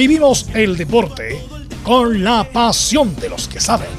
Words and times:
Vivimos 0.00 0.46
el 0.54 0.78
deporte 0.78 1.44
con 1.82 2.24
la 2.24 2.50
pasión 2.50 3.14
de 3.16 3.28
los 3.28 3.46
que 3.48 3.60
saben. 3.60 3.90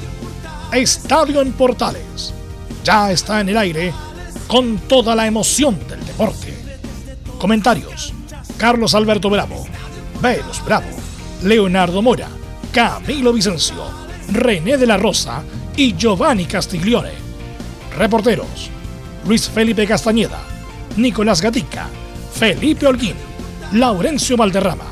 Estadio 0.72 1.40
en 1.40 1.52
Portales 1.52 2.34
ya 2.82 3.12
está 3.12 3.40
en 3.40 3.50
el 3.50 3.56
aire 3.56 3.92
con 4.48 4.78
toda 4.78 5.14
la 5.14 5.28
emoción 5.28 5.78
del 5.88 6.04
deporte. 6.04 6.56
Comentarios: 7.38 8.12
Carlos 8.56 8.96
Alberto 8.96 9.30
Bravo, 9.30 9.64
Venus 10.20 10.60
Bravo, 10.64 10.88
Leonardo 11.44 12.02
Mora, 12.02 12.30
Camilo 12.72 13.32
Vicencio, 13.32 13.84
René 14.32 14.78
de 14.78 14.88
la 14.88 14.96
Rosa 14.96 15.44
y 15.76 15.94
Giovanni 15.94 16.46
Castiglione. 16.46 17.12
Reporteros: 17.96 18.70
Luis 19.24 19.48
Felipe 19.48 19.86
Castañeda, 19.86 20.40
Nicolás 20.96 21.40
Gatica, 21.40 21.86
Felipe 22.34 22.88
Holguín, 22.88 23.14
Laurencio 23.70 24.36
Valderrama, 24.36 24.91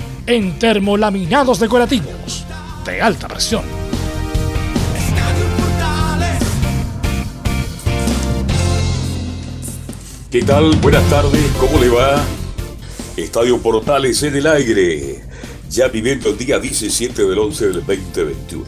en 0.31 0.57
termolaminados 0.57 1.59
decorativos 1.59 2.45
de 2.85 3.01
alta 3.01 3.27
presión. 3.27 3.63
¿Qué 10.31 10.41
tal? 10.43 10.75
Buenas 10.77 11.03
tardes, 11.09 11.41
¿cómo 11.59 11.77
le 11.79 11.89
va? 11.89 12.23
Estadio 13.17 13.61
Portales 13.61 14.23
en 14.23 14.37
el 14.37 14.47
aire, 14.47 15.25
ya 15.69 15.89
viviendo 15.89 16.29
el 16.29 16.37
día 16.37 16.57
17 16.59 17.23
del 17.23 17.37
11 17.37 17.65
del 17.65 17.85
2021. 17.85 18.63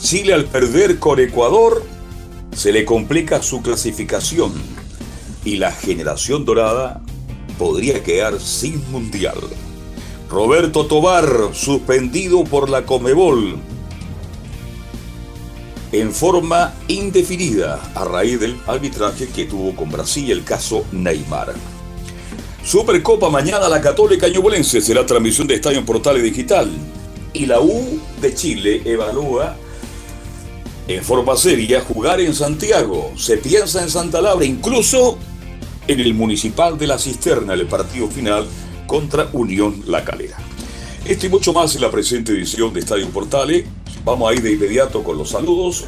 Chile 0.00 0.34
al 0.34 0.44
perder 0.44 1.00
con 1.00 1.18
Ecuador 1.18 1.84
se 2.54 2.70
le 2.70 2.84
complica 2.84 3.42
su 3.42 3.60
clasificación 3.62 4.52
y 5.44 5.56
la 5.56 5.72
generación 5.72 6.44
dorada 6.44 7.02
podría 7.58 8.00
quedar 8.04 8.38
sin 8.38 8.88
mundial. 8.92 9.38
Roberto 10.30 10.84
Tobar, 10.84 11.54
suspendido 11.54 12.44
por 12.44 12.68
la 12.68 12.84
Comebol 12.84 13.56
en 15.90 16.12
forma 16.12 16.74
indefinida 16.86 17.80
a 17.94 18.04
raíz 18.04 18.38
del 18.38 18.60
arbitraje 18.66 19.28
que 19.28 19.46
tuvo 19.46 19.74
con 19.74 19.90
Brasil 19.90 20.30
el 20.30 20.44
caso 20.44 20.84
Neymar. 20.92 21.54
Supercopa 22.62 23.30
mañana 23.30 23.70
la 23.70 23.80
Católica 23.80 24.28
Ñublense 24.28 24.82
será 24.82 25.06
transmisión 25.06 25.46
de 25.46 25.54
Estadio 25.54 25.78
en 25.78 25.86
Portales 25.86 26.22
Digital 26.22 26.70
y 27.32 27.46
la 27.46 27.60
U 27.60 27.98
de 28.20 28.34
Chile 28.34 28.82
evalúa 28.84 29.56
en 30.88 31.02
forma 31.02 31.38
seria 31.38 31.80
jugar 31.80 32.20
en 32.20 32.34
Santiago. 32.34 33.12
Se 33.16 33.38
piensa 33.38 33.82
en 33.82 33.88
Santa 33.88 34.20
Laura, 34.20 34.44
incluso 34.44 35.16
en 35.86 36.00
el 36.00 36.12
Municipal 36.12 36.76
de 36.76 36.86
la 36.86 36.98
Cisterna, 36.98 37.54
el 37.54 37.66
partido 37.66 38.08
final 38.08 38.46
contra 38.88 39.28
Unión 39.32 39.84
La 39.86 40.02
Calera. 40.02 40.38
Esto 41.04 41.26
y 41.26 41.28
mucho 41.28 41.52
más 41.52 41.76
en 41.76 41.82
la 41.82 41.90
presente 41.90 42.32
edición 42.32 42.72
de 42.72 42.80
Estadio 42.80 43.08
Portales. 43.10 43.64
Vamos 44.04 44.30
a 44.30 44.34
ir 44.34 44.42
de 44.42 44.52
inmediato 44.52 45.04
con 45.04 45.16
los 45.16 45.30
saludos 45.30 45.84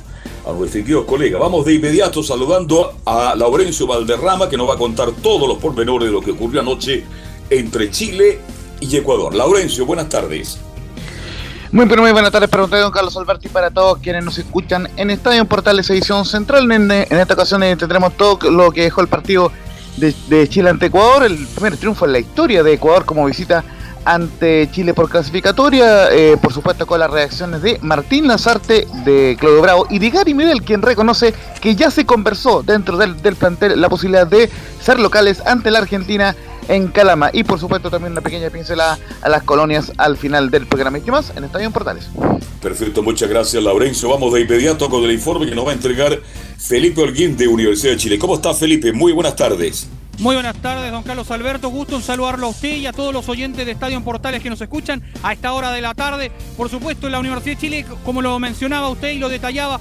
a 0.46 0.52
nuestro 0.52 0.80
querido 0.80 1.06
colega. 1.06 1.38
Vamos 1.38 1.64
de 1.64 1.74
inmediato 1.74 2.22
saludando 2.22 3.00
a 3.04 3.34
Laurencio 3.34 3.86
Valderrama, 3.86 4.48
que 4.48 4.56
nos 4.56 4.68
va 4.68 4.74
a 4.74 4.78
contar 4.78 5.10
todos 5.22 5.48
los 5.48 5.58
pormenores 5.58 6.08
de 6.08 6.12
lo 6.12 6.20
que 6.20 6.30
ocurrió 6.30 6.60
anoche 6.60 7.04
entre 7.48 7.90
Chile 7.90 8.38
y 8.80 8.96
Ecuador. 8.96 9.34
Laurencio, 9.34 9.84
buenas 9.84 10.08
tardes. 10.08 10.58
Muy, 11.72 11.86
pero 11.86 12.02
muy 12.02 12.12
buenas 12.12 12.32
tardes 12.32 12.50
para 12.50 12.64
usted, 12.64 12.80
don 12.80 12.90
Carlos 12.90 13.16
Alberti, 13.16 13.48
para 13.48 13.70
todos 13.70 13.98
quienes 13.98 14.24
nos 14.24 14.36
escuchan 14.38 14.88
en 14.96 15.10
Estadio 15.10 15.44
Portales 15.44 15.88
Edición 15.88 16.24
Central. 16.24 16.70
En, 16.70 16.90
en 16.90 17.18
esta 17.18 17.34
ocasión 17.34 17.62
eh, 17.62 17.76
tendremos 17.76 18.16
todo 18.16 18.50
lo 18.50 18.72
que 18.72 18.82
dejó 18.82 19.00
el 19.00 19.08
partido 19.08 19.52
de, 19.96 20.48
Chile 20.48 20.70
ante 20.70 20.86
Ecuador, 20.86 21.24
el 21.24 21.46
primer 21.46 21.76
triunfo 21.76 22.06
en 22.06 22.12
la 22.12 22.18
historia 22.18 22.62
de 22.62 22.74
Ecuador 22.74 23.04
como 23.04 23.26
visita 23.26 23.64
ante 24.04 24.68
Chile 24.72 24.94
por 24.94 25.10
clasificatoria, 25.10 26.10
eh, 26.10 26.36
por 26.40 26.52
supuesto 26.52 26.86
con 26.86 27.00
las 27.00 27.10
reacciones 27.10 27.62
de 27.62 27.78
Martín 27.82 28.26
Lazarte, 28.26 28.86
de 29.04 29.36
Claudio 29.38 29.60
Bravo 29.60 29.86
y 29.90 29.98
de 29.98 30.10
Gary 30.10 30.32
Medel, 30.32 30.62
quien 30.62 30.80
reconoce 30.80 31.34
que 31.60 31.76
ya 31.76 31.90
se 31.90 32.06
conversó 32.06 32.62
dentro 32.62 32.96
del, 32.96 33.20
del, 33.20 33.36
plantel 33.36 33.78
la 33.80 33.88
posibilidad 33.90 34.26
de 34.26 34.50
ser 34.80 34.98
locales 34.98 35.42
ante 35.46 35.70
la 35.70 35.80
Argentina 35.80 36.34
en 36.68 36.88
Calama. 36.88 37.30
Y 37.32 37.44
por 37.44 37.58
supuesto 37.58 37.90
también 37.90 38.12
una 38.12 38.20
pequeña 38.20 38.50
pincelada 38.50 38.98
a 39.22 39.28
las 39.28 39.42
colonias 39.42 39.92
al 39.96 40.16
final 40.16 40.50
del 40.50 40.66
programa. 40.66 40.98
¿Y 40.98 41.02
qué 41.02 41.10
más? 41.10 41.32
En 41.36 41.44
Estadio 41.44 41.70
Portales. 41.70 42.08
Perfecto, 42.62 43.02
muchas 43.02 43.28
gracias 43.28 43.62
Laurencio. 43.62 44.08
Vamos 44.08 44.32
de 44.32 44.42
inmediato 44.42 44.90
con 44.90 45.02
el 45.04 45.12
informe 45.12 45.46
que 45.46 45.54
nos 45.54 45.66
va 45.66 45.70
a 45.70 45.74
entregar 45.74 46.20
Felipe 46.58 47.00
Holguín 47.00 47.36
de 47.36 47.48
Universidad 47.48 47.92
de 47.92 47.98
Chile. 47.98 48.18
¿Cómo 48.18 48.34
está 48.34 48.52
Felipe? 48.54 48.92
Muy 48.92 49.12
buenas 49.12 49.36
tardes. 49.36 49.88
Muy 50.20 50.34
buenas 50.34 50.56
tardes, 50.56 50.92
don 50.92 51.02
Carlos 51.02 51.30
Alberto. 51.30 51.70
Gusto 51.70 51.96
en 51.96 52.02
saludarlo 52.02 52.48
a 52.48 52.50
usted 52.50 52.76
y 52.76 52.86
a 52.86 52.92
todos 52.92 53.10
los 53.14 53.26
oyentes 53.30 53.64
de 53.64 53.72
Estadio 53.72 53.98
Portales 54.02 54.42
que 54.42 54.50
nos 54.50 54.60
escuchan 54.60 55.02
a 55.22 55.32
esta 55.32 55.54
hora 55.54 55.72
de 55.72 55.80
la 55.80 55.94
tarde. 55.94 56.30
Por 56.58 56.68
supuesto, 56.68 57.06
en 57.06 57.12
la 57.12 57.20
Universidad 57.20 57.56
de 57.56 57.60
Chile, 57.60 57.86
como 58.04 58.20
lo 58.20 58.38
mencionaba 58.38 58.90
usted 58.90 59.12
y 59.12 59.18
lo 59.18 59.30
detallaba, 59.30 59.80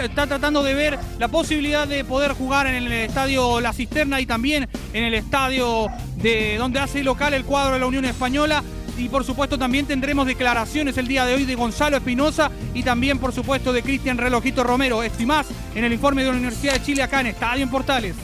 está 0.00 0.26
tratando 0.26 0.62
de 0.62 0.74
ver 0.74 0.98
la 1.18 1.28
posibilidad 1.28 1.86
de 1.86 2.04
poder 2.04 2.32
jugar 2.32 2.66
en 2.66 2.74
el 2.76 2.92
estadio 2.92 3.60
La 3.60 3.72
Cisterna 3.72 4.20
y 4.20 4.26
también 4.26 4.68
en 4.92 5.04
el 5.04 5.14
estadio 5.14 5.88
de 6.16 6.56
donde 6.56 6.80
hace 6.80 7.04
local 7.04 7.34
el 7.34 7.44
cuadro 7.44 7.74
de 7.74 7.80
la 7.80 7.86
Unión 7.86 8.04
Española 8.06 8.62
y 8.96 9.08
por 9.10 9.24
supuesto 9.24 9.58
también 9.58 9.84
tendremos 9.84 10.26
declaraciones 10.26 10.96
el 10.96 11.06
día 11.06 11.26
de 11.26 11.34
hoy 11.34 11.44
de 11.44 11.54
Gonzalo 11.54 11.98
Espinosa 11.98 12.50
y 12.72 12.82
también 12.82 13.18
por 13.18 13.32
supuesto 13.32 13.72
de 13.72 13.82
Cristian 13.82 14.16
Relojito 14.16 14.64
Romero. 14.64 15.02
Esto 15.02 15.22
y 15.22 15.26
más 15.26 15.46
en 15.74 15.84
el 15.84 15.92
informe 15.92 16.22
de 16.24 16.30
la 16.30 16.36
Universidad 16.36 16.74
de 16.74 16.82
Chile 16.82 17.02
acá 17.02 17.20
en 17.20 17.26
Estadio 17.26 17.62
en 17.62 17.70
Portales. 17.70 18.14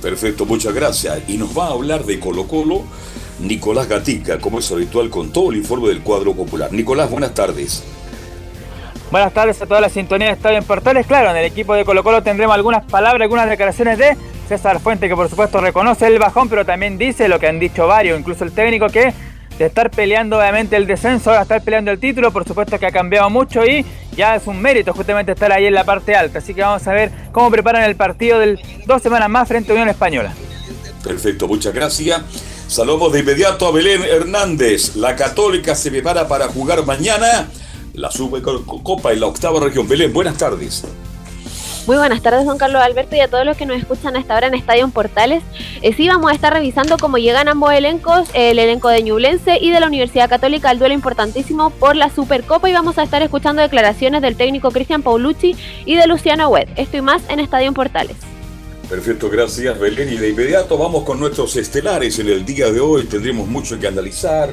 Perfecto, 0.00 0.46
muchas 0.46 0.72
gracias. 0.72 1.20
Y 1.28 1.36
nos 1.36 1.56
va 1.56 1.66
a 1.66 1.70
hablar 1.72 2.06
de 2.06 2.18
Colo 2.18 2.48
Colo 2.48 2.84
Nicolás 3.40 3.88
Gatica, 3.88 4.38
como 4.38 4.58
es 4.58 4.72
habitual 4.72 5.10
con 5.10 5.30
todo 5.30 5.50
el 5.50 5.58
informe 5.58 5.88
del 5.88 6.00
cuadro 6.00 6.34
popular. 6.34 6.72
Nicolás, 6.72 7.10
buenas 7.10 7.34
tardes. 7.34 7.82
Buenas 9.10 9.34
tardes 9.34 9.60
a 9.60 9.66
toda 9.66 9.80
la 9.80 9.88
sintonía 9.88 10.28
de 10.28 10.34
Estadio 10.34 10.58
en 10.58 10.62
Portales. 10.62 11.04
Claro, 11.04 11.30
en 11.30 11.36
el 11.36 11.44
equipo 11.44 11.74
de 11.74 11.84
Colo 11.84 12.04
Colo 12.04 12.22
tendremos 12.22 12.54
algunas 12.54 12.84
palabras, 12.84 13.22
algunas 13.22 13.50
declaraciones 13.50 13.98
de 13.98 14.16
César 14.48 14.78
Fuente, 14.78 15.08
que 15.08 15.16
por 15.16 15.28
supuesto 15.28 15.60
reconoce 15.60 16.06
el 16.06 16.20
bajón, 16.20 16.48
pero 16.48 16.64
también 16.64 16.96
dice 16.96 17.26
lo 17.26 17.40
que 17.40 17.48
han 17.48 17.58
dicho 17.58 17.88
varios, 17.88 18.20
incluso 18.20 18.44
el 18.44 18.52
técnico, 18.52 18.86
que 18.86 19.12
de 19.58 19.66
estar 19.66 19.90
peleando 19.90 20.38
obviamente 20.38 20.76
el 20.76 20.86
descenso, 20.86 21.30
ahora 21.30 21.42
estar 21.42 21.60
peleando 21.60 21.90
el 21.90 21.98
título, 21.98 22.30
por 22.30 22.46
supuesto 22.46 22.78
que 22.78 22.86
ha 22.86 22.92
cambiado 22.92 23.28
mucho 23.30 23.66
y 23.66 23.84
ya 24.16 24.36
es 24.36 24.46
un 24.46 24.62
mérito 24.62 24.92
justamente 24.92 25.32
estar 25.32 25.50
ahí 25.50 25.66
en 25.66 25.74
la 25.74 25.82
parte 25.82 26.14
alta. 26.14 26.38
Así 26.38 26.54
que 26.54 26.62
vamos 26.62 26.86
a 26.86 26.92
ver 26.92 27.10
cómo 27.32 27.50
preparan 27.50 27.82
el 27.82 27.96
partido 27.96 28.38
del 28.38 28.60
dos 28.86 29.02
semanas 29.02 29.28
más 29.28 29.48
frente 29.48 29.72
a 29.72 29.74
Unión 29.74 29.88
Española. 29.88 30.32
Perfecto, 31.02 31.48
muchas 31.48 31.74
gracias. 31.74 32.22
Saludamos 32.68 33.12
de 33.12 33.18
inmediato 33.18 33.66
a 33.66 33.72
Belén 33.72 34.04
Hernández. 34.04 34.94
La 34.94 35.16
Católica 35.16 35.74
se 35.74 35.90
prepara 35.90 36.28
para 36.28 36.46
jugar 36.46 36.86
mañana 36.86 37.48
la 38.00 38.10
Supercopa 38.10 39.12
en 39.12 39.20
la 39.20 39.26
octava 39.26 39.60
región. 39.60 39.86
Belén, 39.86 40.12
buenas 40.12 40.38
tardes. 40.38 40.84
Muy 41.86 41.96
buenas 41.96 42.22
tardes, 42.22 42.44
don 42.46 42.58
Carlos 42.58 42.80
Alberto, 42.82 43.16
y 43.16 43.20
a 43.20 43.28
todos 43.28 43.44
los 43.44 43.56
que 43.56 43.66
nos 43.66 43.78
escuchan 43.78 44.16
hasta 44.16 44.34
ahora 44.34 44.46
en 44.46 44.54
Estadio 44.54 44.88
Portales. 44.88 45.42
Eh, 45.82 45.92
sí, 45.92 46.06
vamos 46.08 46.30
a 46.30 46.34
estar 46.34 46.52
revisando 46.52 46.96
cómo 46.98 47.16
llegan 47.18 47.48
ambos 47.48 47.72
elencos, 47.72 48.28
el 48.34 48.58
elenco 48.58 48.88
de 48.88 49.02
Ñublense 49.02 49.58
y 49.60 49.70
de 49.70 49.80
la 49.80 49.86
Universidad 49.86 50.28
Católica, 50.28 50.70
el 50.70 50.78
duelo 50.78 50.94
importantísimo 50.94 51.70
por 51.70 51.96
la 51.96 52.10
Supercopa, 52.10 52.68
y 52.70 52.74
vamos 52.74 52.98
a 52.98 53.02
estar 53.02 53.22
escuchando 53.22 53.62
declaraciones 53.62 54.22
del 54.22 54.36
técnico 54.36 54.70
Cristian 54.70 55.02
Paulucci 55.02 55.56
y 55.84 55.96
de 55.96 56.06
Luciano 56.06 56.48
Wet. 56.48 56.68
Esto 56.76 56.98
y 56.98 57.00
más 57.00 57.22
en 57.28 57.40
Estadio 57.40 57.72
Portales. 57.72 58.16
Perfecto, 58.88 59.30
gracias 59.30 59.78
Belén. 59.78 60.12
Y 60.12 60.16
de 60.16 60.30
inmediato 60.30 60.76
vamos 60.76 61.04
con 61.04 61.18
nuestros 61.18 61.56
estelares 61.56 62.18
en 62.18 62.28
el 62.28 62.44
día 62.44 62.70
de 62.70 62.80
hoy. 62.80 63.04
Tendremos 63.04 63.48
mucho 63.48 63.78
que 63.78 63.86
analizar. 63.86 64.52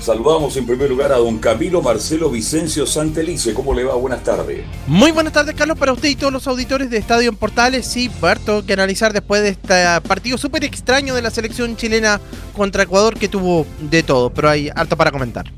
Saludamos 0.00 0.56
en 0.56 0.66
primer 0.66 0.90
lugar 0.90 1.12
a 1.12 1.16
don 1.18 1.38
Camilo 1.38 1.80
Marcelo 1.80 2.28
Vicencio 2.28 2.86
Santelice. 2.86 3.54
¿Cómo 3.54 3.72
le 3.72 3.84
va? 3.84 3.94
Buenas 3.94 4.24
tardes. 4.24 4.64
Muy 4.88 5.12
buenas 5.12 5.32
tardes, 5.32 5.54
Carlos, 5.54 5.78
para 5.78 5.92
usted 5.92 6.08
y 6.08 6.16
todos 6.16 6.32
los 6.32 6.46
auditores 6.48 6.90
de 6.90 6.98
Estadio 6.98 7.28
en 7.28 7.36
Portales. 7.36 7.86
Sí, 7.86 8.10
Berto, 8.20 8.66
que 8.66 8.72
analizar 8.72 9.12
después 9.12 9.42
de 9.42 9.50
este 9.50 10.00
partido 10.08 10.36
súper 10.38 10.64
extraño 10.64 11.14
de 11.14 11.22
la 11.22 11.30
selección 11.30 11.76
chilena 11.76 12.20
contra 12.56 12.82
Ecuador 12.82 13.16
que 13.16 13.28
tuvo 13.28 13.64
de 13.80 14.02
todo, 14.02 14.30
pero 14.30 14.50
hay 14.50 14.70
harto 14.74 14.96
para 14.96 15.12
comentar. 15.12 15.52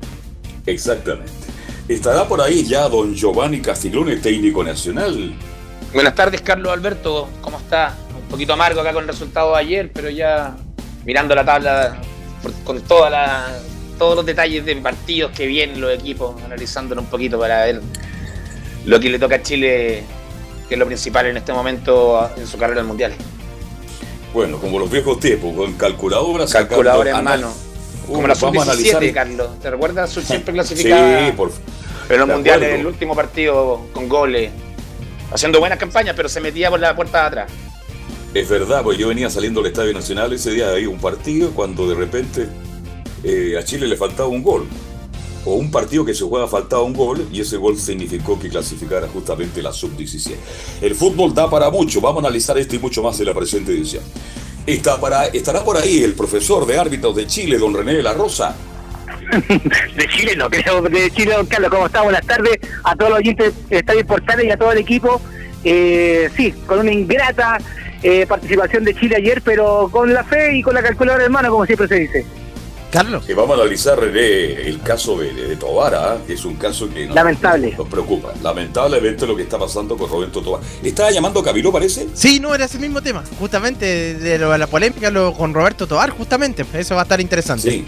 Exactamente. 0.67 1.31
Estará 1.87 2.27
por 2.27 2.41
ahí 2.41 2.65
ya 2.65 2.87
don 2.87 3.15
Giovanni 3.15 3.61
Castiglione, 3.61 4.17
técnico 4.17 4.63
nacional. 4.63 5.33
Buenas 5.91 6.13
tardes, 6.13 6.41
Carlos 6.41 6.71
Alberto. 6.71 7.29
¿Cómo 7.41 7.57
está? 7.57 7.95
Un 8.15 8.27
poquito 8.29 8.53
amargo 8.53 8.81
acá 8.81 8.93
con 8.93 9.03
el 9.03 9.09
resultado 9.09 9.53
de 9.53 9.59
ayer, 9.59 9.91
pero 9.91 10.09
ya 10.09 10.55
mirando 11.03 11.33
la 11.33 11.45
tabla 11.45 11.99
con 12.63 12.79
toda 12.81 13.09
la 13.09 13.59
todos 13.97 14.15
los 14.15 14.25
detalles 14.25 14.65
de 14.65 14.75
partidos 14.77 15.31
que 15.31 15.45
vienen 15.47 15.81
los 15.81 15.93
equipos, 15.93 16.41
analizándolo 16.43 17.01
un 17.01 17.07
poquito 17.07 17.39
para 17.39 17.65
ver 17.65 17.81
lo 18.85 18.99
que 18.99 19.09
le 19.09 19.19
toca 19.19 19.35
a 19.35 19.41
Chile, 19.41 20.03
que 20.67 20.75
es 20.75 20.79
lo 20.79 20.85
principal 20.85 21.25
en 21.27 21.37
este 21.37 21.53
momento 21.53 22.29
en 22.37 22.47
su 22.47 22.57
carrera 22.57 22.83
mundial. 22.83 23.13
Bueno, 24.33 24.59
como 24.59 24.79
los 24.79 24.91
viejos 24.91 25.19
tiempos, 25.19 25.55
con 25.55 25.73
calculadoras. 25.73 26.51
Calculadora 26.51 27.17
en 27.17 27.23
mano. 27.23 27.53
como 28.05 28.27
la 28.27 28.35
sub-17, 28.35 29.13
Carlos. 29.13 29.59
¿Te 29.61 29.71
recuerdas? 29.71 30.11
Siempre 30.11 30.53
clasificada. 30.53 31.27
Sí, 31.27 31.31
por 31.31 31.51
En 32.09 32.19
los 32.19 32.27
mundiales, 32.27 32.73
en 32.73 32.81
el 32.81 32.85
último 32.85 33.15
partido 33.15 33.87
con 33.93 34.09
goles. 34.09 34.51
Haciendo 35.31 35.59
buenas 35.59 35.79
campañas, 35.79 36.15
pero 36.15 36.29
se 36.29 36.41
metía 36.41 36.69
por 36.69 36.79
la 36.79 36.95
puerta 36.95 37.21
de 37.21 37.27
atrás. 37.27 37.51
Es 38.33 38.49
verdad, 38.49 38.83
porque 38.83 38.99
yo 38.99 39.07
venía 39.07 39.29
saliendo 39.29 39.61
del 39.61 39.71
Estadio 39.71 39.93
Nacional 39.93 40.33
ese 40.33 40.51
día, 40.51 40.69
había 40.69 40.89
un 40.89 40.99
partido 40.99 41.51
cuando 41.51 41.87
de 41.87 41.95
repente 41.95 42.49
eh, 43.25 43.57
a 43.57 43.63
Chile 43.63 43.87
le 43.87 43.97
faltaba 43.97 44.29
un 44.29 44.43
gol. 44.43 44.67
O 45.45 45.55
un 45.55 45.69
partido 45.69 46.05
que 46.05 46.13
se 46.13 46.23
juega 46.23 46.47
faltaba 46.47 46.83
un 46.83 46.93
gol 46.93 47.27
y 47.31 47.41
ese 47.41 47.57
gol 47.57 47.77
significó 47.77 48.39
que 48.39 48.49
clasificara 48.49 49.07
justamente 49.07 49.61
la 49.61 49.71
sub-17. 49.71 50.35
El 50.81 50.95
fútbol 50.95 51.33
da 51.33 51.49
para 51.49 51.69
mucho, 51.69 52.01
vamos 52.01 52.23
a 52.23 52.27
analizar 52.27 52.57
esto 52.57 52.75
y 52.75 52.79
mucho 52.79 53.03
más 53.03 53.19
en 53.19 53.27
la 53.27 53.33
presente 53.33 53.71
edición. 53.71 54.03
Está 54.65 54.99
para, 54.99 55.25
estará 55.25 55.63
por 55.63 55.77
ahí 55.77 56.03
el 56.03 56.13
profesor 56.13 56.65
de 56.65 56.79
árbitros 56.79 57.15
de 57.15 57.27
Chile, 57.27 57.59
don 57.59 57.73
René 57.73 57.93
de 57.93 58.03
la 58.03 58.13
Rosa. 58.13 58.55
de 59.95 60.07
Chile 60.07 60.35
no, 60.35 60.49
creo, 60.49 60.81
de 60.81 61.11
Chile, 61.11 61.33
don 61.35 61.45
Carlos, 61.45 61.69
¿cómo 61.69 61.85
está? 61.85 62.01
Buenas 62.01 62.25
tardes 62.25 62.57
a 62.83 62.95
todos 62.95 63.11
los 63.11 63.19
oyentes 63.19 63.53
de 63.69 63.77
Estadio 63.77 64.05
Portales 64.05 64.45
y 64.45 64.51
a 64.51 64.57
todo 64.57 64.71
el 64.71 64.79
equipo. 64.79 65.21
Eh, 65.63 66.29
sí, 66.35 66.53
con 66.65 66.79
una 66.79 66.91
ingrata 66.91 67.59
eh, 68.01 68.25
participación 68.27 68.83
de 68.83 68.93
Chile 68.95 69.15
ayer, 69.15 69.41
pero 69.43 69.89
con 69.91 70.13
la 70.13 70.23
fe 70.23 70.57
y 70.57 70.61
con 70.61 70.75
la 70.75 70.83
calculadora 70.83 71.25
en 71.25 71.31
mano, 71.31 71.49
como 71.49 71.65
siempre 71.65 71.87
se 71.87 71.95
dice. 71.95 72.25
Carlos. 72.95 73.25
Que 73.25 73.33
vamos 73.33 73.57
a 73.57 73.61
analizar 73.61 73.99
el 74.03 74.81
caso 74.81 75.17
de, 75.17 75.33
de 75.33 75.55
Tobara, 75.57 76.17
que 76.25 76.33
es 76.33 76.45
un 76.45 76.55
caso 76.55 76.89
que 76.89 77.05
nos, 77.05 77.15
Lamentable. 77.15 77.75
nos 77.77 77.87
preocupa. 77.87 78.33
Lamentablemente 78.41 79.27
lo 79.27 79.35
que 79.35 79.43
está 79.43 79.59
pasando 79.59 79.97
con 79.97 80.09
Roberto 80.09 80.41
Tobar. 80.41 80.61
¿Estaba 80.81 81.11
llamando 81.11 81.41
a 81.41 81.43
Cabiló, 81.43 81.71
parece? 81.71 82.07
Sí, 82.13 82.39
no, 82.39 82.55
era 82.55 82.65
ese 82.65 82.79
mismo 82.79 83.01
tema. 83.01 83.23
Justamente 83.39 84.15
de 84.15 84.37
lo- 84.39 84.57
la 84.57 84.67
polémica 84.67 85.11
lo- 85.11 85.33
con 85.33 85.53
Roberto 85.53 85.87
Tobar, 85.87 86.11
justamente. 86.11 86.65
Eso 86.73 86.95
va 86.95 87.01
a 87.01 87.03
estar 87.03 87.19
interesante. 87.19 87.69
Sí. 87.69 87.85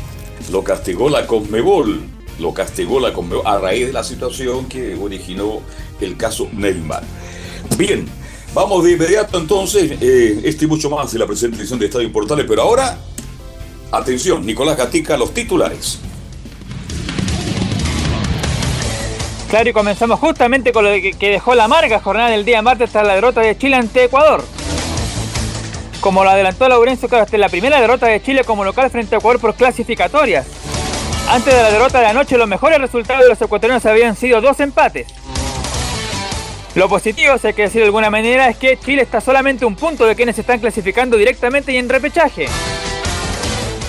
Lo 0.51 0.63
castigó 0.63 1.09
la 1.09 1.25
Conmebol. 1.25 2.01
Lo 2.39 2.54
castigó 2.54 3.00
la 3.00 3.13
Conmebol 3.13 3.48
a 3.48 3.57
raíz 3.57 3.88
de 3.88 3.94
la 3.94 4.04
situación 4.04 4.68
que 4.68 4.94
originó 4.95 5.62
el 6.01 6.18
caso 6.18 6.48
Neymar. 6.54 7.04
Bien, 7.77 8.06
vamos 8.54 8.83
de 8.83 8.92
inmediato 8.92 9.39
entonces. 9.39 9.94
eh, 10.01 10.42
este 10.44 10.65
y 10.65 10.68
mucho 10.68 10.89
más 10.89 11.12
en 11.13 11.19
la 11.19 11.25
presente 11.27 11.57
edición 11.57 11.80
de 11.80 11.86
Estadio 11.88 12.12
Portales. 12.12 12.45
Pero 12.48 12.62
ahora, 12.62 12.98
atención, 13.92 14.45
Nicolás 14.45 14.78
Gatica, 14.78 15.18
los 15.18 15.34
titulares. 15.34 16.00
Claro, 19.50 19.69
y 19.69 19.74
comenzamos 19.74 20.19
justamente 20.19 20.74
con 20.74 20.84
lo 20.84 20.92
que, 20.92 21.16
dejó 21.19 21.56
la 21.56 21.66
amarga 21.66 22.00
jornada 22.00 22.30
del 22.30 22.44
día 22.44 22.62
martes 22.62 22.92
tras 22.92 23.07
la 23.07 23.16
derrota 23.16 23.42
de 23.42 23.57
Chile 23.57 23.78
ante 23.78 24.04
Ecuador. 24.04 24.44
Como 26.01 26.24
lo 26.24 26.30
adelantó 26.30 26.68
Laurencio, 26.68 27.07
es 27.10 27.39
la 27.39 27.50
primera 27.50 27.80
derrota 27.80 28.07
de 28.07 28.22
Chile 28.22 28.44
como 28.44 28.66
local 28.66 28.89
frente 28.89 29.16
a 29.16 29.19
Ecuador 29.19 29.39
por 29.39 29.56
clasificatorias. 29.56 30.45
Antes 31.30 31.54
de 31.54 31.62
la 31.62 31.72
derrota 31.72 32.00
de 32.01 32.07
anoche, 32.07 32.38
los 32.38 32.48
mejores 32.48 32.80
resultados 32.80 33.24
de 33.24 33.30
los 33.30 33.42
ecuatorianos 33.42 33.86
habían 33.86 34.16
sido 34.16 34.42
dos 34.42 34.60
empates. 34.60 35.07
Lo 36.75 36.88
positivo, 36.90 37.38
si 37.38 37.48
hay 37.48 37.54
que 37.54 37.63
decir 37.63 37.81
de 37.81 37.88
alguna 37.88 38.10
manera, 38.10 38.50
es 38.50 38.57
que 38.57 38.78
Chile 38.78 39.01
está 39.01 39.19
solamente 39.19 39.66
un 39.66 39.75
punto 39.75 40.06
de 40.06 40.16
quienes 40.16 40.38
están 40.38 40.60
clasificando 40.60 41.18
directamente 41.18 41.72
y 41.72 41.78
en 41.78 41.90
repechaje, 41.90 42.48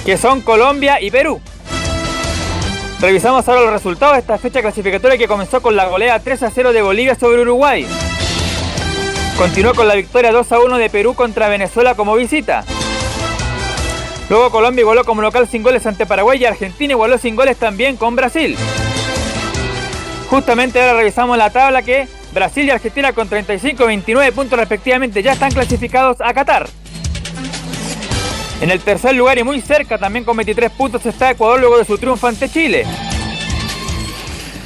que 0.08 0.16
son 0.16 0.40
Colombia 0.40 1.02
y 1.02 1.10
Perú. 1.10 1.38
Revisamos 2.98 3.46
ahora 3.46 3.60
los 3.60 3.72
resultados 3.72 4.14
de 4.14 4.20
esta 4.20 4.38
fecha 4.38 4.62
clasificatoria 4.62 5.18
que 5.18 5.28
comenzó 5.28 5.60
con 5.60 5.76
la 5.76 5.84
goleada 5.84 6.18
3 6.18 6.44
a 6.44 6.50
0 6.50 6.72
de 6.72 6.80
Bolivia 6.80 7.14
sobre 7.14 7.42
Uruguay. 7.42 7.86
Continuó 9.36 9.74
con 9.74 9.86
la 9.86 9.94
victoria 9.94 10.32
2 10.32 10.50
a 10.50 10.60
1 10.60 10.78
de 10.78 10.88
Perú 10.88 11.12
contra 11.12 11.50
Venezuela 11.50 11.94
como 11.94 12.16
visita. 12.16 12.64
Luego 14.30 14.50
Colombia 14.50 14.80
igualó 14.80 15.04
como 15.04 15.20
local 15.20 15.46
sin 15.46 15.62
goles 15.62 15.84
ante 15.84 16.06
Paraguay 16.06 16.40
y 16.40 16.46
Argentina 16.46 16.94
igualó 16.94 17.18
sin 17.18 17.36
goles 17.36 17.58
también 17.58 17.98
con 17.98 18.16
Brasil. 18.16 18.56
Justamente 20.30 20.80
ahora 20.80 20.94
revisamos 20.94 21.36
la 21.36 21.50
tabla 21.50 21.82
que 21.82 22.08
Brasil 22.32 22.64
y 22.64 22.70
Argentina 22.70 23.12
con 23.12 23.28
35 23.28 23.82
y 23.82 23.86
29 23.86 24.32
puntos 24.32 24.58
respectivamente 24.58 25.22
ya 25.22 25.34
están 25.34 25.52
clasificados 25.52 26.22
a 26.22 26.32
Qatar. 26.32 26.66
En 28.60 28.70
el 28.70 28.80
tercer 28.80 29.14
lugar 29.14 29.38
y 29.38 29.44
muy 29.44 29.60
cerca 29.60 29.98
también 29.98 30.24
con 30.24 30.36
23 30.36 30.70
puntos 30.72 31.06
está 31.06 31.30
Ecuador 31.30 31.60
luego 31.60 31.78
de 31.78 31.84
su 31.84 31.96
triunfo 31.96 32.26
ante 32.26 32.48
Chile. 32.48 32.84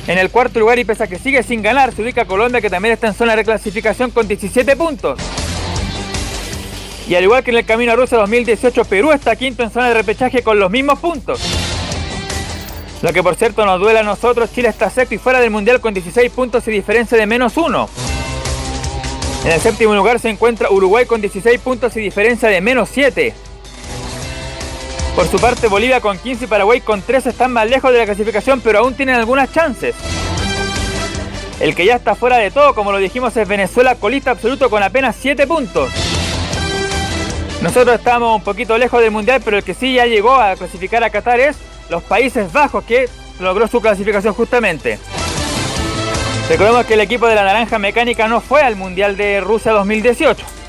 En 0.06 0.18
el 0.18 0.30
cuarto 0.30 0.58
lugar 0.58 0.78
y 0.78 0.84
pese 0.84 1.04
a 1.04 1.06
que 1.06 1.18
sigue 1.18 1.42
sin 1.42 1.60
ganar 1.60 1.94
se 1.94 2.02
ubica 2.02 2.24
Colombia 2.24 2.62
que 2.62 2.70
también 2.70 2.94
está 2.94 3.08
en 3.08 3.14
zona 3.14 3.32
de 3.32 3.36
reclasificación 3.36 4.10
con 4.10 4.26
17 4.26 4.76
puntos. 4.76 5.20
Y 7.06 7.14
al 7.14 7.24
igual 7.24 7.44
que 7.44 7.50
en 7.50 7.58
el 7.58 7.66
camino 7.66 7.92
a 7.92 7.96
Rusia 7.96 8.16
2018 8.16 8.84
Perú 8.86 9.12
está 9.12 9.36
quinto 9.36 9.62
en 9.62 9.70
zona 9.70 9.88
de 9.88 9.94
repechaje 9.94 10.42
con 10.42 10.58
los 10.58 10.70
mismos 10.70 10.98
puntos. 10.98 11.40
Lo 13.02 13.12
que 13.12 13.22
por 13.22 13.34
cierto 13.34 13.66
nos 13.66 13.78
duele 13.78 13.98
a 13.98 14.04
nosotros, 14.04 14.50
Chile 14.54 14.68
está 14.68 14.88
sexto 14.88 15.14
y 15.14 15.18
fuera 15.18 15.38
del 15.40 15.50
Mundial 15.50 15.80
con 15.80 15.92
16 15.92 16.32
puntos 16.32 16.66
y 16.66 16.70
diferencia 16.70 17.18
de 17.18 17.26
menos 17.26 17.58
uno. 17.58 17.90
En 19.44 19.50
el 19.50 19.60
séptimo 19.60 19.94
lugar 19.94 20.18
se 20.18 20.30
encuentra 20.30 20.70
Uruguay 20.70 21.04
con 21.04 21.20
16 21.20 21.60
puntos 21.60 21.94
y 21.96 22.00
diferencia 22.00 22.48
de 22.48 22.60
menos 22.60 22.88
7. 22.90 23.34
Por 25.14 25.29
su 25.29 25.38
parte, 25.38 25.69
Bolivia 25.69 26.00
con 26.00 26.19
15 26.19 26.44
y 26.44 26.49
Paraguay 26.49 26.81
con 26.81 27.03
13 27.03 27.31
están 27.31 27.53
más 27.53 27.69
lejos 27.69 27.93
de 27.93 27.99
la 27.99 28.06
clasificación, 28.06 28.62
pero 28.62 28.79
aún 28.79 28.94
tienen 28.94 29.14
algunas 29.14 29.53
chances. 29.53 29.94
El 31.61 31.75
que 31.75 31.85
ya 31.85 31.97
está 31.97 32.14
fuera 32.14 32.38
de 32.38 32.50
todo, 32.50 32.75
como 32.75 32.93
lo 32.93 32.99
dijimos, 32.99 33.37
es 33.37 33.47
Venezuela, 33.47 33.94
colista 33.97 34.31
absoluto 34.31 34.70
con 34.70 34.82
apenas 34.82 35.14
7 35.20 35.47
puntos. 35.47 35.91
Nosotros 37.61 37.97
estamos 37.97 38.35
un 38.35 38.43
poquito 38.43 38.76
lejos 38.79 39.00
del 39.03 39.11
Mundial, 39.11 39.43
pero 39.44 39.59
el 39.59 39.62
que 39.62 39.75
sí 39.75 39.94
ya 39.94 40.06
llegó 40.06 40.35
a 40.35 40.56
clasificar 40.56 41.05
a 41.05 41.11
Qatar 41.11 41.41
es 41.41 41.59
los 41.91 42.03
Países 42.03 42.50
Bajos, 42.50 42.82
que 42.85 43.09
logró 43.38 43.69
su 43.69 43.82
clasificación 43.82 44.32
justamente. 44.32 44.99
Recordemos 46.49 46.87
que 46.87 46.94
el 46.94 47.00
equipo 47.00 47.26
de 47.26 47.35
la 47.35 47.44
Naranja 47.44 47.79
Mecánica 47.79 48.29
no 48.29 48.41
fue 48.41 48.62
al 48.62 48.76
Mundial 48.76 49.17
de 49.17 49.41
Rusia 49.41 49.73
2018. 49.73 50.62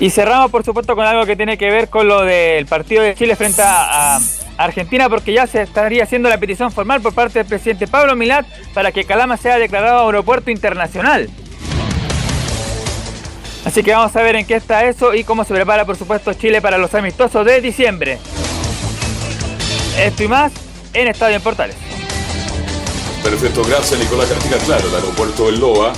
Y 0.00 0.08
cerramos, 0.08 0.50
por 0.50 0.64
supuesto, 0.64 0.96
con 0.96 1.04
algo 1.04 1.26
que 1.26 1.36
tiene 1.36 1.58
que 1.58 1.70
ver 1.70 1.90
con 1.90 2.08
lo 2.08 2.22
del 2.22 2.64
partido 2.64 3.02
de 3.02 3.14
Chile 3.14 3.36
frente 3.36 3.60
a, 3.62 4.18
Argentina, 4.56 5.08
porque 5.08 5.32
ya 5.32 5.46
se 5.46 5.62
estaría 5.62 6.04
haciendo 6.04 6.28
la 6.28 6.36
petición 6.36 6.70
formal 6.70 7.00
por 7.00 7.14
parte 7.14 7.38
del 7.38 7.48
presidente 7.48 7.86
Pablo 7.86 8.14
Milat 8.14 8.46
para 8.74 8.92
que 8.92 9.04
Calama 9.04 9.38
sea 9.38 9.56
declarado 9.56 10.04
aeropuerto 10.04 10.50
internacional. 10.50 11.30
Así 13.64 13.82
que 13.82 13.92
vamos 13.92 14.14
a 14.16 14.22
ver 14.22 14.36
en 14.36 14.44
qué 14.44 14.56
está 14.56 14.84
eso 14.84 15.14
y 15.14 15.24
cómo 15.24 15.44
se 15.44 15.54
prepara, 15.54 15.86
por 15.86 15.96
supuesto, 15.96 16.34
Chile 16.34 16.60
para 16.60 16.76
los 16.76 16.94
amistosos 16.94 17.46
de 17.46 17.60
diciembre. 17.62 18.18
Esto 19.98 20.24
y 20.24 20.28
más 20.28 20.52
en 20.92 21.08
Estadio 21.08 21.36
en 21.36 21.42
Portales. 21.42 21.76
Perfecto, 23.22 23.62
gracias 23.64 23.98
Nicolás 23.98 24.28
Gatica. 24.28 24.58
Claro, 24.58 24.88
el 24.88 24.94
aeropuerto 24.94 25.46
del 25.46 25.60
Loa. 25.60 25.92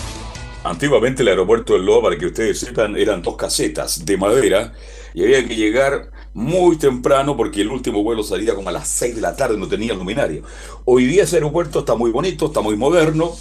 Antiguamente 0.64 1.22
el 1.22 1.28
aeropuerto 1.28 1.72
del 1.72 1.84
Loa, 1.84 2.02
para 2.02 2.16
que 2.18 2.26
ustedes 2.26 2.60
sepan, 2.60 2.96
eran 2.96 3.20
dos 3.20 3.36
casetas 3.36 4.04
de 4.04 4.16
madera 4.16 4.72
y 5.12 5.24
había 5.24 5.46
que 5.46 5.56
llegar 5.56 6.10
muy 6.34 6.76
temprano 6.76 7.36
porque 7.36 7.60
el 7.62 7.68
último 7.68 8.02
vuelo 8.04 8.22
salía 8.22 8.54
como 8.54 8.68
a 8.68 8.72
las 8.72 8.88
6 8.88 9.16
de 9.16 9.20
la 9.20 9.34
tarde, 9.34 9.58
no 9.58 9.68
tenía 9.68 9.92
luminario. 9.94 10.44
Hoy 10.84 11.06
día 11.06 11.24
ese 11.24 11.36
aeropuerto 11.36 11.80
está 11.80 11.96
muy 11.96 12.10
bonito, 12.12 12.46
está 12.46 12.60
muy 12.60 12.76
moderno, 12.76 13.32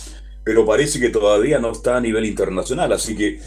pero 0.43 0.65
parece 0.65 0.99
que 0.99 1.09
todavía 1.09 1.59
no 1.59 1.71
está 1.71 1.97
a 1.97 2.01
nivel 2.01 2.25
internacional, 2.25 2.91
así 2.91 3.15
que 3.15 3.39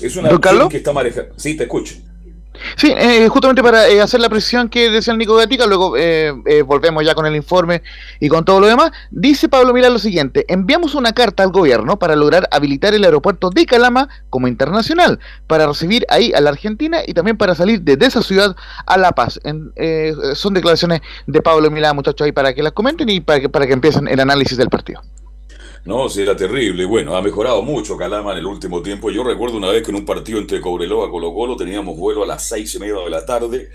es 0.00 0.16
una 0.16 0.30
¿Don 0.30 0.38
opción 0.38 0.40
Carlos? 0.40 0.68
que 0.70 0.78
está 0.78 0.92
manejada. 0.92 1.28
Sí, 1.36 1.54
te 1.54 1.64
escucho. 1.64 1.96
Sí, 2.76 2.92
eh, 2.96 3.28
justamente 3.28 3.62
para 3.62 3.88
eh, 3.88 4.00
hacer 4.00 4.20
la 4.20 4.28
precisión 4.28 4.68
que 4.68 4.90
decía 4.90 5.12
el 5.12 5.18
Nico 5.18 5.34
Gatica, 5.36 5.66
luego 5.66 5.96
eh, 5.96 6.32
eh, 6.46 6.62
volvemos 6.62 7.04
ya 7.04 7.14
con 7.14 7.26
el 7.26 7.36
informe 7.36 7.82
y 8.20 8.28
con 8.28 8.44
todo 8.44 8.60
lo 8.60 8.66
demás. 8.66 8.90
Dice 9.10 9.48
Pablo 9.48 9.72
Milán 9.72 9.92
lo 9.92 9.98
siguiente: 9.98 10.44
enviamos 10.48 10.94
una 10.94 11.12
carta 11.12 11.42
al 11.42 11.50
gobierno 11.52 11.98
para 11.98 12.16
lograr 12.16 12.48
habilitar 12.50 12.94
el 12.94 13.04
aeropuerto 13.04 13.50
de 13.50 13.66
Calama 13.66 14.08
como 14.30 14.48
internacional, 14.48 15.18
para 15.46 15.66
recibir 15.66 16.04
ahí 16.08 16.32
a 16.32 16.40
la 16.40 16.50
Argentina 16.50 16.98
y 17.06 17.14
también 17.14 17.36
para 17.36 17.54
salir 17.54 17.80
desde 17.82 18.06
esa 18.06 18.22
ciudad 18.22 18.56
a 18.86 18.96
La 18.96 19.12
Paz. 19.12 19.40
En- 19.44 19.72
eh, 19.76 20.14
son 20.34 20.54
declaraciones 20.54 21.00
de 21.26 21.42
Pablo 21.42 21.70
Milán, 21.70 21.96
muchachos, 21.96 22.24
ahí 22.24 22.32
para 22.32 22.54
que 22.54 22.62
las 22.62 22.72
comenten 22.72 23.08
y 23.08 23.20
para 23.20 23.40
que, 23.40 23.48
para 23.48 23.66
que 23.66 23.72
empiecen 23.72 24.08
el 24.08 24.20
análisis 24.20 24.56
del 24.56 24.68
partido. 24.68 25.02
No, 25.88 26.06
sí, 26.10 26.20
era 26.20 26.36
terrible. 26.36 26.84
Bueno, 26.84 27.16
ha 27.16 27.22
mejorado 27.22 27.62
mucho 27.62 27.96
Calama 27.96 28.32
en 28.32 28.38
el 28.40 28.46
último 28.46 28.82
tiempo. 28.82 29.10
Yo 29.10 29.24
recuerdo 29.24 29.56
una 29.56 29.70
vez 29.70 29.82
que 29.82 29.90
en 29.90 29.96
un 29.96 30.04
partido 30.04 30.38
entre 30.38 30.60
Cobreloa 30.60 31.08
y 31.08 31.10
Colo 31.10 31.32
Colo 31.32 31.56
teníamos 31.56 31.96
vuelo 31.96 32.24
a 32.24 32.26
las 32.26 32.46
seis 32.46 32.74
y 32.74 32.78
media 32.78 32.96
de 32.96 33.08
la 33.08 33.24
tarde 33.24 33.70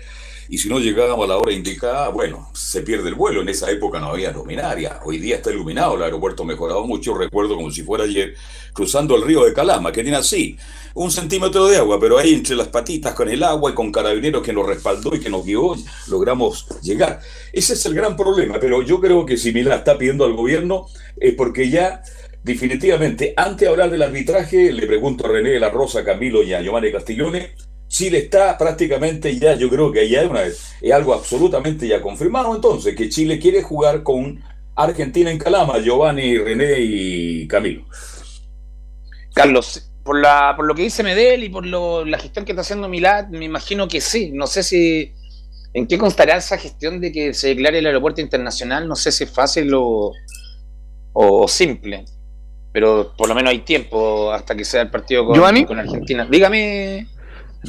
y 0.48 0.58
si 0.58 0.68
no 0.68 0.78
llegábamos 0.78 1.24
a 1.24 1.28
la 1.28 1.38
hora 1.38 1.52
indicada, 1.52 2.08
bueno, 2.08 2.50
se 2.52 2.82
pierde 2.82 3.08
el 3.08 3.14
vuelo. 3.14 3.42
En 3.42 3.48
esa 3.48 3.70
época 3.70 4.00
no 4.00 4.08
había 4.08 4.30
luminaria. 4.30 5.00
Hoy 5.04 5.18
día 5.18 5.36
está 5.36 5.50
iluminado, 5.50 5.96
el 5.96 6.02
aeropuerto 6.02 6.44
mejorado 6.44 6.84
mucho. 6.84 7.14
Recuerdo 7.14 7.56
como 7.56 7.70
si 7.70 7.82
fuera 7.82 8.04
ayer 8.04 8.34
cruzando 8.72 9.16
el 9.16 9.22
río 9.22 9.44
de 9.44 9.54
Calama, 9.54 9.92
que 9.92 10.02
tiene 10.02 10.18
así 10.18 10.56
un 10.94 11.10
centímetro 11.10 11.66
de 11.66 11.78
agua, 11.78 11.98
pero 11.98 12.18
ahí 12.18 12.34
entre 12.34 12.54
las 12.54 12.68
patitas 12.68 13.14
con 13.14 13.28
el 13.28 13.42
agua 13.42 13.70
y 13.70 13.74
con 13.74 13.90
carabineros 13.90 14.42
que 14.42 14.52
nos 14.52 14.66
respaldó 14.66 15.14
y 15.14 15.20
que 15.20 15.30
nos 15.30 15.44
guió, 15.44 15.74
logramos 16.08 16.66
llegar. 16.82 17.20
Ese 17.52 17.72
es 17.72 17.86
el 17.86 17.94
gran 17.94 18.16
problema, 18.16 18.58
pero 18.60 18.82
yo 18.82 19.00
creo 19.00 19.26
que 19.26 19.36
si 19.36 19.52
Milán 19.52 19.78
está 19.78 19.98
pidiendo 19.98 20.24
al 20.24 20.34
gobierno 20.34 20.86
es 21.16 21.34
porque 21.34 21.68
ya 21.68 22.02
definitivamente, 22.44 23.34
antes 23.36 23.60
de 23.60 23.68
hablar 23.68 23.90
del 23.90 24.02
arbitraje, 24.02 24.72
le 24.72 24.86
pregunto 24.86 25.26
a 25.26 25.30
René 25.30 25.50
de 25.50 25.60
la 25.60 25.70
Rosa, 25.70 26.04
Camilo 26.04 26.42
y 26.42 26.52
a 26.52 26.60
Giovanni 26.60 26.92
Castiglione, 26.92 27.54
Chile 27.94 28.18
está 28.18 28.58
prácticamente 28.58 29.38
ya, 29.38 29.54
yo 29.54 29.70
creo 29.70 29.92
que 29.92 30.08
ya 30.08 30.22
es, 30.22 30.28
una, 30.28 30.42
es 30.42 30.92
algo 30.92 31.14
absolutamente 31.14 31.86
ya 31.86 32.02
confirmado 32.02 32.52
entonces, 32.52 32.96
que 32.96 33.08
Chile 33.08 33.38
quiere 33.38 33.62
jugar 33.62 34.02
con 34.02 34.42
Argentina 34.74 35.30
en 35.30 35.38
Calama, 35.38 35.78
Giovanni, 35.78 36.36
René 36.36 36.80
y 36.80 37.46
Camilo. 37.46 37.84
Carlos, 39.32 39.88
por, 40.02 40.20
la, 40.20 40.54
por 40.56 40.66
lo 40.66 40.74
que 40.74 40.82
dice 40.82 41.04
Medel 41.04 41.44
y 41.44 41.48
por 41.50 41.64
lo, 41.64 42.04
la 42.04 42.18
gestión 42.18 42.44
que 42.44 42.50
está 42.50 42.62
haciendo 42.62 42.88
Milad, 42.88 43.28
me 43.28 43.44
imagino 43.44 43.86
que 43.86 44.00
sí. 44.00 44.32
No 44.32 44.48
sé 44.48 44.64
si 44.64 45.12
en 45.72 45.86
qué 45.86 45.96
constará 45.96 46.36
esa 46.36 46.58
gestión 46.58 47.00
de 47.00 47.12
que 47.12 47.32
se 47.32 47.46
declare 47.46 47.78
el 47.78 47.86
aeropuerto 47.86 48.20
internacional. 48.20 48.88
No 48.88 48.96
sé 48.96 49.12
si 49.12 49.22
es 49.22 49.30
fácil 49.30 49.72
o, 49.72 50.10
o 51.12 51.46
simple. 51.46 52.06
Pero 52.72 53.14
por 53.16 53.28
lo 53.28 53.36
menos 53.36 53.52
hay 53.52 53.60
tiempo 53.60 54.32
hasta 54.32 54.56
que 54.56 54.64
sea 54.64 54.82
el 54.82 54.90
partido 54.90 55.24
con, 55.26 55.38
con 55.64 55.78
Argentina. 55.78 56.26
Dígame. 56.28 57.13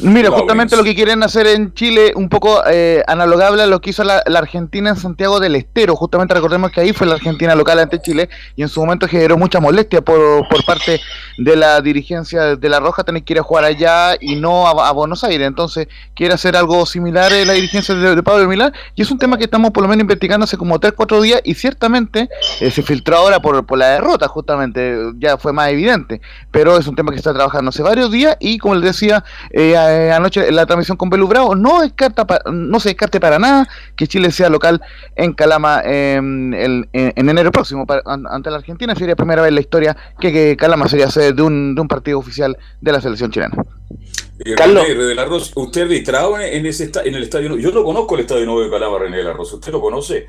Mira, 0.02 0.30
justamente 0.32 0.76
lo 0.76 0.84
que 0.84 0.94
quieren 0.94 1.24
hacer 1.24 1.48
en 1.48 1.74
Chile, 1.74 2.12
un 2.16 2.28
poco 2.28 2.62
eh, 2.68 3.02
analogable 3.08 3.64
a 3.64 3.66
lo 3.66 3.80
que 3.80 3.92
hizo 3.92 4.04
la, 4.04 4.18
Argentina 4.18 4.90
en 4.90 4.98
Santiago 4.98 5.40
del 5.40 5.56
Estero. 5.56 5.96
Justamente 5.96 6.34
recordemos 6.34 6.72
que 6.72 6.82
ahí 6.82 6.94
fue 6.94 7.08
la 7.08 7.16
Argentina 7.16 7.56
local 7.56 7.80
ante 7.80 8.02
Chile 8.02 8.30
y 8.56 8.62
en 8.62 8.70
su 8.70 8.82
momento 8.82 9.08
generó 9.08 9.38
mucha 9.38 9.60
molestia 9.60 10.02
por, 10.02 10.48
por 10.50 10.66
parte 10.66 11.00
de 11.38 11.56
la 11.56 11.82
dirigencia 11.82 12.56
de 12.56 12.70
La 12.70 12.80
Roja 12.80 13.04
tener 13.04 13.24
que 13.24 13.34
ir 13.34 13.40
a 13.40 13.44
jugar 13.44 13.64
allá 13.64 14.16
y 14.20 14.36
no 14.36 14.68
a, 14.68 14.92
Buenos 14.92 15.24
Aires. 15.24 15.48
Entonces, 15.48 15.88
quiere 16.14 16.34
hacer 16.34 16.56
algo 16.56 16.86
similar 16.86 17.32
en 17.32 17.48
la 17.48 17.54
dirigencia 17.54 17.96
de, 17.96 18.24
Pablo 18.24 18.48
Milán 18.48 18.74
y 18.96 19.02
es 19.02 19.12
un 19.12 19.18
tema 19.18 19.38
que 19.38 19.44
estamos 19.46 19.72
por 19.72 19.84
lo 19.84 19.90
menos 19.90 20.02
investigando 20.02 20.46
hace 20.46 20.58
como 20.58 20.80
3-4 20.80 21.22
días 21.22 21.42
y 21.44 21.54
ciertamente 21.54 22.30
eh, 22.60 22.72
se 22.72 22.82
filtró 22.82 23.18
ahora 23.18 23.40
por, 23.40 23.66
por 23.66 23.78
la 23.78 23.90
derrota, 23.90 24.28
justamente, 24.28 24.98
ya 25.20 25.38
fue 25.38 25.54
más 25.54 25.70
evidente. 25.70 26.22
Pero 26.52 26.78
es 26.78 26.88
un 26.88 26.96
tema 26.96 27.12
que 27.12 27.18
está 27.18 27.34
trabajando 27.34 27.70
hace 27.70 27.84
varios 27.84 28.12
días 28.12 28.38
y, 28.40 28.58
como 28.58 28.76
les 28.76 28.84
decía, 28.84 29.24
eh, 29.52 29.76
eh, 29.92 30.12
anoche 30.12 30.48
en 30.48 30.56
la 30.56 30.66
transmisión 30.66 30.98
con 30.98 31.10
Belu 31.10 31.28
Bravo, 31.28 31.56
no, 31.56 31.82
descarta 31.82 32.26
no 32.52 32.80
se 32.80 32.90
descarte 32.90 33.20
para 33.20 33.40
nada 33.40 33.68
que 33.96 34.08
Chile 34.08 34.32
sea 34.32 34.50
local 34.50 34.82
en 35.16 35.34
Calama 35.34 35.82
en, 35.84 36.88
enero 36.94 37.52
próximo 37.52 37.86
ante 38.06 38.50
la 38.50 38.58
Argentina. 38.58 38.94
Sería 38.94 39.10
la 39.10 39.16
primera 39.16 39.42
vez 39.42 39.50
en 39.50 39.56
la 39.56 39.62
historia 39.62 39.98
que, 40.20 40.56
Calama 40.58 40.88
sería 40.88 41.10
sede 41.10 41.34
de 41.34 41.42
un, 41.42 41.76
de 41.76 41.82
un 41.82 41.88
partido 41.88 42.20
oficial 42.20 42.58
de 42.82 42.92
la 42.92 43.02
selección 43.02 43.32
chilena. 43.32 43.56
Carlos. 44.58 44.88
René 44.88 45.04
de 45.04 45.16
la 45.16 45.26
Rosa, 45.26 45.54
¿usted 45.56 45.88
distrajo 45.88 46.40
en, 46.40 46.66
ese 46.66 46.92
en 47.04 47.16
el 47.16 47.24
estadio? 47.24 47.58
Yo 47.58 47.72
no 47.72 47.84
conozco 47.84 48.16
el 48.16 48.22
estadio 48.22 48.46
nuevo 48.46 48.64
de 48.64 48.70
Calama, 48.70 49.00
René 49.00 49.18
de 49.18 49.24
la 49.24 49.34
Rosa. 49.34 49.56
¿Usted 49.56 49.72
lo 49.72 49.82
conoce? 49.82 50.28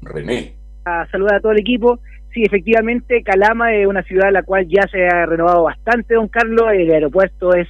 René. 0.00 0.56
A 0.84 1.06
saludar 1.10 1.36
a 1.36 1.40
todo 1.40 1.52
el 1.52 1.58
equipo 1.58 1.98
Sí, 2.34 2.42
efectivamente, 2.42 3.22
Calama 3.22 3.72
es 3.72 3.86
una 3.86 4.02
ciudad 4.02 4.32
la 4.32 4.42
cual 4.42 4.66
ya 4.68 4.82
se 4.88 5.06
ha 5.06 5.24
renovado 5.24 5.62
bastante, 5.62 6.14
don 6.14 6.26
Carlos. 6.26 6.66
El 6.72 6.90
aeropuerto 6.90 7.54
es, 7.54 7.68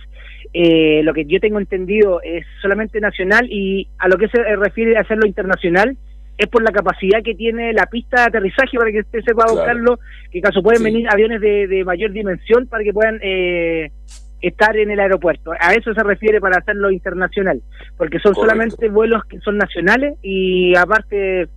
eh, 0.55 1.03
lo 1.05 1.13
que 1.13 1.27
yo 1.27 1.39
tengo 1.39 1.61
entendido, 1.61 2.23
es 2.23 2.47
solamente 2.63 2.99
nacional 2.99 3.47
y 3.51 3.87
a 3.99 4.09
lo 4.09 4.17
que 4.17 4.29
se 4.29 4.43
refiere 4.57 4.97
a 4.97 5.03
hacerlo 5.03 5.27
internacional 5.27 5.99
es 6.39 6.49
por 6.49 6.63
la 6.63 6.73
capacidad 6.73 7.23
que 7.23 7.35
tiene 7.35 7.75
la 7.75 7.87
pista 7.87 8.23
de 8.23 8.27
aterrizaje 8.29 8.79
para 8.79 8.91
que 8.91 9.01
usted 9.01 9.21
sepa, 9.21 9.45
don 9.47 9.65
Carlos, 9.65 10.01
que 10.33 10.41
caso 10.41 10.63
pueden 10.63 10.83
venir 10.83 11.07
aviones 11.11 11.43
de, 11.43 11.83
mayor 11.85 12.13
dimensión 12.13 12.67
para 12.67 12.83
que 12.83 12.93
puedan 12.93 13.21
eh, 13.23 13.91
estar 14.41 14.77
en 14.79 14.91
el 14.91 14.99
aeropuerto. 14.99 15.53
A 15.61 15.75
eso 15.75 15.93
se 15.93 16.03
refiere 16.03 16.41
para 16.41 16.57
hacerlo 16.57 16.91
internacional, 16.91 17.61
porque 17.99 18.19
son 18.19 18.35
solamente 18.35 18.89
vuelos 18.89 19.25
que 19.27 19.39
son 19.41 19.59
nacionales 19.59 20.15
y 20.23 20.75
aparte 20.75 21.49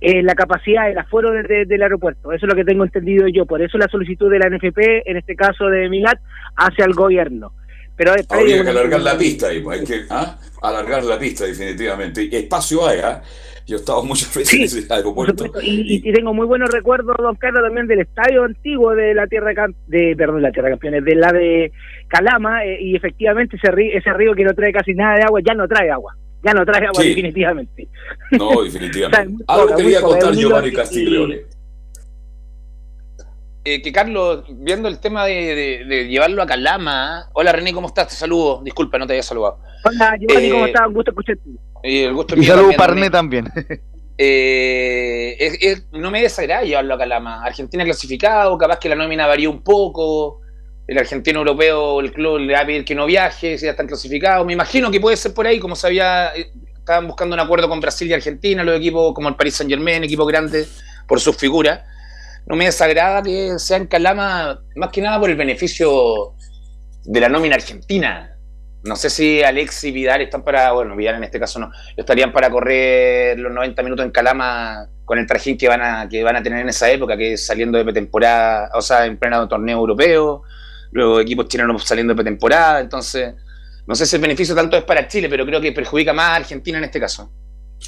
eh, 0.00 0.22
la 0.22 0.34
capacidad, 0.34 0.90
el 0.90 0.98
aforo 0.98 1.30
del 1.30 1.82
aeropuerto. 1.82 2.32
Eso 2.32 2.46
es 2.46 2.48
lo 2.48 2.56
que 2.56 2.64
tengo 2.64 2.84
entendido 2.84 3.28
yo. 3.28 3.44
Por 3.44 3.60
eso 3.60 3.76
la 3.76 3.88
solicitud 3.88 4.30
de 4.30 4.38
la 4.38 4.48
NFP, 4.48 5.08
en 5.08 5.18
este 5.18 5.36
caso 5.36 5.66
de 5.66 5.88
Milat, 5.90 6.18
hacia 6.56 6.86
el 6.86 6.94
gobierno. 6.94 7.52
Pero 7.96 8.12
Habría 8.30 8.62
que 8.62 8.70
alargar 8.70 9.02
la 9.02 9.18
pista, 9.18 9.48
pues, 9.62 9.80
hay 9.80 9.86
que 9.86 10.04
¿ah? 10.08 10.38
alargar 10.62 11.04
la 11.04 11.18
pista 11.18 11.44
definitivamente. 11.44 12.24
Y 12.24 12.34
espacio 12.34 12.86
hay, 12.86 13.00
¿ah? 13.00 13.22
Yo 13.66 13.76
he 13.76 13.80
estado 13.80 14.02
muchas 14.02 14.34
veces 14.34 14.54
en 14.54 14.62
ese 14.62 14.92
aeropuerto. 14.92 15.44
Y, 15.60 16.10
tengo 16.12 16.32
muy 16.32 16.46
buenos 16.46 16.70
recuerdos, 16.70 17.16
don 17.18 17.36
Carlos, 17.36 17.62
también 17.62 17.86
del 17.86 18.00
estadio 18.00 18.44
antiguo 18.44 18.94
de 18.94 19.12
la 19.12 19.26
Tierra 19.26 19.52
de 19.86 20.14
perdón, 20.16 20.40
la 20.40 20.50
Tierra 20.50 20.70
Campeones, 20.70 21.04
de 21.04 21.14
la 21.14 21.30
de 21.30 21.72
Calama, 22.08 22.64
eh, 22.64 22.80
y 22.80 22.96
efectivamente 22.96 23.56
ese 23.56 23.70
río, 23.70 23.92
ese 23.98 24.12
río 24.14 24.34
que 24.34 24.44
no 24.44 24.54
trae 24.54 24.72
casi 24.72 24.94
nada 24.94 25.16
de 25.16 25.24
agua, 25.24 25.40
ya 25.44 25.52
no 25.52 25.68
trae 25.68 25.90
agua 25.90 26.16
ya 26.42 26.54
no 26.54 26.64
trae 26.64 26.86
agua 26.86 27.02
definitivamente. 27.02 27.88
No, 28.32 28.62
definitivamente. 28.64 29.44
Algo 29.46 29.76
quería 29.76 30.00
contar 30.00 30.34
Giovanni 30.34 30.72
Castiglione. 30.72 31.40
Eh, 33.62 33.82
que 33.82 33.92
Carlos, 33.92 34.44
viendo 34.48 34.88
el 34.88 34.98
tema 35.00 35.26
de, 35.26 36.06
llevarlo 36.08 36.42
a 36.42 36.46
Calama. 36.46 37.28
Hola 37.34 37.52
René, 37.52 37.74
¿cómo 37.74 37.88
estás? 37.88 38.08
Te 38.08 38.14
saludo. 38.14 38.62
Disculpa, 38.62 38.98
no 38.98 39.06
te 39.06 39.12
había 39.12 39.22
saludado. 39.22 39.58
Hola 39.84 40.16
Giovanni, 40.18 40.50
¿cómo 40.50 40.64
eh, 40.64 40.68
estás? 40.68 40.86
Un 40.86 40.94
gusto 40.94 41.10
escucharte. 41.10 41.50
Y, 41.82 41.98
el 42.00 42.14
gusto 42.14 42.36
y 42.36 42.44
saludo 42.44 42.72
para 42.76 42.94
René 42.94 43.10
también. 43.10 43.46
Eh, 44.22 45.80
no 45.92 46.10
me 46.10 46.20
desagrada 46.20 46.62
llevarlo 46.62 46.92
a 46.92 46.98
Calama. 46.98 47.42
Argentina 47.42 47.84
clasificado, 47.84 48.58
capaz 48.58 48.78
que 48.78 48.90
la 48.90 48.94
nómina 48.94 49.26
varía 49.26 49.48
un 49.48 49.62
poco 49.62 50.42
el 50.90 50.98
argentino 50.98 51.38
europeo, 51.38 52.00
el 52.00 52.12
club 52.12 52.40
le 52.40 52.52
va 52.52 52.62
a 52.62 52.66
pedir 52.66 52.84
que 52.84 52.96
no 52.96 53.06
viaje, 53.06 53.56
si 53.56 53.64
ya 53.64 53.70
están 53.70 53.86
clasificados. 53.86 54.44
Me 54.44 54.54
imagino 54.54 54.90
que 54.90 54.98
puede 54.98 55.16
ser 55.16 55.32
por 55.32 55.46
ahí, 55.46 55.60
como 55.60 55.76
sabía, 55.76 56.34
eh, 56.34 56.50
estaban 56.76 57.06
buscando 57.06 57.34
un 57.34 57.40
acuerdo 57.40 57.68
con 57.68 57.78
Brasil 57.78 58.08
y 58.08 58.12
Argentina, 58.12 58.64
los 58.64 58.76
equipos 58.76 59.14
como 59.14 59.28
el 59.28 59.36
Paris 59.36 59.54
Saint 59.54 59.70
Germain, 59.70 60.02
equipos 60.02 60.26
grandes 60.26 60.82
por 61.06 61.20
sus 61.20 61.36
figuras. 61.36 61.82
No 62.44 62.56
me 62.56 62.64
desagrada 62.64 63.22
que 63.22 63.56
sea 63.60 63.76
en 63.76 63.86
Calama, 63.86 64.62
más 64.74 64.90
que 64.90 65.00
nada 65.00 65.20
por 65.20 65.30
el 65.30 65.36
beneficio 65.36 66.34
de 67.04 67.20
la 67.20 67.28
nómina 67.28 67.54
argentina. 67.54 68.36
No 68.82 68.96
sé 68.96 69.10
si 69.10 69.44
Alex 69.44 69.84
y 69.84 69.92
Vidal 69.92 70.22
están 70.22 70.42
para, 70.42 70.72
bueno, 70.72 70.96
Vidal 70.96 71.14
en 71.14 71.22
este 71.22 71.38
caso 71.38 71.60
no, 71.60 71.70
estarían 71.96 72.32
para 72.32 72.50
correr 72.50 73.38
los 73.38 73.52
90 73.52 73.80
minutos 73.84 74.04
en 74.04 74.10
Calama 74.10 74.88
con 75.04 75.20
el 75.20 75.26
trajín 75.28 75.56
que 75.56 75.68
van 75.68 75.82
a, 75.82 76.08
que 76.08 76.24
van 76.24 76.34
a 76.34 76.42
tener 76.42 76.58
en 76.58 76.68
esa 76.68 76.90
época, 76.90 77.16
que 77.16 77.34
es 77.34 77.46
saliendo 77.46 77.78
de 77.78 77.92
temporada, 77.92 78.70
o 78.74 78.82
sea, 78.82 79.06
en 79.06 79.16
pleno 79.16 79.46
torneo 79.46 79.78
europeo 79.78 80.42
luego 80.92 81.20
equipos 81.20 81.48
chilenos 81.48 81.84
saliendo 81.84 82.14
de 82.14 82.24
temporada, 82.24 82.80
entonces 82.80 83.34
no 83.86 83.94
sé 83.94 84.06
si 84.06 84.16
el 84.16 84.22
beneficio 84.22 84.54
tanto 84.54 84.76
es 84.76 84.84
para 84.84 85.08
Chile, 85.08 85.28
pero 85.28 85.44
creo 85.44 85.60
que 85.60 85.72
perjudica 85.72 86.12
más 86.12 86.26
a 86.26 86.34
Argentina 86.36 86.78
en 86.78 86.84
este 86.84 87.00
caso. 87.00 87.30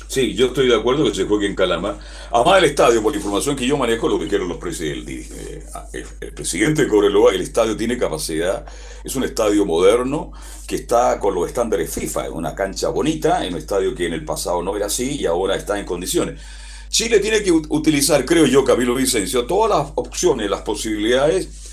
Sí, 0.09 0.35
yo 0.35 0.47
estoy 0.47 0.69
de 0.69 0.75
acuerdo 0.75 1.05
que 1.05 1.15
se 1.15 1.25
juegue 1.25 1.47
en 1.47 1.55
Calama. 1.55 1.99
Además 2.31 2.57
del 2.57 2.65
estadio, 2.65 3.03
por 3.03 3.13
la 3.13 3.19
información 3.19 3.55
que 3.55 3.67
yo 3.67 3.77
manejo, 3.77 4.09
lo 4.09 4.19
que 4.19 4.27
quiero 4.27 4.47
los 4.47 4.57
presidentes, 4.57 5.31
eh, 5.31 5.65
el, 5.93 6.07
el, 6.21 6.33
presidente 6.33 6.83
de 6.83 6.89
Cobreloa, 6.89 7.35
el 7.35 7.43
estadio 7.43 7.77
tiene 7.77 7.99
capacidad, 7.99 8.65
es 9.05 9.15
un 9.17 9.25
estadio 9.25 9.67
moderno 9.67 10.33
que 10.67 10.77
está 10.77 11.19
con 11.21 11.35
los 11.35 11.47
estándares 11.47 11.93
FIFA, 11.93 12.27
es 12.27 12.33
una 12.33 12.55
cancha 12.55 12.89
bonita, 12.89 13.43
un 13.47 13.57
estadio 13.57 13.95
que 13.95 14.07
en 14.07 14.15
el 14.15 14.25
pasado 14.25 14.63
no 14.63 14.75
era 14.75 14.87
así 14.87 15.21
y 15.21 15.27
ahora 15.27 15.57
está 15.57 15.79
en 15.79 15.85
condiciones. 15.85 16.41
Chile 16.89 17.21
tiene 17.21 17.43
que 17.43 17.53
utilizar, 17.53 18.25
creo 18.25 18.47
yo, 18.47 18.65
Camilo 18.65 18.95
Vicencio, 18.95 19.47
todas 19.47 19.79
las 19.79 19.93
opciones, 19.95 20.49
las 20.49 20.63
posibilidades 20.63 21.72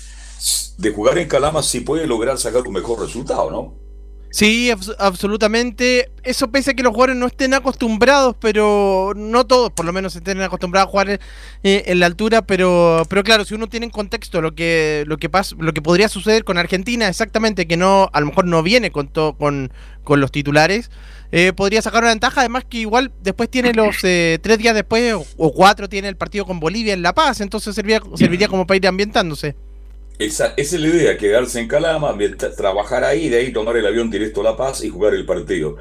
de 0.78 0.92
jugar 0.92 1.18
en 1.18 1.28
Calama 1.28 1.62
sí 1.62 1.80
puede 1.80 2.06
lograr 2.06 2.38
sacar 2.38 2.62
un 2.66 2.72
mejor 2.72 3.00
resultado, 3.00 3.50
¿no? 3.50 3.74
Sí, 4.30 4.70
absolutamente. 4.98 6.12
Eso 6.22 6.52
pese 6.52 6.70
a 6.70 6.74
que 6.74 6.84
los 6.84 6.92
jugadores 6.92 7.16
no 7.16 7.26
estén 7.26 7.52
acostumbrados, 7.52 8.36
pero 8.40 9.12
no 9.16 9.44
todos, 9.44 9.72
por 9.72 9.84
lo 9.84 9.92
menos 9.92 10.14
estén 10.14 10.40
acostumbrados 10.40 10.86
a 10.86 10.90
jugar 10.90 11.10
eh, 11.10 11.18
en 11.86 11.98
la 11.98 12.06
altura, 12.06 12.42
pero, 12.42 13.02
pero 13.08 13.24
claro, 13.24 13.44
si 13.44 13.54
uno 13.54 13.66
tiene 13.66 13.86
en 13.86 13.90
contexto 13.90 14.40
lo 14.40 14.54
que 14.54 15.02
lo 15.08 15.16
que 15.16 15.28
pasa, 15.28 15.56
lo 15.58 15.72
que 15.72 15.82
podría 15.82 16.08
suceder 16.08 16.44
con 16.44 16.58
Argentina, 16.58 17.08
exactamente, 17.08 17.66
que 17.66 17.76
no, 17.76 18.08
a 18.12 18.20
lo 18.20 18.26
mejor 18.26 18.44
no 18.44 18.62
viene 18.62 18.92
con 18.92 19.08
con, 19.08 19.72
con 20.04 20.20
los 20.20 20.30
titulares, 20.30 20.92
eh, 21.32 21.52
podría 21.52 21.82
sacar 21.82 22.02
una 22.02 22.10
ventaja. 22.10 22.40
Además 22.40 22.64
que 22.68 22.78
igual 22.78 23.10
después 23.22 23.50
tiene 23.50 23.74
los 23.74 23.96
eh, 24.04 24.38
tres 24.40 24.58
días 24.58 24.76
después 24.76 25.14
o, 25.36 25.52
cuatro 25.52 25.88
tiene 25.88 26.08
el 26.08 26.16
partido 26.16 26.46
con 26.46 26.60
Bolivia 26.60 26.92
en 26.92 27.02
La 27.02 27.14
Paz, 27.14 27.40
entonces 27.40 27.74
serviría, 27.74 28.00
serviría 28.14 28.46
como 28.46 28.64
para 28.64 28.76
ir 28.76 28.86
ambientándose. 28.86 29.56
Esa, 30.20 30.52
esa 30.58 30.76
es 30.76 30.82
la 30.82 30.88
idea, 30.88 31.16
quedarse 31.16 31.60
en 31.60 31.66
Calama, 31.66 32.14
trabajar 32.54 33.04
ahí, 33.04 33.30
de 33.30 33.38
ahí 33.38 33.52
tomar 33.54 33.74
el 33.78 33.86
avión 33.86 34.10
directo 34.10 34.42
a 34.42 34.44
La 34.44 34.54
Paz 34.54 34.84
y 34.84 34.90
jugar 34.90 35.14
el 35.14 35.24
partido. 35.24 35.76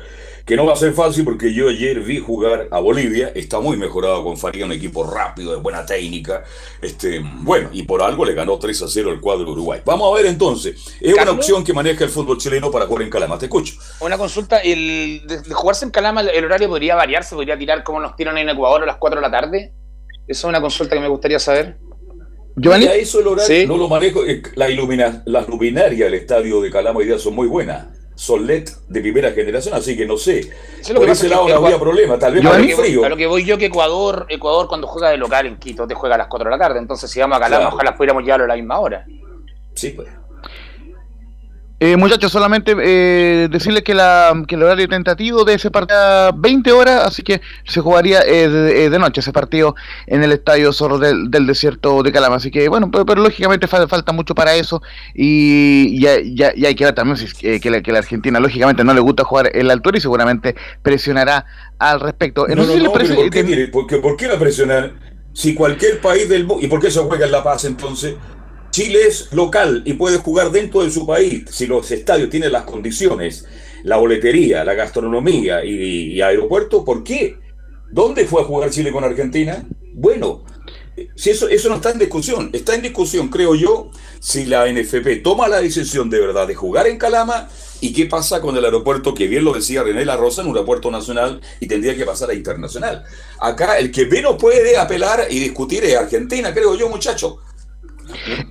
Que 0.45 0.55
no 0.55 0.65
va 0.65 0.71
a 0.71 0.77
ser 0.77 0.93
fácil 0.93 1.25
porque 1.25 1.53
yo 1.53 1.67
ayer 1.67 1.99
vi 1.99 2.19
jugar 2.19 2.69
a 2.71 2.79
Bolivia, 2.79 3.33
está 3.35 3.59
muy 3.59 3.75
mejorado 3.75 4.23
con 4.23 4.37
Faría, 4.37 4.63
un 4.63 4.71
equipo 4.71 5.03
rápido, 5.03 5.51
de 5.51 5.57
buena 5.57 5.85
técnica. 5.85 6.45
Este, 6.81 7.19
bueno, 7.19 7.69
y 7.73 7.83
por 7.83 8.01
algo 8.01 8.23
le 8.23 8.33
ganó 8.33 8.57
3 8.57 8.81
a 8.81 8.87
0 8.87 9.11
el 9.11 9.19
cuadro 9.19 9.51
Uruguay. 9.51 9.81
Vamos 9.83 10.09
a 10.09 10.15
ver 10.15 10.27
entonces, 10.27 10.87
es 11.01 11.13
una 11.15 11.31
opción 11.31 11.61
que 11.65 11.73
maneja 11.73 12.05
el 12.05 12.09
fútbol 12.09 12.37
chileno 12.37 12.71
para 12.71 12.85
jugar 12.85 13.03
en 13.03 13.09
Calama, 13.09 13.37
te 13.37 13.47
escucho. 13.47 13.73
Una 13.99 14.17
consulta, 14.17 14.59
el, 14.59 15.21
de, 15.27 15.53
jugarse 15.53 15.83
en 15.83 15.91
Calama, 15.91 16.21
el, 16.21 16.29
el 16.29 16.45
horario 16.45 16.69
podría 16.69 16.95
variar, 16.95 17.25
se 17.25 17.35
podría 17.35 17.57
tirar 17.57 17.83
como 17.83 17.99
nos 17.99 18.15
tiran 18.15 18.37
en 18.37 18.47
Ecuador 18.47 18.83
a 18.83 18.85
las 18.85 18.95
4 18.95 19.19
de 19.19 19.27
la 19.27 19.31
tarde. 19.31 19.73
Esa 20.29 20.39
es 20.39 20.43
una 20.45 20.61
consulta 20.61 20.95
que 20.95 21.01
me 21.01 21.09
gustaría 21.09 21.39
saber. 21.39 21.77
Giovanni. 22.61 22.85
Mira, 22.85 22.95
eso 22.95 23.19
el 23.19 23.27
horario 23.27 23.55
Sí. 23.61 23.65
no 23.67 23.77
lo 23.77 23.87
manejo. 23.87 24.25
eh, 24.25 24.41
La 24.55 24.69
ilumina, 24.69 25.21
las 25.25 25.47
luminarias 25.47 25.99
del 26.11 26.13
estadio 26.19 26.61
de 26.61 26.69
Calama 26.71 26.99
hoy 26.99 27.05
día 27.05 27.17
son 27.19 27.35
muy 27.35 27.47
buenas. 27.47 27.87
Son 28.15 28.45
LED 28.45 28.67
de 28.89 28.99
primera 29.01 29.31
generación, 29.31 29.73
así 29.75 29.95
que 29.95 30.05
no 30.05 30.17
sé. 30.17 30.39
Eso 30.39 30.51
es 30.81 30.89
lo 30.89 30.95
Por 30.95 31.05
que 31.05 31.11
ese 31.13 31.29
lado 31.29 31.43
no 31.47 31.55
había 31.55 31.57
Ecuador- 31.77 31.79
problema. 31.79 32.19
Tal 32.19 32.33
vez 32.33 32.45
a, 32.45 32.49
lo 32.59 32.67
que 32.67 32.75
voy, 32.75 32.83
frío. 32.85 33.05
a 33.05 33.09
lo 33.09 33.15
que 33.15 33.27
voy 33.27 33.45
yo 33.45 33.57
que 33.57 33.67
Ecuador, 33.67 34.25
Ecuador 34.27 34.67
cuando 34.67 34.87
juega 34.87 35.09
de 35.11 35.17
local 35.17 35.45
en 35.45 35.57
Quito 35.57 35.87
te 35.87 35.95
juega 35.95 36.15
a 36.15 36.17
las 36.17 36.27
4 36.27 36.49
de 36.49 36.57
la 36.57 36.61
tarde. 36.61 36.79
Entonces 36.79 37.09
si 37.09 37.21
vamos 37.21 37.37
a 37.37 37.39
Calama, 37.39 37.61
Claro. 37.61 37.75
ojalá 37.75 37.95
pudiéramos 37.95 38.23
llevarlo 38.23 38.43
a 38.43 38.47
la 38.49 38.55
misma 38.55 38.79
hora. 38.79 39.05
Sí, 39.73 39.91
pues. 39.91 40.09
Eh, 41.81 41.95
muchachos, 41.95 42.29
solamente 42.33 42.75
eh, 42.81 43.47
decirles 43.49 43.83
que, 43.83 43.93
la, 43.93 44.33
que 44.47 44.55
el 44.55 44.63
horario 44.63 44.87
tentativo 44.89 45.45
de 45.45 45.53
ese 45.53 45.71
partido 45.71 45.97
era 45.97 46.31
20 46.35 46.73
horas, 46.73 47.05
así 47.05 47.23
que 47.23 47.39
se 47.65 47.79
jugaría 47.79 48.19
eh, 48.21 48.49
de, 48.49 48.83
eh, 48.85 48.89
de 48.89 48.99
noche 48.99 49.21
ese 49.21 49.31
partido 49.31 49.75
en 50.05 50.21
el 50.21 50.33
Estadio 50.33 50.73
Zorro 50.73 50.99
del, 50.99 51.31
del 51.31 51.47
Desierto 51.47 52.03
de 52.03 52.11
Calama. 52.11 52.35
Así 52.35 52.51
que, 52.51 52.67
bueno, 52.67 52.91
pero, 52.91 53.05
pero 53.05 53.21
lógicamente 53.21 53.65
fa- 53.67 53.87
falta 53.87 54.11
mucho 54.11 54.35
para 54.35 54.55
eso 54.55 54.81
y 55.15 56.01
ya, 56.01 56.17
ya, 56.21 56.53
ya 56.53 56.67
hay 56.67 56.75
que 56.75 56.83
ver 56.83 56.95
también 56.95 57.15
si 57.15 57.59
que, 57.61 57.69
la, 57.69 57.81
que 57.81 57.91
la 57.93 57.99
Argentina, 57.99 58.41
lógicamente, 58.41 58.83
no 58.83 58.93
le 58.93 58.99
gusta 58.99 59.23
jugar 59.23 59.49
en 59.55 59.67
la 59.67 59.73
altura 59.73 59.97
y 59.97 60.01
seguramente 60.01 60.55
presionará 60.81 61.45
al 61.79 62.01
respecto. 62.01 62.45
No, 62.47 62.55
no 62.55 62.63
no, 62.65 62.83
no, 62.83 62.91
¿por 62.91 63.29
qué, 63.29 63.43
mire, 63.43 63.67
por 63.69 63.87
qué- 63.87 63.97
por 63.99 64.17
qué 64.17 64.27
la 64.27 64.37
presionar? 64.37 64.93
Si 65.31 65.53
cualquier 65.53 66.01
país 66.01 66.27
del 66.27 66.45
mundo. 66.45 66.65
¿Y 66.65 66.67
por 66.67 66.81
qué 66.81 66.91
se 66.91 66.99
juega 66.99 67.25
en 67.25 67.31
La 67.31 67.41
Paz 67.43 67.63
entonces? 67.63 68.15
Chile 68.71 69.07
es 69.07 69.31
local 69.33 69.83
y 69.85 69.93
puede 69.93 70.17
jugar 70.17 70.51
dentro 70.51 70.83
de 70.83 70.91
su 70.91 71.05
país. 71.05 71.43
Si 71.49 71.67
los 71.67 71.89
estadios 71.91 72.29
tienen 72.29 72.51
las 72.51 72.63
condiciones, 72.63 73.45
la 73.83 73.97
boletería, 73.97 74.63
la 74.63 74.73
gastronomía 74.73 75.63
y, 75.63 76.13
y 76.13 76.21
aeropuerto, 76.21 76.85
¿por 76.85 77.03
qué? 77.03 77.37
¿Dónde 77.91 78.25
fue 78.25 78.41
a 78.41 78.45
jugar 78.45 78.69
Chile 78.69 78.91
con 78.91 79.03
Argentina? 79.03 79.65
Bueno, 79.93 80.43
si 81.15 81.29
eso, 81.29 81.47
eso 81.47 81.69
no 81.69 81.75
está 81.75 81.91
en 81.91 81.99
discusión. 81.99 82.49
Está 82.53 82.75
en 82.75 82.81
discusión, 82.81 83.29
creo 83.29 83.55
yo, 83.55 83.91
si 84.19 84.45
la 84.45 84.71
NFP 84.71 85.23
toma 85.23 85.47
la 85.47 85.61
decisión 85.61 86.09
de 86.09 86.19
verdad 86.19 86.47
de 86.47 86.55
jugar 86.55 86.87
en 86.87 86.97
Calama 86.97 87.49
y 87.81 87.93
qué 87.93 88.05
pasa 88.05 88.41
con 88.41 88.55
el 88.57 88.65
aeropuerto, 88.65 89.13
que 89.13 89.27
bien 89.27 89.43
lo 89.45 89.53
decía 89.53 89.83
René 89.83 90.05
La 90.05 90.17
Rosa, 90.17 90.41
en 90.41 90.47
un 90.47 90.55
aeropuerto 90.55 90.91
nacional 90.91 91.41
y 91.59 91.67
tendría 91.67 91.95
que 91.95 92.05
pasar 92.05 92.29
a 92.29 92.33
internacional. 92.33 93.03
Acá 93.39 93.77
el 93.77 93.91
que 93.91 94.05
menos 94.05 94.35
puede 94.37 94.77
apelar 94.77 95.27
y 95.29 95.39
discutir 95.39 95.83
es 95.83 95.95
Argentina, 95.95 96.53
creo 96.53 96.75
yo, 96.75 96.89
muchacho. 96.89 97.39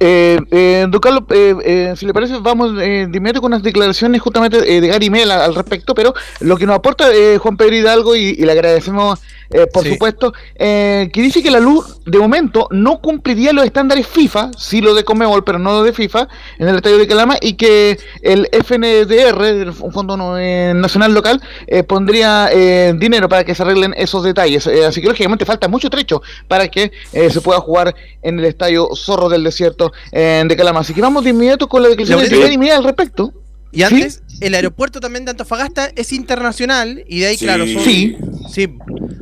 Eh, 0.01 0.39
eh, 0.51 0.87
don 0.89 1.01
Carlos, 1.01 1.23
eh, 1.31 1.55
eh, 1.65 1.95
si 1.97 2.07
le 2.07 2.13
parece, 2.15 2.39
vamos 2.41 2.73
eh, 2.81 3.07
de 3.09 3.17
inmediato 3.17 3.41
con 3.41 3.53
unas 3.53 3.63
declaraciones 3.63 4.21
justamente 4.21 4.59
eh, 4.77 4.81
de 4.81 4.89
Gary 4.89 5.11
Mel 5.11 5.31
al, 5.31 5.55
respecto, 5.55 5.95
pero 5.95 6.15
lo 6.41 6.57
que 6.57 6.67
nos 6.67 6.77
aporta 6.77 7.13
eh, 7.13 7.39
Juan 7.39 7.57
Pedro 7.57 7.77
Hidalgo 7.77 8.17
y, 8.17 8.37
y 8.39 8.45
le 8.45 8.53
agradecemos, 8.53 9.19
eh, 9.51 9.67
por 9.73 9.83
Sí. 9.83 9.91
supuesto, 9.93 10.33
que 10.59 11.11
dice 11.15 11.43
que 11.43 11.51
la 11.51 11.61
luz 11.61 12.01
de 12.05 12.19
momento 12.19 12.69
no 12.71 13.01
cumpliría 13.01 13.53
los 13.53 13.65
estándares 13.65 14.07
FIFA, 14.07 14.51
sí 14.59 14.81
lo 14.81 14.95
de 14.95 15.05
Comebol, 15.05 15.45
pero 15.45 15.59
no 15.59 15.73
lo 15.73 15.83
de 15.83 15.93
FIFA, 15.93 16.29
en 16.59 16.69
el 16.69 16.77
estadio 16.77 16.99
de 16.99 17.07
Calama, 17.07 17.37
y 17.41 17.55
que 17.55 17.99
el 18.23 18.49
FNDR, 18.53 19.45
el 19.45 19.73
Fondo 19.73 20.17
Nacional 20.17 21.15
Local, 21.15 21.41
eh, 21.67 21.83
pondría 21.83 22.51
eh, 22.53 22.95
dinero 22.97 23.29
para 23.29 23.45
que 23.45 23.55
se 23.55 23.63
arreglen 23.63 23.95
esos 23.97 24.23
detalles. 24.23 24.67
Así 24.67 25.01
que 25.01 25.09
lógicamente 25.09 25.45
falta 25.45 25.69
mucho 25.69 25.89
trecho 25.91 26.21
para 26.47 26.69
que 26.69 26.93
eh, 27.13 27.31
se 27.31 27.41
pueda 27.41 27.61
jugar 27.61 27.95
en 28.23 28.39
el 28.39 28.45
estadio 28.45 28.89
Zorro 28.95 29.29
del 29.29 29.45
Desierto 29.49 29.93
eh, 30.13 30.45
de 30.47 30.57
Calama. 30.57 30.81
Así 30.81 30.95
que 30.95 31.01
vamos 31.01 31.25
de 31.25 31.31
inmediato 31.31 31.69
con 31.69 31.83
la 31.83 31.89
declaración 31.89 32.41
Lo 32.41 32.49
de 32.49 32.59
Mel 32.59 32.71
al 32.73 32.85
respecto. 32.85 33.33
Y 33.71 33.83
antes, 33.83 34.23
el 34.41 34.55
aeropuerto 34.55 34.99
también 34.99 35.27
de 35.27 35.33
Antofagasta 35.33 35.91
es 35.95 36.13
internacional 36.15 37.05
y 37.07 37.21
de 37.21 37.27
ahí, 37.27 37.37
Sí. 37.37 37.45
claro, 37.45 37.67
son. 37.67 37.83
Sí. 37.85 38.17
Sí. 38.51 38.69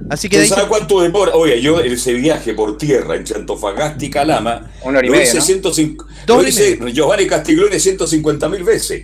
Así 0.08 0.28
que 0.28 0.36
de 0.38 0.44
¿Usted 0.44 0.54
ahí. 0.54 0.60
sabe 0.62 0.68
cuánto 0.68 1.00
demora? 1.00 1.32
Oye, 1.34 1.60
yo 1.60 1.80
ese 1.80 2.14
viaje 2.14 2.54
por 2.54 2.78
tierra 2.78 3.16
entre 3.16 3.36
Antofagasta 3.38 4.04
y 4.04 4.08
Calama, 4.10 4.70
Una 4.84 4.98
hora 4.98 5.06
y 5.06 5.10
lo 5.10 5.16
media, 5.16 5.24
hice, 5.24 5.38
¿no? 5.38 5.42
105 5.42 6.06
Dos 6.26 6.36
lo 6.36 6.40
horas 6.42 6.46
y 6.46 6.62
hice 6.62 6.92
Giovanni 6.92 7.26
Castiglione 7.26 7.80
150 7.80 8.48
mil 8.48 8.62
veces. 8.62 9.02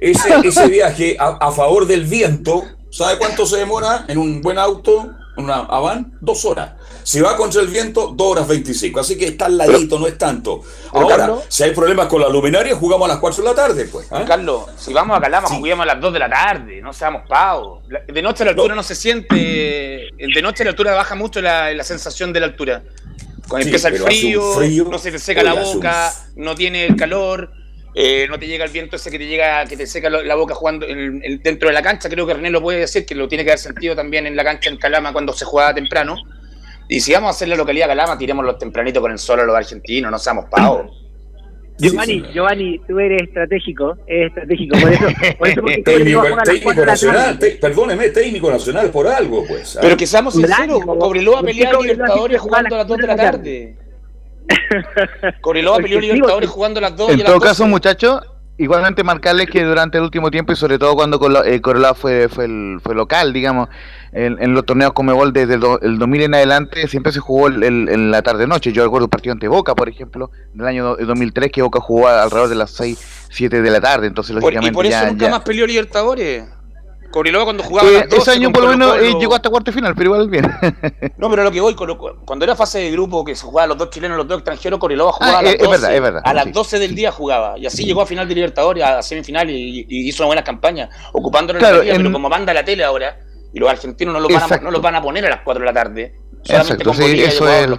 Ese, 0.00 0.28
ese 0.42 0.66
viaje 0.70 1.16
a, 1.18 1.36
a 1.38 1.52
favor 1.52 1.86
del 1.86 2.04
viento, 2.06 2.64
¿sabe 2.90 3.18
cuánto 3.18 3.44
se 3.44 3.58
demora 3.58 4.06
en 4.08 4.16
un 4.16 4.40
buen 4.40 4.56
auto, 4.56 5.10
una 5.36 5.56
Avan? 5.56 6.16
Dos 6.22 6.46
horas. 6.46 6.72
Si 7.04 7.20
va 7.20 7.36
contra 7.36 7.60
el 7.60 7.68
viento, 7.68 8.12
dos 8.14 8.28
horas 8.32 8.46
25. 8.48 9.00
Así 9.00 9.18
que 9.18 9.26
está 9.26 9.46
al 9.46 9.58
ladito, 9.58 9.98
no 9.98 10.06
es 10.06 10.16
tanto. 10.18 10.62
Ahora, 10.92 11.16
Carlos- 11.16 11.44
si 11.48 11.62
hay 11.64 11.72
problemas 11.72 12.06
con 12.06 12.20
la 12.20 12.28
luminaria, 12.28 12.74
jugamos 12.76 13.06
a 13.06 13.12
las 13.12 13.18
4 13.20 13.42
de 13.42 13.48
la 13.50 13.54
tarde, 13.54 13.84
pues. 13.86 14.06
¿ah? 14.12 14.24
Carlos, 14.26 14.66
si 14.76 14.92
vamos 14.92 15.16
a 15.16 15.20
Calama, 15.20 15.48
Sí. 15.48 15.56
juguemos 15.56 15.82
a 15.84 15.86
las 15.86 16.00
2 16.00 16.12
de 16.12 16.18
la 16.18 16.30
tarde, 16.30 16.80
no 16.80 16.92
seamos 16.92 17.22
pavos. 17.28 17.82
De 18.06 18.22
noche 18.22 18.42
a 18.42 18.46
la 18.46 18.50
altura 18.52 18.74
no, 18.74 18.82
se 18.82 18.94
siente, 18.94 19.34
de 19.36 20.42
noche 20.42 20.62
a 20.62 20.64
la 20.64 20.70
altura 20.70 20.94
baja 20.94 21.14
mucho 21.14 21.40
la, 21.40 21.72
la 21.72 21.84
sensación 21.84 22.32
de 22.32 22.40
la 22.40 22.46
altura. 22.46 22.82
Cuando 23.48 23.64
Sí, 23.64 23.68
empieza 23.70 23.88
el 23.88 23.98
frío, 23.98 24.52
frío, 24.54 24.84
no 24.90 24.98
se 24.98 25.10
te 25.10 25.18
seca 25.18 25.42
la 25.42 25.54
un- 25.54 25.62
boca, 25.74 26.12
no 26.36 26.54
tiene 26.54 26.86
el 26.86 26.96
calor, 26.96 27.50
eh, 27.94 28.26
no 28.30 28.38
te 28.38 28.46
llega 28.46 28.64
el 28.64 28.70
viento 28.70 28.96
ese 28.96 29.10
que 29.10 29.18
te 29.18 29.26
llega, 29.26 29.66
que 29.66 29.76
te 29.76 29.86
seca 29.86 30.08
la 30.08 30.34
boca 30.36 30.54
jugando 30.54 30.86
en- 30.86 31.20
en- 31.22 31.42
dentro 31.42 31.68
de 31.68 31.74
la 31.74 31.82
cancha. 31.82 32.08
Creo 32.08 32.26
que 32.26 32.34
René 32.34 32.48
lo 32.50 32.62
puede 32.62 32.78
decir, 32.78 33.04
que 33.04 33.14
lo 33.16 33.28
tiene 33.28 33.44
que 33.44 33.50
haber 33.50 33.58
sentido 33.58 33.94
también 33.96 34.26
en 34.26 34.36
la 34.36 34.44
cancha 34.44 34.70
en 34.70 34.76
Calama 34.78 35.12
cuando 35.12 35.32
se 35.34 35.44
jugaba 35.44 35.74
temprano. 35.74 36.16
Y 36.94 37.00
si 37.00 37.12
vamos 37.12 37.28
a 37.28 37.30
hacer 37.30 37.48
la 37.48 37.56
localidad 37.56 37.86
Calama, 37.86 38.18
tiremoslo 38.18 38.56
tempranito 38.56 39.00
con 39.00 39.10
el 39.12 39.18
sol 39.18 39.40
a 39.40 39.44
los 39.44 39.56
argentinos, 39.56 40.10
no 40.10 40.18
seamos 40.18 40.44
pavos. 40.50 40.98
Giovanni. 41.78 42.22
Giovanni, 42.32 42.78
tú 42.86 43.00
eres 43.00 43.22
estratégico, 43.22 43.96
eres 44.06 44.28
estratégico, 44.28 44.78
por 44.78 44.92
eso, 44.92 45.04
por 45.38 45.48
eso 45.48 45.62
Técnico, 45.84 46.20
a 46.20 46.40
a 46.40 46.42
técnico 46.44 46.84
nacional, 46.84 47.38
te- 47.38 47.52
perdóneme, 47.52 48.10
técnico 48.10 48.50
nacional 48.50 48.90
por 48.90 49.08
algo, 49.08 49.44
pues. 49.48 49.76
¿ah? 49.76 49.80
Pero 49.82 49.96
que 49.96 50.06
seamos 50.06 50.34
sinceros, 50.34 50.80
Cobreloa 50.84 51.40
¿por 51.40 51.46
qué 51.46 51.52
peleaba 51.54 51.76
Cobreloa 51.78 51.82
Libertadores 51.94 52.40
jugando 52.40 52.74
a 52.74 52.78
las 52.78 52.86
2 52.86 52.98
de 52.98 53.06
la 53.06 53.16
tarde. 53.16 53.76
Cobreloa 55.40 55.76
peleó 55.78 56.00
sí, 56.00 56.06
Libertadores 56.06 56.50
jugando 56.50 56.78
a 56.78 56.82
las 56.82 56.96
2 56.96 57.08
y 57.08 57.12
a 57.12 57.14
En 57.14 57.20
todo 57.24 57.34
12. 57.36 57.46
caso, 57.46 57.66
muchachos, 57.66 58.20
igualmente 58.62 59.02
marcarles 59.04 59.48
que 59.50 59.62
durante 59.64 59.98
el 59.98 60.04
último 60.04 60.30
tiempo 60.30 60.52
y 60.52 60.56
sobre 60.56 60.78
todo 60.78 60.94
cuando 60.94 61.18
eh, 61.44 61.60
Corolla 61.60 61.94
fue, 61.94 62.28
fue, 62.28 62.44
el, 62.46 62.78
fue 62.82 62.94
local, 62.94 63.32
digamos, 63.32 63.68
en, 64.12 64.36
en 64.42 64.54
los 64.54 64.64
torneos 64.66 64.92
Comebol 64.92 65.32
desde 65.32 65.54
el, 65.54 65.60
do- 65.60 65.80
el 65.80 65.98
2000 65.98 66.22
en 66.22 66.34
adelante 66.34 66.86
siempre 66.88 67.12
se 67.12 67.20
jugó 67.20 67.48
el- 67.48 67.62
el- 67.62 67.88
en 67.88 68.10
la 68.10 68.22
tarde-noche. 68.22 68.72
Yo 68.72 68.84
recuerdo 68.84 69.06
un 69.06 69.10
partido 69.10 69.32
ante 69.32 69.48
Boca, 69.48 69.74
por 69.74 69.88
ejemplo, 69.88 70.30
del 70.54 70.66
año 70.66 70.84
do- 70.84 70.96
2003 70.96 71.50
que 71.50 71.62
Boca 71.62 71.80
jugó 71.80 72.08
alrededor 72.08 72.48
de 72.48 72.54
las 72.56 72.70
6, 72.72 73.26
7 73.30 73.62
de 73.62 73.70
la 73.70 73.80
tarde, 73.80 74.06
entonces 74.06 74.32
Por- 74.36 74.52
y 74.52 74.56
lógicamente 74.56 74.74
por 74.74 74.86
eso 74.86 74.92
ya... 75.04 75.10
nunca 75.10 75.24
ya- 75.26 75.30
más 75.30 75.40
peleó 75.40 75.66
Libertadores. 75.66 76.44
Cobreloa 77.12 77.44
cuando 77.44 77.62
jugaba 77.62 77.88
Eh, 77.88 77.92
las 77.92 78.08
12 78.08 78.16
ese 78.18 78.30
año 78.32 78.50
por 78.52 78.64
lo 78.64 78.70
menos 78.70 78.96
eh, 78.98 79.14
llegó 79.20 79.34
hasta 79.36 79.48
cuarto 79.50 79.70
de 79.70 79.74
final, 79.76 79.94
pero 79.94 80.10
igual 80.14 80.28
bien. 80.28 80.50
No, 81.18 81.30
pero 81.30 81.44
lo 81.44 81.52
que 81.52 81.60
voy, 81.60 81.76
cuando 82.24 82.44
era 82.44 82.56
fase 82.56 82.80
de 82.80 82.90
grupo 82.90 83.24
que 83.24 83.36
se 83.36 83.44
jugaban 83.46 83.68
los 83.68 83.78
dos 83.78 83.90
chilenos, 83.90 84.16
los 84.16 84.26
dos 84.26 84.38
extranjeros, 84.38 84.80
Cobreloa 84.80 85.12
jugaba 85.12 85.36
Ah, 85.36 85.38
a 85.38 85.42
las 85.42 85.54
es- 85.54 85.60
es 85.60 85.66
12. 85.66 85.70
verdad, 85.80 85.94
es 85.94 86.02
verdad, 86.02 86.22
a 86.24 86.34
las 86.34 86.44
sí. 86.46 86.50
12 86.52 86.78
del 86.80 86.94
día 86.96 87.12
jugaba. 87.12 87.56
Y 87.58 87.66
así 87.66 87.84
llegó 87.84 88.02
a 88.02 88.06
final 88.06 88.26
de 88.26 88.34
Libertadores, 88.34 88.82
a 88.82 89.02
semifinal 89.02 89.48
y, 89.50 89.86
y 89.88 90.08
hizo 90.08 90.22
una 90.24 90.26
buena 90.28 90.42
campaña, 90.44 90.88
ocupando 91.12 91.52
la 91.52 91.58
Claro, 91.60 91.82
en- 91.82 91.96
pero 91.98 92.12
como 92.12 92.28
manda 92.28 92.52
la 92.52 92.64
tele 92.64 92.82
ahora, 92.82 93.18
y 93.54 93.60
los 93.60 93.70
argentinos 93.70 94.14
no 94.14 94.20
los, 94.20 94.32
van 94.32 94.52
a, 94.52 94.56
no 94.56 94.70
los 94.70 94.80
van 94.82 94.94
a 94.96 95.02
poner 95.02 95.26
a 95.26 95.28
las 95.28 95.40
4 95.44 95.60
de 95.60 95.66
la 95.66 95.72
tarde. 95.74 96.14
Solamente 96.42 96.72
Exacto, 96.82 96.84
con 96.84 96.94
sí, 96.96 97.22
eso 97.22 97.46
es 97.48 97.68
los. 97.68 97.78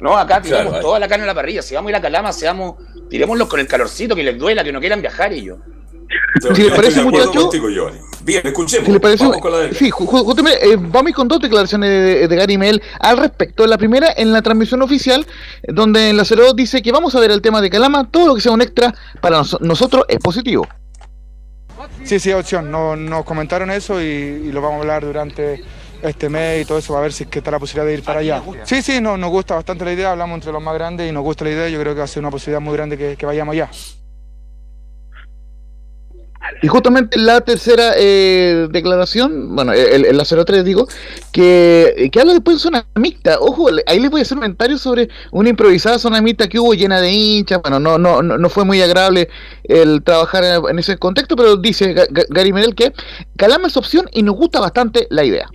No, 0.00 0.18
acá 0.18 0.42
tiremos 0.42 0.64
Claro, 0.72 0.80
toda 0.80 0.98
la 0.98 1.06
carne 1.08 1.22
en 1.22 1.28
la 1.28 1.34
parrilla. 1.34 1.62
Si 1.62 1.74
vamos 1.74 1.88
a 1.88 1.90
ir 1.92 1.96
a 1.96 2.00
Calama, 2.00 2.32
seamos, 2.32 2.74
tirémoslos 3.08 3.46
con 3.48 3.60
el 3.60 3.66
calorcito, 3.68 4.16
que 4.16 4.22
les 4.24 4.36
duela, 4.38 4.64
que 4.64 4.72
no 4.72 4.80
quieran 4.80 5.00
viajar 5.00 5.32
ellos. 5.32 5.58
Si 6.54 6.62
les 6.62 6.72
parece, 6.72 7.00
de 7.02 7.06
acuerdo 7.08 7.26
muchacho- 7.26 7.42
contigo, 7.42 7.68
Giovanni. 7.70 7.98
Bien, 8.22 8.40
escuchemos. 8.46 8.86
Si 8.86 8.92
le 8.92 9.00
parece, 9.00 9.24
Vamos 9.24 9.40
con 9.42 9.52
la 9.52 9.58
de- 9.58 9.74
sí, 9.74 9.90
ju- 9.90 10.06
ju- 10.06 10.24
justamente, 10.24 10.66
eh, 10.72 10.76
vamos 10.80 11.12
con 11.12 11.28
dos 11.28 11.40
declaraciones 11.40 11.90
de, 11.90 12.26
de 12.26 12.36
Gary 12.36 12.56
Mel 12.56 12.82
al 13.00 13.18
respecto. 13.18 13.66
La 13.66 13.76
primera 13.76 14.08
en 14.16 14.32
la 14.32 14.40
transmisión 14.40 14.80
oficial, 14.80 15.26
donde 15.68 16.08
en 16.08 16.16
la 16.16 16.24
02 16.24 16.56
dice 16.56 16.80
que 16.80 16.90
vamos 16.90 17.14
a 17.14 17.20
ver 17.20 17.30
el 17.30 17.42
tema 17.42 17.60
de 17.60 17.68
Calama, 17.68 18.10
todo 18.10 18.28
lo 18.28 18.34
que 18.34 18.40
sea 18.40 18.52
un 18.52 18.62
extra 18.62 18.94
para 19.20 19.38
nos- 19.38 19.60
nosotros 19.60 20.04
es 20.08 20.18
positivo. 20.20 20.66
Sí, 22.04 22.18
sí, 22.18 22.32
opción. 22.32 22.70
No- 22.70 22.96
nos 22.96 23.24
comentaron 23.24 23.70
eso 23.70 24.00
y, 24.00 24.04
y 24.04 24.52
lo 24.52 24.62
vamos 24.62 24.78
a 24.78 24.80
hablar 24.80 25.04
durante 25.04 25.62
este 26.02 26.28
mes 26.30 26.62
y 26.62 26.64
todo 26.66 26.78
eso, 26.78 26.96
a 26.96 27.00
ver 27.02 27.12
si 27.12 27.24
es 27.24 27.30
que 27.30 27.40
está 27.40 27.50
la 27.50 27.58
posibilidad 27.58 27.86
de 27.86 27.94
ir 27.94 28.02
para 28.02 28.20
allá. 28.20 28.42
Sí, 28.64 28.80
sí, 28.82 29.00
no, 29.02 29.16
nos 29.18 29.30
gusta 29.30 29.54
bastante 29.54 29.84
la 29.84 29.92
idea, 29.92 30.12
hablamos 30.12 30.36
entre 30.36 30.52
los 30.52 30.62
más 30.62 30.74
grandes 30.74 31.08
y 31.08 31.12
nos 31.12 31.22
gusta 31.22 31.44
la 31.44 31.50
idea, 31.50 31.68
yo 31.68 31.78
creo 31.80 31.92
que 31.94 31.98
va 31.98 32.04
a 32.04 32.08
ser 32.08 32.20
una 32.22 32.30
posibilidad 32.30 32.60
muy 32.60 32.74
grande 32.74 32.96
que, 32.96 33.16
que 33.16 33.26
vayamos 33.26 33.52
allá. 33.54 33.68
Y 36.62 36.68
justamente 36.68 37.18
la 37.18 37.40
tercera 37.40 37.92
eh, 37.96 38.68
declaración, 38.70 39.54
bueno, 39.54 39.72
el, 39.72 40.06
el, 40.06 40.16
la 40.16 40.24
03 40.24 40.64
digo, 40.64 40.86
que, 41.32 42.08
que 42.12 42.20
habla 42.20 42.32
después 42.32 42.56
de 42.56 42.60
zona 42.60 42.86
mixta. 42.94 43.38
Ojo, 43.40 43.68
ahí 43.86 44.00
les 44.00 44.10
voy 44.10 44.20
a 44.20 44.22
hacer 44.22 44.36
un 44.36 44.42
comentario 44.42 44.78
sobre 44.78 45.08
una 45.30 45.48
improvisada 45.48 45.98
zona 45.98 46.20
mixta 46.20 46.48
que 46.48 46.58
hubo 46.58 46.74
llena 46.74 47.00
de 47.00 47.12
hinchas. 47.12 47.60
Bueno, 47.62 47.80
no, 47.80 47.98
no, 47.98 48.22
no, 48.22 48.48
fue 48.48 48.64
muy 48.64 48.80
agradable 48.80 49.28
el 49.64 50.02
trabajar 50.02 50.44
en, 50.44 50.78
ese 50.78 50.96
contexto, 50.96 51.36
pero 51.36 51.56
dice 51.56 51.94
Gary 52.30 52.52
Medel 52.52 52.74
que 52.74 52.92
Calama 53.36 53.68
es 53.68 53.76
opción 53.76 54.08
y 54.12 54.22
nos 54.22 54.36
gusta 54.36 54.60
bastante 54.60 55.06
la 55.10 55.24
idea. 55.24 55.48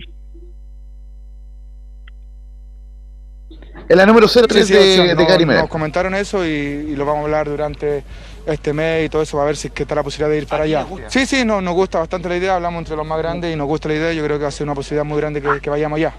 Es 3.88 3.96
la 3.96 4.06
número 4.06 4.28
03 4.28 4.68
de, 4.68 5.14
de, 5.16 5.24
Gary 5.24 5.44
Medel. 5.44 5.62
Nos 5.62 5.70
comentaron 5.70 6.14
eso 6.14 6.46
y, 6.46 6.48
y 6.48 6.94
lo 6.94 7.04
vamos 7.04 7.22
a 7.22 7.24
hablar 7.24 7.48
durante 7.48 8.04
este 8.46 8.72
mes 8.72 9.06
y 9.06 9.08
todo 9.08 9.22
eso, 9.22 9.36
va 9.36 9.44
a 9.44 9.46
ver 9.46 9.56
si 9.56 9.68
es 9.68 9.74
que 9.74 9.82
está 9.82 9.94
la 9.94 10.02
posibilidad 10.02 10.30
de 10.30 10.38
ir 10.38 10.46
para 10.46 10.64
allá. 10.64 10.86
Sí, 11.08 11.26
sí, 11.26 11.44
no, 11.44 11.60
nos 11.60 11.74
gusta 11.74 11.98
bastante 11.98 12.28
la 12.28 12.36
idea, 12.36 12.56
hablamos 12.56 12.80
entre 12.80 12.96
los 12.96 13.06
más 13.06 13.18
grandes 13.18 13.52
y 13.52 13.56
nos 13.56 13.66
gusta 13.66 13.88
la 13.88 13.94
idea, 13.94 14.12
yo 14.12 14.24
creo 14.24 14.38
que 14.38 14.42
va 14.42 14.48
a 14.48 14.52
ser 14.52 14.66
una 14.66 14.74
posibilidad 14.74 15.04
muy 15.04 15.18
grande 15.18 15.42
que, 15.60 15.70
vayamos 15.70 15.98
allá. 15.98 16.14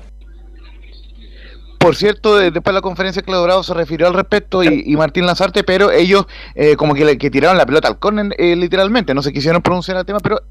Por 1.77 1.95
cierto, 1.95 2.37
después 2.37 2.63
de 2.63 2.73
la 2.73 2.81
conferencia 2.81 3.23
Claudio 3.23 3.43
Bravo 3.43 3.63
se 3.63 3.73
refirió 3.73 4.07
al 4.07 4.13
respecto 4.13 4.63
y, 4.63 4.95
Martín 4.95 5.25
Lanzarte, 5.25 5.63
pero 5.63 5.91
ellos 5.91 6.27
eh, 6.53 6.75
como 6.75 6.93
que, 6.93 7.17
que, 7.17 7.31
tiraron 7.31 7.57
la 7.57 7.65
pelota 7.65 7.87
al 7.87 7.97
córner 7.97 8.35
eh, 8.37 8.55
literalmente, 8.55 9.13
no 9.13 9.23
se 9.23 9.33
quisieron 9.33 9.61
pronunciar 9.61 9.97
el 9.97 10.05
tema, 10.05 10.19
pero 10.19 10.41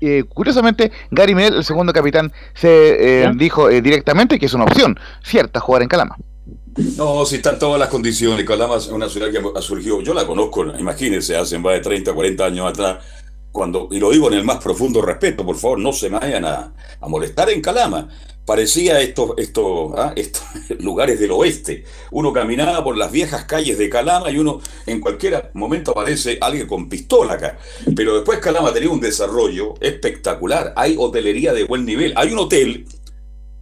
eh, 0.00 0.24
curiosamente 0.28 0.90
Gary 1.10 1.34
Medel, 1.34 1.54
el 1.54 1.64
segundo 1.64 1.92
capitán, 1.92 2.32
se 2.54 3.30
dijo 3.36 3.68
directamente 3.68 4.38
que 4.38 4.46
es 4.46 4.54
una 4.54 4.64
opción 4.64 4.98
cierta 5.22 5.60
jugar 5.60 5.82
en 5.82 5.88
Calama. 5.88 6.16
No, 6.96 7.26
si 7.26 7.36
están 7.36 7.58
todas 7.58 7.78
las 7.78 7.88
condiciones. 7.88 8.44
Calama 8.44 8.76
es 8.76 8.88
una 8.88 9.08
ciudad 9.08 9.30
que 9.30 9.40
ha 9.58 9.62
surgido, 9.62 10.00
yo 10.02 10.14
la 10.14 10.26
conozco, 10.26 10.64
imagínense, 10.78 11.36
hace 11.36 11.58
más 11.58 11.74
de 11.74 11.80
30, 11.80 12.12
40 12.12 12.44
años 12.44 12.68
atrás, 12.68 12.98
cuando, 13.52 13.88
y 13.90 13.98
lo 13.98 14.10
digo 14.10 14.28
en 14.28 14.34
el 14.34 14.44
más 14.44 14.58
profundo 14.58 15.02
respeto, 15.02 15.44
por 15.44 15.56
favor, 15.56 15.78
no 15.78 15.92
se 15.92 16.08
vayan 16.08 16.44
a, 16.44 16.72
molestar 17.02 17.50
en 17.50 17.60
Calama. 17.60 18.08
Parecía 18.44 19.00
estos, 19.00 19.32
estos, 19.36 19.92
¿ah? 19.96 20.12
estos 20.16 20.42
lugares 20.80 21.20
del 21.20 21.30
oeste. 21.32 21.84
Uno 22.10 22.32
caminaba 22.32 22.82
por 22.82 22.96
las 22.96 23.12
viejas 23.12 23.44
calles 23.44 23.78
de 23.78 23.88
Calama 23.88 24.30
y 24.30 24.38
uno 24.38 24.60
en 24.86 25.00
cualquier 25.00 25.50
momento 25.54 25.92
aparece 25.92 26.38
alguien 26.40 26.66
con 26.66 26.88
pistola 26.88 27.34
acá. 27.34 27.58
Pero 27.94 28.14
después 28.14 28.38
Calama 28.38 28.72
tenía 28.72 28.90
un 28.90 29.00
desarrollo 29.00 29.74
espectacular. 29.80 30.72
Hay 30.76 30.96
hotelería 30.98 31.52
de 31.52 31.64
buen 31.64 31.84
nivel. 31.84 32.12
Hay 32.16 32.32
un 32.32 32.38
hotel 32.38 32.86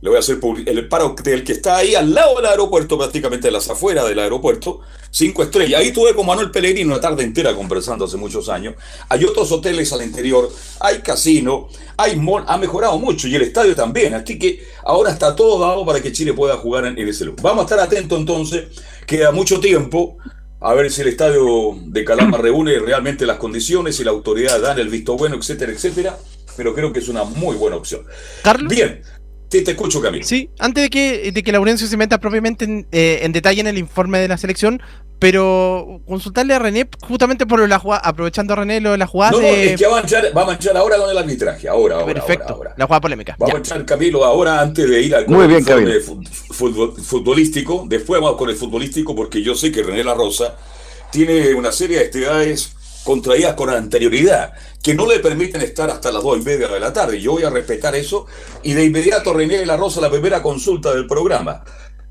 le 0.01 0.11
voy 0.11 0.17
a 0.17 0.21
hacer 0.21 0.39
el 0.67 0.89
paro 0.89 1.17
del 1.25 1.43
que 1.43 1.53
está 1.53 1.79
ahí 1.79 1.95
al 1.97 2.15
lado 2.15 2.37
del 2.37 2.47
aeropuerto, 2.47 2.97
prácticamente 2.97 3.49
de 3.49 3.53
las 3.53 3.69
afueras 3.69 4.09
del 4.09 4.21
aeropuerto, 4.21 4.81
cinco 5.11 5.43
estrellas. 5.43 5.81
Ahí 5.81 5.91
tuve 5.91 6.15
con 6.15 6.25
Manuel 6.25 6.53
Pellegrino 6.53 6.93
una 6.93 7.01
tarde 7.01 7.25
entera 7.25 7.55
conversando 7.55 8.05
hace 8.05 8.17
muchos 8.17 8.49
años. 8.49 8.75
Hay 9.09 9.25
otros 9.25 9.51
hoteles 9.51 9.93
al 9.93 10.03
interior, 10.03 10.51
hay 10.79 10.99
casino, 10.99 11.69
hay 11.97 12.17
mall, 12.17 12.45
ha 12.47 12.57
mejorado 12.59 12.97
mucho 12.99 13.27
y 13.27 13.35
el 13.35 13.43
estadio 13.43 13.75
también. 13.75 14.15
Así 14.15 14.39
que 14.39 14.63
ahora 14.85 15.11
está 15.11 15.35
todo 15.35 15.59
dado 15.59 15.85
para 15.85 16.01
que 16.01 16.13
Chile 16.13 16.33
pueda 16.33 16.57
jugar 16.59 16.87
en, 16.87 16.97
ese 16.99 17.25
lugar. 17.25 17.43
Vamos 17.43 17.63
a 17.63 17.65
estar 17.65 17.81
atentos 17.81 18.19
entonces, 18.19 18.67
queda 19.07 19.33
mucho 19.33 19.59
tiempo. 19.59 20.17
A 20.61 20.75
ver 20.75 20.91
si 20.91 21.03
el 21.03 21.09
estadio 21.09 21.77
de 21.87 22.05
Calama 22.05 22.37
reúne 22.37 22.79
realmente 22.81 23.27
las 23.27 23.39
condiciones 23.39 23.99
y 24.01 24.05
la 24.05 24.11
autoridad 24.11 24.61
dan 24.61 24.79
el 24.79 24.89
visto 24.89 25.17
bueno, 25.17 25.37
etcétera, 25.37 25.73
etcétera. 25.73 26.19
Pero 26.57 26.75
creo 26.75 26.93
que 26.93 26.99
es 26.99 27.09
una 27.09 27.23
muy 27.23 27.55
buena 27.55 27.77
opción. 27.77 28.05
Carlos. 28.43 28.69
Bien, 28.69 29.01
Sí, 29.51 29.63
te 29.63 29.71
escucho, 29.71 30.01
Camilo. 30.03 30.25
Sí, 30.25 30.51
antes 30.59 30.83
de 30.85 30.91
que, 30.91 31.33
de 31.33 31.43
que 31.43 31.53
Laurencio 31.53 31.87
se 31.87 31.97
meta 31.97 32.19
propiamente 32.19 32.67
en, 32.67 32.87
eh, 32.93 33.21
en, 33.23 33.33
detalle 33.33 33.61
en 33.61 33.67
el 33.67 33.79
informe 33.79 34.19
de 34.19 34.29
la 34.29 34.37
selección, 34.37 34.83
pero 35.19 36.01
consultarle 36.07 36.55
a 36.55 36.59
René 36.59 36.89
justamente 37.01 37.47
por 37.47 37.67
la 37.67 37.79
jugada, 37.79 38.03
aprovechando 38.05 38.53
a 38.53 38.57
René 38.57 38.81
lo 38.81 38.93
de 38.93 38.99
la 38.99 39.07
jugada. 39.07 39.33
No, 39.33 39.41
no, 39.41 39.47
es 39.47 39.79
que 39.79 39.87
va 39.87 39.99
a, 39.99 40.01
manchar, 40.01 40.37
va 40.37 40.43
a 40.43 40.47
manchar 40.47 40.77
ahora 40.77 40.99
con 40.99 41.11
el 41.11 41.19
arbitraje, 41.19 41.69
ahora, 41.69 41.97
ahora. 41.97 42.15
Perfecto, 42.15 42.55
ahora, 42.55 42.75
la 42.77 42.85
jugada 42.85 43.01
polémica. 43.01 43.37
Va 43.41 43.47
a 43.47 43.53
manchar 43.55 43.85
Camilo 43.85 44.25
ahora 44.25 44.61
antes 44.61 44.89
de 44.89 45.03
ir 45.03 45.15
al 45.15 45.27
Muy 45.27 45.47
bien, 45.47 45.65
fútbol, 46.51 46.95
futbolístico. 47.03 47.85
Después 47.89 48.21
vamos 48.21 48.37
con 48.37 48.51
el 48.51 48.57
futbolístico 48.57 49.17
porque 49.17 49.43
yo 49.43 49.55
sé 49.55 49.73
que 49.73 49.83
René 49.83 50.05
La 50.05 50.15
Rosa 50.15 50.57
tiene 51.11 51.55
una 51.55 51.73
serie 51.73 51.99
de 51.99 52.05
actividades 52.05 52.77
contraídas 53.05 53.55
con 53.55 53.71
anterioridad, 53.71 54.53
que 54.83 54.95
no 54.95 55.07
le 55.07 55.19
permiten 55.21 55.63
estar 55.63 55.91
hasta 55.91 56.13
las 56.13 56.23
dos 56.23 56.39
y 56.39 56.45
media 56.45 56.69
de 56.69 56.81
la 56.81 56.93
tarde. 56.93 57.21
Yo 57.21 57.33
voy 57.33 57.45
a 57.45 57.51
respetar 57.51 57.95
eso 57.95 58.27
y 58.63 58.75
de 58.75 58.85
inmediato 58.85 59.33
René 59.33 59.59
de 59.59 59.67
la 59.67 59.77
Rosa 59.77 60.01
la 60.01 60.11
primera 60.11 60.43
consulta 60.43 60.95
del 60.95 61.07
programa. 61.07 61.63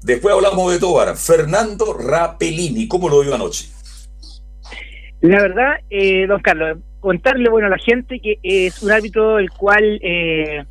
Después 0.03 0.33
hablamos 0.33 0.71
de 0.71 0.79
Tobar. 0.79 1.15
Fernando 1.15 1.93
Rapelini, 1.93 2.87
¿cómo 2.87 3.09
lo 3.09 3.21
vio 3.21 3.35
anoche? 3.35 3.67
La 5.21 5.41
verdad, 5.41 5.73
eh, 5.89 6.27
don 6.27 6.41
Carlos, 6.41 6.77
contarle 6.99 7.49
bueno 7.49 7.67
a 7.67 7.71
la 7.71 7.77
gente 7.77 8.19
que 8.19 8.37
es 8.43 8.81
un 8.83 8.91
árbitro 8.91 9.39
el 9.39 9.49
cual 9.49 9.99
eh, 10.01 10.63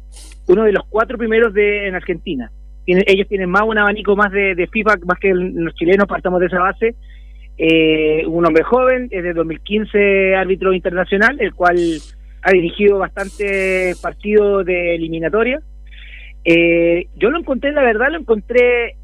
uno 0.46 0.64
de 0.64 0.72
los 0.72 0.85
cuatro 0.88 1.18
primeros 1.18 1.52
de 1.52 1.88
en 1.88 1.94
Argentina. 1.94 2.50
ellos 2.87 3.26
tienen 3.29 3.50
más 3.50 3.62
un 3.62 3.79
abanico 3.79 4.14
más 4.14 4.31
de, 4.31 4.55
de 4.55 4.68
FIFA, 4.68 4.96
más 5.05 5.18
que 5.18 5.33
los 5.35 5.74
chilenos, 5.74 6.07
partamos 6.07 6.40
de 6.40 6.46
esa 6.46 6.61
base 6.61 6.94
eh, 7.58 8.24
un 8.26 8.44
hombre 8.46 8.62
joven, 8.62 9.08
es 9.10 9.22
de 9.22 9.32
2015 9.32 10.34
árbitro 10.36 10.72
internacional, 10.72 11.36
el 11.40 11.54
cual 11.54 11.76
ha 12.42 12.50
dirigido 12.52 12.98
bastantes 12.98 13.98
partidos 14.00 14.64
de 14.66 14.94
eliminatoria. 14.94 15.60
Eh, 16.44 17.06
yo 17.16 17.30
lo 17.30 17.38
encontré, 17.38 17.72
la 17.72 17.82
verdad, 17.82 18.08
lo 18.10 18.18
encontré 18.18 18.94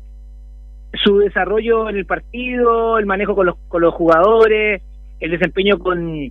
su 1.02 1.18
desarrollo 1.18 1.88
en 1.88 1.96
el 1.96 2.06
partido, 2.06 2.98
el 2.98 3.06
manejo 3.06 3.34
con 3.34 3.46
los, 3.46 3.56
con 3.68 3.82
los 3.82 3.94
jugadores, 3.94 4.82
el 5.20 5.30
desempeño 5.30 5.78
con 5.78 6.30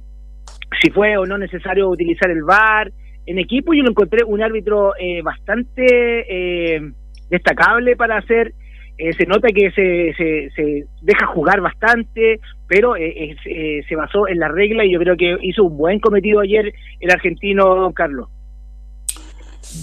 si 0.81 0.89
fue 0.91 1.17
o 1.17 1.25
no 1.25 1.37
necesario 1.37 1.89
utilizar 1.89 2.29
el 2.29 2.43
VAR 2.43 2.91
en 3.25 3.39
equipo. 3.39 3.73
Yo 3.73 3.83
lo 3.83 3.89
encontré 3.89 4.23
un 4.23 4.41
árbitro 4.41 4.93
eh, 4.99 5.21
bastante 5.21 6.75
eh, 6.75 6.91
destacable 7.29 7.95
para 7.95 8.17
hacer 8.17 8.53
eh, 9.01 9.13
se 9.17 9.25
nota 9.25 9.47
que 9.47 9.71
se, 9.71 10.13
se, 10.15 10.85
deja 11.01 11.25
jugar 11.25 11.59
bastante, 11.59 12.39
pero 12.67 12.95
eh, 12.95 13.35
eh, 13.45 13.81
se 13.89 13.95
basó 13.95 14.27
en 14.27 14.37
la 14.37 14.47
regla 14.47 14.85
y 14.85 14.93
yo 14.93 14.99
creo 14.99 15.17
que 15.17 15.37
hizo 15.41 15.63
un 15.63 15.75
buen 15.75 15.99
cometido 15.99 16.39
ayer 16.39 16.71
el 16.99 17.09
argentino 17.09 17.73
Don 17.73 17.93
Carlos. 17.93 18.29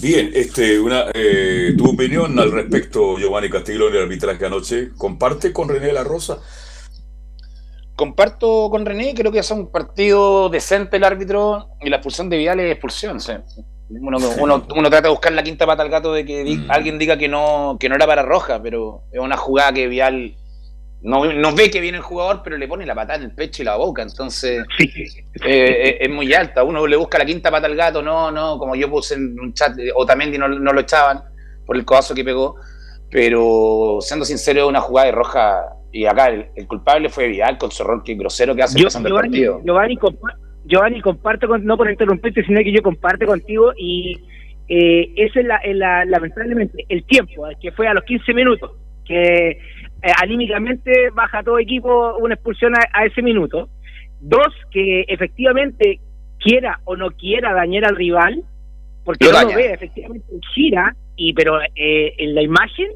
Bien, 0.01 0.29
este, 0.33 0.79
una, 0.79 1.05
tu 1.77 1.89
opinión 1.89 2.39
al 2.39 2.51
respecto, 2.51 3.17
Giovanni 3.17 3.49
Castiglione, 3.49 3.97
el 3.97 4.03
arbitraje 4.03 4.45
anoche, 4.45 4.89
¿comparte 4.97 5.51
con 5.51 5.67
René 5.67 5.91
La 5.91 6.05
Rosa? 6.05 6.37
Comparto 7.95 8.69
con 8.69 8.85
René, 8.85 9.13
creo 9.13 9.33
que 9.33 9.39
es 9.39 9.51
un 9.51 9.69
partido 9.69 10.47
decente 10.47 10.95
el 10.95 11.03
árbitro 11.03 11.71
y 11.81 11.89
la 11.89 11.97
expulsión 11.97 12.29
de 12.29 12.37
Vial 12.37 12.61
es 12.61 12.71
expulsión. 12.71 13.19
¿sí? 13.19 13.33
Uno, 13.89 14.17
uno, 14.75 14.89
trata 14.89 15.01
de 15.01 15.09
buscar 15.09 15.31
la 15.33 15.43
quinta 15.43 15.65
pata 15.65 15.81
al 15.81 15.89
gato 15.89 16.13
de 16.13 16.23
que 16.23 16.43
mm. 16.43 16.69
alguien 16.69 16.99
diga 16.99 17.17
que 17.17 17.27
no, 17.27 17.77
que 17.79 17.89
no 17.89 17.95
era 17.95 18.05
para 18.05 18.21
roja, 18.21 18.61
pero 18.61 19.03
es 19.11 19.19
una 19.19 19.35
jugada 19.35 19.73
que 19.73 19.87
Vial 19.87 20.35
no, 21.01 21.31
no, 21.31 21.55
ve 21.55 21.71
que 21.71 21.79
viene 21.79 21.97
el 21.97 22.03
jugador, 22.03 22.41
pero 22.43 22.57
le 22.57 22.67
pone 22.67 22.85
la 22.85 22.93
patada 22.93 23.19
en 23.19 23.29
el 23.29 23.35
pecho 23.35 23.61
y 23.61 23.65
la 23.65 23.77
boca, 23.77 24.01
entonces 24.01 24.63
eh, 25.45 25.97
es, 26.01 26.09
muy 26.09 26.33
alta. 26.33 26.63
Uno 26.63 26.85
le 26.85 26.97
busca 26.97 27.17
la 27.17 27.25
quinta 27.25 27.49
pata 27.49 27.67
al 27.67 27.75
gato, 27.75 28.01
no, 28.01 28.31
no, 28.31 28.57
como 28.59 28.75
yo 28.75 28.89
puse 28.89 29.15
en 29.15 29.39
un 29.39 29.53
chat, 29.53 29.77
o 29.95 30.05
también 30.05 30.37
no, 30.37 30.47
no 30.49 30.73
lo 30.73 30.81
echaban 30.81 31.23
por 31.65 31.77
el 31.77 31.85
codazo 31.85 32.13
que 32.13 32.25
pegó, 32.25 32.57
pero 33.09 33.99
siendo 34.01 34.25
sincero, 34.25 34.63
es 34.63 34.67
una 34.67 34.81
jugada 34.81 35.07
de 35.07 35.13
roja, 35.13 35.63
y 35.91 36.05
acá 36.05 36.27
el, 36.27 36.67
culpable 36.67 37.09
fue 37.09 37.27
Vial 37.27 37.57
con 37.57 37.71
su 37.71 37.83
rol 37.83 38.03
que 38.03 38.15
grosero 38.15 38.53
que 38.53 38.63
hace 38.63 38.77
empezando 38.77 39.07
el 39.07 39.15
partido. 39.15 39.61
Giovanni, 39.63 39.97
comparto, 41.01 41.47
con, 41.47 41.65
no 41.65 41.77
por 41.77 41.89
interrumpirte, 41.89 42.43
sino 42.43 42.59
que 42.61 42.71
yo 42.71 42.81
comparto 42.81 43.25
contigo 43.25 43.73
y 43.77 44.19
eh, 44.67 45.11
ese 45.15 45.41
es 45.41 45.45
la, 45.45 46.05
lamentablemente 46.05 46.85
el 46.89 47.03
tiempo, 47.05 47.47
que 47.61 47.71
fue 47.71 47.87
a 47.87 47.93
los 47.93 48.03
15 48.03 48.33
minutos, 48.33 48.71
que 49.05 49.49
eh, 49.49 49.57
anímicamente 50.21 51.09
baja 51.11 51.43
todo 51.43 51.59
equipo 51.59 52.17
una 52.17 52.35
expulsión 52.35 52.73
a, 52.75 53.05
ese 53.05 53.21
minuto. 53.21 53.69
Dos, 54.21 54.53
que 54.71 55.05
efectivamente 55.07 55.99
quiera 56.39 56.79
o 56.85 56.95
no 56.95 57.11
quiera 57.11 57.53
dañar 57.53 57.85
al 57.85 57.95
rival, 57.95 58.43
porque 59.03 59.25
no 59.31 59.41
lo 59.41 59.55
ve, 59.55 59.73
efectivamente 59.73 60.27
gira, 60.53 60.95
y 61.15 61.33
pero 61.33 61.59
eh, 61.61 62.13
en 62.17 62.35
la 62.35 62.41
imagen 62.41 62.89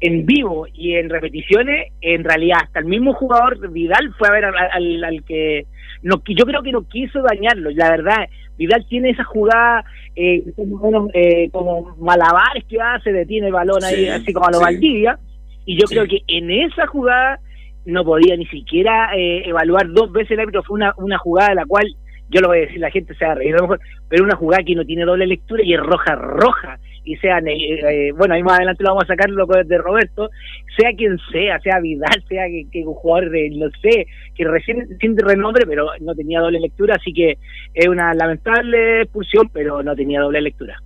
en 0.00 0.26
vivo 0.26 0.66
y 0.74 0.96
en 0.96 1.08
repeticiones, 1.08 1.92
en 2.02 2.24
realidad 2.24 2.58
hasta 2.62 2.80
el 2.80 2.84
mismo 2.84 3.14
jugador 3.14 3.70
Vidal 3.70 4.12
fue 4.18 4.28
a 4.28 4.32
ver 4.32 4.44
al, 4.44 5.02
al, 5.02 5.24
que 5.24 5.66
no, 6.04 6.22
yo 6.26 6.44
creo 6.44 6.62
que 6.62 6.70
no 6.70 6.86
quiso 6.86 7.22
dañarlo. 7.22 7.70
La 7.70 7.90
verdad, 7.90 8.28
Vidal 8.58 8.86
tiene 8.88 9.10
esa 9.10 9.24
jugada 9.24 9.84
eh, 10.14 10.44
como, 10.54 11.08
eh, 11.14 11.48
como 11.50 11.96
malabares 11.96 12.64
que 12.68 12.78
hace, 12.78 13.10
detiene 13.10 13.46
el 13.46 13.54
balón 13.54 13.82
ahí, 13.82 14.06
así 14.08 14.32
como 14.34 14.46
a 14.46 14.50
lo 14.50 14.60
Valdivia. 14.60 15.18
Y 15.64 15.80
yo 15.80 15.86
creo 15.88 16.06
que 16.06 16.20
en 16.28 16.50
esa 16.50 16.86
jugada 16.86 17.40
no 17.86 18.04
podía 18.04 18.36
ni 18.36 18.44
siquiera 18.46 19.16
eh, 19.16 19.48
evaluar 19.48 19.90
dos 19.92 20.12
veces 20.12 20.32
el 20.32 20.40
árbitro. 20.40 20.62
Fue 20.62 20.74
una, 20.74 20.92
una 20.98 21.16
jugada 21.16 21.48
de 21.48 21.54
la 21.54 21.64
cual, 21.64 21.86
yo 22.28 22.42
lo 22.42 22.48
voy 22.48 22.58
a 22.58 22.60
decir, 22.66 22.80
la 22.80 22.90
gente 22.90 23.14
se 23.14 23.24
ha 23.24 23.34
reído 23.34 23.56
a 23.56 23.60
lo 23.62 23.68
mejor, 23.68 23.80
pero 24.10 24.24
una 24.24 24.36
jugada 24.36 24.62
que 24.62 24.74
no 24.74 24.84
tiene 24.84 25.06
doble 25.06 25.26
lectura 25.26 25.62
y 25.64 25.72
es 25.72 25.80
roja, 25.80 26.16
roja 26.16 26.78
y 27.04 27.16
sean, 27.16 27.46
eh, 27.46 28.12
bueno, 28.16 28.34
ahí 28.34 28.42
más 28.42 28.54
adelante 28.54 28.82
lo 28.82 28.90
vamos 28.90 29.04
a 29.04 29.08
sacar 29.08 29.30
lo 29.30 29.46
de 29.46 29.78
Roberto, 29.78 30.30
sea 30.76 30.90
quien 30.96 31.18
sea, 31.30 31.60
sea 31.60 31.80
Vidal, 31.80 32.24
sea 32.28 32.44
que, 32.46 32.84
un 32.84 32.94
jugador 32.94 33.30
de, 33.30 33.50
no 33.50 33.68
sé, 33.82 34.06
que 34.34 34.44
recién 34.44 34.96
sin 35.00 35.16
renombre, 35.16 35.66
pero 35.66 35.88
no 36.00 36.14
tenía 36.14 36.40
doble 36.40 36.60
lectura, 36.60 36.96
así 36.96 37.12
que 37.12 37.38
es 37.74 37.88
una 37.88 38.14
lamentable 38.14 39.02
expulsión, 39.02 39.50
pero 39.52 39.82
no 39.82 39.94
tenía 39.94 40.20
doble 40.20 40.40
lectura. 40.40 40.80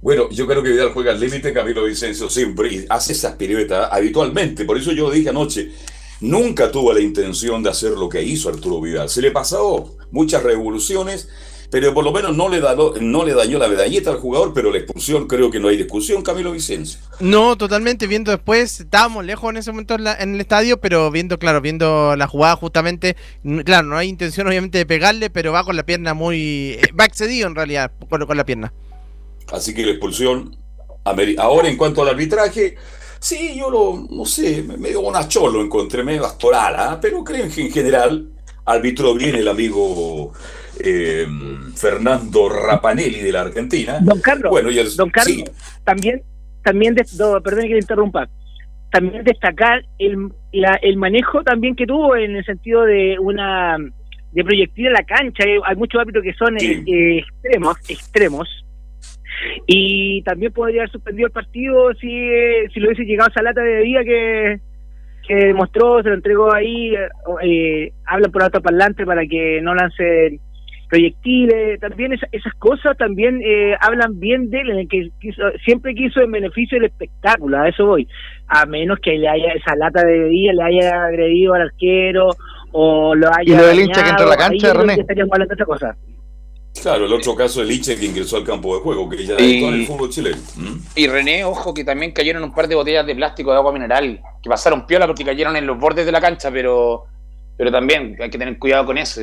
Bueno, 0.00 0.28
yo 0.30 0.46
creo 0.46 0.62
que 0.62 0.70
Vidal 0.70 0.90
juega 0.90 1.12
al 1.12 1.20
límite, 1.20 1.52
Camilo 1.52 1.84
Vicencio 1.84 2.28
siempre, 2.28 2.68
y 2.72 2.84
hace 2.88 3.12
esas 3.12 3.36
piruetas 3.36 3.88
habitualmente. 3.92 4.64
Por 4.64 4.76
eso 4.76 4.92
yo 4.92 5.10
dije 5.10 5.28
anoche, 5.28 5.70
nunca 6.20 6.72
tuvo 6.72 6.92
la 6.92 7.00
intención 7.00 7.62
de 7.62 7.70
hacer 7.70 7.92
lo 7.92 8.08
que 8.08 8.22
hizo 8.22 8.48
Arturo 8.48 8.80
Vidal. 8.80 9.08
Se 9.08 9.22
le 9.22 9.30
pasó 9.30 9.96
muchas 10.10 10.42
revoluciones, 10.42 11.28
pero 11.72 11.94
por 11.94 12.04
lo 12.04 12.12
menos 12.12 12.36
no 12.36 12.50
le, 12.50 12.60
no 13.00 13.24
le 13.24 13.32
dañó 13.32 13.58
la 13.58 13.66
medalleta 13.66 14.10
al 14.10 14.18
jugador, 14.18 14.52
pero 14.52 14.70
la 14.70 14.76
expulsión 14.76 15.26
creo 15.26 15.50
que 15.50 15.58
no 15.58 15.68
hay 15.68 15.78
discusión, 15.78 16.20
Camilo 16.20 16.52
Vicencio. 16.52 17.00
No, 17.18 17.56
totalmente, 17.56 18.06
viendo 18.06 18.30
después, 18.30 18.80
estábamos 18.80 19.24
lejos 19.24 19.48
en 19.48 19.56
ese 19.56 19.72
momento 19.72 19.94
en, 19.94 20.34
el 20.34 20.38
estadio, 20.38 20.78
pero 20.82 21.10
viendo, 21.10 21.38
claro, 21.38 21.62
viendo 21.62 22.14
la 22.14 22.26
jugada 22.26 22.56
justamente, 22.56 23.16
claro, 23.64 23.88
no 23.88 23.96
hay 23.96 24.10
intención 24.10 24.46
obviamente 24.48 24.76
de 24.76 24.84
pegarle, 24.84 25.30
pero 25.30 25.50
va 25.50 25.64
con 25.64 25.74
la 25.74 25.86
pierna 25.86 26.12
muy... 26.12 26.72
Eh, 26.72 26.90
va 26.92 27.06
excedido 27.06 27.48
en 27.48 27.54
realidad 27.54 27.90
con 28.06 28.36
la 28.36 28.44
pierna. 28.44 28.70
Así 29.50 29.72
que 29.72 29.86
la 29.86 29.92
expulsión. 29.92 30.54
Ahora, 31.38 31.68
en 31.70 31.78
cuanto 31.78 32.02
al 32.02 32.10
arbitraje, 32.10 32.74
sí, 33.18 33.56
yo 33.56 33.70
lo, 33.70 34.06
no 34.10 34.26
sé, 34.26 34.62
medio 34.62 35.00
bonachón 35.00 35.50
lo 35.54 35.62
encontré, 35.62 36.04
medio 36.04 36.26
astoral, 36.26 36.74
¿ah? 36.76 36.98
pero 37.00 37.24
creo 37.24 37.48
que 37.48 37.62
en 37.62 37.72
general 37.72 38.28
arbitró 38.66 39.14
bien 39.14 39.36
el 39.36 39.48
amigo 39.48 40.34
eh, 40.80 41.26
Fernando 41.76 42.48
Rapanelli 42.48 43.20
de 43.20 43.32
la 43.32 43.42
Argentina. 43.42 43.98
Don 44.00 44.20
Carlos, 44.20 44.50
bueno, 44.50 44.70
don 44.96 45.10
Carlos 45.10 45.50
también, 45.84 46.22
también 46.62 46.94
de, 46.94 47.04
perdón 47.42 47.62
que 47.62 47.74
le 47.74 47.78
interrumpa, 47.78 48.28
también 48.90 49.24
destacar 49.24 49.82
el, 49.98 50.28
el 50.52 50.96
manejo 50.96 51.42
también 51.42 51.74
que 51.74 51.86
tuvo 51.86 52.16
en 52.16 52.36
el 52.36 52.44
sentido 52.44 52.82
de 52.84 53.16
una 53.18 53.76
de 54.32 54.44
proyectil 54.44 54.88
a 54.88 54.92
la 54.92 55.04
cancha. 55.04 55.44
Hay 55.64 55.76
muchos 55.76 56.00
árbitros 56.00 56.24
que 56.24 56.34
son 56.34 56.56
eh, 56.58 57.18
extremos, 57.18 57.76
extremos, 57.88 58.48
y 59.66 60.22
también 60.22 60.52
podría 60.52 60.82
haber 60.82 60.92
suspendido 60.92 61.26
el 61.26 61.32
partido 61.32 61.92
si, 61.94 62.08
si 62.72 62.80
lo 62.80 62.88
hubiese 62.88 63.04
llegado 63.04 63.28
a 63.28 63.32
esa 63.32 63.42
lata 63.42 63.62
de 63.62 63.74
bebida 63.74 64.04
que, 64.04 64.60
que 65.26 65.34
demostró, 65.34 66.02
se 66.02 66.08
lo 66.08 66.14
entregó 66.14 66.52
ahí, 66.52 66.94
eh, 67.42 67.92
habla 68.06 68.28
por 68.28 68.62
parlante 68.62 69.04
para 69.04 69.26
que 69.26 69.60
no 69.62 69.74
lance 69.74 70.38
proyectiles, 70.92 71.80
también 71.80 72.12
esas 72.12 72.52
cosas 72.58 72.94
también 72.98 73.40
eh, 73.42 73.74
hablan 73.80 74.20
bien 74.20 74.50
de 74.50 74.60
él, 74.60 74.70
en 74.72 74.78
el 74.80 74.88
que 74.88 75.08
siempre 75.64 75.94
quiso 75.94 76.20
en 76.20 76.30
beneficio 76.30 76.76
del 76.76 76.90
espectáculo, 76.90 77.58
a 77.58 77.66
eso 77.70 77.86
voy, 77.86 78.06
a 78.46 78.66
menos 78.66 78.98
que 79.02 79.12
le 79.12 79.26
haya 79.26 79.54
esa 79.54 79.74
lata 79.74 80.04
de 80.04 80.18
bebida, 80.18 80.52
le 80.52 80.62
haya 80.62 81.04
agredido 81.04 81.54
al 81.54 81.62
arquero 81.62 82.28
o 82.72 83.14
lo 83.14 83.26
haya... 83.28 83.54
Y 83.54 83.56
lo 83.56 83.66
del 83.68 83.80
hincha 83.80 84.02
que 84.04 84.10
entra 84.10 84.26
a 84.26 84.28
la 84.28 84.36
cancha, 84.36 84.74
René. 84.74 84.92
Hablando 84.92 85.54
otra 85.54 85.64
cosa. 85.64 85.96
Claro, 86.82 87.06
el 87.06 87.12
otro 87.14 87.34
caso 87.34 87.60
del 87.60 87.70
Liche 87.70 87.96
que 87.96 88.04
ingresó 88.04 88.36
al 88.36 88.44
campo 88.44 88.74
de 88.74 88.82
juego, 88.82 89.08
que 89.08 89.24
ya 89.24 89.40
y, 89.40 89.64
en 89.64 89.72
el 89.72 89.86
fútbol 89.86 90.10
chileno. 90.10 90.36
¿Mm? 90.56 90.76
Y 90.94 91.06
René, 91.06 91.44
ojo, 91.44 91.72
que 91.72 91.84
también 91.84 92.12
cayeron 92.12 92.44
un 92.44 92.52
par 92.52 92.68
de 92.68 92.74
botellas 92.74 93.06
de 93.06 93.14
plástico 93.14 93.50
de 93.50 93.56
agua 93.56 93.72
mineral, 93.72 94.20
que 94.42 94.50
pasaron 94.50 94.86
piola 94.86 95.06
porque 95.06 95.24
cayeron 95.24 95.56
en 95.56 95.66
los 95.66 95.78
bordes 95.78 96.04
de 96.04 96.12
la 96.12 96.20
cancha, 96.20 96.50
pero, 96.50 97.04
pero 97.56 97.72
también 97.72 98.18
hay 98.20 98.28
que 98.28 98.36
tener 98.36 98.58
cuidado 98.58 98.84
con 98.84 98.98
eso. 98.98 99.22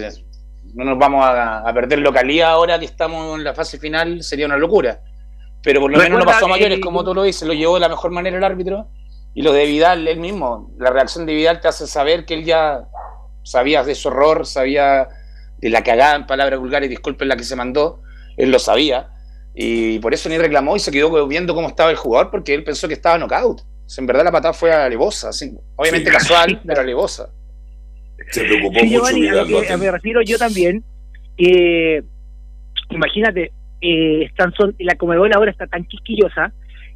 No 0.73 0.85
nos 0.85 0.97
vamos 0.97 1.25
a, 1.25 1.71
perder 1.73 1.99
localidad 1.99 2.51
ahora 2.51 2.79
que 2.79 2.85
estamos 2.85 3.37
en 3.37 3.43
la 3.43 3.53
fase 3.53 3.77
final, 3.79 4.23
sería 4.23 4.45
una 4.45 4.57
locura. 4.57 5.01
Pero 5.61 5.81
por 5.81 5.91
lo 5.91 5.97
menos 5.97 6.19
no 6.19 6.25
pasó 6.25 6.45
a 6.45 6.49
mayores, 6.49 6.79
como 6.79 7.03
tú 7.03 7.13
lo 7.13 7.23
dices, 7.23 7.47
lo 7.47 7.53
llevó 7.53 7.75
de 7.75 7.81
la 7.81 7.89
mejor 7.89 8.11
manera 8.11 8.37
el 8.37 8.43
árbitro. 8.43 8.89
Y 9.33 9.41
lo 9.41 9.53
de 9.53 9.65
Vidal, 9.65 10.07
él 10.07 10.19
mismo, 10.19 10.71
la 10.79 10.89
reacción 10.89 11.25
de 11.25 11.33
Vidal 11.33 11.59
te 11.59 11.67
hace 11.67 11.85
saber 11.87 12.25
que 12.25 12.33
él 12.33 12.45
ya 12.45 12.87
sabía 13.43 13.83
de 13.83 13.95
su 13.95 14.09
error, 14.09 14.45
sabía 14.45 15.07
de 15.57 15.69
la 15.69 15.83
cagada 15.83 16.15
en 16.15 16.25
palabras 16.25 16.59
vulgares, 16.59 16.89
disculpen 16.89 17.27
la 17.27 17.35
que 17.35 17.43
se 17.43 17.55
mandó, 17.55 18.01
él 18.37 18.51
lo 18.51 18.59
sabía, 18.59 19.11
y 19.53 19.99
por 19.99 20.13
eso 20.13 20.29
ni 20.29 20.37
reclamó 20.37 20.75
y 20.75 20.79
se 20.79 20.91
quedó 20.91 21.27
viendo 21.27 21.53
cómo 21.53 21.67
estaba 21.67 21.91
el 21.91 21.97
jugador 21.97 22.31
porque 22.31 22.53
él 22.53 22.63
pensó 22.63 22.87
que 22.87 22.93
estaba 22.93 23.17
knockout. 23.17 23.61
en 23.97 24.05
verdad 24.05 24.23
la 24.23 24.31
patada 24.31 24.53
fue 24.53 24.71
alevosa, 24.71 25.31
obviamente 25.75 26.11
casual, 26.11 26.61
pero 26.65 26.81
alevosa. 26.81 27.29
Se 28.27 28.43
preocupó 28.43 28.83
mucho. 28.83 29.73
a, 29.73 29.77
me 29.77 29.91
refiero 29.91 30.21
yo 30.21 30.37
también, 30.37 30.83
imagínate, 32.89 33.51
eh, 33.81 34.23
están 34.23 34.53
son, 34.53 34.75
la 34.79 34.95
comedora 34.95 35.37
ahora 35.37 35.51
está 35.51 35.67
tan 35.67 35.85
quisquillosa 35.85 36.51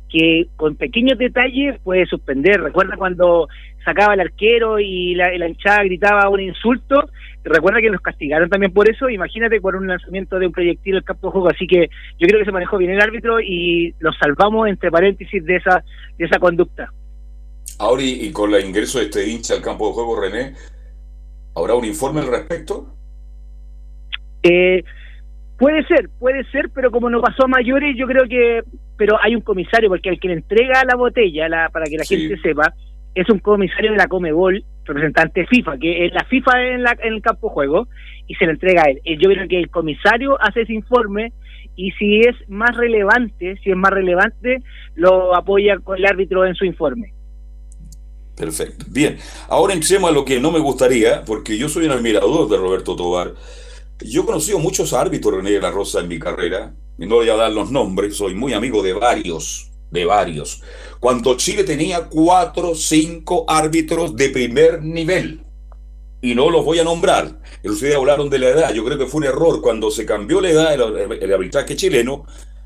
que 0.10 0.48
con 0.58 0.76
pequeños 0.76 1.18
detalles 1.18 1.80
puede 1.84 2.06
suspender. 2.06 2.62
Recuerda 2.62 2.98
cuando 2.98 3.48
sacaba 3.84 4.14
el 4.14 4.20
arquero 4.20 4.80
y 4.80 5.16
la, 5.16 5.36
la 5.38 5.48
hinchada 5.48 5.84
gritaba 5.84 6.30
un 6.30 6.40
insulto, 6.40 7.10
recuerda 7.44 7.82
que 7.82 7.90
nos 7.90 8.02
castigaron 8.02 8.50
también 8.50 8.72
por 8.72 8.90
eso, 8.90 9.10
imagínate 9.10 9.60
por 9.60 9.76
un 9.76 9.88
lanzamiento 9.88 10.38
de 10.38 10.48
un 10.48 10.52
proyectil 10.52 10.98
al 10.98 11.04
campo 11.04 11.28
de 11.28 11.32
juego, 11.32 11.50
así 11.50 11.66
que 11.66 11.90
yo 12.20 12.28
creo 12.28 12.40
que 12.40 12.46
se 12.46 12.52
manejó 12.52 12.78
bien 12.78 12.92
el 12.92 13.02
árbitro 13.02 13.42
y 13.42 13.96
lo 14.00 14.14
salvamos 14.14 14.68
entre 14.68 14.92
paréntesis 14.92 15.44
de 15.44 15.56
esa, 15.56 15.84
de 16.18 16.26
esa 16.26 16.38
conducta. 16.38 16.92
Ahora 17.80 18.04
y, 18.04 18.32
con 18.32 18.54
el 18.54 18.66
ingreso 18.66 19.00
de 19.00 19.06
este 19.06 19.28
hincha 19.28 19.56
al 19.56 19.62
campo 19.62 19.88
de 19.88 19.94
juego, 19.94 20.22
René, 20.22 20.54
¿habrá 21.56 21.76
un 21.76 21.86
informe 21.86 22.22
al 22.22 22.28
respecto? 22.28 22.88
Eh, 24.44 24.84
puede 25.58 25.86
ser, 25.86 26.10
puede 26.20 26.44
ser, 26.52 26.70
pero 26.74 26.92
como 26.92 27.10
no 27.10 27.22
pasó 27.22 27.46
a 27.46 27.48
mayores, 27.48 27.96
yo 27.98 28.06
creo 28.06 28.28
que, 28.28 28.62
pero 28.98 29.18
hay 29.22 29.36
un 29.36 29.42
comisario, 29.42 29.90
porque 29.90 30.10
el 30.10 30.20
que 30.20 30.28
le 30.28 30.36
entrega 30.36 30.84
la 30.86 30.96
botella, 30.96 31.48
la, 31.48 31.70
para 31.70 31.86
que 31.86 31.98
la 31.98 32.06
gente 32.06 32.38
sepa, 32.42 32.74
es 33.16 33.30
un 33.30 33.40
comisario 33.40 33.92
de 33.92 33.98
la 33.98 34.08
Comebol, 34.08 34.64
representante 34.86 35.46
FIFA, 35.46 35.78
que 35.78 36.06
es 36.08 36.14
la 36.14 36.26
FIFA 36.26 36.64
en, 36.64 36.84
la, 36.84 36.98
en 37.02 37.14
el 37.14 37.22
campo 37.22 37.48
de 37.48 37.54
juego, 37.54 37.88
y 38.28 38.36
se 38.36 38.46
le 38.46 38.54
entrega 38.54 38.84
a 38.84 38.90
él. 38.90 39.00
Yo 39.20 39.30
creo 39.30 39.48
que 39.48 39.60
el 39.60 39.70
comisario 39.70 40.42
hace 40.42 40.62
ese 40.62 40.74
informe 40.74 41.32
y 41.76 41.92
si 41.92 42.22
es 42.22 42.36
más 42.50 42.76
relevante, 42.76 43.58
si 43.64 43.72
es 43.72 43.78
más 43.78 43.92
relevante, 43.92 44.60
lo 44.96 45.36
apoya 45.36 45.78
con 45.80 45.98
el 45.98 46.06
árbitro 46.06 46.46
en 46.46 46.56
su 46.56 46.66
informe. 46.66 47.14
Perfecto. 48.36 48.86
Bien, 48.90 49.18
ahora 49.48 49.74
entremos 49.74 50.10
a 50.10 50.14
lo 50.14 50.26
que 50.26 50.40
no 50.40 50.52
me 50.52 50.60
gustaría, 50.60 51.24
porque 51.24 51.58
yo 51.58 51.70
soy 51.70 51.86
un 51.86 51.92
admirador 51.92 52.50
de 52.50 52.58
Roberto 52.58 52.96
Tobar. 52.96 53.36
Yo 54.00 54.24
he 54.24 54.26
conocido 54.26 54.60
muchos 54.60 54.94
árbitros, 54.94 55.44
de 55.44 55.62
la 55.62 55.72
Rosa, 55.72 56.00
en 56.00 56.08
mi 56.08 56.20
carrera, 56.20 56.74
y 56.98 57.06
no 57.06 57.16
voy 57.16 57.30
a 57.30 57.36
dar 57.36 57.52
los 57.52 57.72
nombres, 57.72 58.18
soy 58.18 58.34
muy 58.34 58.54
amigo 58.54 58.82
de 58.82 58.94
varios, 58.94 59.72
de 59.92 60.06
varios 60.06 60.62
cuando 61.04 61.36
Chile 61.36 61.66
tenía 61.66 62.06
cuatro, 62.06 62.76
cinco 62.76 63.44
árbitros 63.46 64.16
de 64.16 64.30
primer 64.30 64.82
nivel. 64.82 65.44
Y 66.22 66.34
no 66.34 66.50
los 66.50 66.64
voy 66.64 66.80
a 66.80 66.86
nombrar. 66.86 67.42
Ustedes 67.62 67.98
hablaron 67.98 68.30
de 68.30 68.40
la 68.40 68.48
edad. 68.48 68.74
Yo 68.74 68.86
creo 68.86 68.98
que 68.98 69.06
fue 69.06 69.18
un 69.18 69.26
error. 69.26 69.60
Cuando 69.62 69.92
se 69.92 70.06
cambió 70.06 70.40
la 70.40 70.52
edad, 70.52 70.74
el, 70.74 71.34
arbitraje 71.34 71.76
chileno, 71.76 72.26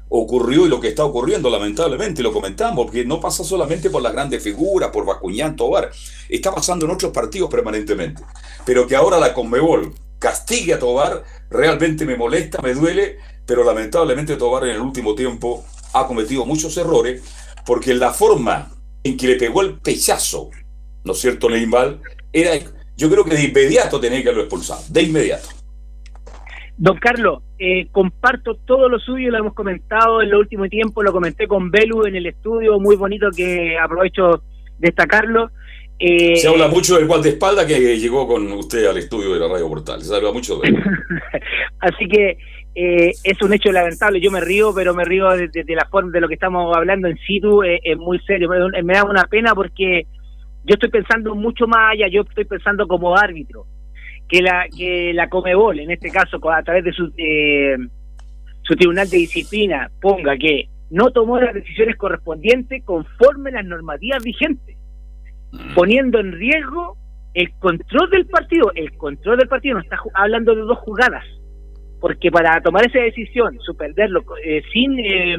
ocurrió 0.10 0.66
y 0.66 0.70
lo 0.70 0.80
que 0.80 0.90
está 0.90 1.04
ocurriendo, 1.04 1.50
lamentablemente, 1.50 2.24
lo 2.24 2.32
comentamos, 2.32 2.86
porque 2.86 3.06
no 3.06 3.20
pasa 3.20 3.44
solamente 3.44 3.90
por 3.90 4.02
las 4.02 4.14
grandes 4.14 4.42
figuras, 4.44 4.90
por 4.92 5.06
Bacuñán, 5.06 5.56
Tobar, 5.56 5.92
está 6.30 6.54
pasando 6.54 6.86
en 6.86 6.92
otros 6.92 7.12
partidos 7.12 7.50
permanentemente. 7.50 8.24
Pero 8.66 8.88
que 8.88 8.96
ahora 8.96 9.20
la 9.20 9.34
Conmebol 9.34 9.94
castigue 10.20 10.74
a 10.74 10.80
Tobar, 10.80 11.24
realmente 11.50 12.06
me 12.06 12.16
molesta, 12.16 12.62
me 12.62 12.74
duele, 12.74 13.18
pero 13.46 13.64
lamentablemente 13.64 14.36
Tobar 14.36 14.64
en 14.64 14.76
el 14.76 14.82
último 14.82 15.16
tiempo 15.16 15.66
ha 15.94 16.08
cometido 16.08 16.46
muchos 16.46 16.76
errores 16.78 17.22
porque 17.66 17.94
la 17.94 18.14
forma 18.14 18.72
en 19.04 19.18
que 19.18 19.28
le 19.28 19.36
pegó 19.36 19.62
el 19.62 19.80
pechazo, 19.80 20.50
¿no 21.04 21.14
es 21.14 21.20
cierto, 21.20 21.50
Neymar? 21.50 22.00
Era, 22.32 22.52
yo 22.96 23.10
creo 23.10 23.24
que 23.24 23.36
de 23.36 23.44
inmediato 23.44 24.00
tenía 24.00 24.22
que 24.22 24.30
haberlo 24.30 24.44
expulsado, 24.44 24.84
de 24.90 25.04
inmediato. 25.04 25.50
Don 26.78 26.98
Carlos, 26.98 27.42
eh, 27.58 27.88
comparto 27.92 28.56
todo 28.56 28.88
lo 28.88 29.00
suyo, 29.00 29.32
lo 29.32 29.40
hemos 29.40 29.54
comentado 29.54 30.22
en 30.22 30.30
el 30.30 30.36
último 30.36 30.68
tiempo, 30.68 31.02
lo 31.02 31.12
comenté 31.12 31.48
con 31.48 31.72
Belu 31.72 32.06
en 32.06 32.16
el 32.16 32.28
estudio, 32.28 32.80
muy 32.80 32.96
bonito 32.96 33.30
que 33.36 33.78
aprovecho 33.78 34.44
destacarlo. 34.78 35.50
Eh, 36.00 36.36
se 36.36 36.48
habla 36.48 36.68
mucho 36.68 36.96
del 36.96 37.08
guardaespaldas 37.08 37.66
que 37.66 37.98
llegó 37.98 38.28
con 38.28 38.52
usted 38.52 38.86
al 38.86 38.98
estudio 38.98 39.34
de 39.34 39.40
la 39.40 39.48
Radio 39.48 39.68
Portal, 39.68 40.02
se 40.02 40.16
habla 40.16 40.32
mucho 40.32 40.60
de 40.60 40.70
él. 40.70 40.84
Así 41.80 42.08
que 42.08 42.38
eh, 42.80 43.12
es 43.24 43.42
un 43.42 43.54
hecho 43.54 43.72
lamentable. 43.72 44.22
Yo 44.22 44.30
me 44.30 44.40
río, 44.40 44.72
pero 44.72 44.94
me 44.94 45.04
río 45.04 45.30
de, 45.30 45.50
la 45.70 45.88
forma 45.90 46.12
de 46.12 46.22
lo 46.22 46.28
que 46.28 46.36
estamos 46.36 46.76
hablando 46.78 47.08
en 47.08 47.18
situ, 47.18 47.64
eh, 47.64 47.80
es 47.84 47.98
muy 47.98 48.20
serio. 48.20 48.50
Me, 48.84 48.94
da 48.94 49.04
una 49.04 49.24
pena 49.24 49.56
porque 49.56 50.04
yo 50.64 50.74
estoy 50.76 50.90
pensando 50.90 51.34
mucho 51.34 51.66
más 51.66 51.94
allá, 51.94 52.08
yo 52.08 52.22
estoy 52.22 52.46
pensando 52.46 52.88
como 52.88 53.18
árbitro, 53.18 53.66
que 54.28 54.42
la 54.42 54.68
que 54.76 55.14
la 55.14 55.30
Comebol, 55.30 55.80
en 55.80 55.92
este 55.92 56.10
caso, 56.10 56.40
a 56.52 56.64
través 56.64 56.84
de 56.84 56.92
su, 56.92 57.12
eh, 57.18 57.78
su 58.64 58.76
tribunal 58.76 59.10
de 59.10 59.18
disciplina, 59.18 59.90
ponga 60.02 60.38
que 60.38 60.70
no 60.90 61.12
tomó 61.12 61.40
las 61.40 61.54
decisiones 61.54 61.96
correspondientes 61.98 62.84
conforme 62.84 63.52
las 63.52 63.66
normativas 63.66 64.24
vigentes, 64.24 64.78
mm. 65.52 65.76
poniendo 65.76 66.20
en 66.20 66.34
riesgo 66.34 66.98
el 67.34 67.52
control 67.60 68.10
del 68.10 68.26
partido. 68.28 68.72
El 68.76 68.96
control 68.98 69.38
del 69.38 69.48
partido 69.48 69.76
no 69.76 69.82
está 69.82 69.98
hablando 70.14 70.56
de 70.56 70.62
dos 70.62 70.80
jugadas 70.80 71.24
porque 72.00 72.32
para 72.32 72.62
tomar 72.62 72.86
esa 72.86 73.00
decisión, 73.00 73.58
suspenderlo 73.60 74.24
eh, 74.44 74.62
sin 74.72 75.00
eh, 75.00 75.38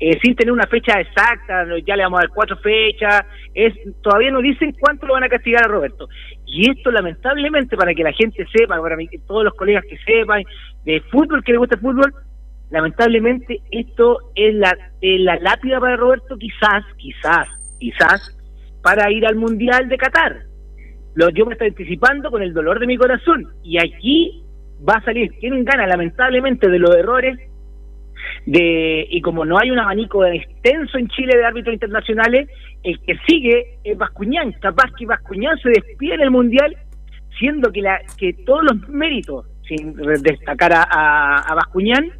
eh, 0.00 0.18
sin 0.22 0.36
tener 0.36 0.52
una 0.52 0.66
fecha 0.66 1.00
exacta, 1.00 1.66
ya 1.84 1.96
le 1.96 2.04
vamos 2.04 2.20
a 2.20 2.22
dar 2.22 2.30
cuatro 2.34 2.56
fechas, 2.58 3.24
es 3.52 3.74
todavía 4.00 4.30
no 4.30 4.40
dicen 4.40 4.74
cuánto 4.78 5.06
lo 5.06 5.14
van 5.14 5.24
a 5.24 5.28
castigar 5.28 5.64
a 5.64 5.68
Roberto. 5.68 6.08
Y 6.46 6.70
esto 6.70 6.90
lamentablemente, 6.90 7.76
para 7.76 7.94
que 7.94 8.04
la 8.04 8.12
gente 8.12 8.46
sepa, 8.52 8.80
para 8.80 8.96
mí, 8.96 9.08
todos 9.26 9.44
los 9.44 9.54
colegas 9.54 9.84
que 9.88 9.98
sepan, 9.98 10.44
de 10.84 11.00
fútbol, 11.10 11.42
que 11.42 11.52
le 11.52 11.58
gusta 11.58 11.74
el 11.74 11.80
fútbol, 11.80 12.14
lamentablemente 12.70 13.60
esto 13.72 14.18
es 14.36 14.54
la, 14.54 14.76
la 15.02 15.36
lápida 15.40 15.80
para 15.80 15.96
Roberto, 15.96 16.36
quizás, 16.38 16.84
quizás, 16.96 17.48
quizás, 17.80 18.38
para 18.82 19.10
ir 19.10 19.26
al 19.26 19.34
Mundial 19.34 19.88
de 19.88 19.98
Qatar. 19.98 20.42
Lo, 21.14 21.30
yo 21.30 21.44
me 21.46 21.54
estoy 21.54 21.68
anticipando 21.68 22.30
con 22.30 22.42
el 22.42 22.54
dolor 22.54 22.78
de 22.78 22.86
mi 22.86 22.96
corazón. 22.96 23.48
Y 23.64 23.78
aquí 23.78 24.44
va 24.88 24.94
a 24.94 25.04
salir 25.04 25.32
quién 25.40 25.64
gana, 25.64 25.88
lamentablemente, 25.88 26.68
de 26.68 26.78
los 26.78 26.94
errores 26.94 27.36
de 28.46 29.06
y 29.10 29.20
como 29.20 29.44
no 29.44 29.58
hay 29.58 29.70
un 29.70 29.78
abanico 29.78 30.24
extenso 30.24 30.98
en 30.98 31.08
Chile 31.08 31.36
de 31.36 31.44
árbitros 31.44 31.74
internacionales, 31.74 32.48
el 32.82 32.98
que 33.00 33.16
sigue 33.26 33.78
es 33.84 33.96
Bascuñán. 33.96 34.52
Capaz 34.60 34.90
que 34.96 35.06
Bascuñán 35.06 35.58
se 35.58 35.70
despide 35.70 36.14
en 36.14 36.20
el 36.22 36.30
Mundial, 36.30 36.76
siendo 37.38 37.70
que, 37.70 37.82
la, 37.82 38.00
que 38.16 38.32
todos 38.44 38.62
los 38.64 38.88
méritos, 38.88 39.46
sin 39.66 39.94
destacar 40.22 40.72
a, 40.72 41.38
a, 41.40 41.54
Bascuñán, 41.54 42.10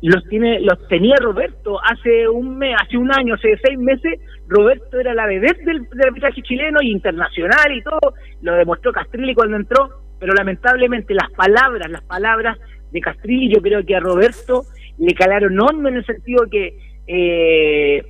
los 0.00 0.26
tiene 0.28 0.60
los 0.60 0.88
tenía 0.88 1.16
Roberto 1.20 1.78
hace 1.84 2.28
un 2.28 2.58
mes, 2.58 2.74
hace 2.80 2.96
un 2.96 3.12
año, 3.12 3.34
hace 3.34 3.56
seis 3.62 3.78
meses, 3.78 4.20
Roberto 4.48 4.98
era 4.98 5.14
la 5.14 5.26
bebé 5.26 5.52
del, 5.64 5.88
del 5.88 6.06
arbitraje 6.08 6.42
chileno 6.42 6.80
y 6.82 6.90
internacional 6.90 7.72
y 7.72 7.82
todo, 7.82 8.14
lo 8.40 8.54
demostró 8.54 8.92
Castrilli 8.92 9.34
cuando 9.34 9.56
entró, 9.56 9.90
pero 10.18 10.34
lamentablemente 10.34 11.14
las 11.14 11.30
palabras, 11.32 11.88
las 11.90 12.02
palabras 12.02 12.58
de 12.90 13.00
Castrilli 13.00 13.54
yo 13.54 13.62
creo 13.62 13.84
que 13.84 13.96
a 13.96 14.00
Roberto 14.00 14.64
le 14.98 15.14
calaron 15.14 15.58
hondo 15.60 15.88
en 15.88 15.96
el 15.96 16.06
sentido 16.06 16.44
que 16.50 16.76
eh, 17.06 18.02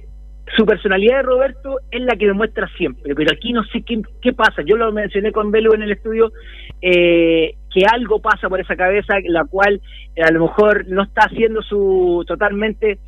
su 0.56 0.66
personalidad 0.66 1.18
de 1.18 1.22
Roberto 1.22 1.78
es 1.90 2.02
la 2.02 2.16
que 2.16 2.26
demuestra 2.26 2.68
siempre, 2.76 3.14
pero 3.14 3.32
aquí 3.32 3.52
no 3.52 3.64
sé 3.64 3.82
qué, 3.82 4.02
qué 4.20 4.32
pasa. 4.32 4.62
Yo 4.66 4.76
lo 4.76 4.92
mencioné 4.92 5.32
con 5.32 5.50
Belu 5.50 5.72
en 5.72 5.82
el 5.82 5.92
estudio, 5.92 6.32
eh, 6.80 7.54
que 7.72 7.84
algo 7.86 8.20
pasa 8.20 8.48
por 8.48 8.60
esa 8.60 8.76
cabeza, 8.76 9.14
la 9.24 9.44
cual 9.44 9.80
a 10.22 10.30
lo 10.30 10.42
mejor 10.42 10.86
no 10.88 11.04
está 11.04 11.22
haciendo 11.22 11.62
su 11.62 12.24
totalmente 12.26 12.98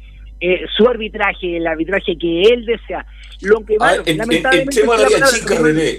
eh, 0.41 0.61
su 0.77 0.89
arbitraje, 0.89 1.57
el 1.57 1.67
arbitraje 1.67 2.17
que 2.19 2.43
él 2.43 2.65
desea. 2.65 3.05
Lo 3.43 3.65
que 3.65 3.77
va, 3.79 3.97
en, 4.07 4.17
lamentablemente. 4.17 4.81
En, 4.81 4.87
en 4.87 4.93
área 4.93 5.27
chica, 5.27 5.59
René. 5.61 5.99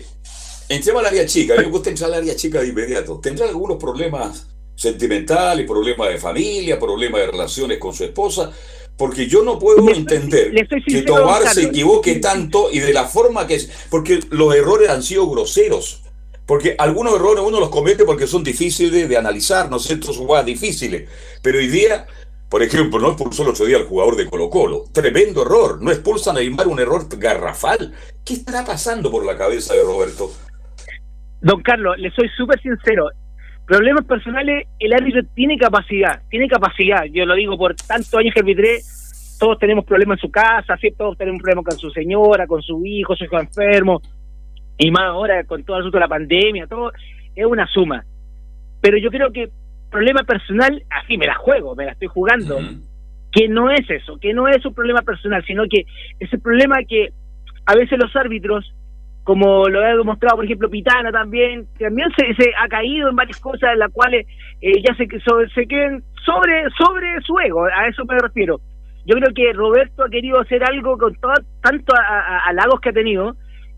Entremos 0.67 1.01
al 1.01 1.07
área 1.07 1.25
chica, 1.25 1.53
a 1.53 1.57
mí 1.57 1.65
me 1.65 1.71
gusta 1.71 1.89
entrar 1.89 2.09
al 2.11 2.19
área 2.21 2.35
chica 2.35 2.61
de 2.61 2.69
inmediato. 2.69 3.19
¿Tendrá 3.21 3.47
algunos 3.47 3.77
problemas 3.77 4.54
sentimental 4.75 5.59
y 5.59 5.63
problemas 5.65 6.09
de 6.09 6.17
familia, 6.17 6.77
problemas 6.77 7.21
de 7.21 7.27
relaciones 7.27 7.79
con 7.79 7.93
su 7.93 8.03
esposa, 8.03 8.51
porque 8.97 9.27
yo 9.27 9.43
no 9.43 9.59
puedo 9.59 9.89
entender 9.89 10.53
que 10.85 11.01
Tobar 11.01 11.47
se 11.47 11.63
equivoque 11.63 12.15
tanto 12.15 12.69
y 12.71 12.79
de 12.79 12.93
la 12.93 13.05
forma 13.05 13.47
que 13.47 13.55
es, 13.55 13.87
porque 13.89 14.19
los 14.29 14.55
errores 14.55 14.89
han 14.89 15.03
sido 15.03 15.29
groseros. 15.29 16.01
Porque 16.45 16.75
algunos 16.77 17.15
errores 17.15 17.43
uno 17.45 17.59
los 17.59 17.69
comete 17.69 18.05
porque 18.05 18.27
son 18.27 18.43
difíciles 18.43 19.09
de 19.09 19.17
analizar, 19.17 19.69
no 19.69 19.79
sé, 19.79 19.99
son 20.01 20.13
jugadas 20.13 20.45
difíciles. 20.45 21.09
Pero 21.41 21.57
hoy 21.57 21.67
día, 21.67 22.05
por 22.49 22.61
ejemplo, 22.61 22.99
no 22.99 23.09
expulsó 23.09 23.41
el 23.41 23.49
otro 23.49 23.65
día 23.65 23.77
al 23.77 23.85
jugador 23.85 24.15
de 24.15 24.27
Colo 24.27 24.51
Colo. 24.51 24.83
Tremendo 24.91 25.41
error. 25.41 25.81
No 25.81 25.91
expulsa 25.91 26.29
a 26.29 26.33
Neymar 26.35 26.67
un 26.67 26.79
error 26.79 27.07
garrafal. 27.17 27.93
¿Qué 28.23 28.35
estará 28.35 28.63
pasando 28.63 29.09
por 29.09 29.25
la 29.25 29.35
cabeza 29.35 29.73
de 29.73 29.81
Roberto? 29.81 30.31
Don 31.41 31.63
Carlos, 31.63 31.97
le 31.97 32.11
soy 32.11 32.29
súper 32.37 32.61
sincero 32.61 33.09
problemas 33.65 34.05
personales, 34.05 34.67
el 34.79 34.93
árbitro 34.93 35.21
tiene 35.33 35.57
capacidad, 35.57 36.21
tiene 36.29 36.47
capacidad. 36.47 37.05
Yo 37.05 37.25
lo 37.25 37.35
digo 37.35 37.57
por 37.57 37.75
tantos 37.75 38.13
años 38.15 38.33
que 38.33 38.41
arbitré, 38.41 38.79
todos 39.39 39.59
tenemos 39.59 39.85
problemas 39.85 40.17
en 40.17 40.21
su 40.21 40.31
casa, 40.31 40.77
¿sí? 40.77 40.91
todos 40.97 41.17
tenemos 41.17 41.41
problemas 41.41 41.65
con 41.65 41.77
su 41.77 41.89
señora, 41.91 42.47
con 42.47 42.61
su 42.61 42.85
hijo, 42.85 43.15
su 43.15 43.25
hijo 43.25 43.39
enfermo, 43.39 44.01
y 44.77 44.91
más 44.91 45.03
ahora 45.03 45.43
con 45.43 45.63
todo 45.63 45.77
el 45.77 45.83
asunto 45.83 45.97
de 45.97 46.01
la 46.01 46.07
pandemia, 46.07 46.67
todo 46.67 46.91
es 47.35 47.45
una 47.45 47.67
suma. 47.67 48.05
Pero 48.81 48.97
yo 48.97 49.09
creo 49.09 49.31
que 49.31 49.49
problema 49.89 50.23
personal, 50.23 50.83
así 50.89 51.17
me 51.17 51.25
la 51.25 51.35
juego, 51.35 51.75
me 51.75 51.85
la 51.85 51.91
estoy 51.93 52.07
jugando, 52.07 52.59
que 53.31 53.47
no 53.47 53.71
es 53.71 53.89
eso, 53.89 54.17
que 54.19 54.33
no 54.33 54.47
es 54.47 54.65
un 54.65 54.73
problema 54.73 55.01
personal, 55.01 55.43
sino 55.45 55.63
que 55.69 55.85
es 56.19 56.31
el 56.31 56.39
problema 56.39 56.77
que 56.87 57.09
a 57.65 57.75
veces 57.75 57.97
los 57.97 58.15
árbitros 58.15 58.73
como 59.25 59.67
lo 59.67 59.83
ha 59.83 59.95
demostrado, 59.95 60.35
por 60.35 60.45
ejemplo, 60.45 60.69
Pitana 60.69 61.11
también, 61.11 61.65
también 61.79 62.09
se, 62.15 62.31
se 62.35 62.51
ha 62.61 62.67
caído 62.67 63.09
en 63.09 63.15
varias 63.15 63.39
cosas 63.39 63.71
en 63.73 63.79
las 63.79 63.91
cuales 63.91 64.27
eh, 64.61 64.83
ya 64.87 64.95
se, 64.95 65.07
queden 65.07 66.03
sobre, 66.23 66.69
sobre 66.77 67.19
su 67.21 67.37
ego, 67.39 67.65
a 67.65 67.87
eso 67.87 68.05
me 68.05 68.19
refiero. 68.19 68.59
Yo 69.07 69.15
creo 69.15 69.33
que 69.33 69.51
Roberto 69.53 70.03
ha 70.03 70.09
querido 70.09 70.39
hacer 70.39 70.63
algo 70.63 70.95
con 70.99 71.15
todo, 71.15 71.33
tanto 71.59 71.95
halagos 72.45 72.79
que 72.79 72.89
ha 72.89 72.93
tenido, 72.93 73.35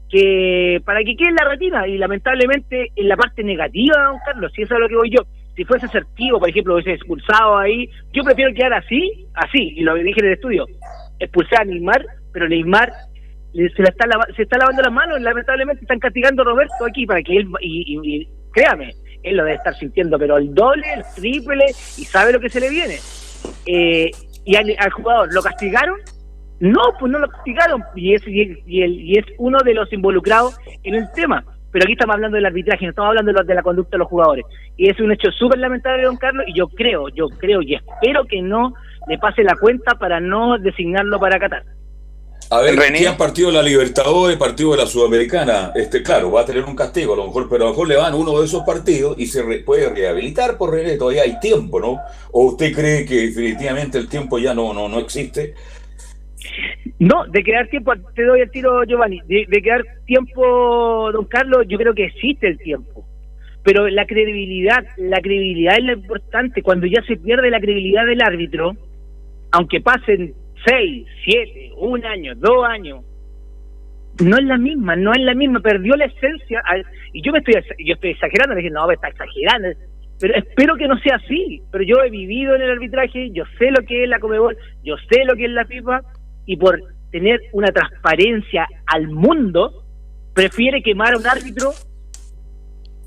que 0.10 0.82
para 0.84 1.00
que 1.00 1.16
quede 1.16 1.30
en 1.30 1.36
la 1.36 1.50
retina, 1.50 1.88
y 1.88 1.98
lamentablemente 1.98 2.92
en 2.94 3.08
la 3.08 3.16
parte 3.16 3.42
negativa, 3.42 4.04
don 4.04 4.20
Carlos, 4.26 4.52
si 4.54 4.64
eso 4.64 4.74
es 4.76 4.82
lo 4.82 4.90
que 4.90 4.96
voy 4.98 5.10
yo, 5.12 5.22
si 5.56 5.64
fuese 5.64 5.86
asertivo, 5.86 6.40
por 6.40 6.50
ejemplo, 6.50 6.74
hubiese 6.74 6.92
expulsado 6.92 7.58
ahí, 7.58 7.90
yo 8.12 8.24
prefiero 8.24 8.54
quedar 8.54 8.74
así, 8.74 9.26
así, 9.34 9.76
y 9.78 9.82
lo 9.82 9.96
dije 9.96 10.20
en 10.20 10.26
el 10.26 10.34
estudio, 10.34 10.66
expulsar 11.20 11.62
a 11.62 11.66
Neymar, 11.66 12.06
pero 12.34 12.50
Neymar 12.50 12.92
se, 13.76 13.82
la 13.82 13.90
está 13.90 14.06
se 14.36 14.44
está 14.44 14.58
lavando 14.58 14.84
las 14.84 14.92
manos, 14.92 15.20
lamentablemente 15.20 15.82
están 15.82 16.00
castigando 16.00 16.44
a 16.44 16.46
Roberto 16.46 16.86
aquí 16.88 17.06
para 17.06 17.24
que 17.24 17.38
él, 17.38 17.48
y, 17.60 18.28
créame, 18.52 18.94
él 19.24 19.38
lo 19.38 19.44
debe 19.44 19.56
estar 19.56 19.76
sintiendo, 19.76 20.20
pero 20.20 20.38
el 20.38 20.54
doble, 20.54 20.86
el 20.94 21.04
triple, 21.16 21.66
y 21.98 22.06
sabe 22.06 22.34
lo 22.34 22.40
que 22.40 22.50
se 22.50 22.60
le 22.60 22.70
viene. 22.70 22.98
Eh, 23.66 24.12
y 24.46 24.56
al, 24.56 24.92
jugador, 24.92 25.34
¿lo 25.34 25.42
castigaron? 25.42 25.98
No, 26.60 26.82
pues 27.00 27.12
no 27.12 27.20
lo 27.20 27.28
castigaron, 27.30 27.84
y 27.96 28.14
es, 28.14 28.22
y, 28.28 28.82
el, 28.82 29.02
y 29.02 29.18
es 29.18 29.26
uno 29.40 29.60
de 29.64 29.74
los 29.74 29.92
involucrados 29.92 30.58
en 30.84 30.96
el 30.96 31.12
tema. 31.14 31.44
Pero 31.72 31.84
aquí 31.84 31.94
estamos 31.94 32.16
hablando 32.16 32.36
del 32.36 32.46
arbitraje, 32.46 32.86
no 32.86 32.92
estamos 32.92 33.10
hablando 33.10 33.34
de, 33.34 33.44
de 33.44 33.56
la 33.56 33.64
conducta 33.64 33.92
de 33.92 34.00
los 34.00 34.08
jugadores. 34.08 34.46
Y 34.78 34.90
es 34.90 35.00
un 35.00 35.12
hecho 35.12 35.32
súper 35.32 35.60
lamentable, 35.60 36.04
don 36.04 36.18
Carlos, 36.18 36.46
y 36.48 36.54
yo 36.54 36.68
creo, 36.70 37.10
yo 37.10 37.28
creo 37.40 37.62
y 37.62 37.76
espero 37.76 38.24
que 38.26 38.42
no 38.42 38.74
le 39.08 39.18
pase 39.18 39.44
la 39.44 39.56
cuenta 39.56 39.96
para 39.96 40.20
no 40.20 40.58
designarlo 40.58 41.20
para 41.20 41.40
Qatar. 41.40 41.64
A 42.50 42.62
ver, 42.62 42.76
René. 42.78 43.00
¿quién 43.00 43.18
partido 43.18 43.50
de 43.50 43.56
la 43.56 43.62
Libertadores, 43.62 44.38
partido 44.38 44.72
de 44.72 44.78
la 44.78 44.86
Sudamericana? 44.86 45.74
Este, 45.76 46.02
claro, 46.02 46.32
va 46.32 46.42
a 46.42 46.46
tener 46.46 46.64
un 46.64 46.76
castigo 46.76 47.14
a 47.14 47.18
lo 47.18 47.28
mejor, 47.28 47.50
pero 47.50 47.64
a 47.64 47.68
lo 47.68 47.72
mejor 47.72 47.88
le 47.90 47.98
van 47.98 48.14
uno 48.14 48.40
de 48.40 48.46
esos 48.46 48.64
partidos 48.64 49.20
y 49.20 49.26
se 49.26 49.44
puede 49.66 49.90
rehabilitar 49.90 50.58
por 50.58 50.72
René, 50.72 50.96
todavía 50.96 51.24
hay 51.24 51.40
tiempo, 51.42 51.80
¿no? 51.80 52.00
¿O 52.32 52.46
usted 52.46 52.74
cree 52.74 53.06
que 53.06 53.28
definitivamente 53.28 53.98
el 53.98 54.08
tiempo 54.08 54.40
ya 54.40 54.54
no, 54.54 54.74
no, 54.74 54.88
no 54.88 55.00
existe? 55.00 55.56
No, 57.00 57.26
de 57.28 57.44
crear 57.44 57.68
tiempo, 57.68 57.92
te 58.16 58.24
doy 58.24 58.40
el 58.40 58.50
tiro, 58.50 58.84
Giovanni, 58.86 59.20
de, 59.28 59.46
de 59.48 59.62
crear 59.62 59.84
tiempo, 60.06 61.12
don 61.12 61.26
Carlos, 61.26 61.66
yo 61.68 61.78
creo 61.78 61.94
que 61.94 62.06
existe 62.06 62.48
el 62.48 62.58
tiempo. 62.60 63.06
Pero 63.64 63.90
la 63.90 64.06
credibilidad, 64.06 64.86
la 64.96 65.20
credibilidad 65.20 65.78
es 65.78 65.84
lo 65.84 65.92
importante. 65.92 66.64
Cuando 66.64 66.88
ya 66.88 67.02
se 67.06 67.18
pierde 67.18 67.52
la 67.52 67.60
credibilidad 67.60 68.06
del 68.06 68.22
árbitro, 68.22 68.78
aunque 69.52 69.82
pasen 69.82 70.34
seis, 70.66 71.08
siete, 71.24 71.72
un 71.78 72.04
año, 72.06 72.34
dos 72.36 72.66
años, 72.66 73.04
no 74.24 74.38
es 74.38 74.44
la 74.46 74.58
misma, 74.58 74.96
no 74.96 75.12
es 75.12 75.22
la 75.22 75.36
misma, 75.36 75.60
perdió 75.60 75.96
la 75.96 76.06
esencia, 76.06 76.64
y 77.14 77.22
yo 77.22 77.32
me 77.32 77.40
estoy, 77.40 77.54
yo 77.86 77.94
estoy 77.94 78.12
exagerando, 78.12 78.56
me 78.56 78.62
diciendo, 78.62 78.82
no, 78.86 78.92
está 78.92 79.10
exagerando, 79.10 79.70
pero 80.20 80.36
espero 80.36 80.76
que 80.76 80.88
no 80.88 80.98
sea 81.00 81.18
así, 81.18 81.62
pero 81.72 81.84
yo 81.84 82.04
he 82.04 82.10
vivido 82.10 82.56
en 82.56 82.62
el 82.62 82.72
arbitraje, 82.72 83.30
yo 83.32 83.44
sé 83.60 83.70
lo 83.72 83.86
que 83.86 84.04
es 84.04 84.10
la 84.10 84.20
Comebol, 84.20 84.58
yo 84.84 84.96
sé 85.10 85.24
lo 85.26 85.36
que 85.36 85.46
es 85.46 85.52
la 85.52 85.66
FIFA, 85.66 86.02
y 86.46 86.58
por 86.58 86.80
tener 87.12 87.40
una 87.54 87.68
transparencia 87.68 88.68
al 88.88 89.08
mundo, 89.08 89.84
prefiere 90.34 90.82
quemar 90.82 91.14
a 91.14 91.18
un 91.18 91.28
árbitro 91.28 91.72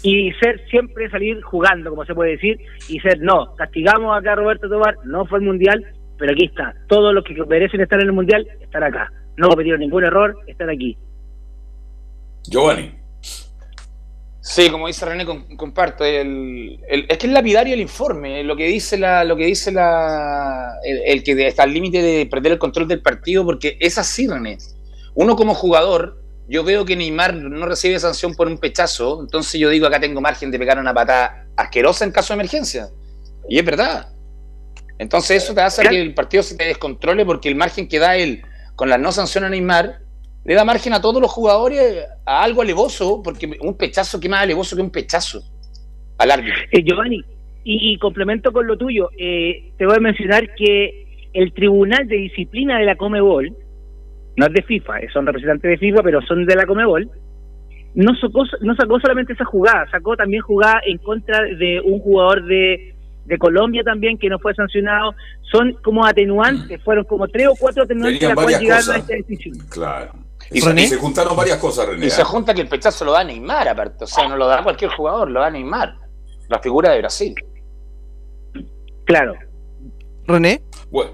y 0.02 0.32
ser 0.32 0.60
siempre 0.68 1.10
salir 1.10 1.40
jugando, 1.42 1.90
como 1.90 2.04
se 2.04 2.14
puede 2.14 2.32
decir, 2.32 2.58
y 2.88 3.00
ser, 3.00 3.20
no, 3.20 3.54
castigamos 3.56 4.16
acá 4.16 4.32
a 4.32 4.36
Roberto 4.36 4.68
Tobar, 4.68 4.94
no 5.04 5.26
fue 5.26 5.40
el 5.40 5.44
Mundial, 5.44 5.84
pero 6.20 6.32
aquí 6.32 6.44
está. 6.44 6.74
Todos 6.86 7.14
los 7.14 7.24
que 7.24 7.34
merecen 7.46 7.80
estar 7.80 7.98
en 7.98 8.06
el 8.06 8.12
Mundial 8.12 8.46
están 8.60 8.84
acá. 8.84 9.10
No 9.36 9.48
cometieron 9.48 9.80
ningún 9.80 10.04
error, 10.04 10.36
están 10.46 10.68
aquí. 10.68 10.96
Giovanni. 12.44 12.94
Sí, 14.42 14.70
como 14.70 14.86
dice 14.86 15.06
René, 15.06 15.24
comparto. 15.56 16.04
El, 16.04 16.78
es 16.88 17.18
que 17.18 17.26
es 17.26 17.32
lapidario 17.32 17.74
el 17.74 17.80
informe, 17.80 18.44
lo 18.44 18.56
que 18.56 18.66
dice 18.66 18.98
la, 18.98 19.24
lo 19.24 19.36
que 19.36 19.46
dice 19.46 19.72
la, 19.72 20.74
el, 20.84 21.22
que 21.22 21.46
está 21.46 21.62
al 21.62 21.72
límite 21.72 22.02
de 22.02 22.26
perder 22.26 22.52
el 22.52 22.58
control 22.58 22.86
del 22.86 23.00
partido, 23.00 23.44
porque 23.44 23.76
es 23.80 23.96
así, 23.96 24.28
René. 24.28 24.58
Uno 25.14 25.36
como 25.36 25.54
jugador, 25.54 26.22
yo 26.48 26.64
veo 26.64 26.84
que 26.84 26.96
Neymar 26.96 27.34
no 27.34 27.66
recibe 27.66 27.98
sanción 27.98 28.34
por 28.34 28.46
un 28.46 28.58
pechazo, 28.58 29.20
entonces 29.22 29.60
yo 29.60 29.70
digo 29.70 29.86
acá 29.86 30.00
tengo 30.00 30.20
margen 30.20 30.50
de 30.50 30.58
pegar 30.58 30.78
una 30.78 30.92
patada 30.92 31.46
asquerosa 31.56 32.04
en 32.04 32.12
caso 32.12 32.34
de 32.34 32.40
emergencia. 32.40 32.88
Y 33.48 33.58
es 33.58 33.64
verdad. 33.64 34.08
Entonces 35.00 35.42
eso 35.42 35.54
te 35.54 35.62
hace 35.62 35.82
que 35.88 35.98
el 35.98 36.12
partido 36.12 36.42
se 36.42 36.58
te 36.58 36.64
descontrole 36.64 37.24
porque 37.24 37.48
el 37.48 37.54
margen 37.54 37.88
que 37.88 37.98
da 37.98 38.18
él 38.18 38.42
con 38.76 38.90
la 38.90 38.98
no 38.98 39.12
sanción 39.12 39.44
a 39.44 39.48
Neymar 39.48 40.00
le 40.44 40.54
da 40.54 40.62
margen 40.66 40.92
a 40.92 41.00
todos 41.00 41.22
los 41.22 41.30
jugadores 41.30 42.04
a 42.26 42.42
algo 42.42 42.60
alevoso, 42.60 43.22
porque 43.22 43.50
un 43.62 43.78
pechazo, 43.78 44.20
¿qué 44.20 44.28
más 44.28 44.42
alevoso 44.42 44.76
que 44.76 44.82
un 44.82 44.90
pechazo 44.90 45.40
al 46.18 46.30
árbitro? 46.30 46.60
Eh, 46.70 46.82
Giovanni, 46.84 47.24
y, 47.64 47.96
complemento 47.96 48.52
con 48.52 48.66
lo 48.66 48.76
tuyo, 48.76 49.08
eh, 49.18 49.72
te 49.78 49.86
voy 49.86 49.96
a 49.96 50.00
mencionar 50.00 50.54
que 50.54 51.30
el 51.32 51.54
Tribunal 51.54 52.06
de 52.06 52.16
Disciplina 52.16 52.78
de 52.78 52.84
la 52.84 52.96
Comebol, 52.96 53.56
no 54.36 54.46
es 54.46 54.52
de 54.52 54.62
FIFA, 54.62 55.00
eh, 55.00 55.08
son 55.14 55.24
representantes 55.24 55.70
de 55.70 55.78
FIFA, 55.78 56.02
pero 56.02 56.20
son 56.26 56.44
de 56.44 56.56
la 56.56 56.66
Comebol, 56.66 57.10
no 57.94 58.14
sacó, 58.16 58.44
no 58.60 58.74
sacó 58.74 59.00
solamente 59.00 59.32
esa 59.32 59.46
jugada, 59.46 59.90
sacó 59.90 60.14
también 60.14 60.42
jugada 60.42 60.82
en 60.84 60.98
contra 60.98 61.42
de 61.42 61.80
un 61.80 62.00
jugador 62.00 62.44
de, 62.44 62.94
de 63.30 63.38
Colombia 63.38 63.82
también 63.82 64.18
que 64.18 64.28
no 64.28 64.38
fue 64.38 64.54
sancionado. 64.54 65.14
Son 65.50 65.72
como 65.82 66.04
atenuantes, 66.04 66.82
fueron 66.82 67.04
como 67.04 67.26
tres 67.28 67.48
o 67.48 67.54
cuatro 67.58 67.84
atenuantes 67.84 68.28
a 68.28 68.34
cual 68.34 68.58
llegaron 68.58 68.90
a 68.90 68.96
esta 68.98 69.14
decisión. 69.14 69.56
Claro. 69.70 70.12
Y 70.50 70.60
se, 70.60 70.80
y 70.80 70.86
se 70.86 70.96
juntaron 70.96 71.36
varias 71.36 71.58
cosas, 71.58 71.86
René. 71.88 72.06
Y 72.06 72.10
se 72.10 72.22
¿eh? 72.22 72.24
junta 72.24 72.52
que 72.52 72.62
el 72.62 72.68
pechazo 72.68 73.04
lo 73.04 73.12
da 73.12 73.22
Neymar, 73.22 73.68
aparte. 73.68 74.04
O 74.04 74.06
sea, 74.06 74.28
no 74.28 74.36
lo 74.36 74.46
da 74.48 74.62
cualquier 74.62 74.90
jugador, 74.90 75.30
lo 75.30 75.40
da 75.40 75.50
Neymar. 75.50 75.96
La 76.48 76.58
figura 76.58 76.90
de 76.90 76.98
Brasil. 76.98 77.34
Claro. 79.04 79.34
René. 80.26 80.62
Bueno, 80.90 81.12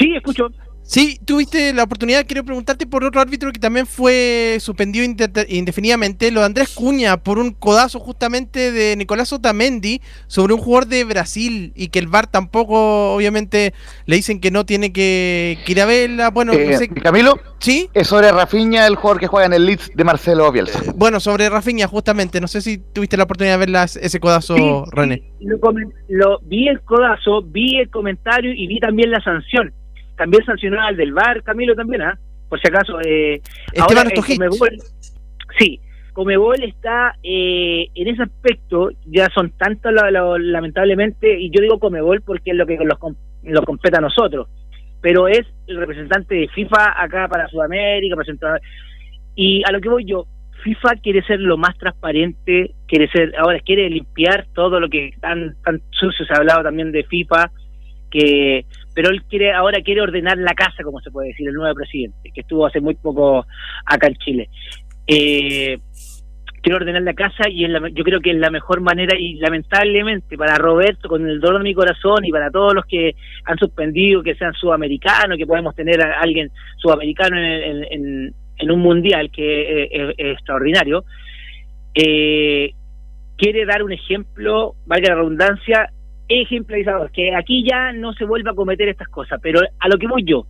Sí, 0.00 0.16
escucho. 0.16 0.48
Sí, 0.92 1.20
tuviste 1.24 1.72
la 1.72 1.84
oportunidad, 1.84 2.26
quiero 2.26 2.42
preguntarte 2.42 2.84
por 2.84 3.04
otro 3.04 3.20
árbitro 3.20 3.52
que 3.52 3.60
también 3.60 3.86
fue 3.86 4.56
suspendido 4.58 5.04
indefinidamente, 5.48 6.32
lo 6.32 6.40
de 6.40 6.46
Andrés 6.46 6.70
Cuña, 6.74 7.16
por 7.18 7.38
un 7.38 7.52
codazo 7.52 8.00
justamente 8.00 8.72
de 8.72 8.96
Nicolás 8.96 9.32
Otamendi 9.32 10.00
sobre 10.26 10.52
un 10.52 10.58
jugador 10.58 10.88
de 10.88 11.04
Brasil 11.04 11.72
y 11.76 11.90
que 11.90 12.00
el 12.00 12.08
VAR 12.08 12.26
tampoco, 12.26 13.14
obviamente, 13.14 13.72
le 14.06 14.16
dicen 14.16 14.40
que 14.40 14.50
no 14.50 14.66
tiene 14.66 14.92
que, 14.92 15.58
que 15.64 15.70
ir 15.70 15.80
a 15.80 15.86
verla. 15.86 16.30
Bueno, 16.30 16.54
Eh, 16.54 16.70
no 16.72 16.78
sé. 16.78 16.88
Camilo, 16.88 17.38
¿Sí? 17.60 17.88
es 17.94 18.08
sobre 18.08 18.32
Rafinha, 18.32 18.84
el 18.88 18.96
jugador 18.96 19.20
que 19.20 19.28
juega 19.28 19.46
en 19.46 19.52
el 19.52 19.66
Leeds 19.66 19.92
de 19.94 20.02
Marcelo 20.02 20.50
Bielsa. 20.50 20.80
Bueno, 20.96 21.20
sobre 21.20 21.48
Rafinha, 21.48 21.86
justamente, 21.86 22.40
no 22.40 22.48
sé 22.48 22.60
si 22.62 22.78
tuviste 22.78 23.16
la 23.16 23.22
oportunidad 23.22 23.54
de 23.54 23.58
ver 23.60 23.70
las- 23.70 23.94
ese 23.94 24.18
codazo, 24.18 24.56
Sí, 24.56 24.62
René. 24.90 25.22
Lo, 25.38 25.56
comen- 25.60 25.92
lo- 26.08 26.40
vi 26.42 26.66
el 26.66 26.80
codazo, 26.80 27.42
vi 27.42 27.78
el 27.78 27.88
comentario 27.90 28.52
y 28.52 28.66
vi 28.66 28.80
también 28.80 29.12
la 29.12 29.20
sanción. 29.22 29.72
También 30.20 30.44
sancionó 30.44 30.78
al 30.82 30.98
del 30.98 31.14
VAR, 31.14 31.42
Camilo 31.42 31.74
también, 31.74 32.02
¿ah? 32.02 32.18
Por 32.50 32.60
si 32.60 32.68
acaso. 32.68 33.00
Eh, 33.00 33.40
Esteban 33.72 34.08
eh, 34.08 34.10
Stojic. 34.10 34.38
Comebol- 34.38 34.82
sí, 35.58 35.80
Comebol 36.12 36.62
está 36.62 37.14
eh, 37.22 37.86
en 37.94 38.08
ese 38.08 38.24
aspecto, 38.24 38.90
ya 39.06 39.28
son 39.34 39.50
tantos 39.56 39.90
lo- 39.94 40.10
lo- 40.10 40.36
lamentablemente, 40.36 41.40
y 41.40 41.48
yo 41.50 41.62
digo 41.62 41.78
Comebol 41.78 42.20
porque 42.20 42.50
es 42.50 42.56
lo 42.58 42.66
que 42.66 42.76
los, 42.76 42.98
los 43.44 43.64
compete 43.64 43.96
a 43.96 44.02
nosotros, 44.02 44.46
pero 45.00 45.26
es 45.26 45.40
el 45.68 45.78
representante 45.78 46.34
de 46.34 46.48
FIFA 46.48 47.02
acá 47.02 47.26
para 47.26 47.48
Sudamérica, 47.48 48.14
para 48.14 48.26
Centroamérica. 48.26 48.68
Y 49.36 49.62
a 49.66 49.72
lo 49.72 49.80
que 49.80 49.88
voy 49.88 50.04
yo, 50.04 50.26
FIFA 50.62 50.96
quiere 51.02 51.22
ser 51.22 51.40
lo 51.40 51.56
más 51.56 51.78
transparente, 51.78 52.74
quiere 52.86 53.08
ser, 53.08 53.32
ahora 53.38 53.58
quiere 53.60 53.88
limpiar 53.88 54.46
todo 54.54 54.80
lo 54.80 54.90
que 54.90 55.12
tan, 55.18 55.54
tan 55.64 55.80
sucio 55.92 56.26
se 56.26 56.34
ha 56.34 56.36
hablado 56.36 56.62
también 56.64 56.92
de 56.92 57.04
FIFA, 57.04 57.50
que 58.10 58.66
pero 58.94 59.10
él 59.10 59.22
quiere 59.24 59.52
ahora 59.52 59.80
quiere 59.82 60.00
ordenar 60.00 60.38
la 60.38 60.54
casa, 60.54 60.82
como 60.82 61.00
se 61.00 61.10
puede 61.10 61.28
decir, 61.28 61.48
el 61.48 61.54
nuevo 61.54 61.74
presidente, 61.74 62.30
que 62.34 62.40
estuvo 62.42 62.66
hace 62.66 62.80
muy 62.80 62.94
poco 62.94 63.46
acá 63.86 64.06
en 64.08 64.14
Chile. 64.16 64.48
Eh, 65.06 65.78
quiere 66.62 66.76
ordenar 66.76 67.02
la 67.02 67.14
casa 67.14 67.48
y 67.48 67.64
es 67.64 67.70
la- 67.70 67.88
yo 67.88 68.04
creo 68.04 68.20
que 68.20 68.30
es 68.32 68.36
la 68.36 68.50
mejor 68.50 68.80
manera 68.82 69.16
y 69.18 69.34
lamentablemente 69.36 70.36
para 70.36 70.56
Roberto, 70.56 71.08
con 71.08 71.26
el 71.26 71.40
dolor 71.40 71.62
de 71.62 71.68
mi 71.70 71.74
corazón 71.74 72.24
y 72.24 72.30
para 72.30 72.50
todos 72.50 72.74
los 72.74 72.84
que 72.84 73.14
han 73.46 73.56
suspendido, 73.58 74.22
que 74.22 74.34
sean 74.34 74.52
sudamericanos, 74.54 75.38
que 75.38 75.46
podemos 75.46 75.74
tener 75.74 76.02
a 76.02 76.20
alguien 76.20 76.50
sudamericano 76.76 77.38
en, 77.38 77.44
en- 77.44 77.84
en- 77.92 78.34
en 78.58 78.70
un 78.70 78.80
mundial 78.80 79.30
que 79.30 79.84
eh, 79.84 79.88
es, 79.90 80.14
es 80.18 80.32
extraordinario, 80.34 81.02
eh, 81.94 82.72
quiere 83.38 83.64
dar 83.64 83.82
un 83.82 83.92
ejemplo, 83.92 84.74
valga 84.86 85.08
la 85.10 85.14
redundancia, 85.16 85.88
ejemplarizador, 86.30 87.10
que 87.10 87.34
aquí 87.34 87.64
ya 87.68 87.92
no 87.92 88.12
se 88.12 88.24
vuelva 88.24 88.52
a 88.52 88.54
cometer 88.54 88.88
estas 88.88 89.08
cosas, 89.08 89.38
pero 89.42 89.60
a 89.78 89.88
lo 89.88 89.98
que 89.98 90.06
voy 90.06 90.22
yo, 90.24 90.46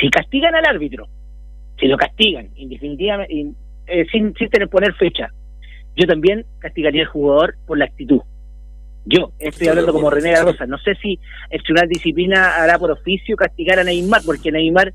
si 0.00 0.08
castigan 0.10 0.54
al 0.54 0.66
árbitro, 0.66 1.06
si 1.78 1.86
lo 1.86 1.96
castigan, 1.96 2.48
indefinitivamente, 2.56 3.32
in- 3.34 3.56
eh, 3.86 4.04
sin, 4.12 4.34
sin 4.34 4.48
tener 4.50 4.68
poner 4.68 4.92
fecha, 4.94 5.28
yo 5.96 6.06
también 6.06 6.44
castigaría 6.58 7.02
al 7.02 7.08
jugador 7.08 7.54
por 7.66 7.78
la 7.78 7.86
actitud. 7.86 8.20
Yo 9.06 9.30
estoy 9.38 9.68
hablando 9.68 9.92
como 9.92 10.10
René 10.10 10.30
de 10.30 10.34
la 10.34 10.42
Rosa. 10.42 10.66
No 10.66 10.78
sé 10.78 10.96
si 10.96 11.18
el 11.50 11.62
Tribunal 11.62 11.88
de 11.88 11.94
Disciplina 11.94 12.56
hará 12.56 12.76
por 12.78 12.90
oficio 12.90 13.36
castigar 13.36 13.78
a 13.78 13.84
Neymar, 13.84 14.20
porque 14.26 14.50
Neymar, 14.50 14.92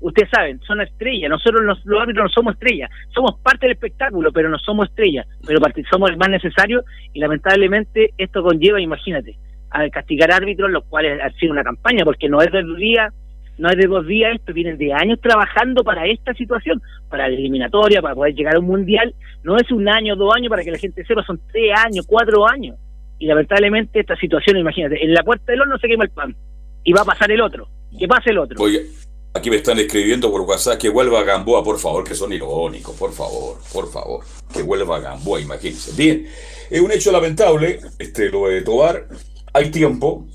ustedes 0.00 0.28
saben, 0.30 0.60
son 0.60 0.82
estrellas. 0.82 1.30
Nosotros 1.30 1.62
los, 1.64 1.84
los 1.86 2.00
árbitros 2.02 2.24
no 2.24 2.28
somos 2.28 2.54
estrellas. 2.54 2.90
Somos 3.14 3.40
parte 3.40 3.66
del 3.66 3.72
espectáculo, 3.72 4.30
pero 4.32 4.50
no 4.50 4.58
somos 4.58 4.88
estrellas. 4.90 5.26
Pero 5.46 5.60
somos 5.90 6.10
el 6.10 6.18
más 6.18 6.28
necesario 6.28 6.84
y 7.14 7.20
lamentablemente 7.20 8.10
esto 8.18 8.42
conlleva, 8.42 8.82
imagínate, 8.82 9.34
a 9.74 9.90
castigar 9.90 10.32
árbitros, 10.32 10.70
los 10.70 10.84
cuales 10.84 11.20
han 11.20 11.34
sido 11.34 11.52
una 11.52 11.64
campaña, 11.64 12.04
porque 12.04 12.28
no 12.28 12.40
es 12.40 12.50
de 12.52 12.62
dos 12.62 12.78
días, 12.78 13.12
no 13.58 13.68
es 13.68 13.76
de 13.76 13.86
dos 13.86 14.06
días 14.06 14.36
esto, 14.36 14.52
vienen 14.52 14.78
de 14.78 14.92
años 14.92 15.20
trabajando 15.20 15.82
para 15.82 16.06
esta 16.06 16.32
situación, 16.34 16.80
para 17.08 17.28
la 17.28 17.34
eliminatoria, 17.34 18.00
para 18.00 18.14
poder 18.14 18.34
llegar 18.34 18.54
a 18.54 18.60
un 18.60 18.66
mundial. 18.66 19.12
No 19.42 19.56
es 19.56 19.70
un 19.72 19.88
año, 19.88 20.14
dos 20.14 20.32
años, 20.34 20.48
para 20.48 20.62
que 20.62 20.70
la 20.70 20.78
gente 20.78 21.04
sepa, 21.04 21.24
son 21.24 21.40
tres 21.52 21.72
años, 21.76 22.06
cuatro 22.06 22.48
años. 22.48 22.76
Y 23.18 23.26
lamentablemente 23.26 23.98
esta 23.98 24.16
situación, 24.16 24.58
imagínate, 24.58 25.04
en 25.04 25.12
la 25.12 25.22
puerta 25.24 25.50
del 25.50 25.62
horno 25.62 25.76
se 25.78 25.88
quema 25.88 26.04
el 26.04 26.10
pan 26.10 26.36
y 26.84 26.92
va 26.92 27.02
a 27.02 27.04
pasar 27.04 27.30
el 27.32 27.40
otro, 27.40 27.68
que 27.98 28.06
pase 28.06 28.30
el 28.30 28.38
otro. 28.38 28.62
Oye, 28.62 28.86
aquí 29.34 29.50
me 29.50 29.56
están 29.56 29.78
escribiendo 29.78 30.30
por 30.30 30.42
WhatsApp 30.42 30.78
que 30.78 30.88
vuelva 30.88 31.20
a 31.20 31.24
Gamboa, 31.24 31.64
por 31.64 31.78
favor, 31.78 32.04
que 32.04 32.14
son 32.14 32.32
irónicos, 32.32 32.96
por 32.96 33.12
favor, 33.12 33.58
por 33.72 33.90
favor, 33.90 34.24
que 34.52 34.62
vuelva 34.62 34.96
a 34.96 35.00
Gamboa, 35.00 35.40
imagínense. 35.40 36.00
Bien, 36.00 36.26
es 36.70 36.80
un 36.80 36.92
hecho 36.92 37.10
lamentable, 37.10 37.80
este, 37.98 38.30
lo 38.30 38.46
de 38.46 38.62
Tobar, 38.62 39.06
hay 39.54 39.70
tiempo, 39.70 40.26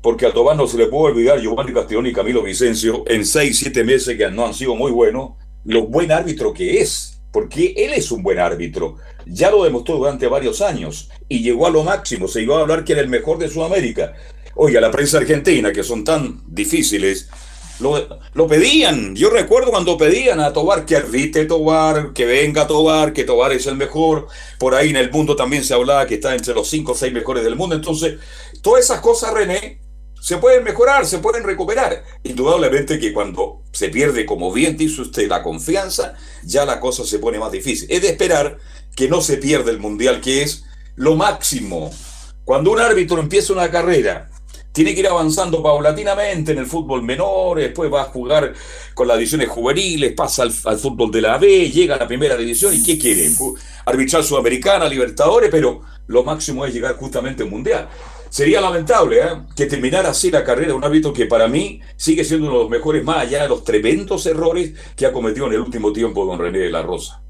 porque 0.00 0.24
a 0.24 0.32
Tobar 0.32 0.56
no 0.56 0.68
se 0.68 0.78
le 0.78 0.86
puede 0.86 1.12
olvidar 1.12 1.40
Giovanni 1.40 1.72
Castellón 1.72 2.06
y 2.06 2.12
Camilo 2.12 2.42
Vicencio 2.42 3.02
en 3.08 3.26
seis, 3.26 3.58
siete 3.58 3.82
meses 3.82 4.16
que 4.16 4.30
no 4.30 4.46
han 4.46 4.54
sido 4.54 4.76
muy 4.76 4.92
buenos, 4.92 5.32
lo 5.64 5.88
buen 5.88 6.12
árbitro 6.12 6.54
que 6.54 6.80
es, 6.80 7.20
porque 7.32 7.74
él 7.76 7.92
es 7.92 8.12
un 8.12 8.22
buen 8.22 8.38
árbitro, 8.38 8.96
ya 9.26 9.50
lo 9.50 9.64
demostró 9.64 9.96
durante 9.96 10.28
varios 10.28 10.62
años 10.62 11.10
y 11.28 11.40
llegó 11.40 11.66
a 11.66 11.70
lo 11.70 11.82
máximo, 11.82 12.28
se 12.28 12.42
iba 12.42 12.56
a 12.56 12.60
hablar 12.60 12.84
que 12.84 12.92
era 12.92 13.02
el 13.02 13.08
mejor 13.08 13.38
de 13.38 13.48
Sudamérica. 13.48 14.14
Oiga, 14.54 14.80
la 14.80 14.92
prensa 14.92 15.18
argentina, 15.18 15.72
que 15.72 15.82
son 15.82 16.04
tan 16.04 16.42
difíciles, 16.46 17.28
lo, 17.80 18.20
lo 18.34 18.46
pedían. 18.46 19.14
Yo 19.14 19.30
recuerdo 19.30 19.70
cuando 19.70 19.96
pedían 19.96 20.40
a 20.40 20.52
Tobar 20.52 20.84
que 20.84 20.96
arbitre 20.96 21.44
Tobar, 21.44 22.12
que 22.12 22.24
venga 22.24 22.66
Tobar, 22.66 23.12
que 23.12 23.24
Tobar 23.24 23.52
es 23.52 23.66
el 23.66 23.76
mejor. 23.76 24.26
Por 24.58 24.74
ahí 24.74 24.90
en 24.90 24.96
el 24.96 25.10
mundo 25.10 25.36
también 25.36 25.64
se 25.64 25.74
hablaba 25.74 26.06
que 26.06 26.14
está 26.14 26.34
entre 26.34 26.54
los 26.54 26.68
cinco 26.68 26.92
o 26.92 26.94
seis 26.94 27.12
mejores 27.12 27.44
del 27.44 27.56
mundo. 27.56 27.76
Entonces, 27.76 28.18
todas 28.62 28.84
esas 28.84 29.00
cosas, 29.00 29.32
René, 29.32 29.80
se 30.20 30.36
pueden 30.38 30.64
mejorar, 30.64 31.06
se 31.06 31.18
pueden 31.18 31.44
recuperar. 31.44 32.04
Indudablemente 32.24 32.98
que 32.98 33.12
cuando 33.12 33.62
se 33.72 33.88
pierde, 33.88 34.26
como 34.26 34.52
bien 34.52 34.76
dice 34.76 35.02
usted, 35.02 35.28
la 35.28 35.42
confianza, 35.42 36.14
ya 36.44 36.64
la 36.64 36.80
cosa 36.80 37.04
se 37.04 37.18
pone 37.18 37.38
más 37.38 37.52
difícil. 37.52 37.88
Es 37.90 38.02
de 38.02 38.08
esperar 38.08 38.58
que 38.96 39.08
no 39.08 39.20
se 39.20 39.36
pierda 39.36 39.70
el 39.70 39.78
mundial, 39.78 40.20
que 40.20 40.42
es 40.42 40.64
lo 40.96 41.14
máximo. 41.14 41.90
Cuando 42.44 42.72
un 42.72 42.80
árbitro 42.80 43.20
empieza 43.20 43.52
una 43.52 43.70
carrera, 43.70 44.28
tiene 44.72 44.94
que 44.94 45.00
ir 45.00 45.08
avanzando 45.08 45.62
paulatinamente 45.62 46.52
en 46.52 46.58
el 46.58 46.66
fútbol 46.66 47.02
menor, 47.02 47.58
después 47.58 47.92
va 47.92 48.02
a 48.02 48.04
jugar 48.04 48.54
con 48.94 49.08
las 49.08 49.18
divisiones 49.18 49.48
juveniles, 49.48 50.12
pasa 50.12 50.42
al, 50.42 50.52
al 50.64 50.78
fútbol 50.78 51.10
de 51.10 51.20
la 51.20 51.38
B, 51.38 51.70
llega 51.70 51.96
a 51.96 51.98
la 51.98 52.06
primera 52.06 52.36
división 52.36 52.74
y 52.74 52.82
¿qué 52.82 52.98
quiere? 52.98 53.30
Arbitrar 53.86 54.22
Sudamericana, 54.22 54.88
Libertadores, 54.88 55.50
pero 55.50 55.82
lo 56.06 56.22
máximo 56.24 56.64
es 56.64 56.72
llegar 56.72 56.96
justamente 56.96 57.42
al 57.42 57.50
Mundial. 57.50 57.88
Sería 58.30 58.60
lamentable 58.60 59.18
¿eh? 59.18 59.28
que 59.56 59.66
terminara 59.66 60.10
así 60.10 60.30
la 60.30 60.44
carrera 60.44 60.68
de 60.68 60.74
un 60.74 60.84
árbitro 60.84 61.12
que 61.12 61.26
para 61.26 61.48
mí 61.48 61.80
sigue 61.96 62.24
siendo 62.24 62.46
uno 62.46 62.56
de 62.56 62.62
los 62.64 62.70
mejores, 62.70 63.04
más 63.04 63.18
allá 63.18 63.42
de 63.42 63.48
los 63.48 63.64
tremendos 63.64 64.26
errores 64.26 64.94
que 64.96 65.06
ha 65.06 65.12
cometido 65.12 65.46
en 65.46 65.54
el 65.54 65.60
último 65.60 65.92
tiempo 65.92 66.24
don 66.24 66.38
René 66.38 66.58
de 66.58 66.70
la 66.70 66.82
Rosa. 66.82 67.22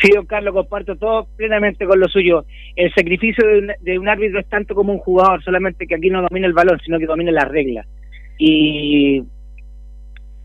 Sí, 0.00 0.10
don 0.12 0.26
Carlos, 0.26 0.54
comparto 0.54 0.96
todo 0.96 1.28
plenamente 1.36 1.86
con 1.86 2.00
lo 2.00 2.08
suyo. 2.08 2.44
El 2.74 2.92
sacrificio 2.94 3.46
de 3.46 3.58
un, 3.58 3.70
de 3.80 3.98
un 3.98 4.08
árbitro 4.08 4.40
es 4.40 4.48
tanto 4.48 4.74
como 4.74 4.92
un 4.92 4.98
jugador, 4.98 5.42
solamente 5.44 5.86
que 5.86 5.94
aquí 5.94 6.10
no 6.10 6.22
domina 6.22 6.46
el 6.46 6.52
balón, 6.52 6.80
sino 6.84 6.98
que 6.98 7.06
domina 7.06 7.30
las 7.30 7.48
reglas. 7.48 7.86
Y 8.38 9.22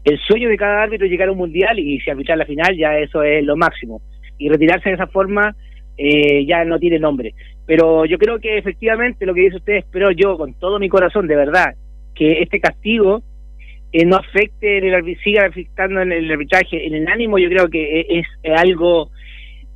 el 0.03 0.19
sueño 0.27 0.49
de 0.49 0.57
cada 0.57 0.83
árbitro 0.83 1.05
es 1.05 1.11
llegar 1.11 1.29
a 1.29 1.31
un 1.31 1.39
mundial 1.39 1.79
y 1.79 1.99
si 1.99 2.09
arbitrar 2.09 2.37
la 2.37 2.45
final, 2.45 2.77
ya 2.77 2.97
eso 2.97 3.23
es 3.23 3.43
lo 3.43 3.55
máximo. 3.55 4.01
Y 4.37 4.49
retirarse 4.49 4.89
de 4.89 4.95
esa 4.95 5.07
forma 5.07 5.55
eh, 5.97 6.45
ya 6.45 6.63
no 6.63 6.79
tiene 6.79 6.99
nombre. 6.99 7.33
Pero 7.69 8.03
yo 8.05 8.17
creo 8.17 8.39
que 8.39 8.57
efectivamente 8.57 9.27
lo 9.27 9.35
que 9.35 9.41
dice 9.41 9.57
usted, 9.57 9.73
espero 9.75 10.09
yo 10.09 10.35
con 10.39 10.55
todo 10.55 10.79
mi 10.79 10.89
corazón, 10.89 11.27
de 11.27 11.35
verdad, 11.35 11.75
que 12.15 12.41
este 12.41 12.59
castigo 12.59 13.21
eh, 13.91 14.05
no 14.05 14.15
afecte, 14.15 14.79
en 14.79 14.85
el, 14.85 15.17
siga 15.23 15.45
afectando 15.45 16.01
en 16.01 16.11
el 16.11 16.31
arbitraje, 16.31 16.87
en 16.87 16.95
el 16.95 17.07
ánimo, 17.07 17.37
yo 17.37 17.47
creo 17.47 17.69
que 17.69 18.07
es, 18.09 18.25
es 18.41 18.59
algo 18.59 19.11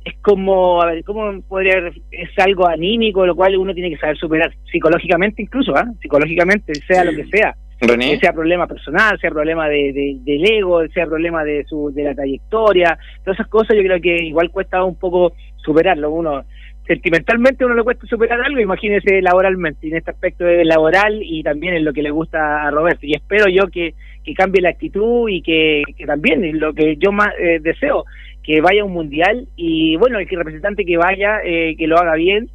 es 0.04 0.14
como, 0.22 0.82
a 0.82 0.86
ver, 0.86 1.04
¿cómo 1.04 1.40
podría, 1.48 1.78
es 2.10 2.30
algo 2.38 2.66
anímico, 2.66 3.24
lo 3.24 3.36
cual 3.36 3.56
uno 3.56 3.72
tiene 3.72 3.90
que 3.90 3.96
saber 3.96 4.16
superar 4.16 4.52
psicológicamente 4.72 5.40
incluso, 5.42 5.72
¿ah? 5.76 5.86
psicológicamente, 6.02 6.74
sea 6.88 7.04
lo 7.04 7.12
que 7.12 7.24
sea, 7.26 7.54
René. 7.80 8.10
que 8.14 8.18
sea 8.18 8.32
problema 8.32 8.66
personal, 8.66 9.16
sea 9.20 9.30
problema 9.30 9.68
de, 9.68 9.92
de- 9.92 10.16
del 10.24 10.44
ego, 10.50 10.84
sea 10.88 11.06
problema 11.06 11.44
de 11.44 11.64
su 11.64 11.92
de 11.94 12.02
la 12.02 12.14
trayectoria, 12.14 12.98
todas 13.22 13.38
esas 13.38 13.48
cosas 13.48 13.76
yo 13.76 13.82
creo 13.84 14.00
que 14.00 14.16
igual 14.24 14.50
cuesta 14.50 14.82
un 14.82 14.98
poco 14.98 15.32
superarlo, 15.64 16.10
uno 16.10 16.42
sentimentalmente 16.86 17.64
uno 17.64 17.74
le 17.74 17.82
cuesta 17.82 18.06
superar 18.06 18.40
algo, 18.42 18.60
imagínese 18.60 19.22
laboralmente, 19.22 19.88
en 19.88 19.96
este 19.96 20.10
aspecto 20.10 20.44
de 20.44 20.64
laboral 20.64 21.20
y 21.22 21.42
también 21.42 21.74
en 21.74 21.84
lo 21.84 21.92
que 21.92 22.02
le 22.02 22.10
gusta 22.10 22.64
a 22.64 22.70
Roberto. 22.70 23.06
Y 23.06 23.14
espero 23.14 23.48
yo 23.48 23.68
que, 23.68 23.94
que 24.22 24.34
cambie 24.34 24.62
la 24.62 24.70
actitud 24.70 25.28
y 25.28 25.42
que, 25.42 25.82
que 25.96 26.06
también 26.06 26.58
lo 26.58 26.74
que 26.74 26.96
yo 26.96 27.12
más 27.12 27.30
eh, 27.38 27.58
deseo, 27.60 28.04
que 28.42 28.60
vaya 28.60 28.82
a 28.82 28.84
un 28.84 28.92
mundial 28.92 29.48
y 29.56 29.96
bueno, 29.96 30.18
el 30.18 30.28
representante 30.28 30.84
que 30.84 30.98
vaya, 30.98 31.40
eh, 31.44 31.74
que 31.78 31.86
lo 31.86 31.96
haga 31.98 32.14
bien 32.14 32.50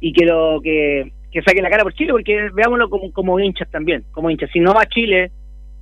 y 0.00 0.12
que 0.12 0.26
lo 0.26 0.60
que, 0.62 1.10
que 1.30 1.42
saque 1.42 1.62
la 1.62 1.70
cara 1.70 1.84
por 1.84 1.94
Chile, 1.94 2.12
porque 2.12 2.50
veámoslo 2.52 2.90
como, 2.90 3.10
como 3.12 3.40
hinchas 3.40 3.70
también, 3.70 4.04
como 4.12 4.30
hinchas. 4.30 4.50
Si 4.52 4.60
no 4.60 4.74
va 4.74 4.82
a 4.82 4.88
Chile, 4.88 5.30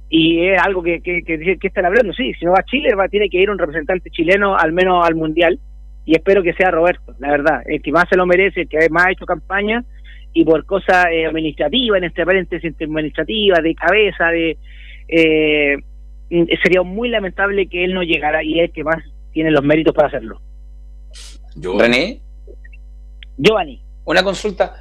y 0.08 0.46
es 0.46 0.60
algo 0.60 0.82
que, 0.82 1.00
que, 1.00 1.22
que, 1.22 1.56
que 1.56 1.66
están 1.66 1.86
hablando, 1.86 2.12
sí, 2.12 2.32
si 2.34 2.44
no 2.44 2.52
va 2.52 2.58
a 2.60 2.64
Chile, 2.64 2.94
va, 2.94 3.08
tiene 3.08 3.28
que 3.28 3.38
ir 3.38 3.50
un 3.50 3.58
representante 3.58 4.10
chileno 4.10 4.56
al 4.56 4.72
menos 4.72 5.04
al 5.04 5.14
mundial 5.14 5.58
y 6.04 6.12
espero 6.12 6.42
que 6.42 6.52
sea 6.54 6.70
Roberto, 6.70 7.14
la 7.18 7.30
verdad, 7.30 7.62
el 7.66 7.82
que 7.82 7.92
más 7.92 8.08
se 8.08 8.16
lo 8.16 8.26
merece, 8.26 8.62
el 8.62 8.68
que 8.68 8.88
más 8.90 9.06
ha 9.06 9.12
hecho 9.12 9.26
campaña 9.26 9.84
y 10.32 10.44
por 10.44 10.64
cosas 10.64 11.06
eh, 11.12 11.26
administrativas, 11.26 11.98
en 11.98 12.04
este 12.04 12.24
paréntesis 12.24 12.74
administrativa, 12.80 13.58
de 13.60 13.74
cabeza, 13.74 14.26
de 14.26 14.58
eh, 15.08 15.76
sería 16.62 16.82
muy 16.82 17.08
lamentable 17.08 17.68
que 17.68 17.84
él 17.84 17.94
no 17.94 18.02
llegara 18.02 18.42
y 18.42 18.60
es 18.60 18.68
el 18.68 18.72
que 18.72 18.84
más 18.84 19.02
tiene 19.32 19.50
los 19.50 19.64
méritos 19.64 19.94
para 19.94 20.08
hacerlo. 20.08 20.40
René. 21.56 22.20
Giovanni. 23.36 23.82
Una 24.04 24.22
consulta. 24.22 24.74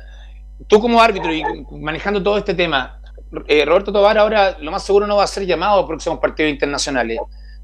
Tú 0.67 0.79
como 0.79 1.01
árbitro 1.01 1.33
y 1.33 1.43
manejando 1.79 2.21
todo 2.21 2.37
este 2.37 2.53
tema, 2.53 3.01
eh, 3.47 3.65
Roberto 3.65 3.91
Tobar 3.91 4.17
ahora 4.17 4.57
lo 4.59 4.71
más 4.71 4.85
seguro 4.85 5.07
no 5.07 5.17
va 5.17 5.23
a 5.23 5.27
ser 5.27 5.45
llamado 5.45 5.79
a 5.79 5.87
próximos 5.87 6.19
partidos 6.19 6.51
internacionales. 6.51 7.19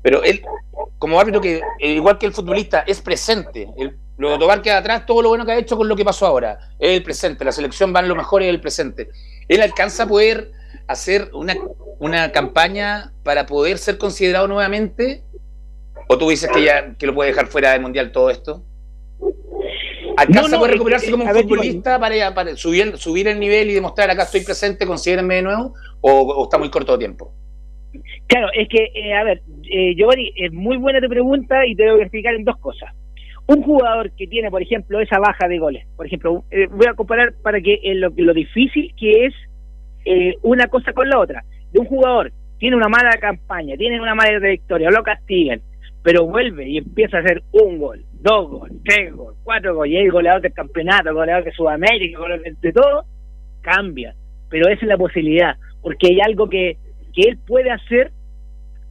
Pero 0.06 0.22
él, 0.22 0.44
como 1.00 1.20
árbitro 1.20 1.42
que, 1.42 1.64
eh, 1.80 1.94
igual 1.94 2.20
que 2.20 2.28
el 2.28 2.32
futbolista, 2.32 2.84
es 2.86 3.02
presente. 3.02 3.68
El, 3.76 3.98
lo 4.20 4.30
de 4.30 4.38
Tobar 4.38 4.62
queda 4.62 4.78
atrás, 4.78 5.08
todo 5.08 5.24
lo 5.24 5.30
bueno 5.30 5.48
que 5.48 5.54
ha 5.54 5.58
hecho 5.58 5.76
con 5.76 5.88
lo 5.88 5.96
que 5.96 6.06
pasó 6.06 6.28
ahora. 6.28 6.60
Es 6.78 6.92
el 6.92 7.02
presente, 7.02 7.44
la 7.44 7.52
selección 7.52 7.92
va 7.92 8.02
en 8.02 8.10
lo 8.10 8.16
mejor, 8.16 8.44
es 8.44 8.50
el 8.50 8.62
presente. 8.62 9.10
Él 9.48 9.64
alcanza 9.64 10.04
a 10.04 10.08
poder 10.08 10.52
hacer 10.86 11.32
una, 11.34 11.56
una 11.98 12.32
campaña 12.32 13.14
para 13.24 13.48
poder 13.48 13.80
ser 13.80 13.98
considerado 13.98 14.48
nuevamente. 14.48 15.24
¿O 16.08 16.20
tú 16.20 16.30
dices 16.30 16.52
que 16.54 16.62
ya 16.62 16.94
que 16.94 17.08
lo 17.08 17.16
puede 17.16 17.32
dejar 17.32 17.48
fuera 17.48 17.72
del 17.72 17.82
mundial 17.82 18.12
todo 18.12 18.30
esto? 18.30 18.64
¿Alcanza 20.18 20.42
No, 20.44 20.48
no, 20.50 20.56
a 20.58 20.60
poder 20.60 20.74
recuperarse 20.74 21.10
como 21.10 21.24
un 21.24 21.34
ver, 21.34 21.42
futbolista 21.42 22.00
para, 22.00 22.32
para 22.36 22.56
subir, 22.56 22.96
subir 23.00 23.28
el 23.28 23.40
nivel 23.40 23.72
y 23.72 23.74
demostrar 23.74 24.12
acá 24.12 24.22
estoy 24.22 24.42
presente, 24.42 24.86
considérenme 24.86 25.38
de 25.38 25.42
nuevo? 25.42 25.74
¿O, 26.02 26.12
o 26.12 26.44
está 26.44 26.60
muy 26.60 26.70
corto 26.70 26.92
de 26.92 27.00
tiempo? 27.00 27.34
Claro, 28.28 28.48
es 28.54 28.68
que, 28.70 28.92
eh, 28.94 29.14
a 29.14 29.24
ver, 29.24 29.42
eh, 29.70 29.96
Giovanni, 29.96 30.32
es 30.36 30.52
muy 30.52 30.78
buena 30.78 31.02
tu 31.02 31.10
pregunta 31.10 31.66
y 31.66 31.76
te 31.76 31.84
debo 31.84 31.98
explicar 32.00 32.34
en 32.36 32.44
dos 32.44 32.58
cosas. 32.58 32.94
Un 33.48 33.62
jugador 33.62 34.12
que 34.16 34.28
tiene, 34.28 34.50
por 34.50 34.62
ejemplo, 34.62 35.00
esa 35.00 35.20
baja 35.20 35.48
de 35.48 35.60
goles, 35.60 35.86
por 35.96 36.08
ejemplo, 36.08 36.44
eh, 36.50 36.68
voy 36.72 36.88
a 36.88 36.94
comparar 36.94 37.34
para 37.44 37.62
que 37.62 37.80
eh, 37.84 37.96
lo, 37.96 38.12
lo 38.16 38.34
difícil 38.34 38.94
que 38.98 39.26
es 39.26 39.34
una 40.44 40.68
cosa 40.68 40.94
con 40.94 41.10
la 41.10 41.18
otra. 41.20 41.44
De 41.72 41.80
un 41.80 41.88
jugador 41.88 42.32
tiene 42.60 42.76
una 42.76 42.88
mala 42.88 43.12
campaña, 43.20 43.76
tiene 43.76 44.00
una 44.00 44.14
mala 44.14 44.38
trayectoria, 44.38 44.92
lo 44.92 45.02
castigan, 45.02 45.62
pero 46.04 46.26
vuelve 46.26 46.70
y 46.70 46.78
empieza 46.78 47.18
a 47.18 47.22
hacer 47.22 47.42
un 47.52 47.80
gol, 47.80 48.04
dos 48.22 48.50
goles, 48.50 48.78
tres 48.84 49.12
goles, 49.14 49.40
cuatro 49.44 49.76
goles, 49.76 49.94
y 49.94 49.98
el 49.98 50.12
goleador 50.12 50.42
del 50.42 50.54
campeonato, 50.54 51.10
el 51.10 51.16
goleador 51.16 51.44
de 51.44 51.52
Sudamérica, 51.52 52.20
goleador 52.20 52.44
de 52.44 52.72
todo, 52.72 53.06
cambia. 53.62 54.14
Pero 54.50 54.68
esa 54.70 54.82
es 54.82 54.88
la 54.88 54.98
posibilidad, 54.98 55.56
porque 55.82 56.08
hay 56.08 56.22
algo 56.22 56.48
que, 56.48 56.78
que 57.16 57.30
él 57.30 57.38
puede 57.46 57.72
hacer 57.72 58.12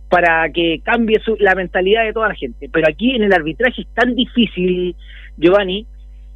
para 0.09 0.49
que 0.51 0.81
cambie 0.85 1.19
su- 1.21 1.37
la 1.41 1.55
mentalidad 1.55 2.05
de 2.05 2.13
toda 2.13 2.29
la 2.29 2.35
gente. 2.35 2.69
Pero 2.73 2.87
aquí 2.89 3.15
en 3.17 3.25
el 3.25 3.33
arbitraje 3.33 3.83
es 3.83 3.89
tan 3.95 4.15
difícil, 4.15 4.95
Giovanni, 5.37 5.87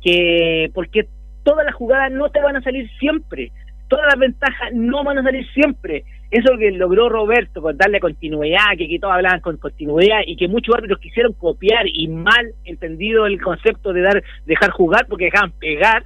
que 0.02 0.70
porque 0.74 1.06
todas 1.44 1.64
las 1.64 1.74
jugadas 1.74 2.10
no 2.12 2.30
te 2.30 2.40
van 2.40 2.56
a 2.56 2.62
salir 2.62 2.88
siempre, 2.98 3.50
todas 3.88 4.06
las 4.06 4.18
ventajas 4.18 4.70
no 4.74 5.04
van 5.04 5.18
a 5.18 5.22
salir 5.22 5.46
siempre. 5.52 6.04
Eso 6.30 6.58
que 6.58 6.70
logró 6.72 7.08
Roberto, 7.08 7.62
con 7.62 7.76
darle 7.78 8.00
continuidad, 8.00 8.76
que 8.76 8.84
aquí 8.84 8.98
todos 8.98 9.14
hablaban 9.14 9.40
con 9.40 9.56
continuidad 9.56 10.20
y 10.26 10.36
que 10.36 10.46
muchos 10.48 10.74
árbitros 10.74 11.00
quisieron 11.00 11.32
copiar 11.32 11.86
y 11.86 12.06
mal 12.08 12.52
entendido 12.64 13.24
el 13.26 13.40
concepto 13.40 13.94
de 13.94 14.02
dar 14.02 14.22
dejar 14.44 14.70
jugar 14.70 15.06
porque 15.08 15.26
dejaban 15.26 15.52
pegar. 15.52 16.04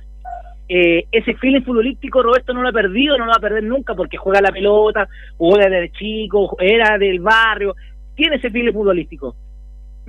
Eh, 0.75 1.05
ese 1.13 1.35
feeling 1.35 1.61
futbolístico 1.61 2.23
Roberto 2.23 2.55
no 2.55 2.63
lo 2.63 2.71
ha 2.71 2.73
perdido, 2.73 3.19
no 3.19 3.27
lo 3.27 3.33
va 3.33 3.37
a 3.37 3.41
perder 3.41 3.63
nunca 3.63 3.95
porque 3.95 4.17
juega 4.17 4.41
la 4.41 4.51
pelota, 4.51 5.07
jugó 5.37 5.59
desde 5.59 5.93
chico, 5.93 6.57
era 6.59 6.97
del 6.97 7.21
barrio, 7.21 7.75
tiene 8.15 8.37
ese 8.37 8.51
feeling 8.51 8.73
futbolístico. 8.73 9.37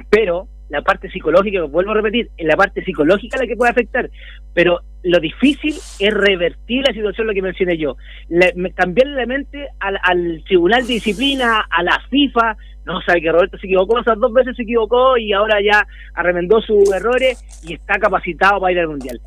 Pero 0.09 0.47
la 0.69 0.81
parte 0.81 1.09
psicológica, 1.09 1.63
vuelvo 1.63 1.91
a 1.91 1.95
repetir, 1.95 2.29
es 2.37 2.47
la 2.47 2.55
parte 2.55 2.81
psicológica 2.81 3.37
la 3.37 3.45
que 3.45 3.57
puede 3.57 3.71
afectar. 3.71 4.09
Pero 4.53 4.79
lo 5.03 5.19
difícil 5.19 5.73
es 5.99 6.13
revertir 6.13 6.83
la 6.87 6.93
situación, 6.93 7.27
lo 7.27 7.33
que 7.33 7.41
mencioné 7.41 7.77
yo. 7.77 7.97
Le- 8.29 8.53
cambiarle 8.73 9.17
la 9.17 9.25
mente 9.25 9.67
al, 9.81 9.99
al 10.01 10.45
Tribunal 10.45 10.87
de 10.87 10.93
Disciplina, 10.93 11.65
a 11.69 11.83
la 11.83 11.99
FIFA. 12.09 12.55
No 12.85 13.01
sabe 13.01 13.19
que 13.19 13.33
Roberto 13.33 13.57
se 13.57 13.67
equivocó, 13.67 13.99
esas 13.99 14.17
dos 14.17 14.31
veces 14.31 14.55
se 14.55 14.63
equivocó 14.63 15.17
y 15.17 15.33
ahora 15.33 15.57
ya 15.61 15.85
arremendó 16.15 16.61
sus 16.61 16.89
errores 16.93 17.43
y 17.67 17.73
está 17.73 17.95
capacitado 17.99 18.61
para 18.61 18.71
ir 18.71 18.79
al 18.79 18.87
Mundial 18.87 19.19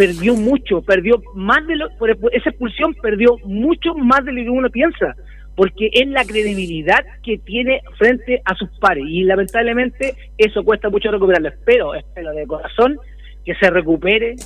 perdió 0.00 0.34
mucho, 0.34 0.80
perdió 0.80 1.22
más 1.34 1.66
de 1.66 1.76
lo, 1.76 1.90
por 1.98 2.10
esa 2.10 2.48
expulsión 2.48 2.94
perdió 3.02 3.36
mucho 3.44 3.92
más 3.94 4.24
de 4.24 4.32
lo 4.32 4.42
que 4.42 4.48
uno 4.48 4.70
piensa, 4.70 5.14
porque 5.54 5.90
es 5.92 6.08
la 6.08 6.24
credibilidad 6.24 7.04
que 7.22 7.36
tiene 7.36 7.82
frente 7.98 8.40
a 8.46 8.54
sus 8.54 8.70
pares 8.78 9.04
y 9.06 9.24
lamentablemente 9.24 10.14
eso 10.38 10.64
cuesta 10.64 10.88
mucho 10.88 11.10
recuperarlo. 11.10 11.50
Espero, 11.50 11.94
espero 11.94 12.30
de 12.32 12.46
corazón 12.46 12.96
que 13.44 13.54
se 13.56 13.68
recupere 13.68 14.36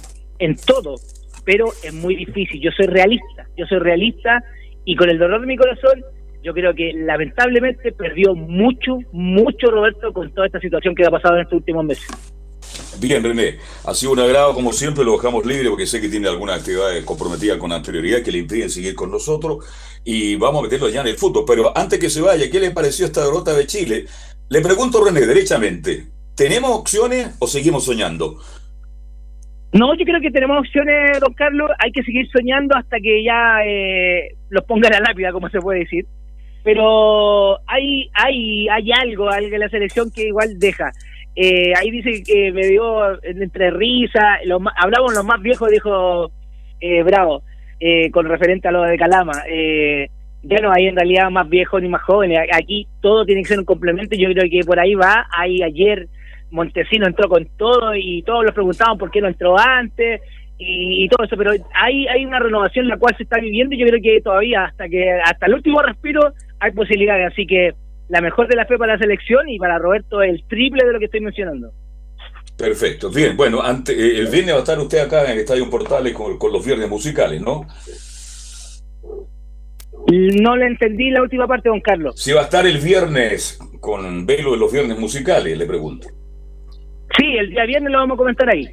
en 0.41 0.57
todo, 0.57 0.97
pero 1.45 1.67
es 1.85 1.95
muy 1.95 2.17
difícil. 2.17 2.61
Yo 2.61 2.73
soy 2.73 2.89
realista, 2.89 3.47
yo 3.57 3.65
soy 3.67 3.79
realista 3.79 4.43
y 4.85 4.97
con 4.97 5.09
el 5.09 5.21
dolor 5.21 5.41
de 5.41 5.47
mi 5.47 5.57
corazón 5.57 6.03
yo 6.43 6.53
creo 6.53 6.75
que 6.75 6.95
lamentablemente 6.95 7.93
perdió 7.93 8.35
mucho, 8.35 8.99
mucho 9.13 9.71
Roberto 9.71 10.13
con 10.13 10.35
toda 10.35 10.49
esta 10.49 10.59
situación 10.59 10.97
que 10.97 11.07
ha 11.07 11.11
pasado 11.13 11.37
en 11.37 11.43
estos 11.43 11.59
últimos 11.59 11.85
meses. 11.85 12.35
Bien, 13.01 13.23
René, 13.23 13.59
ha 13.85 13.95
sido 13.95 14.13
un 14.13 14.21
agrado, 14.21 14.55
como 14.55 14.73
siempre, 14.73 15.05
lo 15.05 15.13
dejamos 15.13 15.45
libre 15.45 15.69
porque 15.69 15.87
sé 15.87 16.01
que 16.01 16.09
tiene 16.09 16.29
alguna 16.29 16.55
actividad 16.55 17.05
comprometida 17.05 17.59
con 17.59 17.73
anterioridad 17.73 18.23
que 18.23 18.33
le 18.33 18.39
impiden 18.39 18.71
seguir 18.71 18.95
con 18.95 19.11
nosotros 19.11 19.65
y 20.05 20.37
vamos 20.37 20.61
a 20.61 20.63
meterlo 20.65 20.89
ya 20.89 21.01
en 21.01 21.09
el 21.09 21.17
fútbol. 21.17 21.45
Pero 21.47 21.77
antes 21.77 21.99
que 21.99 22.11
se 22.11 22.21
vaya, 22.21 22.51
¿qué 22.51 22.61
le 22.61 22.71
pareció 22.71 23.07
esta 23.07 23.25
derrota 23.25 23.53
de 23.53 23.67
Chile? 23.67 24.07
Le 24.49 24.61
pregunto, 24.61 25.05
René, 25.05 25.27
derechamente, 25.27 26.07
¿tenemos 26.37 26.71
opciones 26.71 27.35
o 27.39 27.47
seguimos 27.47 27.85
soñando? 27.85 28.39
No, 29.73 29.93
yo 29.97 30.05
creo 30.05 30.21
que 30.21 30.31
tenemos 30.31 30.59
opciones, 30.59 31.19
don 31.19 31.35
Carlos. 31.35 31.69
Hay 31.81 31.91
que 31.91 32.05
seguir 32.05 32.29
soñando 32.31 32.77
hasta 32.77 32.99
que 33.01 33.25
ya 33.25 33.59
eh, 33.67 34.37
los 34.49 34.65
ponga 34.65 34.89
la 34.89 35.01
lápida, 35.01 35.33
como 35.33 35.49
se 35.49 35.61
puede 35.61 35.81
decir. 35.81 36.07
Pero 36.63 37.59
hay, 37.69 38.09
hay, 38.15 38.69
hay 38.69 38.93
algo, 38.93 39.29
algo 39.29 39.53
en 39.53 39.61
la 39.61 39.69
selección 39.69 40.13
que 40.13 40.29
igual 40.29 40.61
deja. 40.61 40.93
Eh, 41.37 41.73
ahí 41.77 41.91
dice 41.91 42.23
que 42.23 42.53
me 42.53 42.67
dio 42.67 43.23
entre 43.25 43.71
risa, 43.71 44.39
más- 44.61 44.75
hablamos 44.77 45.15
los 45.15 45.25
más 45.25 45.43
viejos, 45.43 45.71
dijo 45.71 46.31
eh, 46.81 47.03
Bravo, 47.03 47.43
eh, 47.81 48.11
con 48.11 48.27
referente 48.27 48.69
a 48.69 48.73
lo 48.73 48.83
de 48.83 48.97
Calama. 48.97 49.33
Ya 50.47 50.59
no 50.59 50.71
hay 50.73 50.87
en 50.89 50.97
realidad 50.97 51.31
más 51.31 51.49
viejos 51.49 51.81
ni 51.81 51.89
más 51.89 52.03
jóvenes. 52.03 52.39
Aquí 52.53 52.87
todo 53.01 53.25
tiene 53.25 53.43
que 53.43 53.49
ser 53.49 53.59
un 53.59 53.65
complemento. 53.65 54.15
Yo 54.15 54.31
creo 54.31 54.45
que 54.51 54.61
por 54.67 54.79
ahí 54.79 54.95
va. 54.95 55.27
Ahí 55.35 55.63
ayer 55.63 56.07
Montesino 56.51 57.07
entró 57.07 57.31
con 57.31 57.47
todo 57.57 57.95
y 57.95 58.23
todos 58.23 58.45
los 58.45 58.53
preguntaban 58.53 58.99
por 58.99 59.11
qué 59.11 59.23
no 59.23 59.29
entró 59.29 59.59
antes 59.59 60.21
y, 60.59 61.09
todo 61.09 61.25
eso. 61.25 61.37
Pero 61.39 61.53
hay, 61.75 62.07
hay 62.09 62.27
una 62.27 62.41
renovación 62.41 62.89
la 62.89 62.99
cual 62.99 63.17
se 63.17 63.23
está 63.23 63.39
viviendo 63.41 63.75
y 63.75 63.79
yo 63.79 63.87
creo 63.87 64.03
que 64.03 64.21
todavía 64.21 64.67
hasta 64.67 64.87
que 64.87 65.13
hasta 65.13 65.47
el 65.47 65.55
último 65.55 65.81
respiro 65.81 66.21
hay 66.61 66.73
posibilidades. 66.73 67.33
Así 67.33 67.47
que 67.47 67.73
la 68.09 68.21
mejor 68.21 68.49
de 68.49 68.57
la 68.57 68.67
fe 68.67 68.77
para 68.77 68.95
la 68.95 68.99
selección 68.99 69.49
y 69.49 69.59
para 69.59 69.79
Roberto 69.79 70.23
el 70.23 70.45
triple 70.49 70.85
de 70.85 70.93
lo 70.93 70.99
que 70.99 71.07
estoy 71.07 71.21
mencionando. 71.21 71.73
Perfecto, 72.57 73.11
bien, 73.11 73.37
bueno, 73.37 73.63
ante, 73.63 73.93
eh, 73.93 74.19
el 74.21 74.29
viernes 74.29 74.55
va 74.55 74.59
a 74.59 74.63
estar 74.63 74.79
usted 74.79 74.99
acá 74.99 75.25
en 75.25 75.33
el 75.33 75.39
Estadio 75.39 75.69
Portales 75.69 76.13
con, 76.13 76.39
con 76.39 76.53
los 76.53 76.65
viernes 76.65 76.89
musicales, 76.89 77.41
¿no? 77.41 77.67
No 80.07 80.57
le 80.57 80.67
entendí 80.67 81.11
la 81.11 81.23
última 81.23 81.47
parte, 81.47 81.69
don 81.69 81.81
Carlos. 81.81 82.21
Si 82.21 82.33
va 82.33 82.43
a 82.43 82.45
estar 82.45 82.67
el 82.67 82.79
viernes 82.79 83.59
con 83.81 84.27
Velo 84.27 84.53
de 84.53 84.59
los 84.59 84.73
viernes 84.73 84.99
musicales, 84.99 85.57
le 85.57 85.67
pregunto. 85.67 86.09
Sí, 87.17 87.37
el 87.39 87.51
día 87.51 87.65
viernes 87.65 87.91
lo 87.91 87.99
vamos 87.99 88.17
a 88.17 88.19
comentar 88.19 88.49
ahí. 88.49 88.69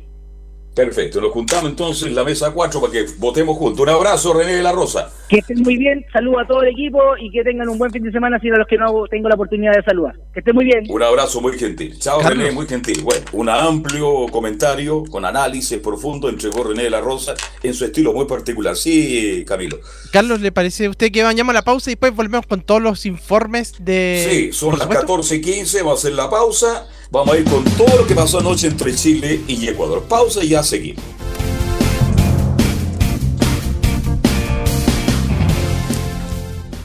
Perfecto, 0.73 1.19
nos 1.19 1.31
juntamos 1.31 1.69
entonces 1.69 2.07
en 2.07 2.15
la 2.15 2.23
mesa 2.23 2.51
4 2.51 2.79
para 2.79 2.93
que 2.93 3.05
votemos 3.17 3.57
juntos. 3.57 3.81
Un 3.81 3.89
abrazo, 3.89 4.33
René 4.33 4.55
de 4.55 4.63
la 4.63 4.71
Rosa. 4.71 5.11
Que 5.27 5.39
estén 5.39 5.61
muy 5.61 5.75
bien, 5.75 6.05
saludo 6.13 6.39
a 6.39 6.47
todo 6.47 6.61
el 6.61 6.69
equipo 6.69 6.99
y 7.19 7.29
que 7.29 7.43
tengan 7.43 7.67
un 7.67 7.77
buen 7.77 7.91
fin 7.91 8.03
de 8.03 8.11
semana, 8.11 8.39
si 8.39 8.47
a 8.47 8.53
los 8.53 8.67
que 8.67 8.77
no 8.77 9.03
tengo 9.09 9.27
la 9.27 9.35
oportunidad 9.35 9.73
de 9.73 9.83
saludar. 9.83 10.15
Que 10.33 10.39
estén 10.39 10.55
muy 10.55 10.63
bien. 10.63 10.85
Un 10.87 11.03
abrazo 11.03 11.41
muy 11.41 11.57
gentil. 11.57 11.99
Chao 11.99 12.21
René, 12.21 12.51
muy 12.51 12.67
gentil. 12.67 13.01
Bueno, 13.03 13.25
un 13.33 13.49
amplio 13.49 14.27
comentario 14.31 15.03
con 15.03 15.25
análisis 15.25 15.77
profundo 15.79 16.29
entregó 16.29 16.63
René 16.63 16.83
de 16.83 16.89
la 16.89 17.01
Rosa 17.01 17.33
en 17.61 17.73
su 17.73 17.83
estilo 17.83 18.13
muy 18.13 18.25
particular. 18.25 18.77
Sí, 18.77 19.43
Camilo. 19.45 19.77
Carlos, 20.13 20.39
¿le 20.39 20.53
parece 20.53 20.85
a 20.85 20.89
usted 20.89 21.11
que 21.11 21.21
vayamos 21.21 21.51
a 21.51 21.53
la 21.53 21.63
pausa 21.63 21.89
y 21.89 21.93
después 21.93 22.15
volvemos 22.15 22.47
con 22.47 22.61
todos 22.61 22.81
los 22.81 23.05
informes 23.05 23.73
de... 23.79 24.25
Sí, 24.29 24.53
son 24.53 24.79
las 24.79 24.87
14 24.87 25.35
y 25.35 25.41
15, 25.41 25.79
vamos 25.79 25.99
a 25.99 26.07
hacer 26.07 26.13
la 26.13 26.29
pausa. 26.29 26.87
Vamos 27.11 27.35
a 27.35 27.39
ir 27.39 27.43
con 27.43 27.65
todo 27.65 27.97
lo 27.97 28.07
que 28.07 28.15
pasó 28.15 28.39
anoche 28.39 28.67
entre 28.67 28.95
Chile 28.95 29.41
y 29.45 29.67
Ecuador. 29.67 30.01
Pausa 30.03 30.41
y 30.45 30.49
ya 30.49 30.63
seguimos. 30.63 31.03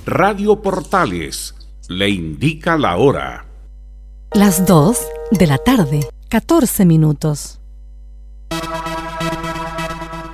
Radio 0.05 0.61
Portales 0.61 1.55
le 1.89 2.11
indica 2.11 2.77
la 2.77 2.97
hora. 2.97 3.47
Las 4.33 4.67
2 4.67 4.99
de 5.31 5.47
la 5.47 5.59
tarde, 5.59 6.09
14 6.29 6.85
minutos. 6.87 7.61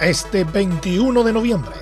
Este 0.00 0.44
21 0.44 1.22
de 1.22 1.32
noviembre, 1.34 1.76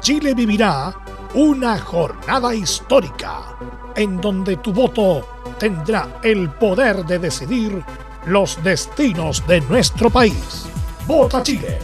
Chile 0.00 0.32
vivirá 0.32 0.96
una 1.34 1.78
jornada 1.78 2.54
histórica 2.54 3.54
en 3.96 4.18
donde 4.18 4.56
tu 4.56 4.72
voto 4.72 5.37
tendrá 5.58 6.20
el 6.22 6.50
poder 6.50 7.04
de 7.04 7.18
decidir 7.18 7.82
los 8.26 8.62
destinos 8.62 9.46
de 9.46 9.60
nuestro 9.62 10.10
país. 10.10 10.66
Vota 11.06 11.42
Chile 11.42 11.78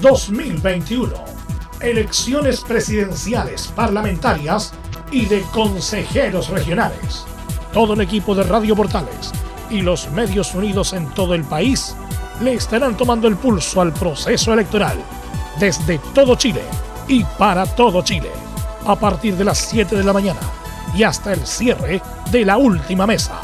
2021 0.00 1.38
elecciones 1.80 2.62
presidenciales, 2.62 3.68
parlamentarias 3.68 4.72
y 5.10 5.26
de 5.26 5.42
consejeros 5.52 6.48
regionales. 6.48 7.24
Todo 7.72 7.94
el 7.94 8.00
equipo 8.00 8.34
de 8.34 8.42
Radio 8.42 8.74
Portales 8.74 9.32
y 9.70 9.82
los 9.82 10.10
medios 10.10 10.54
unidos 10.54 10.92
en 10.92 11.06
todo 11.10 11.34
el 11.34 11.44
país 11.44 11.94
le 12.40 12.54
estarán 12.54 12.96
tomando 12.96 13.28
el 13.28 13.36
pulso 13.36 13.80
al 13.80 13.92
proceso 13.92 14.52
electoral 14.52 14.98
desde 15.58 15.98
todo 16.14 16.36
Chile 16.36 16.62
y 17.06 17.24
para 17.24 17.66
todo 17.66 18.02
Chile 18.02 18.30
a 18.86 18.96
partir 18.96 19.36
de 19.36 19.44
las 19.44 19.58
7 19.58 19.96
de 19.96 20.04
la 20.04 20.12
mañana 20.12 20.57
y 20.94 21.02
hasta 21.02 21.32
el 21.32 21.46
cierre 21.46 22.02
de 22.30 22.44
la 22.44 22.56
última 22.56 23.06
mesa. 23.06 23.40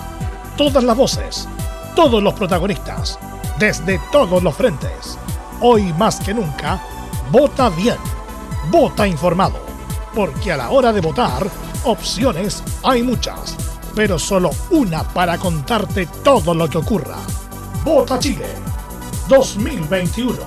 Todas 0.57 0.85
las 0.85 0.97
voces, 0.97 1.49
todos 1.95 2.23
los 2.23 2.35
protagonistas, 2.35 3.19
desde 3.59 4.01
todos 4.13 4.43
los 4.43 4.55
frentes. 4.55 5.19
Hoy 5.61 5.93
más 5.95 6.21
que 6.21 6.35
nunca, 6.35 6.81
vota 7.31 7.69
bien 7.71 7.99
Vota 8.71 9.07
informado, 9.07 9.61
porque 10.15 10.53
a 10.53 10.57
la 10.57 10.71
hora 10.71 10.93
de 10.93 11.01
votar, 11.01 11.47
opciones 11.85 12.63
hay 12.83 13.03
muchas, 13.03 13.57
pero 13.95 14.19
solo 14.19 14.51
una 14.71 15.03
para 15.03 15.39
contarte 15.39 16.07
todo 16.25 16.55
lo 16.55 16.69
que 16.69 16.79
ocurra. 16.79 17.19
Vota 17.85 18.19
Chile 18.19 18.47
2021. 19.29 20.39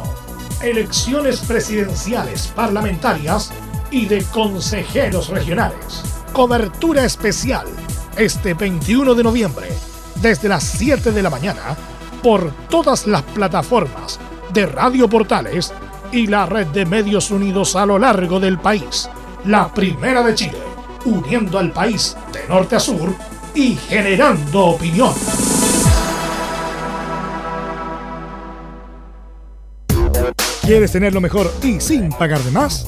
Elecciones 0.61 1.41
presidenciales, 1.41 2.47
parlamentarias 2.47 3.51
y 3.91 4.07
de 4.07 4.23
consejeros 4.23 5.29
regionales. 5.29 6.16
Cobertura 6.33 7.03
especial 7.03 7.65
este 8.15 8.53
21 8.53 9.15
de 9.15 9.23
noviembre, 9.23 9.67
desde 10.21 10.49
las 10.49 10.63
7 10.63 11.11
de 11.11 11.21
la 11.21 11.29
mañana, 11.29 11.75
por 12.21 12.51
todas 12.69 13.07
las 13.07 13.23
plataformas 13.23 14.19
de 14.53 14.65
Radio 14.65 15.07
Portales 15.07 15.73
y 16.11 16.27
la 16.27 16.45
red 16.45 16.67
de 16.67 16.85
medios 16.85 17.31
unidos 17.31 17.75
a 17.75 17.85
lo 17.85 17.99
largo 17.99 18.39
del 18.39 18.59
país. 18.59 19.09
La 19.45 19.71
primera 19.73 20.23
de 20.23 20.35
Chile, 20.35 20.57
uniendo 21.05 21.59
al 21.59 21.71
país 21.71 22.15
de 22.33 22.47
norte 22.47 22.75
a 22.75 22.79
sur 22.79 23.13
y 23.53 23.75
generando 23.75 24.65
opinión. 24.65 25.13
¿Quieres 30.61 30.91
tener 30.91 31.13
lo 31.13 31.21
mejor 31.21 31.51
y 31.63 31.79
sin 31.79 32.09
pagar 32.09 32.41
de 32.41 32.51
más? 32.51 32.87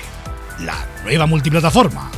La 0.65 0.85
nueva 1.03 1.25
multiplataforma 1.25 2.11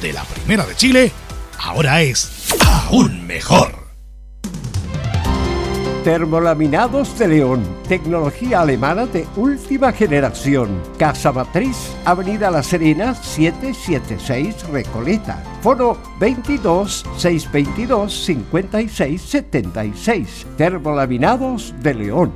de 0.00 0.12
la 0.12 0.22
Primera 0.22 0.64
de 0.64 0.76
Chile 0.76 1.12
ahora 1.58 2.02
es 2.02 2.48
aún 2.64 3.26
mejor. 3.26 3.80
Termolaminados 6.04 7.18
de 7.18 7.28
León, 7.28 7.62
tecnología 7.88 8.60
alemana 8.60 9.06
de 9.06 9.26
última 9.36 9.92
generación. 9.92 10.80
Casa 10.98 11.32
Matriz, 11.32 11.76
Avenida 12.04 12.50
La 12.50 12.62
Serena, 12.62 13.14
776 13.14 14.68
Recoleta. 14.70 15.42
Foro 15.60 15.98
22 16.20 17.04
622 17.16 18.24
56 18.24 19.20
76. 19.20 20.46
Termolaminados 20.56 21.74
de 21.80 21.94
León. 21.94 22.32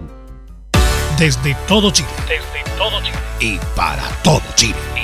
Desde 1.16 1.54
todo 1.68 1.90
Chile. 1.90 2.08
Desde 2.28 2.76
todo 2.76 3.00
Chile. 3.00 3.16
Y 3.40 3.58
para 3.76 4.08
todo 4.22 4.42
Chile. 4.56 5.03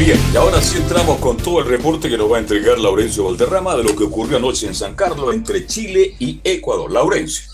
Bien, 0.00 0.18
y 0.32 0.36
ahora 0.38 0.62
sí 0.62 0.78
entramos 0.78 1.18
con 1.18 1.36
todo 1.36 1.60
el 1.60 1.66
reporte 1.66 2.08
que 2.08 2.16
nos 2.16 2.32
va 2.32 2.38
a 2.38 2.40
entregar 2.40 2.78
Laurencio 2.78 3.24
Valderrama 3.24 3.76
de 3.76 3.84
lo 3.84 3.94
que 3.94 4.04
ocurrió 4.04 4.38
anoche 4.38 4.66
en 4.66 4.74
San 4.74 4.94
Carlos 4.94 5.34
entre 5.34 5.66
Chile 5.66 6.14
y 6.18 6.40
Ecuador. 6.42 6.90
Laurencio. 6.90 7.44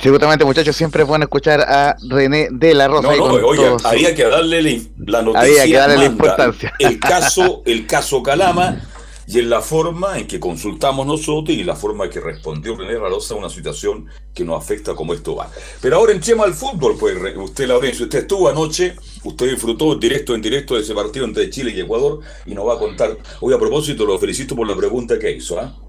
Sí, 0.00 0.08
justamente, 0.08 0.44
muchachos, 0.44 0.76
siempre 0.76 1.02
es 1.02 1.08
bueno 1.08 1.24
escuchar 1.24 1.62
a 1.62 1.96
René 2.08 2.46
de 2.52 2.74
la 2.74 2.86
Rosa. 2.86 3.08
No, 3.08 3.26
no, 3.40 3.44
oye, 3.44 3.76
había 3.82 4.14
que 4.14 4.22
darle 4.22 4.62
la, 4.98 5.22
noticia. 5.22 5.40
Había 5.40 5.64
que 5.64 5.76
darle 5.76 5.96
la 5.96 6.04
importancia. 6.04 6.72
El 6.78 7.00
caso, 7.00 7.62
el 7.66 7.88
caso 7.88 8.22
Calama, 8.22 8.80
y 9.26 9.38
en 9.38 9.50
la 9.50 9.60
forma 9.60 10.18
en 10.18 10.26
que 10.26 10.40
consultamos 10.40 11.06
nosotros 11.06 11.56
y 11.56 11.64
la 11.64 11.76
forma 11.76 12.04
en 12.04 12.10
que 12.10 12.20
respondió 12.20 12.76
René 12.76 12.98
Ralosa 12.98 13.34
a 13.34 13.38
una 13.38 13.48
situación 13.48 14.06
que 14.34 14.44
nos 14.44 14.62
afecta 14.62 14.94
como 14.94 15.14
esto 15.14 15.36
va. 15.36 15.50
Pero 15.80 15.96
ahora 15.96 16.12
entremos 16.12 16.46
al 16.46 16.54
fútbol, 16.54 16.96
pues 16.98 17.16
usted, 17.36 17.68
Laurencio, 17.68 18.04
usted 18.04 18.20
estuvo 18.20 18.48
anoche, 18.48 18.96
usted 19.22 19.50
disfrutó 19.50 19.94
directo 19.94 20.34
en 20.34 20.42
directo 20.42 20.74
de 20.74 20.82
ese 20.82 20.94
partido 20.94 21.24
entre 21.24 21.48
Chile 21.50 21.72
y 21.74 21.80
Ecuador 21.80 22.20
y 22.46 22.54
nos 22.54 22.66
va 22.66 22.74
a 22.74 22.78
contar. 22.78 23.16
Hoy 23.40 23.54
a 23.54 23.58
propósito, 23.58 24.04
lo 24.04 24.18
felicito 24.18 24.56
por 24.56 24.66
la 24.66 24.76
pregunta 24.76 25.18
que 25.18 25.30
hizo. 25.30 25.58
¿ah? 25.58 25.83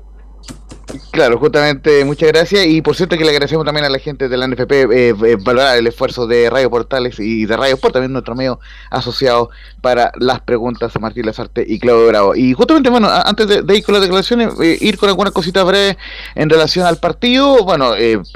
Claro, 1.12 1.38
justamente, 1.38 2.04
muchas 2.06 2.30
gracias. 2.30 2.66
Y 2.66 2.82
por 2.82 2.96
cierto 2.96 3.18
que 3.18 3.24
le 3.24 3.32
agradecemos 3.32 3.66
también 3.66 3.86
a 3.86 3.90
la 3.90 4.00
gente 4.00 4.30
de 4.30 4.38
la 4.38 4.48
NFP 4.48 4.72
eh, 4.72 4.88
eh, 4.92 5.38
valorar 5.40 5.78
el 5.78 5.88
esfuerzo 5.88 6.28
de 6.28 6.50
Radio 6.50 6.70
Portales 6.70 7.20
y 7.20 7.46
de 7.46 7.58
Radio 7.58 7.76
Sport, 7.76 7.94
también 7.94 8.12
nuestro 8.12 8.36
medio 8.36 8.60
asociado 8.90 9.50
para 9.82 10.12
las 10.20 10.42
preguntas 10.42 10.96
a 10.96 11.00
Martín 11.00 11.26
Lazarte 11.26 11.66
y 11.68 11.80
Claudio 11.80 12.08
Bravo. 12.08 12.36
Y 12.36 12.54
justamente, 12.54 12.90
bueno, 12.90 13.10
antes 13.10 13.48
de, 13.48 13.78
ir 13.78 13.84
con 13.84 13.94
las 13.94 14.02
declaraciones, 14.02 14.54
eh, 14.62 14.78
ir 14.82 14.98
con 14.98 15.10
algunas 15.10 15.34
cositas 15.34 15.66
breves 15.66 15.98
en 16.36 16.50
relación 16.50 16.86
al 16.86 16.98
partido. 16.98 17.64
Bueno, 17.64 17.94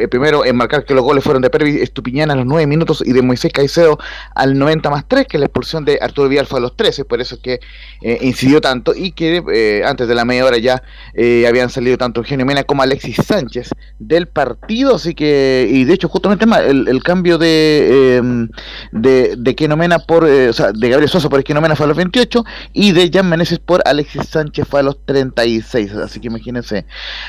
primero 0.10 0.46
enmarcar 0.46 0.86
que 0.86 0.94
los 0.94 1.04
goles 1.04 1.24
fueron 1.24 1.42
de 1.42 1.50
Pervis 1.50 1.82
Estupiñán 1.82 2.32
a 2.32 2.36
los 2.36 2.46
9 2.46 2.68
minutos 2.68 3.04
y 3.06 3.14
de 3.14 3.22
Moisés 3.22 3.52
Caicedo 3.52 4.00
al 4.36 4.58
90 4.58 4.90
más 4.90 5.06
3, 5.08 5.28
que 5.28 5.38
la 5.38 5.46
expulsión 5.46 5.86
de 5.86 6.00
Arturo 6.02 6.30
Vidal 6.30 6.48
fue 6.48 6.60
a 6.60 6.62
los 6.62 6.76
13, 6.76 7.06
por 7.06 7.22
eso 7.22 7.36
es 7.36 7.42
que 7.42 7.60
incidió 8.22 8.62
tanto 8.62 8.94
y 8.96 9.12
que 9.12 9.84
antes 9.86 10.08
de 10.08 10.16
la 10.16 10.26
media 10.26 10.46
hora 10.46 10.58
ya 10.58 10.82
habían 11.48 11.70
salido 11.70 11.98
tanto 11.98 12.22
Eugenio 12.22 12.46
Como 12.66 12.82
Alexis 12.82 13.18
Sánchez 13.26 13.70
del 14.00 14.28
partido, 14.28 14.96
así 14.96 15.14
que, 15.14 15.68
y 15.70 15.84
de 15.84 15.94
hecho 15.94 16.10
justamente 16.10 16.46
más, 16.46 16.62
el, 16.62 17.04
cambio 17.04 17.38
de, 17.38 18.18
eh, 18.18 18.48
de, 18.92 19.36
de 19.38 19.56
Kenomena 19.56 20.00
por, 20.00 20.28
eh, 20.28 20.50
o 20.50 20.54
sea, 20.54 20.72
de 20.72 20.90
Gabriel 20.90 21.10
Sosa 21.10 21.30
por 21.30 21.44
Kenomena 21.44 21.76
fue 21.76 21.86
a 21.86 21.88
los 21.88 21.98
28 21.98 22.44
y 22.74 22.92
de 22.92 23.10
Jan 23.14 23.30
Meneses 23.30 23.60
por 23.60 23.82
Alexis 23.86 24.28
Sánchez 24.30 24.68
fue 24.68 24.80
a 24.80 24.84
los 24.84 25.06
36, 25.06 25.94
así 25.96 26.20
que 26.20 26.28
imagínense 26.28 26.86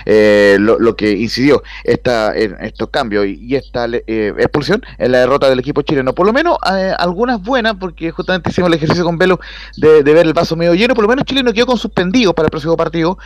eh, 0.07 0.57
lo, 0.59 0.97
que 0.97 1.13
incidió 1.13 1.63
esta, 1.85 2.35
en 2.35 2.57
estos 2.61 2.89
cambios 2.89 3.27
y, 3.27 3.55
esta 3.55 3.87
eh, 3.87 4.33
expulsión 4.39 4.83
en 4.99 5.13
la 5.13 5.19
derrota 5.19 5.49
del 5.49 5.59
equipo 5.59 5.83
chileno, 5.83 6.15
por 6.15 6.27
lo 6.27 6.33
menos 6.33 6.57
algunas 6.99 7.43
buenas, 7.43 7.75
porque 7.79 8.11
justamente 8.11 8.51
hicimos 8.51 8.69
el 8.69 8.75
ejercicio 8.75 9.05
con 9.05 9.19
Velo 9.19 9.41
de, 9.77 10.03
ver 10.03 10.27
el 10.27 10.33
vaso 10.33 10.57
medio 10.57 10.75
lleno, 10.75 10.95
por 10.95 11.03
lo 11.03 11.09
menos 11.09 11.25
Chile 11.25 11.43
no 11.43 11.53
quedó 11.53 11.67
con 11.67 11.79
suspendido 11.79 12.35
para 12.35 12.47
el 12.47 12.51
próximo 12.51 12.77
partido, 12.77 13.19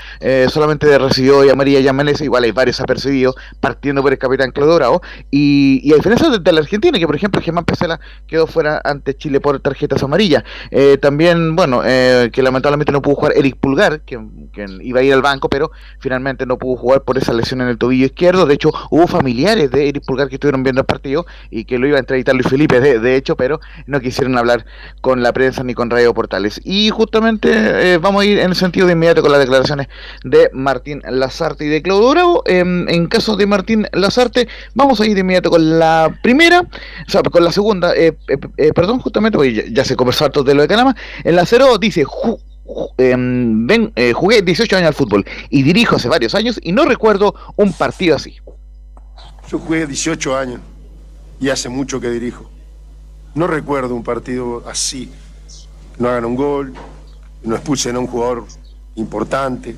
solamente 0.49 0.99
recibió 0.99 1.45
y 1.45 1.51
a 1.51 1.55
María 1.93 2.15
Jan 2.15 2.25
igual 2.25 2.45
hay 2.45 2.53
varios 2.53 2.81
apercibidos, 2.81 3.35
partiendo 3.61 4.03
por 4.03 4.13
el 4.13 4.19
capitán 4.19 4.51
Claudio 4.53 4.77
Bravo, 4.77 5.03
y, 5.31 5.81
y 5.83 5.93
a 5.93 5.97
diferencia 5.97 6.29
de, 6.31 6.53
la 6.53 6.61
Argentina, 6.61 6.99
que 6.99 7.07
por 7.07 7.17
ejemplo 7.17 7.41
Germán 7.41 7.65
Pesela 7.65 8.01
quedó 8.27 8.47
fuera 8.47 8.81
ante 8.85 9.17
Chile 9.17 9.41
por 9.41 9.59
tarjetas 9.61 10.03
amarillas. 10.03 10.45
Eh, 10.71 10.99
también, 10.99 11.57
bueno, 11.57 11.83
eh, 11.85 12.31
que 12.33 12.43
lamentablemente 12.43 12.93
no 12.93 13.03
pudo 13.03 13.17
jugar 13.17 13.33
Eric 13.37 13.57
Pulgar, 13.57 14.01
que, 14.03 14.19
iba 14.81 15.01
a 15.01 15.03
ir 15.03 15.13
al 15.13 15.23
banco, 15.23 15.49
pero 15.49 15.71
finalmente 15.99 16.47
no 16.47 16.59
pudo 16.59 16.77
jugar 16.77 17.03
por 17.03 17.19
esa 17.19 17.33
lesión 17.33 17.61
en 17.61 17.69
el 17.69 17.79
tobillo 17.79 18.07
izquierdo. 18.07 18.47
De 18.47 18.55
hecho, 18.55 18.71
hubo 18.91 19.07
familiares 19.07 19.71
de 19.71 19.89
Eric 19.89 20.05
Pulgar 20.07 20.29
que 20.29 20.37
estuvieron 20.37 20.63
viendo 20.63 20.81
el 20.81 20.87
partido 20.87 21.27
y 21.51 21.65
que 21.65 21.79
lo 21.79 21.87
iba 21.87 21.97
a 21.97 22.01
entrevistar 22.01 22.35
Luis 22.35 22.49
Felipe, 22.49 22.81
de, 22.81 23.17
hecho, 23.17 23.37
pero 23.37 23.61
no 23.87 24.01
quisieron 24.01 24.37
hablar 24.39 24.65
con 25.01 25.23
la 25.23 25.33
prensa 25.33 25.63
ni 25.65 25.75
con 25.75 25.91
Radio 25.91 26.15
Portales. 26.15 26.61
Y 26.65 26.91
justamente 26.91 27.51
eh, 27.95 27.99
vamos 27.99 28.23
a 28.23 28.25
ir 28.27 28.39
en 28.39 28.51
el 28.51 28.57
sentido 28.57 28.87
de 28.87 28.93
inmediato 28.93 29.23
con 29.23 29.33
las 29.33 29.41
declaraciones 29.41 29.89
de 30.23 30.51
Martín 30.53 31.03
Lazarte 31.09 31.64
de 31.69 31.83
Claudio 31.83 32.11
Bravo. 32.11 32.43
Em, 32.47 32.89
en 32.89 33.07
caso 33.07 33.37
de 33.37 33.47
Martín 33.47 33.87
Lazarte, 33.93 34.49
vamos 34.75 35.01
a 35.01 35.07
ir 35.07 35.15
de 35.15 35.21
inmediato 35.21 35.51
con 35.51 35.79
la 35.79 36.19
primera, 36.23 36.61
o 36.61 37.11
sea, 37.11 37.23
con 37.23 37.45
la 37.45 37.53
segunda, 37.53 37.95
eh, 37.95 38.17
eh, 38.29 38.39
eh, 38.57 38.73
perdón, 38.73 39.01
justamente, 39.01 39.37
porque 39.37 39.71
ya, 39.73 39.85
se 39.85 39.97
conversó 39.97 40.25
harto 40.25 40.43
de 40.43 40.55
lo 40.55 40.63
de 40.63 40.69
Canama. 40.69 40.95
En 41.25 41.37
la 41.37 41.47
cero 41.47 41.77
dice, 41.79 42.05
em, 42.99 43.67
ven, 43.67 43.93
jugué 44.15 44.43
18 44.43 44.77
años 44.77 44.89
al 44.89 44.95
fútbol 44.95 45.25
y 45.51 45.63
dirijo 45.63 45.97
hace 45.97 46.09
varios 46.09 46.35
años 46.35 46.59
y 46.63 46.73
no 46.73 46.85
recuerdo 46.85 47.35
un 47.57 47.73
partido 47.73 48.17
así. 48.17 48.37
Yo 49.51 49.59
jugué 49.59 49.87
18 49.87 50.37
años 50.37 50.61
y 51.41 51.49
hace 51.51 51.69
mucho 51.69 52.01
que 52.01 52.11
dirijo. 52.11 52.51
No 53.35 53.47
recuerdo 53.47 53.95
un 53.95 54.05
partido 54.05 54.63
así. 54.69 55.11
No 55.99 56.09
hagan 56.09 56.25
un 56.25 56.37
gol, 56.37 56.75
no 57.43 57.55
expulsen 57.55 57.97
a 57.97 57.99
un 57.99 58.07
jugador 58.07 58.47
importante 58.97 59.77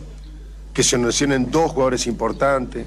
que 0.77 0.83
se 0.83 0.99
lesionen 0.99 1.51
dos 1.51 1.71
jugadores 1.71 2.07
importantes, 2.07 2.85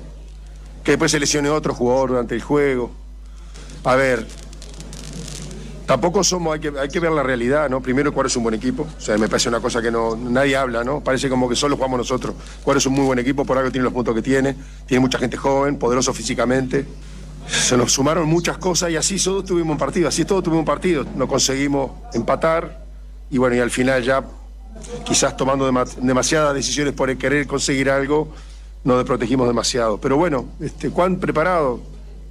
que 0.83 0.91
después 0.91 1.09
se 1.09 1.19
lesione 1.19 1.49
otro 1.49 1.73
jugador 1.73 2.09
durante 2.09 2.35
el 2.35 2.41
juego. 2.43 2.91
A 3.83 3.95
ver, 3.95 4.27
tampoco 5.87 6.23
somos, 6.23 6.53
hay 6.53 6.59
que, 6.59 6.71
hay 6.79 6.87
que 6.87 6.99
ver 6.99 7.11
la 7.11 7.23
realidad, 7.23 7.67
¿no? 7.67 7.81
Primero, 7.81 8.13
cuál 8.13 8.27
es 8.27 8.35
un 8.35 8.43
buen 8.43 8.53
equipo. 8.53 8.85
O 8.95 9.01
sea, 9.01 9.17
me 9.17 9.27
parece 9.27 9.49
una 9.49 9.59
cosa 9.59 9.81
que 9.81 9.89
no, 9.89 10.15
nadie 10.15 10.55
habla, 10.55 10.83
¿no? 10.83 11.03
Parece 11.03 11.29
como 11.29 11.49
que 11.49 11.55
solo 11.55 11.77
jugamos 11.77 11.97
nosotros. 11.97 12.35
Cuál 12.63 12.77
es 12.77 12.85
un 12.85 12.93
muy 12.93 13.05
buen 13.05 13.17
equipo, 13.17 13.43
por 13.43 13.57
algo 13.57 13.71
tiene 13.71 13.85
los 13.85 13.93
puntos 13.93 14.13
que 14.13 14.21
tiene. 14.21 14.55
Tiene 14.85 15.01
mucha 15.01 15.17
gente 15.17 15.35
joven, 15.35 15.79
poderoso 15.79 16.13
físicamente. 16.13 16.85
Se 17.47 17.75
nos 17.75 17.91
sumaron 17.91 18.27
muchas 18.27 18.59
cosas 18.59 18.91
y 18.91 18.97
así 18.97 19.17
todos 19.17 19.45
tuvimos 19.45 19.71
un 19.71 19.79
partido, 19.79 20.09
así 20.09 20.25
todos 20.25 20.43
tuvimos 20.43 20.61
un 20.61 20.67
partido. 20.67 21.05
No 21.15 21.27
conseguimos 21.27 21.89
empatar 22.13 22.85
y 23.31 23.39
bueno, 23.39 23.55
y 23.55 23.59
al 23.61 23.71
final 23.71 24.03
ya 24.03 24.23
quizás 25.05 25.35
tomando 25.37 25.69
demasiadas 26.01 26.53
decisiones 26.53 26.93
por 26.93 27.15
querer 27.17 27.47
conseguir 27.47 27.89
algo, 27.89 28.29
nos 28.83 28.97
desprotegimos 28.97 29.47
demasiado. 29.47 29.97
Pero 29.99 30.17
bueno, 30.17 30.45
este, 30.59 30.89
¿cuán 30.89 31.17
preparado? 31.17 31.79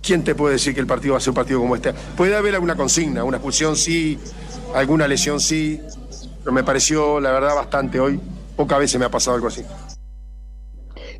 ¿Quién 0.03 0.23
te 0.25 0.35
puede 0.35 0.55
decir 0.55 0.75
que 0.75 0.81
el 0.81 0.87
partido 0.87 1.15
va 1.15 1.19
a 1.19 1.21
ser 1.21 1.31
un 1.31 1.35
partido 1.35 1.61
como 1.61 1.75
este? 1.75 1.93
Puede 2.17 2.37
haber 2.37 2.55
alguna 2.55 2.77
consigna, 2.77 3.25
una 3.25 3.39
expulsión 3.39 3.77
sí, 3.77 4.19
alguna 4.75 5.09
lesión 5.09 5.41
sí, 5.41 5.81
pero 6.41 6.53
me 6.53 6.63
pareció, 6.63 7.21
la 7.21 7.33
verdad, 7.33 7.55
bastante 7.55 8.01
hoy. 8.01 8.21
Pocas 8.57 8.79
veces 8.79 8.99
me 8.99 9.07
ha 9.07 9.11
pasado 9.11 9.37
algo 9.37 9.49
así. 9.49 9.63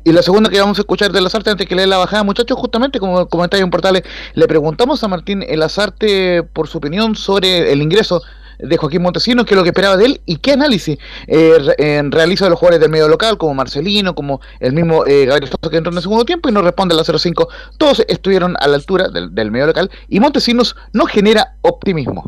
Y 0.03 0.13
la 0.13 0.21
segunda 0.23 0.49
que 0.49 0.59
vamos 0.59 0.77
a 0.77 0.81
escuchar 0.81 1.11
de 1.11 1.21
Lazarte 1.21 1.49
antes 1.49 1.67
que 1.67 1.75
lea 1.75 1.85
la 1.85 1.97
bajada, 1.97 2.23
muchachos, 2.23 2.57
justamente 2.57 2.99
como 2.99 3.27
comentario 3.27 3.63
en 3.63 3.69
portales, 3.69 4.03
le 4.33 4.47
preguntamos 4.47 5.03
a 5.03 5.07
Martín 5.07 5.43
Lazarte 5.47 6.43
por 6.43 6.67
su 6.67 6.77
opinión 6.77 7.15
sobre 7.15 7.71
el 7.71 7.81
ingreso 7.81 8.21
de 8.59 8.77
Joaquín 8.77 9.01
Montesinos, 9.01 9.45
qué 9.45 9.53
es 9.53 9.57
lo 9.57 9.63
que 9.63 9.69
esperaba 9.69 9.97
de 9.97 10.05
él 10.05 10.21
y 10.25 10.37
qué 10.37 10.51
análisis 10.51 10.97
eh, 11.27 12.03
realiza 12.09 12.45
de 12.45 12.51
los 12.51 12.59
jugadores 12.59 12.81
del 12.81 12.89
medio 12.89 13.07
local, 13.07 13.37
como 13.37 13.53
Marcelino, 13.53 14.13
como 14.13 14.41
el 14.59 14.73
mismo 14.73 15.05
eh, 15.05 15.25
Gabriel 15.25 15.49
que 15.69 15.77
entró 15.77 15.91
en 15.91 15.97
el 15.97 16.03
segundo 16.03 16.25
tiempo 16.25 16.49
y 16.49 16.51
no 16.51 16.61
responde 16.61 16.93
a 16.93 16.97
la 16.97 17.03
0-5. 17.03 17.47
Todos 17.77 18.03
estuvieron 18.07 18.55
a 18.59 18.67
la 18.67 18.75
altura 18.75 19.07
del, 19.09 19.51
medio 19.51 19.67
local 19.67 19.89
y 20.07 20.19
Montesinos 20.19 20.75
no 20.93 21.05
genera 21.05 21.55
optimismo. 21.61 22.27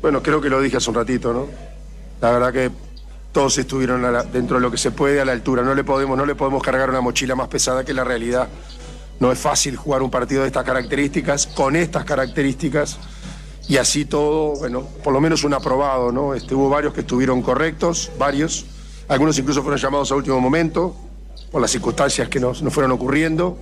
Bueno, 0.00 0.22
creo 0.22 0.40
que 0.40 0.50
lo 0.50 0.60
dije 0.60 0.76
hace 0.76 0.90
un 0.90 0.96
ratito, 0.96 1.32
¿no? 1.32 1.46
La 2.20 2.30
verdad 2.30 2.52
que 2.52 2.70
todos 3.32 3.56
estuvieron 3.58 4.02
dentro 4.32 4.56
de 4.56 4.62
lo 4.62 4.70
que 4.70 4.76
se 4.76 4.90
puede 4.90 5.20
a 5.20 5.24
la 5.24 5.32
altura. 5.32 5.62
No 5.62 5.74
le 5.74 5.84
podemos, 5.84 6.18
no 6.18 6.26
le 6.26 6.34
podemos 6.34 6.62
cargar 6.62 6.90
una 6.90 7.00
mochila 7.00 7.34
más 7.34 7.48
pesada 7.48 7.84
que 7.84 7.94
la 7.94 8.04
realidad. 8.04 8.48
No 9.20 9.32
es 9.32 9.38
fácil 9.38 9.76
jugar 9.76 10.02
un 10.02 10.10
partido 10.10 10.42
de 10.42 10.48
estas 10.48 10.64
características, 10.64 11.46
con 11.46 11.76
estas 11.76 12.04
características 12.04 12.98
y 13.68 13.76
así 13.76 14.04
todo, 14.04 14.54
bueno, 14.56 14.82
por 15.04 15.12
lo 15.12 15.20
menos 15.20 15.44
un 15.44 15.54
aprobado, 15.54 16.10
¿no? 16.10 16.34
Este, 16.34 16.54
hubo 16.54 16.68
varios 16.68 16.92
que 16.92 17.00
estuvieron 17.00 17.42
correctos, 17.42 18.10
varios, 18.18 18.66
algunos 19.08 19.38
incluso 19.38 19.62
fueron 19.62 19.78
llamados 19.78 20.10
a 20.10 20.16
último 20.16 20.40
momento, 20.40 20.96
por 21.50 21.60
las 21.60 21.70
circunstancias 21.70 22.28
que 22.28 22.40
nos, 22.40 22.60
fueron 22.70 22.92
ocurriendo. 22.92 23.58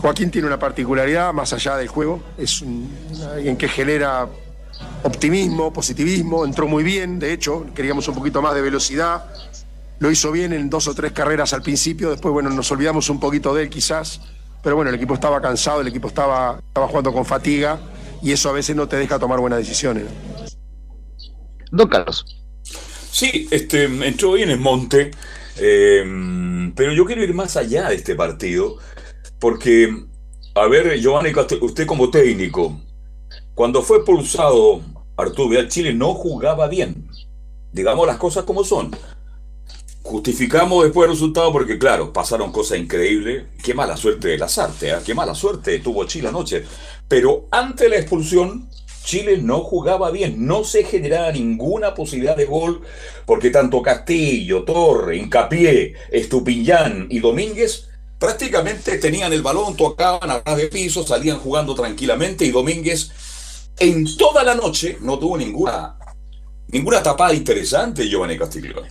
Joaquín 0.00 0.30
tiene 0.30 0.46
una 0.46 0.58
particularidad 0.58 1.32
más 1.32 1.52
allá 1.52 1.76
del 1.76 1.88
juego, 1.88 2.22
es 2.36 2.62
alguien 3.32 3.56
que 3.56 3.68
genera 3.68 4.28
optimismo, 5.02 5.72
positivismo, 5.72 6.44
entró 6.44 6.66
muy 6.66 6.82
bien, 6.82 7.18
de 7.18 7.32
hecho, 7.32 7.66
queríamos 7.74 8.08
un 8.08 8.14
poquito 8.14 8.42
más 8.42 8.54
de 8.54 8.62
velocidad, 8.62 9.24
lo 9.98 10.10
hizo 10.10 10.32
bien 10.32 10.52
en 10.52 10.70
dos 10.70 10.88
o 10.88 10.94
tres 10.94 11.12
carreras 11.12 11.52
al 11.52 11.62
principio, 11.62 12.10
después, 12.10 12.32
bueno, 12.32 12.50
nos 12.50 12.70
olvidamos 12.72 13.08
un 13.10 13.20
poquito 13.20 13.54
de 13.54 13.64
él 13.64 13.70
quizás, 13.70 14.20
pero 14.62 14.76
bueno, 14.76 14.90
el 14.90 14.96
equipo 14.96 15.14
estaba 15.14 15.40
cansado, 15.40 15.80
el 15.80 15.88
equipo 15.88 16.08
estaba, 16.08 16.58
estaba 16.68 16.88
jugando 16.88 17.12
con 17.12 17.24
fatiga 17.24 17.78
y 18.22 18.32
eso 18.32 18.48
a 18.48 18.52
veces 18.52 18.76
no 18.76 18.88
te 18.88 18.96
deja 18.96 19.18
tomar 19.18 19.40
buenas 19.40 19.60
decisiones. 19.60 20.04
Don 21.70 21.88
Carlos. 21.88 22.24
Sí, 23.10 23.48
este, 23.50 23.84
entró 23.84 24.32
bien 24.32 24.50
en 24.50 24.60
Monte, 24.60 25.10
eh, 25.56 26.72
pero 26.74 26.92
yo 26.92 27.04
quiero 27.04 27.22
ir 27.22 27.34
más 27.34 27.56
allá 27.56 27.88
de 27.88 27.96
este 27.96 28.14
partido, 28.14 28.76
porque, 29.38 29.94
a 30.54 30.66
ver, 30.66 30.98
Giovanni, 30.98 31.32
usted 31.60 31.86
como 31.86 32.10
técnico, 32.10 32.80
cuando 33.54 33.82
fue 33.82 33.98
expulsado 33.98 34.80
Arturo 35.16 35.48
Vidal, 35.48 35.68
Chile 35.68 35.92
no 35.92 36.14
jugaba 36.14 36.68
bien. 36.68 37.08
Digamos 37.72 38.06
las 38.06 38.16
cosas 38.16 38.44
como 38.44 38.64
son. 38.64 38.96
Justificamos 40.02 40.82
después 40.84 41.06
el 41.06 41.14
resultado 41.14 41.52
porque, 41.52 41.78
claro, 41.78 42.12
pasaron 42.12 42.52
cosas 42.52 42.78
increíbles. 42.78 43.44
Qué 43.62 43.74
mala 43.74 43.96
suerte 43.96 44.28
de 44.28 44.38
las 44.38 44.56
artes, 44.58 44.92
¿eh? 44.92 45.02
qué 45.04 45.14
mala 45.14 45.34
suerte 45.34 45.78
tuvo 45.80 46.04
Chile 46.04 46.28
anoche. 46.28 46.64
Pero 47.10 47.48
ante 47.50 47.88
la 47.88 47.96
expulsión, 47.96 48.70
Chile 49.02 49.38
no 49.42 49.64
jugaba 49.64 50.12
bien, 50.12 50.46
no 50.46 50.62
se 50.62 50.84
generaba 50.84 51.32
ninguna 51.32 51.92
posibilidad 51.92 52.36
de 52.36 52.44
gol, 52.44 52.82
porque 53.26 53.50
tanto 53.50 53.82
Castillo, 53.82 54.62
Torre, 54.62 55.16
Incapié, 55.16 55.94
Estupillán 56.12 57.08
y 57.10 57.18
Domínguez 57.18 57.88
prácticamente 58.16 58.96
tenían 58.98 59.32
el 59.32 59.42
balón, 59.42 59.76
tocaban 59.76 60.40
a 60.44 60.54
de 60.54 60.68
piso, 60.68 61.04
salían 61.04 61.40
jugando 61.40 61.74
tranquilamente 61.74 62.44
y 62.44 62.52
Domínguez 62.52 63.10
en 63.80 64.16
toda 64.16 64.44
la 64.44 64.54
noche 64.54 64.98
no 65.00 65.18
tuvo 65.18 65.36
ninguna, 65.36 65.98
ninguna 66.68 67.02
tapada 67.02 67.34
interesante 67.34 68.08
Giovanni 68.08 68.38
Castillo. 68.38 68.84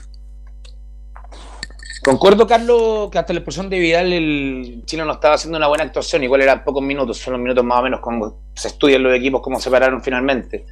Concuerdo, 2.04 2.48
Carlos, 2.48 3.10
que 3.12 3.18
hasta 3.20 3.34
la 3.34 3.40
expulsión 3.40 3.70
de 3.70 3.78
Vidal 3.78 4.14
el 4.14 4.84
Chile 4.86 5.04
no 5.04 5.14
estaba 5.14 5.36
haciendo 5.36 5.58
una 5.58 5.68
buena 5.68 5.84
actuación, 5.84 6.24
igual 6.24 6.42
eran 6.42 6.64
pocos 6.64 6.82
minutos, 6.82 7.18
son 7.18 7.34
los 7.34 7.42
minutos 7.42 7.64
más 7.64 7.80
o 7.80 7.84
menos 7.84 8.00
como 8.00 8.42
se 8.56 8.70
estudian 8.70 9.04
los 9.04 9.14
equipos, 9.14 9.42
cómo 9.42 9.60
se 9.60 9.70
pararon 9.70 10.02
finalmente. 10.02 10.66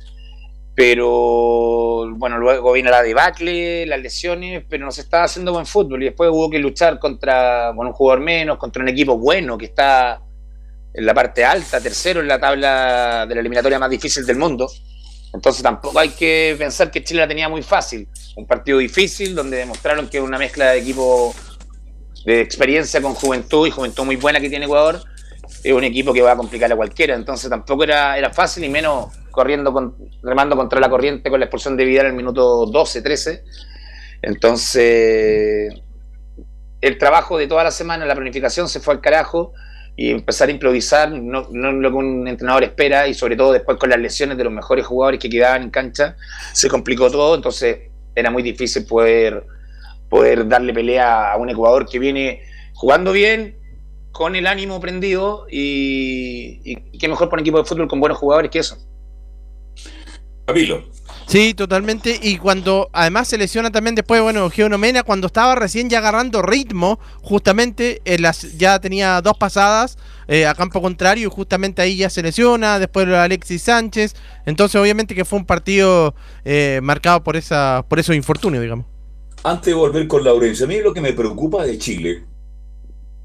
Pero 0.74 2.08
bueno, 2.16 2.38
luego 2.38 2.72
vino 2.72 2.90
la 2.90 3.02
debacle, 3.02 3.86
las 3.86 4.00
lesiones, 4.00 4.64
pero 4.70 4.86
no 4.86 4.92
se 4.92 5.02
estaba 5.02 5.26
haciendo 5.26 5.52
buen 5.52 5.66
fútbol 5.66 6.02
y 6.02 6.06
después 6.06 6.30
hubo 6.32 6.50
que 6.50 6.60
luchar 6.60 6.98
contra 6.98 7.72
un 7.76 7.92
jugador 7.92 8.24
menos, 8.24 8.58
contra 8.58 8.82
un 8.82 8.88
equipo 8.88 9.18
bueno 9.18 9.58
que 9.58 9.66
está 9.66 10.22
en 10.94 11.06
la 11.06 11.14
parte 11.14 11.44
alta, 11.44 11.82
tercero 11.82 12.22
en 12.22 12.28
la 12.28 12.40
tabla 12.40 13.26
de 13.28 13.36
la 13.36 13.42
eliminatoria 13.42 13.80
más 13.80 13.90
difícil 13.90 14.26
del 14.26 14.38
mundo. 14.38 14.70
Entonces 15.34 15.62
tampoco 15.62 16.00
hay 16.00 16.10
que 16.10 16.56
pensar 16.58 16.90
que 16.90 17.04
Chile 17.04 17.22
la 17.22 17.28
tenía 17.28 17.50
muy 17.50 17.62
fácil. 17.62 18.08
Un 18.36 18.48
partido 18.48 18.78
difícil 18.80 19.36
donde 19.36 19.58
demostraron 19.58 20.08
que 20.08 20.22
una 20.22 20.38
mezcla 20.38 20.72
de 20.72 20.80
equipo 20.80 21.36
de 22.26 22.42
experiencia 22.42 23.02
con 23.02 23.14
juventud 23.14 23.68
y 23.68 23.72
juventud 23.72 24.04
muy 24.04 24.16
buena 24.16 24.40
que 24.40 24.50
tiene 24.50 24.66
Ecuador 24.66 25.02
es 25.64 25.74
un 25.74 25.84
equipo 25.84 26.14
que 26.14 26.22
va 26.22 26.34
a 26.34 26.38
complicar 26.38 26.72
a 26.72 26.76
cualquiera. 26.76 27.16
Entonces 27.16 27.50
tampoco 27.50 27.84
era, 27.84 28.18
era 28.18 28.32
fácil 28.32 28.64
y 28.64 28.70
menos 28.70 29.08
corriendo 29.32 29.72
con, 29.72 29.96
remando 30.24 30.56
contra 30.56 30.80
la 30.80 30.90
corriente 30.90 31.30
con 31.30 31.40
la 31.40 31.46
expulsión 31.46 31.78
de 31.78 31.86
Vidal 31.86 32.08
en 32.08 32.12
el 32.12 32.18
minuto 32.18 32.66
12, 32.66 33.02
13. 33.02 33.44
Entonces 34.22 35.74
el 36.82 36.98
trabajo 36.98 37.38
de 37.38 37.48
toda 37.48 37.64
la 37.64 37.72
semana, 37.72 38.06
la 38.06 38.16
planificación 38.16 38.70
se 38.70 38.80
fue 38.80 38.94
al 38.94 39.02
carajo 39.02 39.54
y 40.00 40.12
empezar 40.12 40.48
a 40.48 40.52
improvisar, 40.52 41.12
no, 41.12 41.48
no 41.52 41.72
lo 41.72 41.90
que 41.90 41.96
un 41.98 42.28
entrenador 42.28 42.64
espera, 42.64 43.08
y 43.08 43.16
sobre 43.16 43.36
todo 43.36 43.52
después 43.52 43.78
con 43.78 43.90
las 43.90 44.00
lesiones 44.00 44.38
de 44.38 44.44
los 44.44 44.54
mejores 44.54 44.86
jugadores 44.86 45.20
que 45.20 45.28
quedaban 45.28 45.64
en 45.64 45.72
cancha, 45.72 46.16
se 46.54 46.70
complicó 46.70 47.10
todo, 47.10 47.34
entonces 47.34 47.90
era 48.14 48.30
muy 48.30 48.44
difícil 48.44 48.86
poder, 48.86 49.44
poder 50.08 50.48
darle 50.48 50.72
pelea 50.72 51.32
a 51.34 51.38
un 51.38 51.50
Ecuador 51.50 51.90
que 51.90 51.98
viene 51.98 52.44
jugando 52.76 53.12
bien, 53.12 53.58
con 54.12 54.36
el 54.36 54.46
ánimo 54.46 54.80
prendido, 54.80 55.48
y, 55.50 56.62
y 56.64 56.98
qué 57.00 57.08
mejor 57.08 57.30
para 57.30 57.42
un 57.42 57.46
equipo 57.48 57.58
de 57.58 57.66
fútbol 57.66 57.88
con 57.88 58.00
buenos 58.00 58.20
jugadores 58.20 58.52
que 58.52 58.60
eso. 58.60 58.78
Camilo. 60.46 60.84
Sí, 61.28 61.54
totalmente. 61.54 62.18
Y 62.22 62.38
cuando 62.38 62.90
además 62.94 63.28
se 63.28 63.38
lesiona 63.38 63.70
también 63.70 63.96
después, 63.96 64.22
bueno, 64.22 64.50
Geonomena, 64.50 65.04
cuando 65.04 65.28
estaba 65.28 65.56
recién 65.56 65.90
ya 65.90 65.98
agarrando 65.98 66.42
ritmo, 66.42 67.00
justamente 67.22 68.02
en 68.06 68.22
las, 68.22 68.58
ya 68.58 68.80
tenía 68.80 69.22
dos 69.22 69.38
pasadas 69.38 69.98
eh, 70.30 70.46
a 70.46 70.56
campo 70.56 70.82
contrario, 70.82 71.28
y 71.28 71.32
justamente 71.32 71.82
ahí 71.82 71.98
ya 71.98 72.10
se 72.10 72.24
lesiona, 72.24 72.80
después 72.80 73.08
Alexis 73.10 73.64
Sánchez. 73.64 74.16
Entonces, 74.46 74.80
obviamente 74.80 75.16
que 75.16 75.26
fue 75.26 75.40
un 75.40 75.46
partido 75.46 76.16
eh, 76.46 76.80
marcado 76.82 77.22
por 77.24 77.36
esa 77.36 77.86
por 77.90 78.00
esos 78.00 78.16
infortunios, 78.16 78.62
digamos. 78.62 78.86
Antes 79.44 79.66
de 79.66 79.74
volver 79.74 80.08
con 80.08 80.24
Laurencia, 80.24 80.66
a 80.66 80.70
mí 80.70 80.80
lo 80.80 80.94
que 80.94 81.02
me 81.02 81.12
preocupa 81.12 81.66
de 81.66 81.78
Chile, 81.78 82.24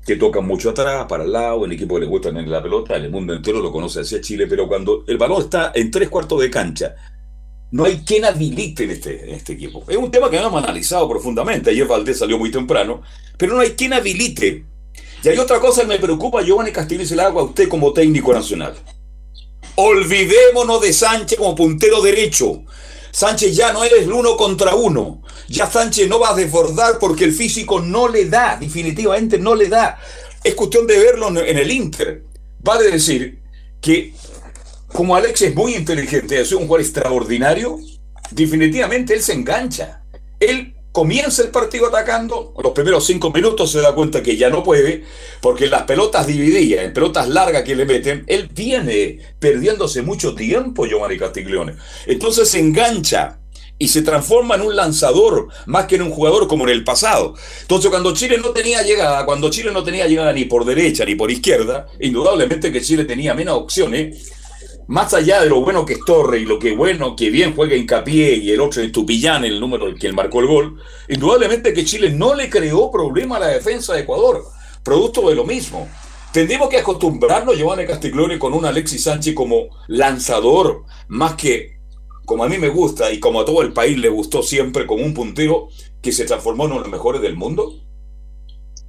que 0.04 0.16
toca 0.16 0.40
mucho 0.40 0.70
atrás, 0.70 1.06
para 1.08 1.22
el 1.22 1.30
lado, 1.30 1.64
el 1.64 1.72
equipo 1.72 1.94
que 1.94 2.00
le 2.00 2.06
gusta 2.06 2.30
tener 2.30 2.48
la 2.48 2.60
pelota, 2.60 2.96
el 2.96 3.10
mundo 3.10 3.32
entero 3.32 3.60
lo 3.60 3.70
conoce 3.70 4.00
hacia 4.00 4.20
Chile, 4.20 4.48
pero 4.48 4.66
cuando 4.66 5.04
el 5.06 5.16
balón 5.18 5.42
está 5.42 5.70
en 5.72 5.90
tres 5.92 6.08
cuartos 6.08 6.40
de 6.40 6.50
cancha, 6.50 6.96
no 7.72 7.86
hay 7.86 8.02
quien 8.04 8.24
habilite 8.24 8.84
en 8.84 8.90
este, 8.90 9.24
en 9.24 9.34
este 9.34 9.54
equipo. 9.54 9.82
Es 9.88 9.96
un 9.96 10.10
tema 10.10 10.30
que 10.30 10.36
hemos 10.36 10.62
analizado 10.62 11.08
profundamente. 11.08 11.70
Ayer 11.70 11.86
Valdés 11.86 12.18
salió 12.18 12.38
muy 12.38 12.50
temprano, 12.50 13.02
pero 13.36 13.54
no 13.54 13.60
hay 13.60 13.70
quien 13.70 13.94
habilite. 13.94 14.66
Y 15.24 15.28
hay 15.28 15.38
otra 15.38 15.58
cosa 15.58 15.80
que 15.80 15.86
me 15.86 15.98
preocupa, 15.98 16.42
Giovanni 16.42 16.70
Castillo 16.70 17.02
y 17.02 17.18
agua 17.18 17.42
a 17.42 17.44
usted 17.46 17.68
como 17.68 17.92
técnico 17.94 18.34
nacional. 18.34 18.74
Olvidémonos 19.76 20.82
de 20.82 20.92
Sánchez 20.92 21.38
como 21.38 21.54
puntero 21.54 22.02
derecho. 22.02 22.62
Sánchez 23.10 23.56
ya 23.56 23.72
no 23.72 23.84
eres 23.84 24.02
el 24.02 24.12
uno 24.12 24.36
contra 24.36 24.74
uno. 24.74 25.22
Ya 25.48 25.70
Sánchez 25.70 26.08
no 26.08 26.20
va 26.20 26.30
a 26.30 26.34
desbordar 26.34 26.98
porque 26.98 27.24
el 27.24 27.32
físico 27.32 27.80
no 27.80 28.06
le 28.06 28.26
da, 28.26 28.58
definitivamente 28.60 29.38
no 29.38 29.54
le 29.54 29.68
da. 29.68 29.98
Es 30.44 30.54
cuestión 30.54 30.86
de 30.86 30.98
verlo 30.98 31.28
en 31.28 31.56
el 31.56 31.70
Inter. 31.70 32.24
Vale 32.58 32.90
decir 32.90 33.40
que 33.80 34.12
como 34.92 35.16
Alex 35.16 35.42
es 35.42 35.54
muy 35.54 35.74
inteligente, 35.74 36.40
es 36.40 36.52
un 36.52 36.66
jugador 36.66 36.80
extraordinario, 36.80 37.78
definitivamente 38.30 39.14
él 39.14 39.22
se 39.22 39.32
engancha. 39.32 40.02
Él 40.38 40.74
comienza 40.92 41.42
el 41.42 41.48
partido 41.48 41.86
atacando, 41.86 42.52
los 42.62 42.72
primeros 42.72 43.06
cinco 43.06 43.30
minutos 43.30 43.72
se 43.72 43.80
da 43.80 43.94
cuenta 43.94 44.22
que 44.22 44.36
ya 44.36 44.50
no 44.50 44.62
puede, 44.62 45.04
porque 45.40 45.66
las 45.66 45.84
pelotas 45.84 46.26
divididas, 46.26 46.84
en 46.84 46.92
pelotas 46.92 47.28
largas 47.28 47.62
que 47.62 47.74
le 47.74 47.86
meten, 47.86 48.24
él 48.26 48.50
viene 48.52 49.18
perdiéndose 49.38 50.02
mucho 50.02 50.34
tiempo, 50.34 50.86
Giovanni 50.86 51.18
Castiglione. 51.18 51.76
Entonces 52.06 52.50
se 52.50 52.60
engancha 52.60 53.38
y 53.78 53.88
se 53.88 54.02
transforma 54.02 54.56
en 54.56 54.60
un 54.60 54.76
lanzador 54.76 55.48
más 55.66 55.86
que 55.86 55.96
en 55.96 56.02
un 56.02 56.10
jugador 56.10 56.46
como 56.46 56.64
en 56.64 56.70
el 56.70 56.84
pasado. 56.84 57.34
Entonces 57.62 57.90
cuando 57.90 58.12
Chile 58.12 58.36
no 58.38 58.50
tenía 58.50 58.82
llegada, 58.82 59.24
cuando 59.24 59.50
Chile 59.50 59.72
no 59.72 59.82
tenía 59.82 60.06
llegada 60.06 60.32
ni 60.32 60.44
por 60.44 60.66
derecha 60.66 61.06
ni 61.06 61.14
por 61.14 61.30
izquierda, 61.30 61.86
indudablemente 62.00 62.70
que 62.70 62.82
Chile 62.82 63.06
tenía 63.06 63.34
menos 63.34 63.56
opciones, 63.56 64.30
más 64.88 65.14
allá 65.14 65.40
de 65.40 65.48
lo 65.48 65.60
bueno 65.60 65.84
que 65.84 65.94
es 65.94 66.04
Torre 66.04 66.40
y 66.40 66.44
lo 66.44 66.58
que 66.58 66.74
bueno 66.74 67.16
que 67.16 67.30
bien 67.30 67.54
juega 67.54 67.76
Hincapié 67.76 68.34
y 68.36 68.50
el 68.50 68.60
otro 68.60 68.82
en 68.82 68.92
Tupillán, 68.92 69.44
el 69.44 69.60
número 69.60 69.94
que 69.94 70.12
marcó 70.12 70.40
el 70.40 70.46
gol, 70.46 70.80
indudablemente 71.08 71.72
que 71.72 71.84
Chile 71.84 72.10
no 72.10 72.34
le 72.34 72.50
creó 72.50 72.90
problema 72.90 73.36
a 73.36 73.40
la 73.40 73.46
defensa 73.48 73.94
de 73.94 74.00
Ecuador, 74.00 74.44
producto 74.82 75.28
de 75.28 75.34
lo 75.34 75.44
mismo. 75.44 75.88
Tendríamos 76.32 76.68
que 76.68 76.78
acostumbrarnos, 76.78 77.58
Giovanni 77.58 77.86
Castiglione, 77.86 78.38
con 78.38 78.54
un 78.54 78.64
Alexis 78.64 79.04
Sánchez 79.04 79.34
como 79.34 79.68
lanzador, 79.86 80.84
más 81.08 81.34
que, 81.34 81.78
como 82.24 82.44
a 82.44 82.48
mí 82.48 82.56
me 82.56 82.68
gusta 82.68 83.12
y 83.12 83.20
como 83.20 83.40
a 83.40 83.44
todo 83.44 83.60
el 83.60 83.72
país 83.72 83.98
le 83.98 84.08
gustó 84.08 84.42
siempre, 84.42 84.86
como 84.86 85.04
un 85.04 85.12
puntero 85.12 85.68
que 86.00 86.10
se 86.10 86.24
transformó 86.24 86.64
en 86.64 86.72
uno 86.72 86.80
de 86.80 86.84
los 86.84 86.92
mejores 86.92 87.20
del 87.20 87.36
mundo. 87.36 87.74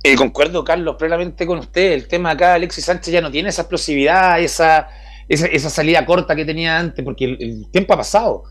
Eh, 0.04 0.16
concuerdo, 0.16 0.64
Carlos, 0.64 0.96
plenamente 0.98 1.46
con 1.46 1.60
usted. 1.60 1.94
El 1.94 2.08
tema 2.08 2.32
acá, 2.32 2.56
Alexis 2.56 2.86
Sánchez 2.86 3.14
ya 3.14 3.22
no 3.22 3.32
tiene 3.32 3.50
esa 3.50 3.62
explosividad, 3.64 4.42
esa, 4.42 4.90
esa, 5.28 5.70
salida 5.70 6.06
corta 6.06 6.36
que 6.36 6.46
tenía 6.46 6.78
antes, 6.78 7.04
porque 7.04 7.26
el, 7.26 7.70
tiempo 7.72 7.94
ha 7.94 7.98
pasado. 7.98 8.44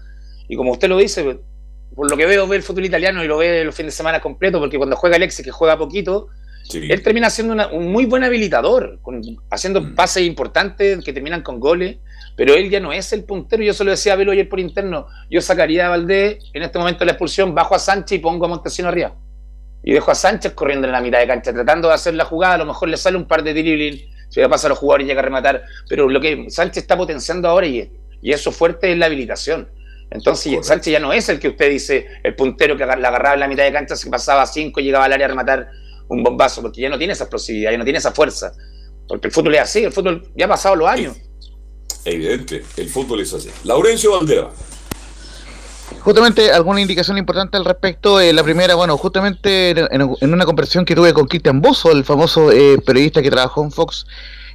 Y 0.49 0.57
como 0.57 0.73
usted 0.73 0.89
lo 0.89 0.99
dice, 0.99 1.39
por 1.95 2.11
lo 2.11 2.16
que 2.16 2.27
veo, 2.27 2.47
ve 2.47 2.57
el 2.57 2.62
fútbol 2.62 2.85
italiano 2.85 3.23
y 3.23 3.29
lo 3.29 3.39
ve 3.39 3.64
los 3.64 3.75
fines 3.75 3.95
de 3.95 3.97
semana 3.97 4.20
completo, 4.20 4.59
porque 4.59 4.79
cuando 4.79 4.97
juega 4.97 5.16
Alexis, 5.16 5.45
que 5.45 5.51
juega 5.51 5.79
poquito, 5.79 6.29
él 6.73 7.03
termina 7.03 7.29
siendo 7.29 7.68
un 7.70 7.93
muy 7.93 8.07
buen 8.07 8.25
habilitador, 8.25 8.99
haciendo 9.51 9.81
mm. 9.81 9.95
pases 9.95 10.25
importantes 10.25 11.05
que 11.05 11.12
terminan 11.12 11.43
con 11.43 11.61
goles, 11.61 11.99
pero 12.37 12.55
él 12.55 12.70
ya 12.70 12.81
no 12.81 12.93
es 12.93 13.12
el 13.12 13.25
puntero. 13.25 13.62
Yo 13.62 13.75
se 13.75 13.85
lo 13.85 13.91
decía 13.91 14.14
a 14.14 14.16
Velo 14.16 14.33
ayer 14.33 14.49
por 14.49 14.61
interno, 14.61 15.07
yo 15.31 15.41
sacaría 15.41 15.87
a 15.87 15.91
Valdés 15.91 16.39
en 16.53 16.62
este 16.62 16.79
momento 16.79 17.05
la 17.05 17.12
expulsión, 17.12 17.55
bajo 17.55 17.75
a 17.75 17.79
Sánchez 17.79 18.18
y 18.18 18.20
pongo 18.20 18.47
a 18.47 18.49
Montesino 18.49 18.89
arriba. 18.89 19.14
Y 19.83 19.93
dejo 19.93 20.11
a 20.11 20.14
Sánchez 20.14 20.53
corriendo 20.53 20.87
en 20.87 20.93
la 20.93 21.01
mitad 21.01 21.18
de 21.18 21.27
cancha, 21.27 21.53
tratando 21.53 21.89
de 21.89 21.95
hacer 21.95 22.14
la 22.14 22.25
jugada, 22.25 22.55
a 22.55 22.59
lo 22.59 22.66
mejor 22.66 22.89
le 22.89 22.97
sale 22.97 23.16
un 23.16 23.27
par 23.27 23.43
de 23.43 23.53
dribbling 23.53 24.12
se 24.33 24.49
pasa 24.49 24.66
a 24.66 24.70
los 24.70 24.78
jugadores 24.78 25.05
y 25.05 25.09
llega 25.09 25.20
a 25.20 25.24
rematar. 25.24 25.62
Pero 25.89 26.09
lo 26.09 26.20
que 26.20 26.47
Sánchez 26.49 26.85
está 26.85 26.97
potenciando 26.97 27.49
ahora 27.49 27.66
y, 27.66 27.91
y 28.22 28.33
eso 28.33 28.51
fuerte 28.51 28.91
es 28.91 28.99
la 28.99 29.07
habilitación. 29.07 29.68
Entonces 30.11 30.66
Sánchez 30.66 30.93
ya 30.93 31.01
no 31.01 31.12
es 31.12 31.28
el 31.28 31.39
que 31.39 31.49
usted 31.49 31.70
dice, 31.70 32.07
el 32.22 32.35
puntero 32.35 32.76
que 32.76 32.85
la 32.85 32.95
agarraba 32.95 33.35
en 33.35 33.41
la 33.41 33.49
mitad 33.49 33.64
de 33.64 33.72
cancha, 33.72 33.97
se 33.97 34.11
pasaba 34.11 34.43
a 34.43 34.47
cinco 34.47 34.80
y 34.80 34.85
llegaba 34.85 35.05
al 35.05 35.12
área 35.12 35.26
a 35.26 35.28
rematar 35.28 35.70
un 36.09 36.22
bombazo, 36.22 36.62
porque 36.62 36.80
ya 36.80 36.89
no 36.89 36.99
tiene 36.99 37.12
esa 37.12 37.24
explosividad, 37.24 37.72
ya 37.72 37.78
no 37.78 37.85
tiene 37.85 37.99
esa 37.99 38.12
fuerza. 38.12 38.53
Porque 39.09 39.28
el 39.28 39.33
fútbol 39.33 39.55
es 39.55 39.61
así, 39.62 39.85
el 39.85 39.93
fútbol 39.93 40.30
ya 40.35 40.47
ha 40.47 40.49
pasado 40.49 40.76
los 40.76 40.89
años. 40.89 41.16
Evidente, 42.05 42.62
el 42.76 42.89
fútbol 42.89 43.20
es 43.20 43.33
así. 43.33 43.51
Laurencio 43.64 44.12
Valdera. 44.12 44.51
Justamente 46.03 46.50
alguna 46.50 46.80
indicación 46.80 47.16
importante 47.16 47.57
al 47.57 47.64
respecto. 47.64 48.20
Eh, 48.20 48.32
la 48.32 48.42
primera, 48.42 48.74
bueno, 48.74 48.96
justamente 48.96 49.70
en, 49.70 50.32
una 50.32 50.44
conversación 50.44 50.84
que 50.84 50.96
tuve 50.96 51.14
con 51.14 51.26
Cristian 51.26 51.61
Bozo, 51.61 51.92
el 51.92 52.05
famoso 52.05 52.50
eh, 52.50 52.78
periodista 52.84 53.22
que 53.22 53.30
trabajó 53.30 53.62
en 53.62 53.70
Fox, 53.70 54.07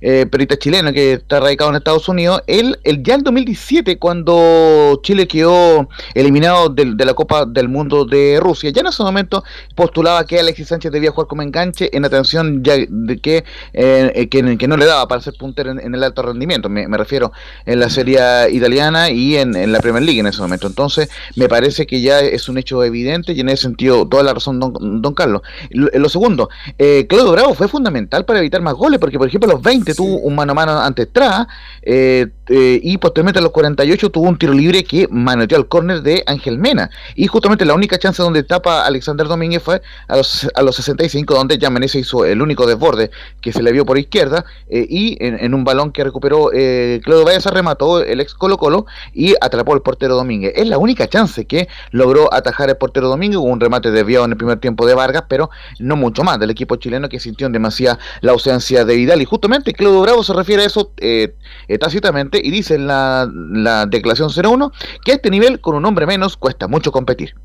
eh, 0.02 0.26
chileno 0.60 0.94
que 0.94 1.14
está 1.14 1.40
radicado 1.40 1.70
en 1.70 1.78
Estados 1.78 2.08
Unidos, 2.10 2.42
él, 2.48 2.80
el, 2.84 3.04
ya 3.04 3.16
en 3.16 3.24
2017, 3.24 3.98
cuando 3.98 5.00
Chile 5.04 5.28
quedó 5.28 5.90
eliminado 6.14 6.70
de, 6.70 6.86
la 7.06 7.14
Copa 7.14 7.46
del 7.46 7.70
Mundo 7.70 8.06
de 8.06 8.40
Rusia, 8.42 8.70
ya 8.70 8.82
en 8.82 8.88
ese 8.88 9.04
momento 9.04 9.44
postulaba 9.76 10.26
que 10.26 10.40
Alexis 10.40 10.68
Sánchez 10.68 10.92
debía 10.92 11.12
jugar 11.12 11.28
como 11.28 11.42
enganche 11.42 11.96
en 11.96 12.06
atención 12.06 12.64
ya 12.64 12.76
de 12.88 13.18
que, 13.20 13.44
eh, 13.74 14.28
que, 14.30 14.68
no 14.68 14.78
le 14.78 14.86
daba 14.86 15.08
para 15.08 15.22
ser 15.22 15.34
puntero 15.36 15.72
en, 15.72 15.96
el 15.96 16.04
alto 16.04 16.22
rendimiento, 16.22 16.70
me, 16.70 16.86
refiero 16.98 17.32
en 17.66 17.80
la 17.80 17.90
Serie 17.90 18.20
italiana 18.52 19.10
y 19.10 19.38
en, 19.38 19.72
la 19.72 19.80
Premier 19.80 20.04
League 20.04 20.20
en 20.20 20.28
ese 20.28 20.42
momento. 20.42 20.68
Entonces, 20.68 21.10
me 21.36 21.48
parece 21.48 21.86
que 21.86 22.02
ya 22.02 22.20
es 22.20 22.50
un 22.50 22.58
hecho 22.58 22.84
evidente 22.84 23.34
y 23.34 23.40
en 23.40 23.50
ese 23.50 23.64
sentido 23.64 24.08
toda 24.08 24.24
la 24.24 24.34
razón, 24.34 24.60
don, 24.60 25.02
don 25.02 25.14
Carlos. 25.14 25.42
Lo, 25.70 26.10
segundo, 26.10 26.50
eh, 26.78 27.06
Claudio 27.08 27.32
Bravo 27.32 27.54
fue 27.54 27.68
fundamental 27.68 28.26
para 28.26 28.40
evitar 28.40 28.62
más 28.62 28.74
goles, 28.74 29.00
porque 29.00 29.18
por 29.18 29.28
ejemplo 29.28 29.50
los 29.50 29.62
20 29.62 29.87
tuvo 29.94 30.20
un 30.20 30.36
mano 30.36 30.52
a 30.52 30.56
mano 30.56 30.80
ante 30.80 31.04
Estrada, 31.04 31.48
eh, 31.82 32.28
eh, 32.50 32.80
y 32.82 32.98
posteriormente 32.98 33.40
a 33.40 33.42
los 33.42 33.52
48 33.52 34.10
tuvo 34.10 34.28
un 34.28 34.38
tiro 34.38 34.54
libre 34.54 34.84
que 34.84 35.08
manoteó 35.10 35.58
al 35.58 35.68
córner 35.68 36.02
de 36.02 36.24
Ángel 36.28 36.58
Mena. 36.58 36.90
Y 37.16 37.28
justamente 37.28 37.66
la 37.66 37.74
única 37.74 37.98
chance 37.98 38.22
donde 38.22 38.44
tapa 38.44 38.86
Alexander 38.86 39.28
Domínguez 39.28 39.64
fue 39.64 39.82
a 40.08 40.18
los, 40.18 40.50
a 40.54 40.62
los 40.62 40.76
65, 40.76 41.34
donde 41.34 41.58
ya 41.58 41.70
Menezes 41.70 42.02
hizo 42.02 42.26
el 42.26 42.42
único 42.42 42.66
desborde 42.66 43.12
que 43.42 43.54
se 43.54 43.62
le 43.64 43.72
vio 43.72 43.86
por 43.86 43.98
izquierda 43.98 44.46
eh, 44.70 44.86
y 44.90 45.18
en, 45.20 45.54
un 45.54 45.64
balón 45.64 45.92
que 45.92 46.04
recuperó 46.04 46.50
Claudio 46.50 47.26
Valles 47.26 47.46
remató 47.46 48.02
el 48.02 48.20
ex 48.20 48.34
Colo 48.34 48.58
Colo 48.58 48.86
y 49.14 49.36
atrapó 49.40 49.74
al 49.74 49.82
portero 49.82 50.16
Domínguez. 50.16 50.54
Es 50.56 50.68
la 50.68 50.78
única 50.78 51.08
chance 51.08 51.46
que 51.46 51.68
logró 51.92 52.34
atajar 52.34 52.70
el 52.70 52.78
portero 52.78 53.08
Domínguez, 53.08 53.38
hubo 53.38 53.48
un 53.48 53.60
remate 53.60 53.92
desviado 53.92 54.26
en 54.26 54.32
el 54.32 54.38
primer 54.38 54.60
tiempo 54.60 54.86
de 54.86 54.94
Vargas, 54.94 55.24
pero 55.28 55.50
no 55.80 55.96
mucho 55.96 56.24
más 56.24 56.40
del 56.40 56.50
equipo 56.50 56.76
chileno 56.76 57.10
que 57.10 57.20
sintió 57.20 57.48
en 57.48 57.54
demasía 57.54 57.98
la 58.22 58.32
ausencia 58.32 58.86
de 58.86 58.96
Vidal. 58.96 59.22
Y 59.22 59.26
justamente 59.26 59.74
Claudio 59.78 60.02
Bravo 60.02 60.24
se 60.24 60.34
refiere 60.34 60.64
a 60.64 60.66
eso 60.66 60.92
eh, 60.98 61.34
tácitamente 61.80 62.42
y 62.44 62.52
dice 62.52 62.76
en 62.76 62.88
la, 62.88 63.30
la 63.34 63.86
declaración 63.86 64.30
01 64.30 64.72
que 65.06 65.12
a 65.12 65.16
este 65.16 65.30
nivel 65.30 65.62
con 65.62 65.76
un 65.76 65.86
hombre 65.86 66.06
menos 66.06 66.36
cuesta 66.36 66.68
mucho 66.68 66.92
competir 66.92 67.36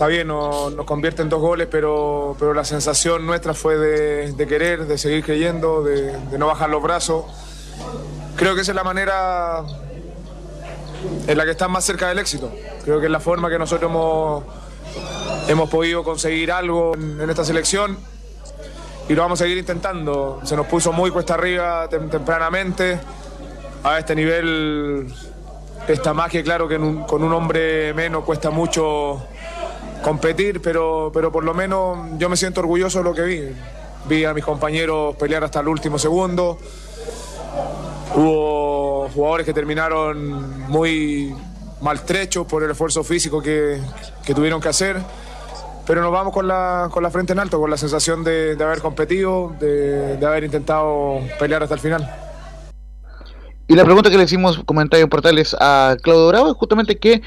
está 0.00 0.08
bien, 0.08 0.28
nos, 0.28 0.72
convierte 0.86 1.20
en 1.20 1.28
dos 1.28 1.42
goles, 1.42 1.68
pero, 1.70 2.34
pero 2.38 2.54
la 2.54 2.64
sensación 2.64 3.26
nuestra 3.26 3.52
fue 3.52 3.76
de, 3.76 4.46
querer, 4.46 4.86
de 4.86 4.96
seguir 4.96 5.22
creyendo, 5.22 5.82
de, 5.82 6.38
no 6.38 6.46
bajar 6.46 6.70
los 6.70 6.82
brazos. 6.82 7.26
Creo 8.34 8.54
que 8.54 8.62
esa 8.62 8.72
es 8.72 8.76
la 8.76 8.82
manera 8.82 9.62
en 11.26 11.36
la 11.36 11.44
que 11.44 11.50
están 11.50 11.70
más 11.70 11.84
cerca 11.84 12.08
del 12.08 12.18
éxito. 12.18 12.50
Creo 12.82 12.98
que 12.98 13.06
es 13.06 13.12
la 13.12 13.20
forma 13.20 13.50
que 13.50 13.58
nosotros 13.58 13.90
hemos, 13.90 14.44
hemos 15.48 15.68
podido 15.68 16.02
conseguir 16.02 16.50
algo 16.50 16.94
en, 16.94 17.28
esta 17.28 17.44
selección 17.44 17.98
y 19.08 19.14
lo 19.14 19.22
vamos 19.22 19.40
a 19.40 19.44
seguir 19.44 19.58
intentando. 19.58 20.40
Se 20.44 20.56
nos 20.56 20.66
puso 20.66 20.92
muy 20.92 21.10
cuesta 21.10 21.34
arriba 21.34 21.88
tempranamente. 21.88 23.00
A 23.82 23.98
este 23.98 24.14
nivel 24.14 25.06
más 26.14 26.30
que 26.30 26.42
claro 26.42 26.68
que 26.68 26.78
con 27.06 27.22
un 27.22 27.32
hombre 27.32 27.92
menos 27.94 28.24
cuesta 28.24 28.50
mucho 28.50 29.22
competir, 30.02 30.60
pero, 30.62 31.10
pero 31.12 31.32
por 31.32 31.44
lo 31.44 31.54
menos 31.54 31.98
yo 32.18 32.28
me 32.28 32.36
siento 32.36 32.60
orgulloso 32.60 32.98
de 32.98 33.04
lo 33.04 33.14
que 33.14 33.22
vi. 33.22 33.42
Vi 34.08 34.24
a 34.24 34.32
mis 34.32 34.44
compañeros 34.44 35.16
pelear 35.16 35.44
hasta 35.44 35.60
el 35.60 35.68
último 35.68 35.98
segundo. 35.98 36.58
Hubo 38.14 39.08
jugadores 39.14 39.46
que 39.46 39.52
terminaron 39.52 40.68
muy 40.68 41.34
maltrechos 41.80 42.46
por 42.46 42.62
el 42.62 42.70
esfuerzo 42.70 43.04
físico 43.04 43.42
que, 43.42 43.80
tuvieron 44.34 44.60
que 44.60 44.68
hacer. 44.68 45.00
Pero 45.90 46.02
nos 46.02 46.12
vamos 46.12 46.32
con 46.32 46.46
la, 46.46 46.88
con 46.92 47.02
la 47.02 47.10
frente 47.10 47.32
en 47.32 47.40
alto, 47.40 47.58
con 47.58 47.68
la 47.68 47.76
sensación 47.76 48.22
de, 48.22 48.56
haber 48.60 48.78
competido, 48.78 49.52
de, 49.58 50.18
de 50.18 50.24
haber 50.24 50.44
intentado 50.44 51.18
pelear 51.36 51.64
hasta 51.64 51.74
el 51.74 51.80
final. 51.80 52.08
Y 53.66 53.74
la 53.74 53.84
pregunta 53.84 54.08
que 54.08 54.16
le 54.16 54.22
hicimos 54.22 54.62
comentarios 54.66 55.06
en 55.06 55.10
portales 55.10 55.56
a 55.58 55.96
Claudio 56.00 56.28
Bravo 56.28 56.50
es 56.52 56.54
justamente 56.54 57.00
qué, 57.00 57.22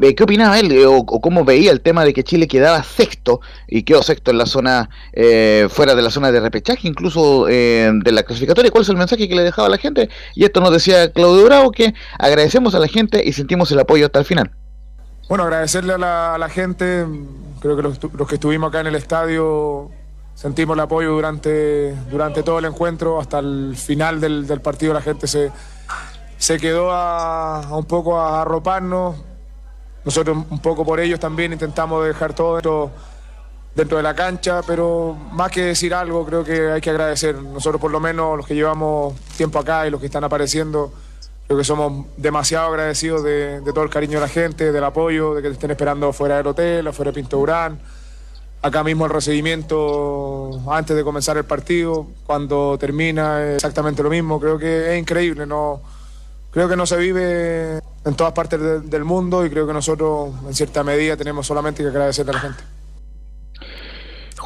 eh, 0.00 0.14
qué 0.14 0.22
opinaba 0.22 0.58
él 0.58 0.72
eh, 0.72 0.86
o, 0.86 1.04
cómo 1.04 1.44
veía 1.44 1.70
el 1.70 1.82
tema 1.82 2.06
de 2.06 2.14
que 2.14 2.24
Chile 2.24 2.48
quedaba 2.48 2.82
sexto 2.82 3.42
y 3.68 3.82
quedó 3.82 4.02
sexto 4.02 4.30
en 4.30 4.38
la 4.38 4.46
zona, 4.46 4.88
eh, 5.12 5.68
fuera 5.68 5.94
de 5.94 6.00
la 6.00 6.08
zona 6.08 6.32
de 6.32 6.40
repechaje, 6.40 6.88
incluso 6.88 7.44
de 7.44 8.12
la 8.12 8.22
clasificatoria. 8.22 8.70
¿Cuál 8.70 8.84
es 8.84 8.88
el 8.88 8.96
mensaje 8.96 9.28
que 9.28 9.34
le 9.34 9.42
dejaba 9.42 9.68
a 9.68 9.70
la 9.70 9.78
gente? 9.78 10.08
Y 10.34 10.44
esto 10.46 10.62
nos 10.62 10.70
decía 10.70 11.12
Claudio 11.12 11.44
Bravo 11.44 11.70
que 11.70 11.92
agradecemos 12.18 12.74
a 12.74 12.78
la 12.78 12.88
gente 12.88 13.22
y 13.22 13.34
sentimos 13.34 13.70
el 13.72 13.80
apoyo 13.80 14.06
hasta 14.06 14.20
el 14.20 14.24
final. 14.24 14.52
Bueno, 15.28 15.44
agradecerle 15.44 15.94
a 15.94 16.38
la, 16.38 16.48
gente, 16.48 17.06
creo 17.60 17.76
que 17.76 17.82
los, 17.82 17.98
que 17.98 18.34
estuvimos 18.36 18.68
acá 18.68 18.80
en 18.80 18.86
el 18.86 18.94
estadio 18.94 19.90
sentimos 20.34 20.74
el 20.76 20.80
apoyo 20.80 21.12
durante, 21.12 21.94
durante 22.10 22.42
todo 22.42 22.58
el 22.58 22.66
encuentro, 22.66 23.20
hasta 23.20 23.40
el 23.40 23.74
final 23.76 24.20
del, 24.20 24.60
partido 24.60 24.94
la 24.94 25.02
gente 25.02 25.26
se 25.26 25.50
se 26.38 26.58
quedó 26.58 26.90
a, 26.92 27.66
un 27.76 27.84
poco 27.84 28.18
a 28.18 28.42
arroparnos. 28.42 29.16
Nosotros 30.04 30.36
un 30.50 30.60
poco 30.60 30.84
por 30.84 31.00
ellos 31.00 31.18
también 31.18 31.52
intentamos 31.52 32.06
dejar 32.06 32.32
todo 32.32 32.54
dentro, 32.54 32.90
dentro 33.74 33.96
de 33.96 34.02
la 34.02 34.14
cancha, 34.14 34.60
pero 34.66 35.16
más 35.32 35.50
que 35.50 35.62
decir 35.62 35.92
algo, 35.94 36.24
creo 36.24 36.44
que 36.44 36.70
hay 36.70 36.80
que 36.80 36.90
agradecer. 36.90 37.34
Nosotros 37.42 37.80
por 37.80 37.90
lo 37.90 37.98
menos 37.98 38.36
los 38.36 38.46
que 38.46 38.54
llevamos 38.54 39.14
tiempo 39.36 39.58
acá 39.58 39.86
y 39.86 39.90
los 39.90 40.00
que 40.00 40.06
están 40.06 40.22
apareciendo, 40.22 40.92
creo 41.46 41.58
que 41.58 41.64
somos 41.64 42.06
demasiado 42.16 42.68
agradecidos 42.68 43.22
de, 43.22 43.62
todo 43.66 43.84
el 43.84 43.90
cariño 43.90 44.14
de 44.14 44.20
la 44.20 44.28
gente, 44.28 44.72
del 44.72 44.84
apoyo, 44.84 45.34
de 45.34 45.42
que 45.42 45.48
te 45.48 45.54
estén 45.54 45.70
esperando 45.70 46.12
fuera 46.12 46.38
del 46.38 46.46
hotel, 46.48 46.86
afuera 46.86 47.12
de 47.12 47.14
Pinto 47.14 47.36
Durán. 47.36 47.78
Acá 48.62 48.82
mismo 48.82 49.04
el 49.04 49.12
recibimiento 49.12 50.50
antes 50.68 50.96
de 50.96 51.04
comenzar 51.04 51.36
el 51.36 51.44
partido, 51.44 52.08
cuando 52.26 52.76
termina, 52.78 53.44
es 53.44 53.56
exactamente 53.56 54.02
lo 54.02 54.10
mismo. 54.10 54.40
Creo 54.40 54.58
que 54.58 54.92
es 54.92 54.98
increíble, 54.98 55.46
no 55.46 55.80
creo 56.50 56.68
que 56.68 56.76
no 56.76 56.86
se 56.86 56.96
vive 56.96 57.80
en 58.04 58.14
todas 58.16 58.32
partes 58.32 58.58
del 58.90 59.04
mundo 59.04 59.44
y 59.44 59.50
creo 59.50 59.66
que 59.66 59.72
nosotros 59.72 60.30
en 60.46 60.54
cierta 60.54 60.82
medida 60.82 61.16
tenemos 61.16 61.46
solamente 61.46 61.82
que 61.82 61.90
agradecerle 61.90 62.30
a 62.30 62.34
la 62.34 62.40
gente. 62.40 62.75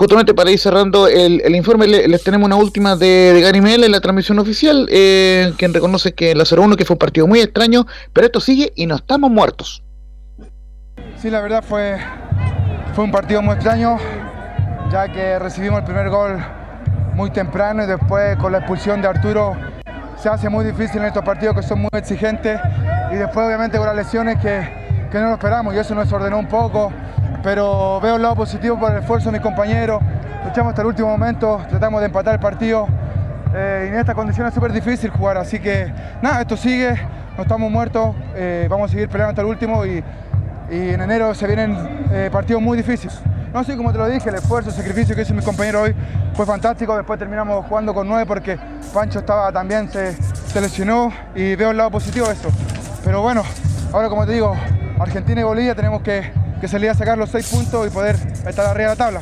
Justamente 0.01 0.33
para 0.33 0.51
ir 0.51 0.59
cerrando 0.59 1.09
el, 1.09 1.55
informe, 1.55 1.87
les 1.87 2.25
tenemos 2.25 2.47
una 2.47 2.57
última 2.57 2.97
de, 2.97 3.35
de 3.35 3.41
Gary 3.43 3.61
Mel 3.61 3.85
en 3.85 3.93
la 3.93 4.01
transmisión 4.01 4.39
oficial, 4.39 4.89
eh, 4.91 5.53
quien 5.59 5.75
reconoce 5.75 6.15
que 6.15 6.35
la 6.35 6.45
0-1 6.45 6.75
que 6.77 6.87
fue 6.87 6.95
un 6.95 6.99
partido 6.99 7.27
muy 7.27 7.41
extraño, 7.41 7.87
pero 8.15 8.25
esto 8.25 8.41
sigue 8.41 8.73
y 8.77 8.87
no 8.87 8.95
estamos 8.95 9.31
muertos. 9.31 9.83
Sí, 11.19 11.29
la 11.29 11.43
verdad 11.43 11.63
fue, 11.63 11.99
fue 12.95 13.05
un 13.05 13.11
partido 13.11 13.43
muy 13.43 13.53
extraño, 13.53 13.99
ya 14.91 15.13
que 15.13 15.39
recibimos 15.39 15.81
el 15.81 15.85
primer 15.85 16.09
gol 16.09 16.39
muy 17.13 17.31
temprano 17.31 17.85
y 17.85 17.87
después 17.87 18.39
con 18.39 18.53
la 18.53 18.59
expulsión 18.61 19.03
de 19.03 19.09
Arturo 19.09 19.55
se 20.17 20.31
hace 20.31 20.49
muy 20.49 20.65
difícil 20.65 21.03
en 21.03 21.09
estos 21.09 21.27
partidos 21.27 21.57
que 21.57 21.63
son 21.63 21.79
muy 21.79 21.91
exigentes 21.93 22.59
y 23.13 23.17
después 23.17 23.47
obviamente 23.47 23.77
con 23.77 23.87
las 23.87 23.97
lesiones 23.97 24.39
que, 24.41 24.67
que 25.13 25.19
no 25.19 25.27
lo 25.27 25.33
esperamos 25.35 25.75
y 25.75 25.79
eso 25.79 25.95
nos 25.95 26.11
ordenó 26.11 26.39
un 26.39 26.49
poco, 26.49 26.91
pero 27.43 28.01
veo 28.01 28.17
el 28.17 28.23
lado 28.23 28.37
positivo 28.37 28.79
por 28.79 28.93
el 28.93 28.99
esfuerzo 28.99 29.31
de 29.31 29.39
mis 29.39 29.41
compañeros, 29.41 30.03
luchamos 30.45 30.71
hasta 30.71 30.83
el 30.83 30.89
último 30.89 31.09
momento, 31.09 31.61
tratamos 31.69 32.01
de 32.01 32.07
empatar 32.07 32.35
el 32.35 32.41
partido 32.41 32.87
eh, 33.55 33.87
y 33.87 33.89
en 33.93 33.99
estas 33.99 34.15
condiciones 34.15 34.51
es 34.51 34.55
súper 34.55 34.73
difícil 34.73 35.11
jugar, 35.11 35.37
así 35.37 35.59
que 35.59 35.93
nada, 36.23 36.43
esto 36.43 36.57
sigue, 36.57 36.95
no 37.37 37.43
estamos 37.43 37.71
muertos, 37.71 38.15
eh, 38.35 38.67
vamos 38.71 38.91
a 38.91 38.93
seguir 38.93 39.09
peleando 39.09 39.31
hasta 39.31 39.43
el 39.43 39.49
último 39.49 39.85
y, 39.85 40.03
en 40.73 41.01
enero 41.01 41.35
se 41.35 41.49
vienen 41.49 41.77
eh, 42.13 42.31
partidos 42.33 42.63
muy 42.63 42.77
difíciles. 42.77 43.21
No, 43.53 43.65
sí, 43.65 43.77
como 43.77 43.91
te 43.91 43.99
lo 43.99 44.07
dije, 44.07 44.29
el 44.29 44.37
esfuerzo, 44.37 44.71
el 44.71 44.77
sacrificio 44.77 45.17
que 45.17 45.23
hizo 45.23 45.35
mi 45.35 45.43
compañero 45.43 45.83
hoy 45.83 45.97
fue 46.35 46.47
fantástico. 46.47 46.97
Después 46.97 47.19
terminamos 47.19 47.67
jugando 47.67 47.93
con 47.93 48.07
nueve 48.07 48.25
porque 48.25 48.57
Pancho 48.95 49.19
estaba 49.19 49.51
también, 49.51 49.91
se, 49.91 50.15
lesionó 50.61 51.13
y 51.35 51.57
veo 51.57 51.73
el 51.73 51.77
lado 51.77 51.91
positivo 51.91 52.29
de 52.29 52.35
eso. 52.35 52.51
Pero 53.05 53.21
bueno, 53.21 53.43
ahora 53.93 54.09
como 54.09 54.25
te 54.25 54.33
digo, 54.33 54.55
Argentina 55.01 55.41
y 55.41 55.45
Bolivia 55.45 55.75
tenemos 55.75 56.03
que, 56.03 56.31
que 56.61 56.69
salir 56.69 56.91
a 56.91 56.95
sacar 56.95 57.17
los 57.19 57.31
seis 57.31 57.49
puntos 57.49 57.87
y 57.87 57.91
poder 57.91 58.17
estar 58.47 58.67
arriba 58.67 58.91
de 58.91 58.97
la 58.97 58.97
tabla. 58.97 59.21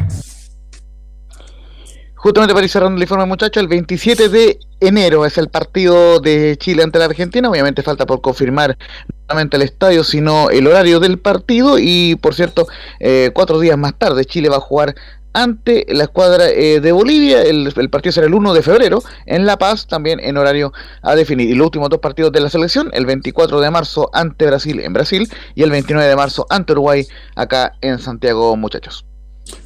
Justamente 2.18 2.52
para 2.52 2.64
ir 2.64 2.70
cerrando 2.70 2.96
el 2.96 3.02
informe, 3.02 3.26
muchachos, 3.26 3.60
el 3.60 3.68
27 3.68 4.28
de 4.28 4.58
enero 4.80 5.24
es 5.24 5.38
el 5.38 5.50
partido 5.50 6.18
de 6.18 6.56
Chile 6.58 6.82
ante 6.82 6.98
la 6.98 7.04
Argentina. 7.04 7.48
Obviamente 7.48 7.80
falta 7.82 8.06
por 8.06 8.20
confirmar 8.20 8.76
no 9.06 9.16
solamente 9.28 9.56
el 9.56 9.62
estadio, 9.62 10.02
sino 10.02 10.50
el 10.50 10.66
horario 10.66 10.98
del 10.98 11.20
partido. 11.20 11.78
Y 11.78 12.16
por 12.16 12.34
cierto, 12.34 12.66
eh, 12.98 13.30
cuatro 13.32 13.60
días 13.60 13.78
más 13.78 13.94
tarde, 13.96 14.24
Chile 14.24 14.48
va 14.48 14.56
a 14.56 14.60
jugar 14.60 14.96
ante 15.32 15.86
la 15.88 16.04
escuadra 16.04 16.48
eh, 16.48 16.80
de 16.80 16.92
Bolivia. 16.92 17.42
El, 17.42 17.72
partido 17.90 18.12
será 18.12 18.26
el 18.26 18.34
1 18.34 18.54
de 18.54 18.62
febrero 18.62 19.02
en 19.26 19.46
La 19.46 19.58
Paz, 19.58 19.86
también 19.86 20.20
en 20.20 20.36
horario 20.36 20.72
a 21.02 21.14
definir. 21.14 21.48
Y 21.50 21.54
los 21.54 21.66
últimos 21.66 21.90
dos 21.90 22.00
partidos 22.00 22.32
de 22.32 22.40
la 22.40 22.50
selección, 22.50 22.90
el 22.92 23.06
24 23.06 23.60
de 23.60 23.70
marzo 23.70 24.10
ante 24.12 24.46
Brasil 24.46 24.80
en 24.80 24.92
Brasil 24.92 25.28
y 25.54 25.62
el 25.62 25.70
29 25.70 26.08
de 26.08 26.16
marzo 26.16 26.46
ante 26.50 26.72
Uruguay 26.72 27.06
acá 27.36 27.74
en 27.80 27.98
Santiago, 27.98 28.56
muchachos. 28.56 29.04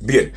Bien, 0.01 0.33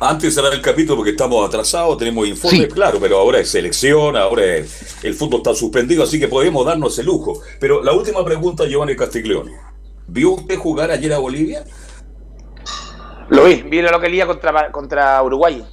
antes 0.00 0.22
de 0.22 0.30
cerrar 0.30 0.54
el 0.54 0.62
capítulo, 0.62 0.96
porque 0.96 1.10
estamos 1.10 1.46
atrasados, 1.46 1.98
tenemos 1.98 2.26
informes, 2.26 2.72
claro, 2.72 2.98
pero 3.00 3.18
ahora 3.18 3.38
es 3.38 3.48
selección, 3.48 4.16
ahora 4.16 4.44
el 4.44 5.14
fútbol 5.14 5.40
está 5.40 5.54
suspendido, 5.54 6.02
así 6.02 6.18
que 6.18 6.28
podemos 6.28 6.64
darnos 6.64 6.98
el 6.98 7.06
lujo. 7.06 7.42
Pero 7.60 7.82
la 7.82 7.92
última 7.92 8.24
pregunta, 8.24 8.66
Giovanni 8.66 8.96
Castiglione. 8.96 9.52
¿Vio 10.08 10.32
usted 10.32 10.56
jugar 10.56 10.90
ayer 10.90 11.12
a 11.12 11.18
Bolivia? 11.18 11.64
Lo 13.28 13.44
vi, 13.44 13.62
vi 13.62 13.82
la 13.82 13.90
localidad 13.90 14.26
contra, 14.26 14.70
contra 14.70 15.22
Uruguay. 15.22 15.64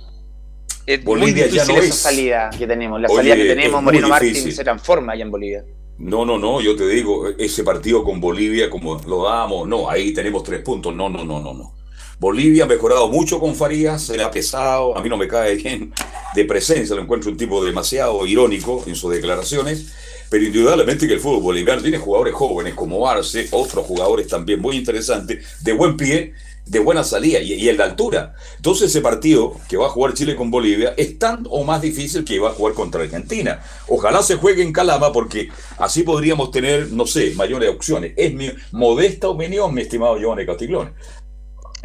Es 0.86 1.04
Bolivia 1.04 1.48
muy 1.48 1.56
ya 1.56 1.66
no 1.66 1.78
esa 1.78 1.94
salida 1.94 2.50
que 2.58 2.68
tenemos. 2.68 3.00
La 3.00 3.08
salida 3.08 3.36
que 3.36 3.46
tenemos, 3.46 3.82
Moreno 3.82 4.10
Martín 4.10 4.52
se 4.52 4.64
transforma 4.64 5.14
allá 5.14 5.24
en 5.24 5.32
Bolivia. 5.32 5.64
No, 5.98 6.26
no, 6.26 6.40
no, 6.40 6.60
yo 6.60 6.76
te 6.76 6.88
digo, 6.88 7.30
ese 7.38 7.64
partido 7.64 8.04
con 8.04 8.20
Bolivia, 8.20 8.70
como 8.70 9.00
lo 9.08 9.24
damos, 9.24 9.68
no, 9.68 9.90
ahí 9.90 10.12
tenemos 10.12 10.44
tres 10.44 10.62
puntos, 10.62 10.94
no, 10.94 11.08
no, 11.08 11.24
no, 11.24 11.40
no, 11.40 11.54
no. 11.54 11.76
Bolivia 12.20 12.64
ha 12.64 12.68
mejorado 12.68 13.08
mucho 13.10 13.40
con 13.40 13.56
Farías, 13.56 14.02
se 14.02 14.18
le 14.18 14.24
ha 14.24 14.32
pesado, 14.32 14.98
a 14.98 15.02
mí 15.02 15.10
no 15.10 15.18
me 15.18 15.28
cae 15.28 15.56
bien 15.56 15.94
de 16.34 16.46
presencia, 16.46 16.96
lo 16.96 17.02
encuentro 17.02 17.30
un 17.30 17.38
tipo 17.38 17.64
demasiado 17.64 18.26
irónico 18.26 18.84
en 18.88 18.96
sus 18.96 19.12
declaraciones, 19.12 19.94
pero 20.30 20.44
indudablemente 20.44 21.08
que 21.08 21.14
el 21.14 21.20
fútbol 21.20 21.44
boliviano 21.44 21.82
tiene 21.82 22.00
jugadores 22.00 22.34
jóvenes 22.34 22.74
como 22.74 23.08
Arce, 23.08 23.48
otros 23.52 23.86
jugadores 23.86 24.28
también 24.28 24.60
muy 24.60 24.78
interesantes, 24.78 25.64
de 25.64 25.74
buen 25.74 25.96
pie, 25.96 26.34
de 26.66 26.80
buena 26.80 27.04
salida 27.04 27.40
y, 27.40 27.54
y 27.54 27.70
el 27.70 27.78
de 27.78 27.84
altura. 27.84 28.36
Entonces 28.56 28.90
ese 28.90 29.02
partido 29.02 29.56
que 29.68 29.78
va 29.78 29.88
a 29.88 29.90
jugar 29.90 30.14
Chile 30.14 30.36
con 30.36 30.52
Bolivia 30.52 30.94
es 30.98 31.20
tan 31.20 31.46
o 31.50 31.64
más 31.64 31.82
difícil 31.82 32.24
que 32.24 32.40
va 32.40 32.50
a 32.50 32.54
jugar 32.54 32.74
contra 32.74 33.04
Argentina. 33.04 33.62
Ojalá 33.88 34.22
se 34.22 34.36
juegue 34.36 34.64
en 34.64 34.74
Calama 34.74 35.12
porque 35.12 35.50
así 35.78 36.04
podríamos 36.04 36.52
tener, 36.52 36.92
no 36.92 37.06
sé, 37.06 37.34
mayores 37.36 37.70
opciones. 37.70 38.14
Es 38.16 38.34
mi 38.34 38.50
modesta 38.72 39.30
opinión, 39.30 39.74
mi 39.74 39.82
estimado 39.82 40.18
Giovanni 40.18 40.46
Castiglione. 40.46 40.92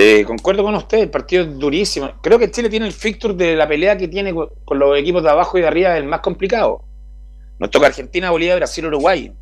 Eh, 0.00 0.24
concuerdo 0.24 0.62
con 0.62 0.76
usted, 0.76 0.98
el 0.98 1.10
partido 1.10 1.42
es 1.42 1.58
durísimo. 1.58 2.12
Creo 2.22 2.38
que 2.38 2.52
Chile 2.52 2.70
tiene 2.70 2.86
el 2.86 2.92
fixture 2.92 3.34
de 3.34 3.56
la 3.56 3.66
pelea 3.66 3.98
que 3.98 4.06
tiene 4.06 4.32
con, 4.32 4.78
los 4.78 4.96
equipos 4.96 5.24
de 5.24 5.30
abajo 5.30 5.58
y 5.58 5.62
de 5.62 5.66
arriba, 5.66 5.96
el 5.96 6.04
más 6.04 6.20
complicado. 6.20 6.84
Nos 7.58 7.70
toca 7.70 7.88
Argentina, 7.88 8.30
Bolivia, 8.30 8.54
Brasil, 8.54 8.86
Uruguay. 8.86 9.32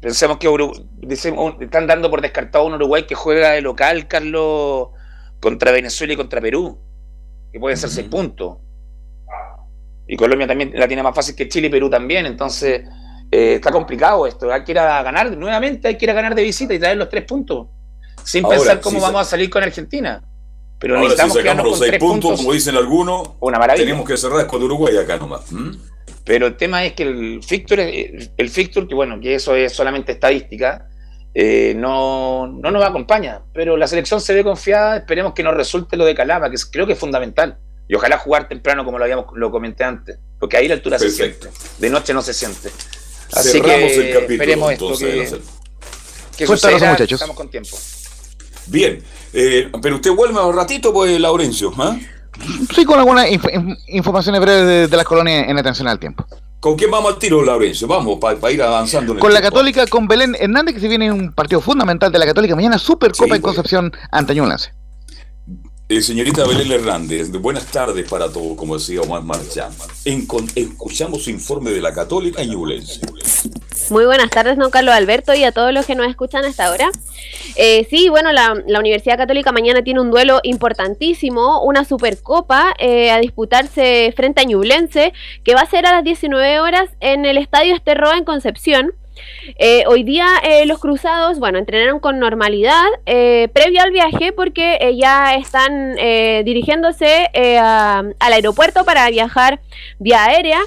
Pensemos 0.00 0.38
que 0.38 0.48
Urugu- 0.48 0.88
decimos- 0.96 1.54
están 1.60 1.86
dando 1.86 2.10
por 2.10 2.20
descartado 2.22 2.64
un 2.64 2.74
Uruguay 2.74 3.04
que 3.06 3.14
juega 3.14 3.50
de 3.50 3.60
local, 3.60 4.08
Carlos, 4.08 4.88
contra 5.40 5.72
Venezuela 5.72 6.12
y 6.12 6.16
contra 6.16 6.40
Perú, 6.40 6.78
que 7.52 7.60
pueden 7.60 7.76
ser 7.76 7.90
seis 7.90 8.08
puntos. 8.08 8.58
Y 10.06 10.16
Colombia 10.16 10.46
también 10.46 10.72
la 10.74 10.88
tiene 10.88 11.02
más 11.02 11.14
fácil 11.14 11.36
que 11.36 11.48
Chile 11.48 11.68
y 11.68 11.70
Perú 11.70 11.88
también. 11.88 12.26
Entonces, 12.26 12.82
eh, 13.30 13.54
está 13.54 13.70
complicado 13.70 14.26
esto. 14.26 14.52
Hay 14.52 14.64
que 14.64 14.72
ir 14.72 14.78
a 14.78 15.02
ganar, 15.02 15.36
nuevamente 15.36 15.86
hay 15.88 15.96
que 15.96 16.04
ir 16.06 16.10
a 16.10 16.14
ganar 16.14 16.34
de 16.34 16.42
visita 16.42 16.74
y 16.74 16.78
traer 16.78 16.96
los 16.96 17.08
tres 17.08 17.24
puntos. 17.24 17.68
Sin 18.24 18.44
Ahora, 18.44 18.56
pensar 18.58 18.80
cómo 18.80 18.98
si 18.98 19.02
vamos 19.02 19.20
a 19.20 19.24
salir 19.24 19.48
con 19.48 19.62
Argentina. 19.62 20.22
Pero 20.78 20.94
Ahora, 20.94 21.10
si 21.10 21.14
necesitamos 21.14 21.36
sacamos 21.36 21.42
quedarnos 21.62 21.78
los 21.78 21.88
seis 21.88 21.98
puntos, 22.00 22.20
puntos. 22.30 22.40
como 22.40 22.52
dicen 22.54 22.74
algunos, 22.76 23.30
Una 23.40 23.58
maravilla. 23.58 23.84
tenemos 23.86 24.08
que 24.08 24.16
cerrar 24.16 24.46
con 24.46 24.62
Uruguay 24.62 24.96
acá 24.96 25.16
nomás. 25.18 25.50
¿m? 25.52 25.72
Pero 26.24 26.46
el 26.46 26.56
tema 26.56 26.84
es 26.84 26.92
que 26.92 27.02
el 27.04 27.42
fixture, 27.42 28.30
el 28.36 28.50
fixture 28.50 28.86
que 28.86 28.94
bueno, 28.94 29.18
que 29.20 29.34
eso 29.34 29.54
es 29.54 29.72
solamente 29.72 30.12
estadística, 30.12 30.88
eh, 31.34 31.74
no, 31.76 32.46
no 32.46 32.70
nos 32.70 32.84
acompaña. 32.84 33.42
Pero 33.52 33.76
la 33.76 33.86
selección 33.86 34.20
se 34.20 34.34
ve 34.34 34.44
confiada, 34.44 34.98
esperemos 34.98 35.32
que 35.32 35.42
nos 35.42 35.54
resulte 35.54 35.96
lo 35.96 36.04
de 36.04 36.14
Calama, 36.14 36.50
que 36.50 36.56
creo 36.70 36.86
que 36.86 36.92
es 36.92 36.98
fundamental. 36.98 37.58
Y 37.88 37.94
ojalá 37.94 38.18
jugar 38.18 38.48
temprano 38.48 38.84
como 38.84 38.98
lo 38.98 39.04
habíamos 39.04 39.26
lo 39.34 39.50
comenté 39.50 39.82
antes, 39.82 40.18
porque 40.38 40.56
ahí 40.56 40.68
la 40.68 40.74
altura 40.74 40.96
Perfecto. 40.96 41.48
se 41.50 41.58
siente, 41.58 41.80
de 41.80 41.90
noche 41.90 42.14
no 42.14 42.22
se 42.22 42.32
siente. 42.32 42.70
Así 43.32 43.50
Cerramos 43.50 43.92
que 43.92 43.96
el 43.96 44.12
capítulo, 44.12 44.32
esperemos 44.32 44.72
esto 44.72 44.84
entonces, 44.84 45.32
que, 46.36 46.36
que 46.36 46.46
suceda, 46.46 46.90
muchachos. 46.90 47.12
estamos 47.12 47.36
con 47.36 47.50
tiempo. 47.50 47.76
Bien, 48.66 49.02
eh, 49.32 49.70
pero 49.82 49.96
usted 49.96 50.12
vuelve 50.12 50.38
a 50.38 50.44
un 50.44 50.54
ratito, 50.54 50.92
pues, 50.92 51.18
Laurencio. 51.18 51.72
¿ah? 51.78 51.96
Sí, 52.74 52.84
con 52.84 52.98
algunas 52.98 53.26
inf- 53.28 53.52
inf- 53.52 53.78
informaciones 53.88 54.40
breves 54.40 54.66
de, 54.66 54.88
de 54.88 54.96
las 54.96 55.06
colonias 55.06 55.48
en 55.48 55.58
atención 55.58 55.88
al 55.88 55.98
tiempo. 55.98 56.24
¿Con 56.60 56.76
quién 56.76 56.90
vamos 56.90 57.14
al 57.14 57.18
tiro, 57.18 57.42
Laurencio? 57.42 57.88
Vamos, 57.88 58.18
para 58.20 58.52
ir 58.52 58.62
avanzando 58.62 59.12
en 59.12 59.18
el 59.18 59.20
Con 59.20 59.32
la 59.32 59.40
tiempo. 59.40 59.54
Católica, 59.56 59.86
con 59.86 60.06
Belén 60.06 60.36
Hernández, 60.38 60.74
que 60.74 60.80
se 60.80 60.88
viene 60.88 61.10
un 61.10 61.32
partido 61.32 61.60
fundamental 61.62 62.12
de 62.12 62.18
la 62.18 62.26
Católica 62.26 62.54
mañana, 62.54 62.78
Supercopa 62.78 63.24
Sí, 63.24 63.36
en. 63.36 63.42
Concepción 63.42 63.92
ante 64.10 64.34
Ñublense. 64.34 64.72
Eh, 65.90 66.02
señorita 66.02 66.46
Belén 66.46 66.70
Hernández, 66.70 67.32
buenas 67.32 67.66
tardes 67.66 68.08
para 68.08 68.32
todos, 68.32 68.56
como 68.56 68.78
decía 68.78 69.00
Omar 69.00 69.24
Marchán. 69.24 69.72
Escuchamos 70.54 71.26
informe 71.26 71.72
de 71.72 71.80
la 71.80 71.92
Católica 71.92 72.44
Ñublense. 72.44 73.00
Muy 73.90 74.04
buenas 74.04 74.30
tardes, 74.30 74.56
don 74.56 74.70
Carlos 74.70 74.94
Alberto, 74.94 75.34
y 75.34 75.42
a 75.42 75.50
todos 75.50 75.74
los 75.74 75.86
que 75.86 75.96
nos 75.96 76.06
escuchan 76.06 76.44
hasta 76.44 76.66
ahora. 76.66 76.92
Eh, 77.56 77.88
sí, 77.90 78.08
bueno, 78.08 78.30
la, 78.30 78.54
la 78.68 78.78
Universidad 78.78 79.18
Católica 79.18 79.50
mañana 79.50 79.82
tiene 79.82 80.00
un 80.00 80.12
duelo 80.12 80.38
importantísimo, 80.44 81.64
una 81.64 81.84
supercopa 81.84 82.72
eh, 82.78 83.10
a 83.10 83.18
disputarse 83.18 84.14
frente 84.14 84.42
a 84.42 84.44
Ñublense, 84.44 85.12
que 85.42 85.56
va 85.56 85.62
a 85.62 85.66
ser 85.66 85.86
a 85.86 85.90
las 85.90 86.04
19 86.04 86.60
horas 86.60 86.88
en 87.00 87.24
el 87.24 87.36
Estadio 87.36 87.74
Esterroa 87.74 88.16
en 88.16 88.22
Concepción. 88.22 88.94
Eh, 89.58 89.84
hoy 89.86 90.02
día 90.04 90.26
eh, 90.42 90.64
los 90.66 90.78
cruzados, 90.78 91.38
bueno, 91.38 91.58
entrenaron 91.58 92.00
con 92.00 92.18
normalidad 92.18 92.86
eh, 93.06 93.48
previo 93.52 93.82
al 93.82 93.90
viaje 93.90 94.32
porque 94.32 94.78
eh, 94.80 94.96
ya 94.96 95.34
están 95.34 95.96
eh, 95.98 96.42
dirigiéndose 96.44 97.28
al 97.34 98.32
aeropuerto 98.32 98.84
para 98.84 99.08
viajar 99.10 99.60
vía 99.98 100.24
aérea 100.24 100.60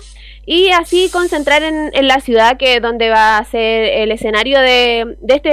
y 0.45 0.69
así 0.71 1.09
concentrar 1.11 1.63
en, 1.63 1.91
en 1.93 2.07
la 2.07 2.19
ciudad 2.19 2.57
que 2.57 2.79
donde 2.79 3.09
va 3.09 3.37
a 3.37 3.45
ser 3.45 3.85
el 3.85 4.11
escenario 4.11 4.59
de, 4.59 5.15
de 5.21 5.35
este, 5.35 5.49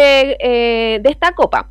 de 1.01 1.09
esta 1.09 1.33
copa. 1.33 1.71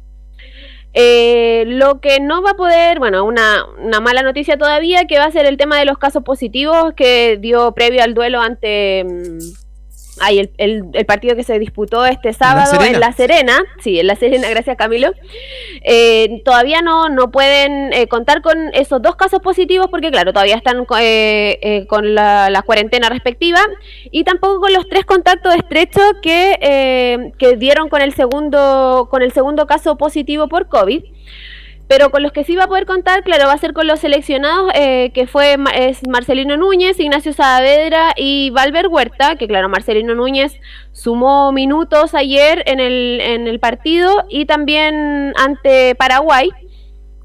Lo 0.93 1.99
que 1.99 2.19
no 2.21 2.41
va 2.41 2.51
a 2.51 2.57
poder, 2.57 2.99
bueno, 2.99 3.25
una, 3.25 3.65
una 3.77 3.99
mala 3.99 4.21
noticia 4.21 4.57
todavía, 4.57 5.05
que 5.05 5.19
va 5.19 5.25
a 5.25 5.31
ser 5.31 5.45
el 5.45 5.57
tema 5.57 5.77
de 5.77 5.85
los 5.85 5.97
casos 5.97 6.23
positivos 6.23 6.93
que 6.95 7.37
dio 7.39 7.73
previo 7.73 8.03
al 8.03 8.13
duelo 8.13 8.39
ante... 8.39 9.03
mm, 9.03 9.68
ay, 10.21 10.39
el, 10.39 10.51
el- 10.57 10.83
el 10.93 11.05
partido 11.05 11.35
que 11.35 11.43
se 11.43 11.57
disputó 11.59 12.05
este 12.05 12.33
sábado 12.33 12.71
en 12.95 12.99
La 12.99 13.11
Serena, 13.13 13.59
sí, 13.81 13.99
en 13.99 14.07
La 14.07 14.15
Serena, 14.15 14.49
gracias 14.49 14.77
Camilo, 14.77 15.13
eh, 15.83 16.41
todavía 16.45 16.81
no, 16.81 17.09
no 17.09 17.31
pueden 17.31 17.93
eh, 17.93 18.07
contar 18.07 18.41
con 18.41 18.73
esos 18.73 19.01
dos 19.01 19.15
casos 19.15 19.39
positivos 19.41 19.87
porque 19.89 20.11
claro, 20.11 20.33
todavía 20.33 20.55
están 20.55 20.85
eh, 20.99 21.59
eh, 21.61 21.87
con 21.87 22.15
la, 22.15 22.49
la 22.49 22.61
cuarentena 22.61 23.09
respectiva. 23.09 23.59
Y 24.11 24.23
tampoco 24.23 24.59
con 24.61 24.73
los 24.73 24.87
tres 24.89 25.05
contactos 25.05 25.55
estrechos 25.55 26.03
que, 26.21 26.57
eh, 26.61 27.31
que 27.37 27.55
dieron 27.57 27.89
con 27.89 28.01
el 28.01 28.13
segundo 28.13 29.07
con 29.09 29.21
el 29.21 29.31
segundo 29.31 29.65
caso 29.67 29.97
positivo 29.97 30.47
por 30.47 30.67
COVID. 30.67 31.03
Pero 31.89 32.11
con 32.11 32.21
los 32.21 32.31
que 32.31 32.43
sí 32.43 32.55
va 32.55 32.65
a 32.65 32.67
poder 32.67 32.85
contar, 32.85 33.23
claro, 33.23 33.47
va 33.47 33.53
a 33.53 33.57
ser 33.57 33.73
con 33.73 33.87
los 33.87 33.99
seleccionados, 33.99 34.71
eh, 34.75 35.09
que 35.11 35.25
fue 35.25 35.57
es 35.73 36.07
Marcelino 36.07 36.55
Núñez, 36.55 36.99
Ignacio 36.99 37.33
Saavedra 37.33 38.13
y 38.15 38.51
Valver 38.51 38.89
Huerta, 38.89 39.37
que 39.37 39.47
claro, 39.47 39.69
Marcelino 39.69 40.13
Núñez 40.13 40.59
sumó 40.91 41.51
minutos 41.51 42.13
ayer 42.13 42.61
en 42.67 42.79
el, 42.79 43.19
en 43.21 43.47
el 43.47 43.59
partido 43.59 44.23
y 44.29 44.45
también 44.45 45.33
ante 45.35 45.95
Paraguay. 45.95 46.51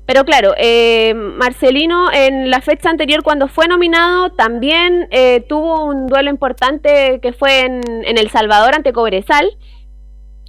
Pero 0.06 0.24
claro, 0.24 0.54
eh, 0.56 1.12
Marcelino 1.12 2.10
en 2.10 2.50
la 2.50 2.62
fecha 2.62 2.88
anterior 2.88 3.22
cuando 3.22 3.48
fue 3.48 3.68
nominado 3.68 4.30
también 4.30 5.08
eh, 5.10 5.44
tuvo 5.46 5.84
un 5.84 6.06
duelo 6.06 6.30
importante 6.30 7.20
que 7.20 7.34
fue 7.34 7.66
en, 7.66 7.82
en 7.86 8.16
El 8.16 8.30
Salvador 8.30 8.74
ante 8.74 8.94
Cobresal. 8.94 9.46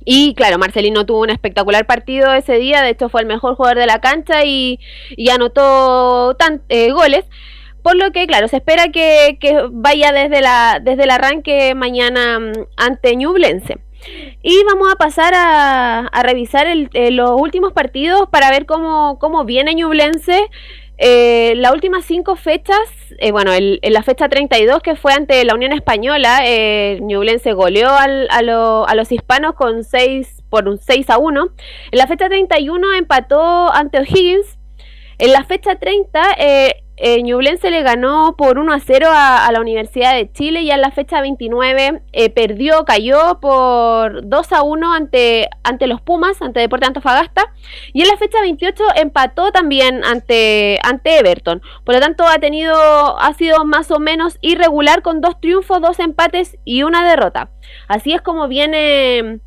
Y 0.06 0.36
claro, 0.36 0.58
Marcelino 0.60 1.06
tuvo 1.06 1.22
un 1.22 1.32
espectacular 1.32 1.86
partido 1.88 2.32
ese 2.34 2.58
día, 2.58 2.82
de 2.84 2.91
hecho 2.91 3.10
fue 3.10 3.22
el 3.22 3.28
mejor 3.28 3.56
jugador 3.56 3.80
de 3.80 3.88
la 3.88 3.99
cancha 3.99 4.45
y, 4.45 4.80
y 5.18 5.30
anotó 5.32 6.36
tan, 6.36 6.62
eh, 6.70 6.91
goles. 6.91 7.26
Por 7.82 7.95
lo 7.97 8.12
que, 8.12 8.26
claro, 8.28 8.47
se 8.47 8.58
espera 8.58 8.89
que, 8.91 9.38
que 9.39 9.62
vaya 9.72 10.12
desde, 10.12 10.41
la, 10.41 10.80
desde 10.82 11.03
el 11.03 11.12
arranque 11.12 11.76
mañana 11.76 12.39
mm, 12.39 12.51
ante 12.78 13.16
Ñublense. 13.16 13.78
Y 14.43 14.64
vamos 14.66 14.91
a 14.91 14.95
pasar 14.95 15.34
a, 15.36 15.99
a 16.08 16.24
revisar 16.24 16.68
el- 16.68 16.89
eh, 16.93 17.10
los 17.12 17.32
últimos 17.39 17.74
partidos 17.74 18.28
para 18.30 18.51
ver 18.51 18.66
cómo, 18.68 19.18
cómo 19.20 19.43
viene 19.45 19.74
Ñublense. 19.76 20.47
Eh, 20.97 21.53
las 21.57 21.73
últimas 21.73 22.05
cinco 22.05 22.35
fechas, 22.35 22.79
eh, 23.19 23.31
bueno, 23.31 23.51
el- 23.53 23.79
en 23.81 23.93
la 23.93 24.01
fecha 24.03 24.29
32 24.29 24.81
que 24.81 24.95
fue 24.95 25.11
ante 25.13 25.43
la 25.43 25.53
Unión 25.53 25.73
Española, 25.73 26.39
eh, 26.45 26.99
Ñublense 27.01 27.51
goleó 27.53 27.89
al- 27.89 28.27
a, 28.31 28.41
lo- 28.41 28.87
a 28.87 28.95
los 28.95 29.11
hispanos 29.11 29.55
con 29.55 29.83
6 29.83 30.43
por 30.49 30.67
un 30.69 30.77
6 30.77 31.09
a 31.09 31.17
1. 31.17 31.49
En 31.91 31.97
la 31.99 32.07
fecha 32.07 32.27
31 32.29 32.93
empató 32.93 33.71
ante 33.73 33.99
O'Higgins. 33.99 34.57
En 35.17 35.31
la 35.33 35.43
fecha 35.43 35.75
30, 35.75 36.21
eh, 36.97 37.21
Ñublense 37.23 37.71
le 37.71 37.83
ganó 37.83 38.35
por 38.37 38.57
1 38.57 38.71
a 38.71 38.79
0 38.79 39.07
a, 39.11 39.51
la 39.51 39.59
Universidad 39.59 40.13
de 40.13 40.31
Chile 40.31 40.61
y 40.61 40.71
en 40.71 40.79
la 40.79 40.91
fecha 40.91 41.19
29 41.19 42.01
eh, 42.13 42.29
perdió, 42.29 42.85
cayó 42.85 43.39
por 43.41 44.27
2 44.27 44.51
a 44.53 44.63
1 44.63 44.93
ante, 44.93 45.49
ante 45.63 45.87
los 45.87 46.01
Pumas, 46.01 46.41
ante 46.41 46.61
Deporte 46.61 46.85
Antofagasta. 46.85 47.53
Y 47.93 48.01
en 48.01 48.07
la 48.07 48.17
fecha 48.17 48.39
28 48.41 48.83
empató 48.95 49.51
también 49.51 50.03
ante, 50.05 50.79
ante 50.83 51.19
Everton. 51.19 51.61
Por 51.83 51.95
lo 51.95 52.01
tanto, 52.01 52.25
ha 52.25 52.39
tenido, 52.39 53.19
ha 53.19 53.33
sido 53.33 53.65
más 53.65 53.91
o 53.91 53.99
menos 53.99 54.37
irregular 54.41 55.01
con 55.01 55.19
dos 55.19 55.39
triunfos, 55.41 55.81
dos 55.81 55.99
empates 55.99 56.57
y 56.63 56.83
una 56.83 57.07
derrota. 57.07 57.49
Así 57.87 58.13
es 58.13 58.21
como 58.21 58.47
viene 58.47 59.41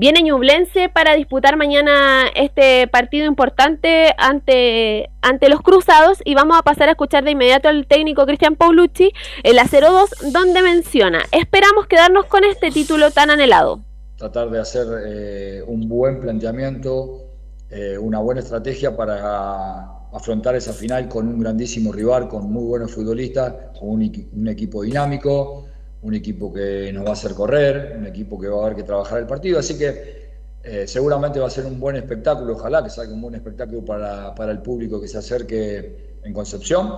Viene 0.00 0.22
Ñublense 0.22 0.88
para 0.88 1.16
disputar 1.16 1.56
mañana 1.56 2.28
este 2.36 2.86
partido 2.86 3.26
importante 3.26 4.14
ante, 4.16 5.10
ante 5.22 5.48
los 5.48 5.60
Cruzados 5.60 6.18
y 6.24 6.36
vamos 6.36 6.56
a 6.56 6.62
pasar 6.62 6.86
a 6.88 6.92
escuchar 6.92 7.24
de 7.24 7.32
inmediato 7.32 7.68
al 7.68 7.84
técnico 7.84 8.24
Cristian 8.24 8.54
Paulucci 8.54 9.10
en 9.42 9.56
la 9.56 9.64
02 9.64 10.32
donde 10.32 10.62
menciona, 10.62 11.24
esperamos 11.32 11.88
quedarnos 11.88 12.26
con 12.26 12.44
este 12.44 12.70
título 12.70 13.10
tan 13.10 13.30
anhelado. 13.30 13.80
tratar 14.16 14.50
de 14.50 14.60
hacer 14.60 14.86
eh, 15.04 15.62
un 15.66 15.88
buen 15.88 16.20
planteamiento, 16.20 17.24
eh, 17.68 17.98
una 17.98 18.20
buena 18.20 18.40
estrategia 18.40 18.96
para 18.96 19.82
afrontar 20.12 20.54
esa 20.54 20.72
final 20.72 21.08
con 21.08 21.26
un 21.26 21.40
grandísimo 21.40 21.90
rival, 21.90 22.28
con 22.28 22.48
muy 22.48 22.62
buenos 22.62 22.92
futbolistas, 22.92 23.52
con 23.76 23.88
un 23.88 24.46
equipo 24.46 24.82
dinámico, 24.82 25.64
un 26.02 26.14
equipo 26.14 26.52
que 26.52 26.92
nos 26.92 27.04
va 27.04 27.10
a 27.10 27.12
hacer 27.12 27.34
correr, 27.34 27.96
un 27.98 28.06
equipo 28.06 28.38
que 28.38 28.48
va 28.48 28.58
a 28.58 28.66
haber 28.66 28.76
que 28.76 28.84
trabajar 28.84 29.18
el 29.20 29.26
partido. 29.26 29.58
Así 29.58 29.76
que 29.78 30.18
Eh, 30.62 30.86
seguramente 30.86 31.38
va 31.40 31.46
a 31.46 31.50
ser 31.50 31.64
un 31.66 31.78
buen 31.80 31.96
espectáculo, 31.96 32.52
ojalá 32.54 32.82
que 32.82 32.90
salga 32.90 33.14
un 33.14 33.22
buen 33.22 33.34
espectáculo 33.34 33.84
para, 33.84 34.34
para 34.34 34.52
el 34.52 34.60
público 34.60 35.00
que 35.00 35.08
se 35.08 35.16
acerque 35.18 36.18
en 36.22 36.32
Concepción. 36.34 36.94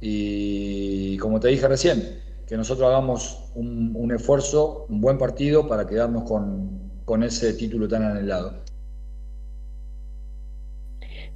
Y 0.00 1.16
como 1.18 1.38
te 1.38 1.48
dije 1.48 1.68
recién, 1.68 2.22
que 2.46 2.56
nosotros 2.56 2.88
hagamos 2.88 3.50
un, 3.54 3.92
un 3.94 4.10
esfuerzo, 4.12 4.86
un 4.88 5.00
buen 5.00 5.18
partido 5.18 5.68
para 5.68 5.86
quedarnos 5.86 6.24
con, 6.24 7.02
con 7.04 7.22
ese 7.22 7.52
título 7.54 7.86
tan 7.88 8.02
anhelado. 8.04 8.64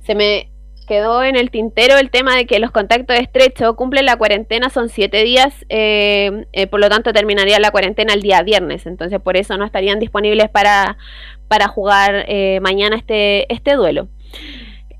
Se 0.00 0.14
me 0.14 0.50
quedó 0.88 1.22
en 1.22 1.36
el 1.36 1.50
tintero 1.50 1.98
el 1.98 2.10
tema 2.10 2.34
de 2.34 2.46
que 2.46 2.58
los 2.58 2.72
contactos 2.72 3.16
estrechos 3.16 3.76
cumplen 3.76 4.06
la 4.06 4.16
cuarentena, 4.16 4.70
son 4.70 4.88
siete 4.88 5.22
días, 5.22 5.54
eh, 5.68 6.46
eh, 6.52 6.66
por 6.66 6.80
lo 6.80 6.88
tanto 6.88 7.12
terminaría 7.12 7.60
la 7.60 7.70
cuarentena 7.70 8.14
el 8.14 8.22
día 8.22 8.42
viernes, 8.42 8.86
entonces 8.86 9.20
por 9.20 9.36
eso 9.36 9.56
no 9.56 9.64
estarían 9.64 10.00
disponibles 10.00 10.48
para, 10.48 10.96
para 11.46 11.68
jugar 11.68 12.24
eh, 12.26 12.58
mañana 12.60 12.96
este, 12.96 13.52
este 13.52 13.74
duelo. 13.74 14.08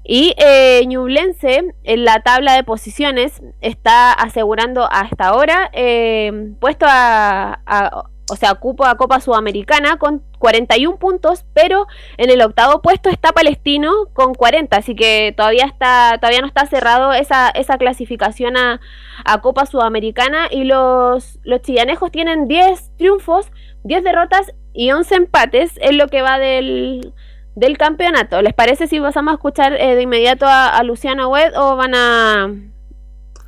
Y 0.05 0.35
eh, 0.39 0.85
Ñublense 0.87 1.65
en 1.85 2.05
la 2.05 2.21
tabla 2.21 2.55
de 2.55 2.65
posiciones 2.65 3.43
está 3.61 4.13
asegurando 4.13 4.89
hasta 4.91 5.29
ahora 5.29 5.71
eh, 5.75 6.55
puesto 6.61 6.87
a, 6.89 7.61
a, 7.67 8.05
o 8.31 8.37
sea, 8.37 8.55
cupo 8.55 8.87
a 8.87 8.97
Copa 8.97 9.21
Sudamericana 9.21 9.99
con 9.99 10.23
41 10.39 10.99
puntos, 10.99 11.45
pero 11.55 11.87
en 12.17 12.31
el 12.31 12.41
octavo 12.43 12.81
puesto 12.83 13.11
está 13.11 13.33
Palestino 13.33 13.93
con 14.13 14.35
40, 14.35 14.77
así 14.77 14.95
que 14.95 15.35
todavía 15.37 15.65
está 15.65 16.19
todavía 16.19 16.41
no 16.41 16.47
está 16.47 16.67
cerrado 16.67 17.13
esa, 17.13 17.51
esa 17.51 17.79
clasificación 17.79 18.57
a, 18.57 18.81
a 19.25 19.41
Copa 19.41 19.67
Sudamericana 19.67 20.49
y 20.51 20.65
los, 20.65 21.39
los 21.43 21.63
chillanejos 21.63 22.11
tienen 22.11 22.49
10 22.49 22.97
triunfos, 22.97 23.47
10 23.85 24.05
derrotas 24.05 24.53
y 24.73 24.91
11 24.91 25.15
empates 25.15 25.73
en 25.77 25.99
lo 25.99 26.09
que 26.09 26.23
va 26.23 26.39
del 26.39 27.13
del 27.59 27.77
campeonato. 27.77 28.41
¿Les 28.41 28.55
parece 28.55 28.87
si 28.87 29.01
pasamos 29.01 29.33
a 29.33 29.35
escuchar 29.35 29.73
eh, 29.75 29.97
de 29.97 30.03
inmediato 30.03 30.47
a, 30.47 30.69
a, 30.69 30.83
Luciano 30.85 31.29
Wed 31.29 31.55
o 31.57 31.75
van 31.75 31.93
a 31.93 32.55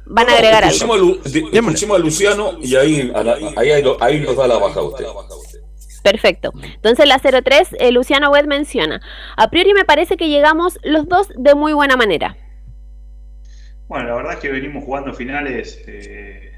van 0.06 0.28
a 0.28 0.32
agregar 0.32 0.64
escuchemos 0.64 0.96
algo? 0.96 1.08
A 1.24 1.28
Lu, 1.28 1.50
escuchemos 1.52 1.96
a 1.96 2.00
Luciano 2.00 2.52
y 2.60 2.74
ahí, 2.74 3.12
ahí, 3.14 3.70
ahí, 3.70 3.84
ahí 4.00 4.20
nos 4.20 4.36
da 4.36 4.48
la 4.48 4.58
baja 4.58 4.82
usted. 4.82 5.06
Perfecto. 6.02 6.52
Entonces 6.62 7.06
la 7.06 7.18
03, 7.18 7.76
eh, 7.78 7.92
Luciano 7.92 8.30
Wed 8.30 8.46
menciona, 8.46 9.00
a 9.36 9.50
priori 9.50 9.74
me 9.74 9.84
parece 9.84 10.16
que 10.16 10.28
llegamos 10.28 10.78
los 10.82 11.08
dos 11.08 11.28
de 11.36 11.54
muy 11.54 11.72
buena 11.72 11.96
manera. 11.96 12.36
Bueno, 13.90 14.10
la 14.10 14.14
verdad 14.14 14.32
es 14.34 14.38
que 14.38 14.52
venimos 14.52 14.84
jugando 14.84 15.12
finales 15.12 15.82
eh, 15.88 16.52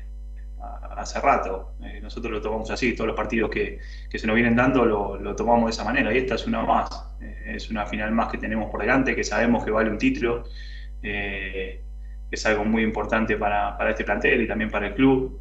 hace 0.99 1.19
rato. 1.19 1.73
Eh, 1.83 1.99
nosotros 2.03 2.31
lo 2.31 2.43
tomamos 2.43 2.71
así, 2.71 2.95
todos 2.95 3.09
los 3.09 3.17
partidos 3.17 3.49
que, 3.49 3.79
que 4.11 4.19
se 4.19 4.27
nos 4.27 4.37
vienen 4.37 4.55
dando 4.55 4.85
lo, 4.85 5.35
tomamos 5.35 5.65
de 5.65 5.71
esa 5.71 5.83
manera 5.83 6.13
y 6.13 6.19
esta 6.19 6.35
es 6.35 6.47
una 6.47 6.63
más. 6.63 6.91
Eh, 7.23 7.55
es 7.57 7.71
una 7.71 7.87
final 7.87 8.13
más 8.13 8.31
que 8.31 8.37
tenemos 8.37 8.71
por 8.71 8.83
delante, 8.83 9.17
que 9.17 9.25
sabemos 9.25 9.65
que 9.65 9.71
vale 9.71 9.89
un 9.89 9.97
título, 9.97 10.45
que 11.01 11.81
es 12.31 12.45
algo 12.45 12.67
muy 12.67 12.83
importante 12.83 13.39
para, 13.39 13.79
para, 13.79 13.93
este 13.93 14.05
plantel 14.05 14.43
y 14.43 14.47
también 14.47 14.71
para 14.71 14.89
el 14.89 14.95
club. 14.95 15.41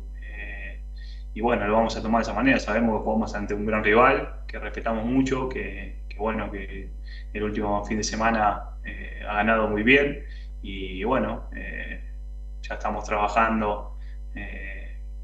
Eh, 1.32 1.36
y 1.36 1.42
bueno, 1.42 1.68
lo 1.68 1.74
vamos 1.74 1.96
a 1.98 2.02
tomar 2.02 2.20
de 2.20 2.24
esa 2.24 2.34
manera. 2.34 2.60
Sabemos 2.60 3.00
que 3.00 3.04
jugamos 3.04 3.36
ante 3.36 3.54
un 3.54 3.66
gran 3.66 3.84
rival, 3.84 4.44
que 4.48 4.60
respetamos 4.60 5.06
mucho, 5.06 5.50
que, 5.50 6.02
bueno, 6.18 6.52
que 6.52 6.90
el 7.34 7.44
último 7.44 7.84
fin 7.86 7.98
de 7.98 8.04
semana 8.04 8.64
eh, 8.86 9.22
ha 9.28 9.36
ganado 9.36 9.68
muy 9.68 9.84
bien 9.84 10.24
y 10.62 11.04
bueno, 11.04 11.50
ya 12.62 12.76
estamos 12.76 13.04
trabajando 13.06 13.98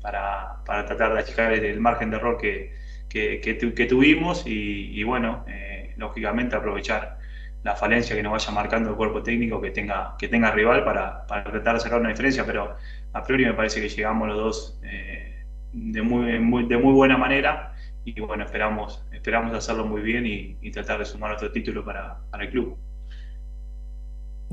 para, 0.01 0.63
para, 0.65 0.85
tratar 0.85 1.13
de 1.13 1.19
achicar 1.19 1.53
el 1.53 1.79
margen 1.79 2.09
de 2.09 2.17
error 2.17 2.37
que, 2.37 2.73
que, 3.09 3.85
tuvimos 3.89 4.43
y, 4.45 5.03
bueno, 5.03 5.45
eh, 5.47 5.93
lógicamente 5.97 6.55
aprovechar 6.55 7.17
la 7.63 7.75
falencia 7.75 8.15
que 8.15 8.23
nos 8.23 8.31
vaya 8.31 8.51
marcando 8.51 8.91
el 8.91 8.95
cuerpo 8.95 9.23
técnico 9.23 9.59
que 9.59 9.71
tenga, 9.71 10.15
que 10.17 10.27
tenga 10.27 10.51
rival 10.51 10.83
para, 10.83 11.25
para 11.27 11.43
tratar 11.43 11.75
de 11.75 11.79
sacar 11.81 11.99
una 11.99 12.09
diferencia, 12.09 12.45
pero 12.45 12.75
a 13.13 13.23
priori 13.23 13.45
me 13.45 13.53
parece 13.53 13.81
que 13.81 13.89
llegamos 13.89 14.27
los 14.27 14.37
dos 14.37 14.79
eh, 14.83 15.26
de, 15.73 16.01
muy, 16.01 16.39
muy, 16.39 16.65
de 16.65 16.77
muy 16.77 16.93
buena 16.93 17.17
manera 17.17 17.75
y 18.05 18.19
bueno, 18.21 18.45
esperamos, 18.45 19.03
esperamos 19.11 19.53
hacerlo 19.55 19.85
muy 19.85 20.01
bien 20.01 20.25
y, 20.25 20.57
y 20.61 20.71
tratar 20.71 20.99
de 20.99 21.05
sumar 21.05 21.33
otro 21.33 21.51
título 21.51 21.83
para, 21.83 22.19
para 22.31 22.45
el 22.45 22.51
club. 22.51 22.77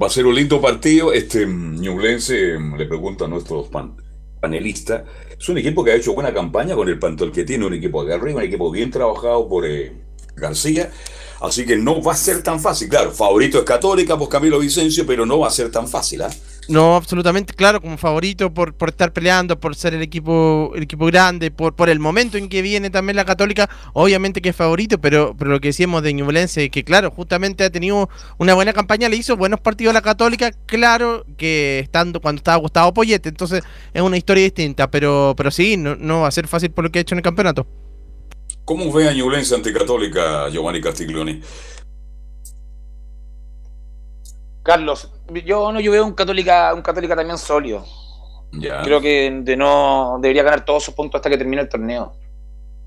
Va 0.00 0.08
a 0.08 0.10
ser 0.10 0.26
un 0.26 0.34
lindo 0.34 0.60
partido. 0.60 1.12
Este 1.12 1.46
Ñublense 1.46 2.58
le 2.58 2.86
pregunta 2.86 3.26
a 3.26 3.28
nuestros 3.28 3.68
pan, 3.68 3.94
panelista, 4.40 5.04
es 5.38 5.48
un 5.48 5.58
equipo 5.58 5.84
que 5.84 5.92
ha 5.92 5.94
hecho 5.94 6.14
buena 6.14 6.34
campaña 6.34 6.74
con 6.74 6.88
el 6.88 6.98
Pantol 6.98 7.32
que 7.32 7.44
tiene, 7.44 7.64
un 7.64 7.74
equipo 7.74 8.04
de 8.04 8.14
arriba, 8.14 8.40
un 8.40 8.46
equipo 8.46 8.70
bien 8.70 8.90
trabajado 8.90 9.48
por 9.48 9.64
eh, 9.64 9.92
García, 10.36 10.90
así 11.40 11.64
que 11.64 11.76
no 11.76 12.02
va 12.02 12.12
a 12.12 12.16
ser 12.16 12.42
tan 12.42 12.60
fácil. 12.60 12.88
Claro, 12.88 13.12
favorito 13.12 13.58
es 13.58 13.64
Católica, 13.64 14.18
pues 14.18 14.28
Camilo 14.28 14.58
Vicencio, 14.58 15.06
pero 15.06 15.24
no 15.24 15.38
va 15.38 15.46
a 15.46 15.50
ser 15.50 15.70
tan 15.70 15.88
fácil, 15.88 16.22
¿ah? 16.22 16.28
¿eh? 16.28 16.53
No, 16.68 16.96
absolutamente, 16.96 17.52
claro, 17.52 17.80
como 17.80 17.98
favorito 17.98 18.52
por, 18.52 18.74
por 18.74 18.90
estar 18.90 19.12
peleando, 19.12 19.60
por 19.60 19.76
ser 19.76 19.94
el 19.94 20.02
equipo, 20.02 20.72
el 20.74 20.84
equipo 20.84 21.06
grande, 21.06 21.50
por, 21.50 21.74
por 21.74 21.90
el 21.90 21.98
momento 21.98 22.38
en 22.38 22.48
que 22.48 22.62
viene 22.62 22.90
también 22.90 23.16
la 23.16 23.24
Católica, 23.24 23.68
obviamente 23.92 24.40
que 24.40 24.50
es 24.50 24.56
favorito, 24.56 24.98
pero, 24.98 25.34
pero 25.38 25.50
lo 25.50 25.60
que 25.60 25.68
decíamos 25.68 26.02
de 26.02 26.14
Ñublense, 26.14 26.70
que 26.70 26.82
claro, 26.84 27.10
justamente 27.10 27.64
ha 27.64 27.70
tenido 27.70 28.08
una 28.38 28.54
buena 28.54 28.72
campaña, 28.72 29.08
le 29.08 29.16
hizo 29.16 29.36
buenos 29.36 29.60
partidos 29.60 29.90
a 29.90 29.94
la 29.94 30.02
Católica, 30.02 30.52
claro 30.66 31.26
que 31.36 31.80
estando 31.80 32.20
cuando 32.20 32.38
estaba 32.38 32.56
Gustavo 32.56 32.94
Poyete, 32.94 33.28
entonces 33.28 33.62
es 33.92 34.02
una 34.02 34.16
historia 34.16 34.44
distinta, 34.44 34.90
pero, 34.90 35.34
pero 35.36 35.50
sí, 35.50 35.76
no, 35.76 35.96
no 35.96 36.22
va 36.22 36.28
a 36.28 36.32
ser 36.32 36.48
fácil 36.48 36.70
por 36.70 36.84
lo 36.84 36.90
que 36.90 37.00
ha 37.00 37.02
hecho 37.02 37.14
en 37.14 37.18
el 37.18 37.24
campeonato. 37.24 37.66
¿Cómo 38.64 38.90
ve 38.90 39.08
a 39.08 39.12
Ñublense 39.12 39.54
ante 39.54 39.72
Católica, 39.74 40.48
Giovanni 40.48 40.80
Castiglioni? 40.80 41.42
Carlos, 44.64 45.10
yo 45.44 45.70
no 45.70 45.78
yo 45.78 45.92
veo 45.92 46.04
un 46.04 46.14
católica, 46.14 46.72
un 46.74 46.82
católica 46.82 47.14
también 47.14 47.38
sólido. 47.38 47.84
Ya. 48.52 48.82
Creo 48.82 49.00
que 49.00 49.40
de 49.42 49.56
no 49.56 50.18
debería 50.20 50.42
ganar 50.42 50.64
todos 50.64 50.82
sus 50.82 50.94
puntos 50.94 51.18
hasta 51.18 51.28
que 51.30 51.36
termine 51.38 51.62
el 51.62 51.68
torneo. 51.68 52.16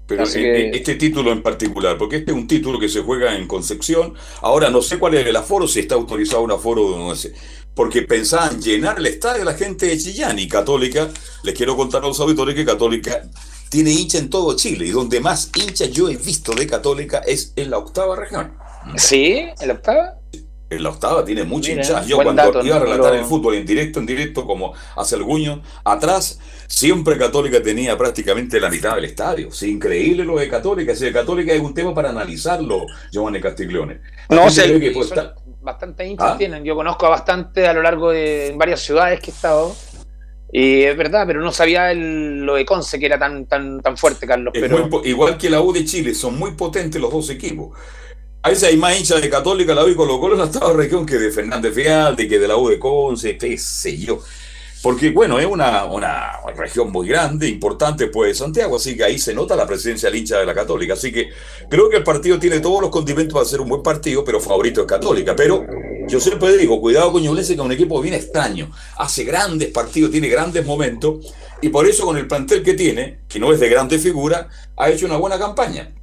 Pero 0.08 0.24
Así 0.24 0.40
eh, 0.40 0.72
que- 0.72 0.78
este 0.78 0.95
título 0.95 1.32
en 1.32 1.44
particular, 1.44 1.98
porque 1.98 2.18
este 2.18 2.32
es 2.32 2.38
un 2.38 2.48
título 2.48 2.80
que 2.80 2.90
se 2.90 3.02
juega 3.02 3.36
en 3.36 3.45
Concepción. 3.48 4.14
Ahora 4.41 4.70
no 4.70 4.82
sé 4.82 4.98
cuál 4.98 5.16
es 5.16 5.28
el 5.28 5.36
aforo, 5.36 5.68
si 5.68 5.82
está 5.82 5.95
autorizado 5.95 6.41
un 6.41 6.52
aforo, 6.52 6.98
no 6.98 7.16
sé. 7.16 7.34
Porque 7.76 8.02
pensaban 8.04 8.60
llenar 8.60 8.98
el 8.98 9.06
estadio 9.06 9.44
la 9.44 9.54
gente 9.54 9.86
de 9.86 9.98
Chillán 9.98 10.40
y 10.40 10.48
Católica. 10.48 11.10
Les 11.44 11.54
quiero 11.54 11.76
contar 11.76 12.04
a 12.04 12.08
los 12.08 12.20
auditores 12.20 12.56
que 12.56 12.66
Católica 12.66 13.22
tiene 13.70 13.91
hincha 13.91 14.18
en 14.18 14.30
todo 14.30 14.56
Chile 14.56 14.88
y 14.88 14.91
donde 14.91 15.20
más 15.20 15.52
hinchas 15.54 15.91
yo 15.91 16.10
he 16.10 16.16
visto 16.16 16.54
de 16.56 16.66
Católica 16.66 17.22
es 17.28 17.54
en 17.56 17.70
la 17.70 17.78
octava 17.78 18.16
región. 18.16 18.58
¿Sí? 18.95 19.45
¿En 19.60 19.68
la 19.68 19.74
octava? 19.74 20.16
En 20.69 20.84
la 20.84 20.89
octava 20.89 21.23
tiene 21.23 21.44
mucha 21.45 21.69
Mira, 21.69 21.81
hinchada. 21.81 22.06
Yo 22.06 22.18
cuando 22.18 22.44
dato, 22.44 22.65
iba 22.65 22.76
a 22.76 22.80
relatar 22.80 23.15
el 23.15 23.23
fútbol 23.23 23.56
en 23.56 23.65
directo, 23.65 23.99
en 23.99 24.06
directo, 24.06 24.45
como 24.45 24.73
hace 24.98 25.15
el 25.15 25.23
Guño, 25.23 25.64
atrás, 25.85 26.39
siempre 26.68 27.18
Católica 27.18 27.61
tenía 27.64 27.98
prácticamente 27.98 28.60
la 28.60 28.69
mitad 28.69 28.95
del 28.95 29.06
estadio. 29.06 29.49
Sí, 29.49 29.72
increíble 29.72 30.26
lo 30.26 30.38
de 30.38 30.49
Católica. 30.49 30.94
Si 30.94 31.06
de 31.06 31.14
Católica 31.14 31.53
es 31.53 31.61
un 31.61 31.73
tema 31.73 31.94
para 31.94 32.10
analizarlo, 32.10 32.85
Giovanni 33.14 33.39
Castiglione. 33.39 34.02
No, 34.30 34.48
que 34.48 34.91
estar- 34.99 35.35
bastante 35.61 36.06
hinchas 36.06 36.31
¿Ah? 36.34 36.38
tienen. 36.38 36.64
Yo 36.65 36.76
conozco 36.76 37.06
a 37.06 37.10
bastante 37.10 37.65
a 37.68 37.73
lo 37.73 37.81
largo 37.81 38.11
de 38.11 38.53
varias 38.57 38.81
ciudades 38.81 39.19
que 39.22 39.31
he 39.31 39.34
estado. 39.34 39.73
Y 40.52 40.84
es 40.84 40.95
verdad, 40.98 41.26
pero 41.27 41.41
no 41.41 41.52
sabía 41.52 41.91
el- 41.91 42.45
lo 42.45 42.56
de 42.56 42.65
Conce 42.65 42.99
que 42.99 43.06
era 43.06 43.19
tan, 43.19 43.45
tan, 43.48 43.81
tan 43.81 43.98
fuerte, 43.98 44.26
Carlos. 44.26 44.53
es 44.53 44.61
Pero 44.61 44.88
muy 44.88 45.02
igual 45.10 45.38
que 45.38 45.49
la 45.49 45.61
U 45.61 45.73
de 45.73 45.84
Chile, 45.84 46.14
son 46.14 46.38
muy 46.39 46.52
potentes 46.52 47.02
los 47.02 47.11
dos 47.11 47.30
equipos. 47.30 47.77
A 48.48 48.49
veces 48.49 48.69
hay 48.69 48.78
más 48.78 48.98
hinchas 48.98 49.22
de 49.22 49.30
Católica, 49.30 49.76
la 49.76 49.84
U 49.84 49.90
y 49.90 49.94
Colo 49.94 50.22
Colo 50.22 50.41
en 50.41 50.49
la 50.49 50.72
región 50.72 51.06
que 51.06 51.18
de 51.18 51.32
Fernández 51.32 51.74
Fialde, 51.76 52.30
que 52.30 52.40
de 52.40 52.48
la 52.48 52.56
U 52.56 52.69
de 52.69 52.80
Conce, 52.80 53.38
qué 53.38 53.57
sé 53.57 53.98
yo. 53.98 54.22
Porque, 54.82 55.10
bueno, 55.10 55.38
es 55.38 55.45
una, 55.45 55.84
una 55.84 56.32
región 56.56 56.90
muy 56.90 57.10
grande, 57.10 57.49
importante, 57.49 58.07
pues, 58.07 58.38
Santiago, 58.38 58.78
así 58.78 58.95
que 58.95 59.03
ahí 59.03 59.19
se 59.19 59.34
nota 59.34 59.53
la 59.57 59.68
presencia 59.68 60.10
del 60.10 60.19
hincha 60.19 60.40
de 60.40 60.45
la 60.45 60.56
Católica. 60.56 60.94
Así 60.94 61.11
que 61.11 61.28
creo 61.69 61.90
que 61.90 61.98
el 61.98 62.06
partido 62.06 62.40
tiene 62.40 62.61
todos 62.61 62.80
los 62.80 62.90
condimentos 62.90 63.34
para 63.34 63.45
ser 63.45 63.60
un 63.60 63.68
buen 63.68 63.84
partido, 63.84 64.24
pero 64.24 64.40
favorito 64.40 64.80
es 64.80 64.88
Católica. 64.88 65.36
Pero 65.36 65.65
yo 66.07 66.22
siempre 66.22 66.56
digo, 66.56 66.80
cuidado 66.80 67.11
con 67.11 67.22
Ñublense, 67.22 67.53
que 67.53 67.60
es 67.60 67.65
un 67.65 67.74
equipo 67.74 67.99
bien 67.99 68.14
extraño. 68.14 68.72
Hace 68.95 69.26
grandes 69.26 69.72
partidos, 69.72 70.10
tiene 70.10 70.30
grandes 70.30 70.65
momentos, 70.65 71.34
y 71.61 71.68
por 71.68 71.86
eso 71.86 72.06
con 72.06 72.15
el 72.15 72.28
plantel 72.28 72.64
que 72.64 72.76
tiene, 72.76 73.19
que 73.28 73.40
no 73.40 73.52
es 73.52 73.60
de 73.60 73.68
grandes 73.68 74.02
figuras, 74.02 74.48
ha 74.78 74.90
hecho 74.90 75.06
una 75.06 75.18
buena 75.18 75.38
campaña. 75.38 75.97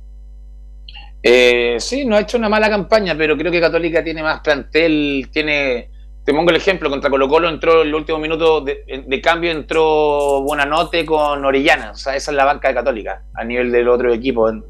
Eh, 1.25 1.77
sí, 1.81 2.05
no 2.05 2.17
ha 2.17 2.21
hecho 2.21 2.37
una 2.37 2.49
mala 2.49 2.69
campaña, 2.69 3.17
pero 3.17 3.37
creo 3.37 3.51
que 3.51 3.61
Católica 3.61 4.05
tiene 4.05 4.23
más 4.23 4.41
plantel, 4.41 5.29
tiene... 5.33 5.91
Te 6.25 6.33
pongo 6.33 6.51
el 6.51 6.57
ejemplo, 6.57 6.89
contra 6.89 7.11
Colo 7.11 7.29
Colo 7.29 7.49
entró 7.51 7.83
el 7.83 7.95
último 7.95 8.19
minuto 8.19 8.63
de, 8.63 8.85
de 9.07 9.21
cambio, 9.21 9.51
entró 9.51 10.41
Buenanote 10.43 11.05
con 11.05 11.45
Orellana, 11.45 11.91
o 11.91 11.95
sea, 11.97 12.17
esa 12.17 12.31
es 12.31 12.37
la 12.37 12.47
banca 12.47 12.69
de 12.69 12.75
Católica, 12.75 13.25
a 13.35 13.45
nivel 13.45 13.71
del 13.71 13.89
otro 13.89 14.11
equipo 14.13 14.49
en, 14.49 14.65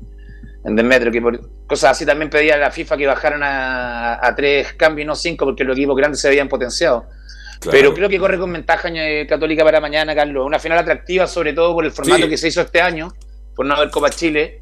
en 0.64 0.74
Demetrio, 0.74 1.12
que 1.12 1.22
por 1.22 1.40
cosas 1.66 1.92
así 1.92 2.04
también 2.04 2.28
pedía 2.28 2.54
a 2.54 2.58
la 2.58 2.72
FIFA 2.72 2.96
que 2.96 3.06
bajaran 3.06 3.42
a, 3.44 4.26
a 4.26 4.34
tres 4.34 4.72
cambios 4.72 5.04
y 5.04 5.06
no 5.06 5.14
cinco, 5.14 5.44
porque 5.44 5.62
los 5.62 5.76
equipos 5.76 5.96
grandes 5.96 6.20
se 6.20 6.26
habían 6.26 6.48
potenciado. 6.48 7.04
Claro. 7.60 7.78
Pero 7.78 7.94
creo 7.94 8.08
que 8.08 8.18
corre 8.18 8.36
con 8.36 8.52
ventaja 8.52 8.88
eh, 8.92 9.24
Católica 9.28 9.62
para 9.62 9.80
mañana, 9.80 10.12
Carlos. 10.14 10.44
Una 10.44 10.58
final 10.58 10.78
atractiva, 10.78 11.28
sobre 11.28 11.52
todo 11.52 11.72
por 11.72 11.84
el 11.84 11.92
formato 11.92 12.24
Sí. 12.24 12.28
que 12.28 12.36
se 12.36 12.48
hizo 12.48 12.60
este 12.62 12.80
año, 12.80 13.12
por 13.54 13.64
no 13.64 13.74
haber 13.74 13.90
Copa 13.90 14.10
Chile. 14.10 14.60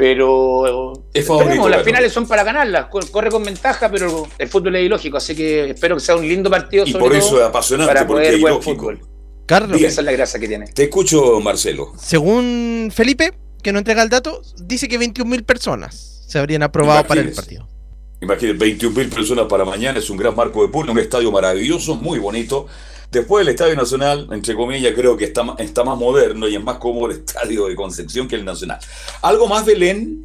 Pero 0.00 0.94
Es 1.12 1.26
favorito, 1.26 1.68
las 1.68 1.82
finales 1.84 2.10
son 2.10 2.26
para 2.26 2.42
ganarlas. 2.42 2.86
Cor- 2.86 3.10
Corre 3.10 3.28
con 3.30 3.44
ventaja, 3.44 3.90
pero 3.90 4.26
el 4.38 4.48
fútbol 4.48 4.76
es 4.76 4.86
ilógico, 4.86 5.18
así 5.18 5.36
que 5.36 5.70
espero 5.70 5.96
que 5.96 6.00
sea 6.00 6.16
un 6.16 6.26
lindo 6.26 6.48
partido. 6.48 6.84
Y 6.86 6.92
sobre 6.92 7.04
por 7.04 7.14
eso 7.14 7.28
todo, 7.32 7.40
es 7.42 7.46
apasionante, 7.46 7.92
para 7.92 8.06
porque 8.06 8.22
poder 8.22 8.34
es 8.34 8.40
buen 8.40 8.54
ilógico. 8.54 8.74
fútbol. 8.80 9.00
Carlos. 9.44 9.78
Esa 9.82 10.00
es 10.00 10.04
la 10.06 10.12
gracia 10.12 10.40
que 10.40 10.48
tiene. 10.48 10.68
Te 10.68 10.84
escucho, 10.84 11.38
Marcelo. 11.40 11.92
Según 11.98 12.90
Felipe, 12.94 13.34
que 13.62 13.72
no 13.74 13.78
entrega 13.78 14.02
el 14.02 14.08
dato, 14.08 14.40
dice 14.62 14.88
que 14.88 14.98
21.000 14.98 15.44
personas 15.44 16.24
se 16.26 16.38
habrían 16.38 16.62
aprobado 16.62 17.04
para 17.06 17.20
el 17.20 17.32
partido. 17.32 17.68
Imagínate, 18.22 18.58
21.000 18.58 19.10
personas 19.10 19.46
para 19.48 19.66
mañana, 19.66 19.98
es 19.98 20.08
un 20.08 20.16
gran 20.16 20.34
marco 20.34 20.62
de 20.62 20.68
público, 20.68 20.92
un 20.92 20.98
estadio 20.98 21.30
maravilloso, 21.30 21.94
muy 21.96 22.18
bonito. 22.18 22.66
Después 23.10 23.42
el 23.42 23.48
Estadio 23.48 23.74
Nacional, 23.74 24.28
entre 24.30 24.54
comillas, 24.54 24.92
creo 24.94 25.16
que 25.16 25.24
está, 25.24 25.42
está 25.58 25.82
más 25.82 25.98
moderno 25.98 26.46
y 26.46 26.54
es 26.54 26.62
más 26.62 26.78
cómodo 26.78 27.06
el 27.10 27.18
Estadio 27.18 27.66
de 27.66 27.74
Concepción 27.74 28.28
que 28.28 28.36
el 28.36 28.44
Nacional. 28.44 28.78
¿Algo 29.22 29.48
más, 29.48 29.66
Belén? 29.66 30.22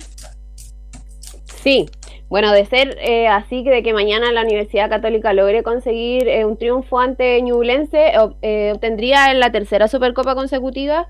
Sí, 1.63 1.87
bueno, 2.29 2.51
de 2.51 2.65
ser 2.65 2.95
eh, 3.01 3.27
así 3.27 3.63
que 3.63 3.71
de 3.71 3.81
que 3.81 3.91
mañana 3.91 4.31
la 4.31 4.43
Universidad 4.43 4.87
Católica 4.87 5.33
logre 5.33 5.63
conseguir 5.63 6.27
eh, 6.27 6.45
un 6.45 6.57
triunfo 6.57 6.99
ante 6.99 7.41
Ñublense, 7.41 8.11
eh, 8.43 8.71
obtendría 8.75 9.33
la 9.33 9.51
tercera 9.51 9.87
Supercopa 9.87 10.35
consecutiva. 10.35 11.07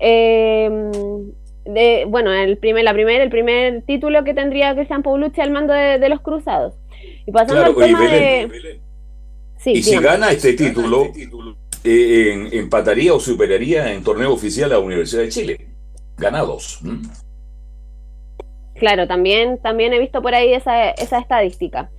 Eh, 0.00 0.70
de, 1.64 2.06
bueno, 2.08 2.32
el 2.32 2.56
primer, 2.56 2.84
la 2.84 2.92
primer, 2.92 3.20
el 3.20 3.30
primer 3.30 3.82
título 3.82 4.24
que 4.24 4.34
tendría 4.34 4.74
Cristian 4.74 5.02
Paulucci 5.02 5.40
al 5.40 5.50
mando 5.50 5.74
de, 5.74 5.98
de 5.98 6.08
los 6.08 6.20
Cruzados. 6.20 6.74
Y 7.26 7.30
pasando 7.30 7.54
Claro, 7.54 7.70
al 7.70 7.76
oye, 7.76 7.86
tema 7.86 8.00
Belén, 8.00 8.48
de... 8.48 8.80
Sí, 9.62 9.72
y 9.72 9.82
si 9.82 9.90
dígame. 9.90 10.06
gana 10.06 10.30
este 10.30 10.54
título, 10.54 11.12
eh, 11.84 12.32
en- 12.32 12.48
empataría 12.52 13.14
o 13.14 13.20
superaría 13.20 13.92
en 13.92 14.02
torneo 14.02 14.32
oficial 14.32 14.72
a 14.72 14.74
la 14.74 14.80
Universidad 14.80 15.22
de 15.22 15.28
Chile. 15.28 15.66
Ganados. 16.16 16.80
¿m? 16.84 16.98
Claro, 18.74 19.06
también, 19.06 19.58
también 19.62 19.92
he 19.92 19.98
visto 20.00 20.22
por 20.22 20.34
ahí 20.34 20.52
esa, 20.52 20.90
esa 20.90 21.18
estadística. 21.18 21.90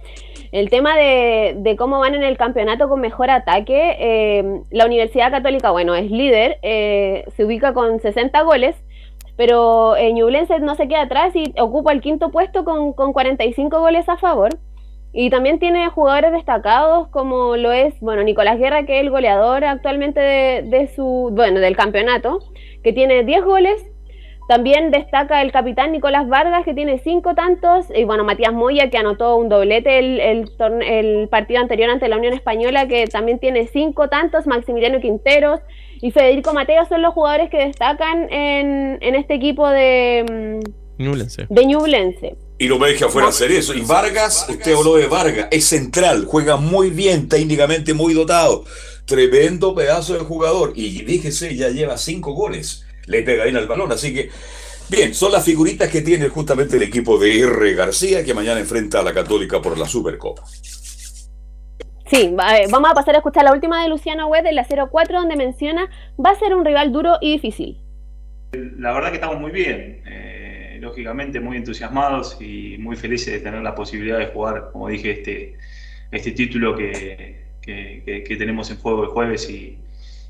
El 0.52 0.70
tema 0.70 0.96
de, 0.98 1.56
de 1.58 1.76
cómo 1.78 2.00
van 2.00 2.14
en 2.16 2.24
el 2.24 2.38
campeonato 2.38 2.90
con 2.90 3.00
mejor 3.00 3.30
ataque, 3.32 3.96
eh, 4.00 4.44
la 4.70 4.86
Universidad 4.86 5.32
Católica, 5.32 5.72
bueno, 5.72 5.96
es 5.96 6.12
líder, 6.12 6.60
eh, 6.62 7.24
se 7.36 7.46
ubica 7.46 7.74
con 7.74 8.00
60 8.00 8.42
goles, 8.42 8.76
pero 9.38 9.96
eh, 9.96 10.12
Ñublense 10.14 10.60
no 10.60 10.76
se 10.76 10.88
queda 10.88 11.04
atrás 11.04 11.36
y 11.36 11.54
ocupa 11.60 11.92
el 11.92 12.02
quinto 12.02 12.30
puesto 12.32 12.66
con, 12.66 12.94
con 12.94 13.14
45 13.14 13.80
goles 13.80 14.08
a 14.10 14.18
favor. 14.18 14.60
Y 15.14 15.30
también 15.30 15.60
tiene 15.60 15.88
jugadores 15.90 16.32
destacados 16.32 17.08
como 17.10 17.56
lo 17.56 17.72
es, 17.72 18.00
bueno, 18.00 18.24
Nicolás 18.24 18.58
Guerra, 18.58 18.84
que 18.86 18.98
es 18.98 19.04
el 19.04 19.12
goleador 19.12 19.64
actualmente 19.64 20.20
de, 20.20 20.64
de 20.64 20.88
su, 20.88 21.30
bueno, 21.32 21.60
del 21.60 21.76
campeonato, 21.76 22.40
que 22.84 22.94
tiene 22.94 23.24
10 23.24 23.44
goles. 23.44 23.86
También 24.50 24.92
destaca 24.92 25.42
el 25.42 25.52
capitán 25.52 25.94
Nicolás 25.94 26.28
Vargas, 26.28 26.66
que 26.66 26.74
tiene 26.74 26.98
cinco 26.98 27.34
tantos, 27.34 27.86
y 27.96 28.04
bueno, 28.04 28.26
Matías 28.26 28.52
Moya, 28.52 28.90
que 28.90 28.98
anotó 28.98 29.38
un 29.38 29.48
doblete 29.48 30.00
el, 30.00 30.20
el, 30.20 30.52
el 30.86 31.30
partido 31.30 31.62
anterior 31.62 31.90
ante 31.90 32.10
la 32.10 32.18
Unión 32.18 32.34
Española, 32.34 32.88
que 32.88 33.08
también 33.08 33.40
tiene 33.40 33.68
cinco 33.68 34.10
tantos, 34.10 34.46
Maximiliano 34.46 35.00
Quinteros 35.00 35.62
y 36.02 36.12
Federico 36.12 36.54
Mateo 36.54 36.84
son 36.86 37.02
los 37.02 37.14
jugadores 37.14 37.50
que 37.50 37.60
destacan 37.66 38.28
en, 38.30 38.98
en 39.00 39.16
este 39.16 39.36
equipo 39.36 39.70
de, 39.70 40.26
mm, 40.30 41.02
Ñublense. 41.02 41.46
de 41.50 41.66
Ñublense. 41.66 42.36
Y 42.64 42.68
no 42.70 42.80
me 42.80 42.88
deje 42.88 43.04
afuera 43.04 43.28
hacer 43.28 43.52
eso. 43.52 43.74
Y 43.74 43.82
Vargas, 43.82 44.46
usted 44.48 44.74
habló 44.74 44.96
de 44.96 45.08
Vargas, 45.08 45.50
es 45.52 45.66
central, 45.66 46.24
juega 46.26 46.56
muy 46.56 46.92
bien, 46.92 47.28
técnicamente 47.28 47.94
muy 47.94 48.14
dotado. 48.14 48.64
Tremendo 49.04 49.76
pedazo 49.76 50.14
de 50.14 50.22
jugador. 50.22 50.72
Y 50.74 51.00
fíjese, 51.00 51.58
ya 51.58 51.68
lleva 51.68 51.98
cinco 51.98 52.32
goles. 52.32 52.86
Le 53.06 53.22
pega 53.22 53.44
bien 53.44 53.58
al 53.58 53.68
balón. 53.68 53.92
Así 53.92 54.14
que, 54.14 54.30
bien, 54.88 55.14
son 55.14 55.34
las 55.34 55.44
figuritas 55.44 55.90
que 55.90 56.00
tiene 56.00 56.30
justamente 56.30 56.78
el 56.78 56.84
equipo 56.84 57.18
de 57.18 57.42
R. 57.42 57.74
García, 57.74 58.24
que 58.24 58.34
mañana 58.34 58.62
enfrenta 58.62 59.02
a 59.02 59.04
la 59.04 59.14
Católica 59.14 59.62
por 59.62 59.78
la 59.78 59.86
Supercopa. 59.86 60.46
Sí, 62.06 62.34
eh, 62.34 62.68
vamos 62.72 62.92
a 62.92 62.94
pasar 62.94 63.16
a 63.16 63.18
escuchar 63.18 63.44
la 63.44 63.52
última 63.52 63.84
de 63.84 63.90
Luciano 63.90 64.28
Webb 64.28 64.46
en 64.46 64.56
la 64.56 64.66
04, 64.66 65.20
donde 65.20 65.36
menciona 65.36 65.90
va 66.18 66.30
a 66.30 66.40
ser 66.40 66.56
un 66.56 66.64
rival 66.64 66.94
duro 66.94 67.18
y 67.20 67.34
difícil. 67.34 67.82
La 68.54 68.94
verdad 68.94 69.10
que 69.10 69.16
estamos 69.16 69.38
muy 69.38 69.52
bien, 69.52 70.02
eh, 70.06 70.43
lógicamente 70.84 71.40
muy 71.40 71.58
entusiasmados 71.58 72.38
y 72.42 72.78
muy 72.80 72.96
felices 72.96 73.34
de 73.34 73.40
tener 73.42 73.62
la 73.64 73.76
posibilidad 73.76 74.20
de 74.20 74.28
jugar, 74.28 74.70
como 74.72 74.90
dije, 74.90 75.12
este, 75.12 75.58
este 76.12 76.32
título 76.32 76.76
que, 76.76 77.54
que- 77.62 78.36
tenemos 78.38 78.70
en 78.72 78.78
juego 78.78 79.04
el 79.04 79.10
jueves 79.10 79.50
y, 79.50 79.84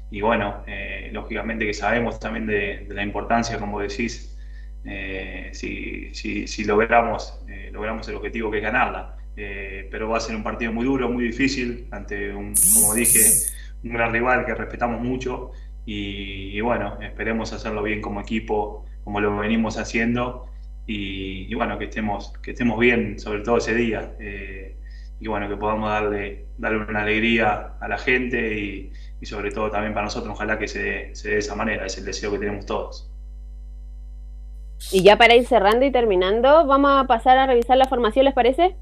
y 0.10 0.22
bueno, 0.22 0.64
eh, 0.68 1.10
lógicamente 1.14 1.66
que 1.66 1.74
sabemos 1.74 2.20
también 2.20 2.46
de, 2.48 2.86
la 2.90 3.04
importancia, 3.04 3.60
como 3.60 3.80
decís, 3.82 4.38
eh, 4.86 5.50
si, 5.54 6.14
si- 6.14 6.64
logramos, 6.66 7.40
eh, 7.48 7.70
logramos 7.72 8.08
el 8.08 8.16
objetivo 8.16 8.52
que 8.52 8.58
es 8.58 8.64
ganarla. 8.64 9.18
Pero 9.36 10.10
va 10.10 10.18
a 10.18 10.20
ser 10.22 10.36
un 10.36 10.44
partido 10.44 10.72
muy 10.72 10.86
duro, 10.86 11.10
muy 11.10 11.24
difícil, 11.26 11.88
ante 11.92 12.34
un, 12.36 12.54
como 12.72 12.94
dije, 12.94 13.42
un 13.84 13.94
gran 13.94 14.14
rival 14.14 14.46
que 14.46 14.54
respetamos 14.54 15.02
mucho 15.02 15.52
y 15.86 16.62
bueno, 16.62 17.00
esperemos 17.02 17.52
hacerlo 17.54 17.84
bien 17.84 18.00
como 18.02 18.22
equipo, 18.22 18.86
como 19.04 19.20
lo 19.20 19.36
venimos 19.38 19.78
haciendo 19.78 20.48
y, 20.86 21.54
bueno, 21.56 21.78
que 21.78 21.86
estemos, 21.86 22.34
que 22.42 22.52
estemos 22.52 22.80
bien, 22.80 23.20
sobre 23.20 23.42
todo 23.42 23.58
ese 23.58 23.74
día, 23.74 24.16
eh, 24.20 24.78
y 25.20 25.28
bueno, 25.28 25.48
que 25.48 25.56
podamos 25.56 25.90
darle, 25.90 26.48
darle 26.58 26.80
una 26.80 27.04
alegría 27.04 27.76
a 27.80 27.88
la 27.88 27.98
gente 27.98 28.60
y, 28.60 28.92
y 29.22 29.26
sobre 29.26 29.52
todo 29.52 29.72
también 29.72 29.94
para 29.94 30.06
nosotros, 30.06 30.34
ojalá 30.34 30.60
que 30.60 30.68
se 30.68 30.84
dé, 30.84 31.16
se 31.16 31.30
de 31.30 31.38
esa 31.38 31.56
manera, 31.56 31.86
es 31.86 31.98
el 31.98 32.06
deseo 32.06 32.32
que 32.32 32.40
tenemos 32.40 32.66
todos. 32.66 33.10
Y 34.92 35.02
ya 35.04 35.18
para 35.18 35.36
ir 35.36 35.46
cerrando 35.48 35.86
y 35.86 35.92
terminando, 35.92 36.66
vamos 36.66 36.92
a 36.94 37.08
pasar 37.08 37.38
a 37.38 37.48
revisar 37.48 37.78
la 37.78 37.86
formación, 37.86 38.26
¿les 38.26 38.34
parece? 38.34 38.76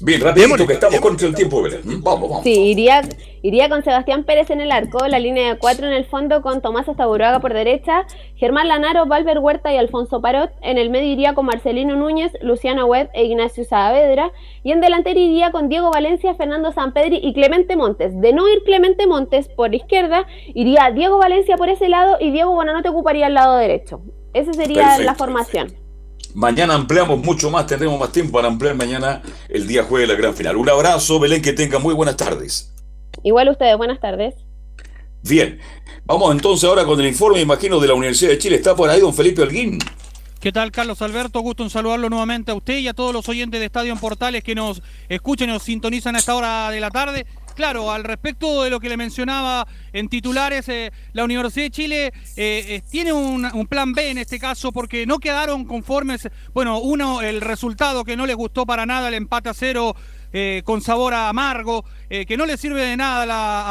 Bien, 0.00 0.20
rapidito, 0.20 0.66
que 0.66 0.74
estamos 0.74 1.00
contra 1.00 1.26
el 1.26 1.34
tiempo. 1.34 1.62
Vamos, 1.62 2.28
vamos. 2.28 2.44
Sí, 2.44 2.52
iría, 2.52 3.00
iría 3.42 3.68
con 3.70 3.82
Sebastián 3.82 4.24
Pérez 4.24 4.50
en 4.50 4.60
el 4.60 4.70
arco, 4.70 5.06
la 5.08 5.18
línea 5.18 5.54
de 5.54 5.58
cuatro 5.58 5.86
en 5.86 5.94
el 5.94 6.04
fondo 6.04 6.42
con 6.42 6.60
Tomás 6.60 6.88
Astaburuaga 6.88 7.40
por 7.40 7.54
derecha, 7.54 8.06
Germán 8.36 8.68
Lanaro, 8.68 9.06
Valver 9.06 9.38
Huerta 9.38 9.72
y 9.72 9.78
Alfonso 9.78 10.20
Parot. 10.20 10.50
En 10.60 10.76
el 10.76 10.90
medio 10.90 11.10
iría 11.10 11.34
con 11.34 11.46
Marcelino 11.46 11.96
Núñez, 11.96 12.32
Luciano 12.42 12.84
Webb 12.84 13.08
e 13.14 13.24
Ignacio 13.24 13.64
Saavedra. 13.64 14.32
Y 14.62 14.72
en 14.72 14.82
delantero 14.82 15.18
iría 15.18 15.50
con 15.50 15.68
Diego 15.70 15.90
Valencia, 15.90 16.34
Fernando 16.34 16.72
Sampedri 16.72 17.18
y 17.22 17.32
Clemente 17.32 17.76
Montes. 17.76 18.20
De 18.20 18.32
no 18.34 18.46
ir 18.48 18.64
Clemente 18.64 19.06
Montes 19.06 19.48
por 19.48 19.74
izquierda, 19.74 20.26
iría 20.54 20.90
Diego 20.90 21.16
Valencia 21.16 21.56
por 21.56 21.70
ese 21.70 21.88
lado 21.88 22.16
y 22.20 22.32
Diego 22.32 22.52
Buenanote 22.52 22.90
ocuparía 22.90 23.28
el 23.28 23.34
lado 23.34 23.56
derecho. 23.56 24.02
Esa 24.34 24.52
sería 24.52 24.82
Perfecto, 24.82 25.04
la 25.04 25.14
formación. 25.14 25.85
Mañana 26.34 26.74
ampliamos 26.74 27.18
mucho 27.18 27.50
más, 27.50 27.66
tendremos 27.66 27.98
más 27.98 28.12
tiempo 28.12 28.32
para 28.32 28.48
ampliar 28.48 28.74
mañana 28.74 29.22
el 29.48 29.66
día 29.66 29.84
jueves 29.84 30.08
de 30.08 30.14
la 30.14 30.20
gran 30.20 30.34
final. 30.34 30.56
Un 30.56 30.68
abrazo, 30.68 31.18
Belén, 31.18 31.42
que 31.42 31.52
tenga 31.52 31.78
muy 31.78 31.94
buenas 31.94 32.16
tardes. 32.16 32.72
Igual 33.22 33.48
ustedes, 33.48 33.76
buenas 33.76 34.00
tardes. 34.00 34.34
Bien, 35.22 35.58
vamos 36.04 36.32
entonces 36.32 36.68
ahora 36.68 36.84
con 36.84 37.00
el 37.00 37.06
informe, 37.06 37.40
imagino, 37.40 37.80
de 37.80 37.88
la 37.88 37.94
Universidad 37.94 38.30
de 38.30 38.38
Chile. 38.38 38.56
Está 38.56 38.76
por 38.76 38.88
ahí 38.88 39.00
don 39.00 39.14
Felipe 39.14 39.42
Holguín. 39.42 39.78
¿Qué 40.40 40.52
tal, 40.52 40.70
Carlos 40.70 41.02
Alberto? 41.02 41.40
Gusto 41.40 41.64
en 41.64 41.70
saludarlo 41.70 42.08
nuevamente 42.08 42.52
a 42.52 42.54
usted 42.54 42.78
y 42.78 42.88
a 42.88 42.94
todos 42.94 43.12
los 43.12 43.28
oyentes 43.28 43.58
de 43.58 43.66
Estadio 43.66 43.92
en 43.92 43.98
Portales 43.98 44.44
que 44.44 44.54
nos 44.54 44.82
escuchan 45.08 45.48
y 45.48 45.52
nos 45.52 45.62
sintonizan 45.62 46.14
a 46.14 46.18
esta 46.18 46.34
hora 46.36 46.70
de 46.70 46.78
la 46.78 46.90
tarde. 46.90 47.26
Claro, 47.56 47.90
al 47.90 48.04
respecto 48.04 48.64
de 48.64 48.68
lo 48.68 48.78
que 48.78 48.90
le 48.90 48.98
mencionaba 48.98 49.66
en 49.94 50.10
titulares, 50.10 50.68
eh, 50.68 50.92
la 51.14 51.24
Universidad 51.24 51.64
de 51.64 51.70
Chile 51.70 52.06
eh, 52.06 52.12
eh, 52.36 52.82
tiene 52.90 53.14
un, 53.14 53.66
plan 53.66 53.94
B 53.94 54.10
en 54.10 54.18
este 54.18 54.38
caso 54.38 54.72
porque 54.72 55.06
no 55.06 55.18
quedaron 55.18 55.64
conformes. 55.64 56.28
Bueno, 56.52 56.80
uno, 56.80 57.22
el 57.22 57.40
resultado 57.40 58.04
que 58.04 58.14
no 58.14 58.26
les 58.26 58.36
gustó 58.36 58.66
para 58.66 58.84
nada, 58.84 59.08
el 59.08 59.14
empate 59.14 59.48
a 59.48 59.54
cero 59.54 59.96
con 60.64 60.82
sabor 60.82 61.14
a 61.14 61.30
amargo, 61.30 61.82
que 62.10 62.36
no 62.36 62.44
le 62.44 62.58
sirve 62.58 62.82
de 62.82 62.94
nada 62.94 63.22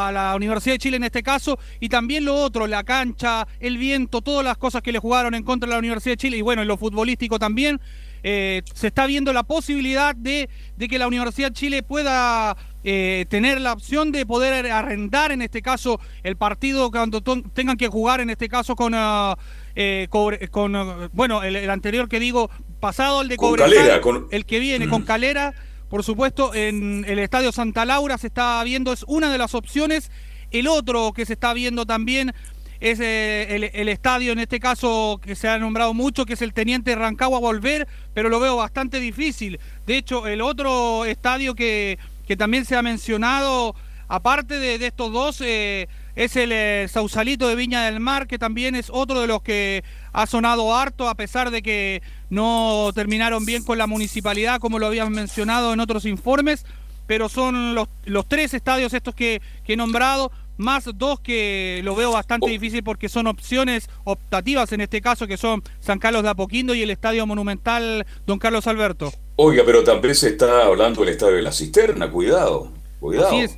a 0.07 0.11
la, 0.11 0.35
Universidad 0.35 0.73
de 0.73 0.79
Chile 0.79 0.97
en 0.97 1.03
este 1.03 1.21
caso, 1.21 1.59
y 1.79 1.89
también 1.89 2.25
lo 2.25 2.33
otro, 2.33 2.65
la 2.65 2.83
cancha, 2.83 3.47
el 3.59 3.77
viento, 3.77 4.21
todas 4.21 4.43
las 4.43 4.57
cosas 4.57 4.81
que 4.81 4.91
le 4.91 4.97
jugaron 4.97 5.35
en 5.35 5.43
contra 5.43 5.67
de 5.67 5.73
la 5.73 5.77
Universidad 5.77 6.13
de 6.13 6.17
Chile, 6.17 6.37
y 6.37 6.41
bueno, 6.41 6.63
en 6.63 6.67
lo 6.67 6.75
futbolístico 6.77 7.37
también, 7.37 7.79
se 8.23 8.63
está 8.81 9.05
viendo 9.05 9.31
la 9.31 9.43
posibilidad 9.43 10.15
de 10.15 10.49
que 10.89 10.97
la 10.97 11.05
Universidad 11.05 11.49
de 11.49 11.53
Chile 11.53 11.83
pueda 11.83 12.57
eh, 12.87 13.25
tener 13.29 13.59
la 13.59 13.73
opción 13.73 14.11
de 14.11 14.25
poder 14.27 14.71
arrendar 14.71 15.31
en 15.31 15.41
este 15.41 15.61
caso 15.63 15.99
el 16.23 16.37
partido 16.37 16.91
cuando 16.91 17.21
tengan 17.21 17.77
que 17.77 17.87
jugar 17.87 18.21
en 18.21 18.29
este 18.29 18.47
caso 18.47 18.75
con 18.75 18.93
ah, 18.95 19.35
eh, 19.75 20.07
Cobre- 20.11 20.47
con 20.49 20.75
ah, 20.75 21.09
bueno 21.11 21.41
el, 21.43 21.55
el 21.55 21.69
anterior 21.71 22.07
que 22.07 22.19
digo 22.19 22.49
pasado 22.79 23.21
el 23.23 23.27
de 23.27 23.37
Con 23.37 23.49
Cobresal, 23.49 23.73
Calera, 23.75 24.01
con- 24.01 24.27
el 24.29 24.45
que 24.45 24.59
viene 24.59 24.85
Mm. 24.85 24.89
con 24.91 25.01
Calera 25.01 25.53
por 25.89 26.03
supuesto 26.03 26.53
en 26.53 27.03
el 27.07 27.17
estadio 27.19 27.51
Santa 27.51 27.85
Laura 27.85 28.17
se 28.19 28.27
está 28.27 28.63
viendo 28.63 28.93
es 28.93 29.03
una 29.07 29.31
de 29.31 29.37
las 29.39 29.55
opciones 29.55 30.11
el 30.51 30.67
otro 30.67 31.11
que 31.11 31.25
se 31.25 31.33
está 31.33 31.53
viendo 31.53 31.85
también 31.87 32.33
es 32.81 32.99
eh, 32.99 33.55
el, 33.55 33.63
el 33.73 33.89
estadio 33.89 34.31
en 34.33 34.37
este 34.39 34.59
caso 34.59 35.19
que 35.23 35.33
se 35.35 35.47
ha 35.47 35.57
nombrado 35.57 35.93
mucho, 35.93 36.25
que 36.25 36.33
es 36.33 36.41
el 36.41 36.53
Teniente 36.53 36.93
Rancagua 36.93 37.39
volver, 37.39 37.87
pero 38.13 38.27
lo 38.29 38.39
veo 38.41 38.57
bastante 38.57 38.99
difícil. 38.99 39.59
De 39.87 39.95
hecho, 39.97 40.27
el 40.27 40.41
otro 40.41 41.05
estadio 41.05 41.55
que, 41.55 41.97
que 42.25 42.37
también 42.37 42.65
se 42.65 42.75
ha 42.75 42.81
mencionado, 42.81 43.75
aparte 44.07 44.59
de, 44.59 44.75
estos 44.85 45.11
dos, 45.11 45.41
eh, 45.41 45.87
es 46.15 46.35
el 46.35 46.51
eh, 46.51 46.87
Sausalito 46.89 47.47
de 47.47 47.55
Viña 47.55 47.83
del 47.85 47.99
Mar, 47.99 48.27
que 48.27 48.39
también 48.39 48.75
es 48.75 48.89
otro 48.89 49.21
de 49.21 49.27
los 49.27 49.41
que 49.41 49.83
ha 50.13 50.25
sonado 50.27 50.75
harto, 50.75 51.09
a 51.09 51.15
pesar 51.15 51.51
de 51.51 51.61
que 51.61 52.01
no 52.29 52.91
terminaron 52.95 53.45
bien 53.45 53.63
con 53.63 53.77
la 53.77 53.87
municipalidad, 53.87 54.59
como 54.59 54.79
lo 54.79 54.87
habían 54.87 55.11
mencionado 55.11 55.73
en 55.73 55.79
otros 55.79 56.05
informes, 56.05 56.65
pero 57.07 57.29
son 57.29 57.75
los, 57.75 57.87
los 58.05 58.27
tres 58.27 58.53
estadios 58.53 58.93
estos 58.93 59.13
que, 59.13 59.41
que 59.63 59.73
he 59.73 59.77
nombrado, 59.77 60.31
más 60.57 60.85
dos 60.95 61.19
que 61.19 61.81
lo 61.83 61.95
veo 61.95 62.11
bastante 62.11 62.49
difícil 62.49 62.83
porque 62.83 63.09
son 63.09 63.27
opciones 63.27 63.89
optativas 64.03 64.71
en 64.71 64.81
este 64.81 65.01
caso, 65.01 65.27
que 65.27 65.37
son 65.37 65.63
San 65.79 65.99
Carlos 65.99 66.23
de 66.23 66.29
Apoquindo 66.29 66.73
y 66.73 66.81
el 66.81 66.89
Estadio 66.89 67.25
Monumental 67.25 68.05
Don 68.25 68.39
Carlos 68.39 68.67
Alberto. 68.67 69.11
Oiga, 69.37 69.63
pero 69.65 69.83
también 69.83 70.15
se 70.15 70.29
está 70.29 70.65
hablando 70.65 71.01
del 71.01 71.09
Estadio 71.09 71.35
de 71.35 71.41
la 71.41 71.51
Cisterna, 71.51 72.09
cuidado, 72.09 72.71
cuidado. 72.99 73.27
Así 73.27 73.39
es. 73.41 73.57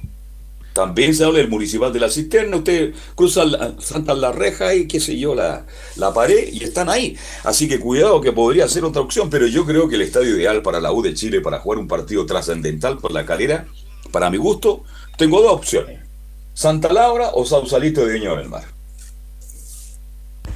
También 0.73 1.15
se 1.15 1.23
habla 1.23 1.39
del 1.39 1.49
Municipal 1.49 1.91
de 1.91 1.99
la 1.99 2.09
Cisterna, 2.09 2.57
usted 2.57 2.93
cruza, 3.15 3.43
la, 3.45 3.73
saltan 3.79 4.21
la 4.21 4.31
reja 4.31 4.75
y 4.75 4.87
qué 4.87 4.99
sé 4.99 5.17
yo, 5.17 5.33
la, 5.33 5.65
la 5.95 6.13
pared 6.13 6.49
y 6.53 6.63
están 6.63 6.87
ahí. 6.87 7.17
Así 7.43 7.67
que 7.67 7.79
cuidado 7.79 8.21
que 8.21 8.31
podría 8.31 8.67
ser 8.67 8.85
otra 8.85 9.01
opción, 9.01 9.27
pero 9.31 9.47
yo 9.47 9.65
creo 9.65 9.89
que 9.89 9.95
el 9.95 10.03
estadio 10.03 10.37
ideal 10.37 10.61
para 10.61 10.79
la 10.79 10.91
U 10.91 11.01
de 11.01 11.15
Chile 11.15 11.41
para 11.41 11.59
jugar 11.59 11.79
un 11.79 11.87
partido 11.87 12.27
trascendental 12.27 12.99
por 12.99 13.11
la 13.11 13.25
calera, 13.25 13.65
para 14.11 14.29
mi 14.29 14.37
gusto, 14.37 14.83
tengo 15.17 15.41
dos 15.41 15.53
opciones. 15.53 16.06
Santa 16.57 16.91
Laura 16.91 17.29
o 17.35 17.45
Sausalito 17.45 18.03
de 18.03 18.13
Viña 18.13 18.33
del 18.33 18.49
Mar. 18.49 18.63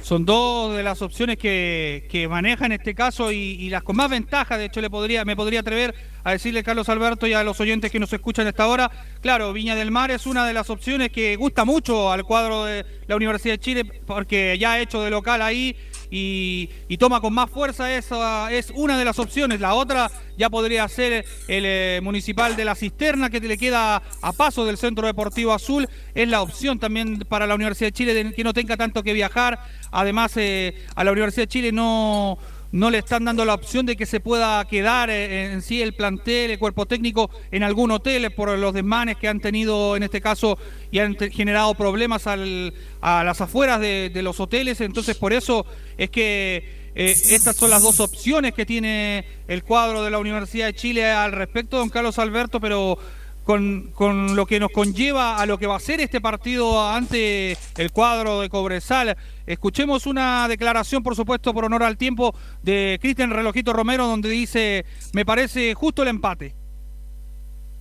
Son 0.02 0.24
dos 0.24 0.74
de 0.76 0.82
las 0.82 1.00
opciones 1.00 1.38
que, 1.38 2.08
que 2.10 2.26
maneja 2.26 2.66
en 2.66 2.72
este 2.72 2.92
caso 2.92 3.30
y, 3.30 3.70
las 3.70 3.84
con 3.84 3.94
más 3.94 4.10
ventaja. 4.10 4.58
De 4.58 4.64
hecho, 4.64 4.80
le 4.80 4.90
podría, 4.90 5.24
me 5.24 5.36
podría 5.36 5.60
atrever 5.60 5.94
a 6.24 6.32
decirle 6.32 6.64
Carlos 6.64 6.88
Alberto 6.88 7.28
y 7.28 7.34
a 7.34 7.44
los 7.44 7.60
oyentes 7.60 7.92
que 7.92 8.00
nos 8.00 8.12
escuchan 8.12 8.46
a 8.46 8.50
esta 8.50 8.66
hora. 8.66 8.90
Claro, 9.20 9.52
Viña 9.52 9.76
del 9.76 9.92
Mar 9.92 10.10
es 10.10 10.26
una 10.26 10.44
de 10.44 10.52
las 10.52 10.70
opciones 10.70 11.12
que 11.12 11.36
gusta 11.36 11.64
mucho 11.64 12.10
al 12.10 12.24
cuadro 12.24 12.64
de 12.64 12.84
la 13.06 13.14
Universidad 13.14 13.54
de 13.54 13.60
Chile 13.60 13.84
porque 13.84 14.58
ya 14.58 14.72
ha 14.72 14.80
hecho 14.80 15.02
de 15.02 15.10
local 15.10 15.40
ahí 15.40 15.76
y, 16.14 16.96
toma 16.98 17.20
con 17.20 17.32
más 17.32 17.50
fuerza. 17.50 17.96
Esa 17.96 18.52
es 18.52 18.70
una 18.74 18.98
de 18.98 19.04
las 19.04 19.18
opciones. 19.18 19.60
La 19.60 19.74
otra 19.74 20.10
ya 20.36 20.50
podría 20.50 20.86
ser 20.88 21.24
el 21.48 21.64
eh, 21.66 22.00
municipal 22.02 22.54
de 22.54 22.64
la 22.64 22.74
Cisterna 22.74 23.30
que 23.30 23.40
le 23.40 23.56
queda 23.56 24.02
a 24.20 24.32
paso 24.32 24.64
del 24.66 24.76
Centro 24.76 25.06
Deportivo 25.06 25.52
Azul. 25.52 25.88
Es 26.14 26.28
la 26.28 26.42
opción 26.42 26.78
también 26.78 27.20
para 27.20 27.46
la 27.46 27.54
Universidad 27.54 27.88
de 27.88 27.92
Chile 27.92 28.14
de 28.14 28.32
que 28.34 28.44
no 28.44 28.52
tenga 28.52 28.76
tanto 28.76 29.02
que 29.02 29.14
viajar. 29.14 29.58
Además, 29.90 30.36
eh, 30.36 30.74
a 30.94 31.02
la 31.02 31.12
Universidad 31.12 31.44
de 31.44 31.48
Chile 31.48 31.72
no 31.72 32.38
no 32.72 32.90
le 32.90 32.98
están 32.98 33.24
dando 33.26 33.44
la 33.44 33.54
opción 33.54 33.84
de 33.86 33.96
que 33.96 34.06
se 34.06 34.18
pueda 34.18 34.64
quedar 34.66 35.10
eh, 35.10 35.52
en 35.52 35.62
sí 35.62 35.82
el 35.82 35.92
plantel, 35.92 36.50
el 36.50 36.58
cuerpo 36.58 36.86
técnico 36.86 37.30
en 37.50 37.62
algún 37.62 37.90
hotel 37.90 38.32
por 38.32 38.58
los 38.58 38.74
desmanes 38.74 39.18
que 39.18 39.28
han 39.28 39.40
tenido 39.40 39.94
en 39.94 40.02
este 40.02 40.22
caso 40.22 40.58
y 40.90 40.98
han 40.98 41.16
generado 41.16 41.74
problemas 41.74 42.26
al, 42.26 42.72
a 43.02 43.22
las 43.24 43.40
afueras 43.42 43.78
de, 43.80 44.10
los 44.22 44.40
hoteles. 44.40 44.80
Entonces 44.80 45.16
por 45.16 45.32
eso 45.32 45.66
es 45.98 46.08
que 46.08 46.90
eh, 46.94 47.14
estas 47.30 47.56
son 47.56 47.70
las 47.70 47.82
dos 47.82 48.00
opciones 48.00 48.54
que 48.54 48.64
tiene 48.64 49.26
el 49.48 49.62
cuadro 49.62 50.02
de 50.02 50.10
la 50.10 50.18
Universidad 50.18 50.66
de 50.66 50.74
Chile 50.74 51.10
al 51.10 51.32
respecto, 51.32 51.76
don 51.76 51.90
Carlos 51.90 52.18
Alberto, 52.18 52.58
pero 52.58 52.98
con, 53.44 53.90
con, 53.94 54.36
lo 54.36 54.46
que 54.46 54.60
nos 54.60 54.70
conlleva 54.70 55.38
a 55.38 55.46
lo 55.46 55.58
que 55.58 55.66
va 55.66 55.76
a 55.76 55.80
ser 55.80 56.00
este 56.00 56.20
partido 56.20 56.88
ante 56.88 57.56
el 57.76 57.92
cuadro 57.92 58.40
de 58.40 58.48
Cobresal. 58.48 59.16
Escuchemos 59.46 60.06
una 60.06 60.46
declaración, 60.48 61.02
por 61.02 61.16
supuesto, 61.16 61.52
por 61.52 61.64
honor 61.64 61.82
al 61.82 61.96
tiempo, 61.96 62.34
de 62.62 62.98
Cristian 63.00 63.30
Relojito 63.30 63.72
Romero, 63.72 64.06
donde 64.06 64.28
dice, 64.28 64.84
me 65.12 65.24
parece 65.24 65.74
justo 65.74 66.02
el 66.02 66.08
empate. 66.08 66.54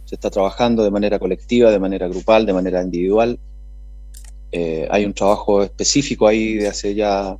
Se 0.05 0.15
está 0.15 0.29
trabajando 0.29 0.83
de 0.83 0.91
manera 0.91 1.19
colectiva, 1.19 1.71
de 1.71 1.79
manera 1.79 2.07
grupal, 2.07 2.45
de 2.45 2.53
manera 2.53 2.81
individual. 2.81 3.39
Eh, 4.51 4.87
hay 4.91 5.05
un 5.05 5.13
trabajo 5.13 5.63
específico 5.63 6.27
ahí 6.27 6.55
de 6.55 6.67
hace 6.67 6.93
ya, 6.93 7.37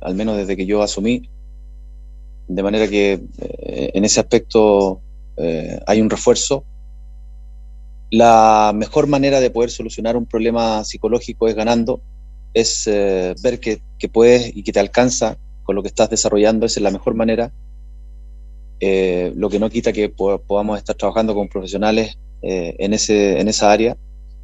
al 0.00 0.14
menos 0.14 0.36
desde 0.36 0.56
que 0.56 0.64
yo 0.64 0.82
asumí, 0.82 1.28
de 2.48 2.62
manera 2.62 2.88
que 2.88 3.20
eh, 3.38 3.90
en 3.94 4.04
ese 4.04 4.20
aspecto 4.20 5.00
eh, 5.36 5.80
hay 5.86 6.00
un 6.00 6.10
refuerzo 6.10 6.64
la 8.12 8.72
mejor 8.74 9.06
manera 9.06 9.40
de 9.40 9.50
poder 9.50 9.70
solucionar 9.70 10.18
un 10.18 10.26
problema 10.26 10.84
psicológico 10.84 11.48
es 11.48 11.54
ganando, 11.54 12.02
es 12.52 12.86
eh, 12.86 13.34
ver 13.42 13.58
que, 13.58 13.80
puedes 14.12 14.54
y 14.54 14.62
que 14.62 14.72
te 14.72 14.80
alcanza 14.80 15.38
con 15.62 15.76
lo 15.76 15.82
que 15.82 15.88
estás 15.88 16.10
desarrollando, 16.10 16.66
esa 16.66 16.78
es 16.78 16.84
la 16.84 16.90
mejor 16.90 17.14
manera. 17.14 17.54
Eh, 18.80 19.32
lo 19.34 19.48
que 19.48 19.58
no 19.58 19.70
quita 19.70 19.94
que 19.94 20.10
podamos 20.10 20.76
estar 20.76 20.94
trabajando 20.94 21.34
con 21.34 21.48
profesionales 21.48 22.18
eh, 22.42 22.76
en, 22.80 22.92
ese, 22.92 23.40
en 23.40 23.48
esa 23.48 23.72
área. 23.72 23.96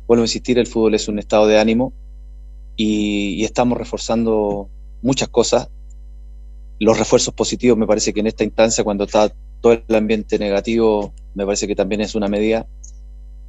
Vuelvo 0.06 0.22
a 0.22 0.24
insistir, 0.24 0.58
el 0.58 0.66
fútbol 0.66 0.94
es 0.94 1.06
un 1.06 1.18
estado 1.18 1.46
de 1.46 1.58
ánimo 1.58 1.92
y, 2.74 3.34
y 3.34 3.44
estamos 3.44 3.76
reforzando 3.76 4.70
muchas 5.02 5.28
cosas. 5.28 5.68
Los 6.78 6.98
refuerzos 6.98 7.34
positivos 7.34 7.76
me 7.76 7.86
parece 7.86 8.14
que 8.14 8.20
en 8.20 8.28
esta 8.28 8.44
instancia, 8.44 8.82
cuando 8.82 9.04
está 9.04 9.30
todo 9.60 9.74
el 9.74 9.94
ambiente 9.94 10.38
negativo, 10.38 11.12
me 11.34 11.44
parece 11.44 11.66
que 11.66 11.76
también 11.76 12.00
es 12.00 12.14
una 12.14 12.28
medida 12.28 12.66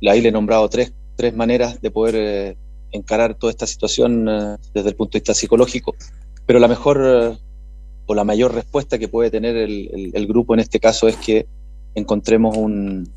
ahí 0.07 0.21
le 0.21 0.29
he 0.29 0.31
nombrado 0.31 0.69
tres, 0.69 0.93
tres 1.15 1.35
maneras 1.35 1.81
de 1.81 1.91
poder 1.91 2.15
eh, 2.15 2.57
encarar 2.91 3.35
toda 3.35 3.51
esta 3.51 3.67
situación 3.67 4.27
eh, 4.27 4.57
desde 4.73 4.89
el 4.89 4.95
punto 4.95 5.13
de 5.13 5.19
vista 5.19 5.33
psicológico, 5.33 5.95
pero 6.45 6.59
la 6.59 6.67
mejor 6.67 7.01
eh, 7.03 7.37
o 8.05 8.15
la 8.15 8.23
mayor 8.23 8.53
respuesta 8.53 8.97
que 8.97 9.07
puede 9.07 9.29
tener 9.29 9.55
el, 9.55 10.11
el, 10.13 10.27
grupo 10.27 10.53
en 10.53 10.61
este 10.61 10.79
caso 10.79 11.07
es 11.07 11.15
que 11.17 11.45
encontremos 11.93 12.57
un, 12.57 13.07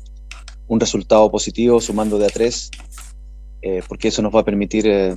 un, 0.67 0.79
resultado 0.79 1.31
positivo 1.31 1.81
sumando 1.81 2.19
de 2.19 2.27
a 2.27 2.29
tres, 2.29 2.69
eh, 3.63 3.81
porque 3.87 4.09
eso 4.09 4.21
nos 4.21 4.35
va 4.35 4.41
a 4.41 4.45
permitir 4.45 5.15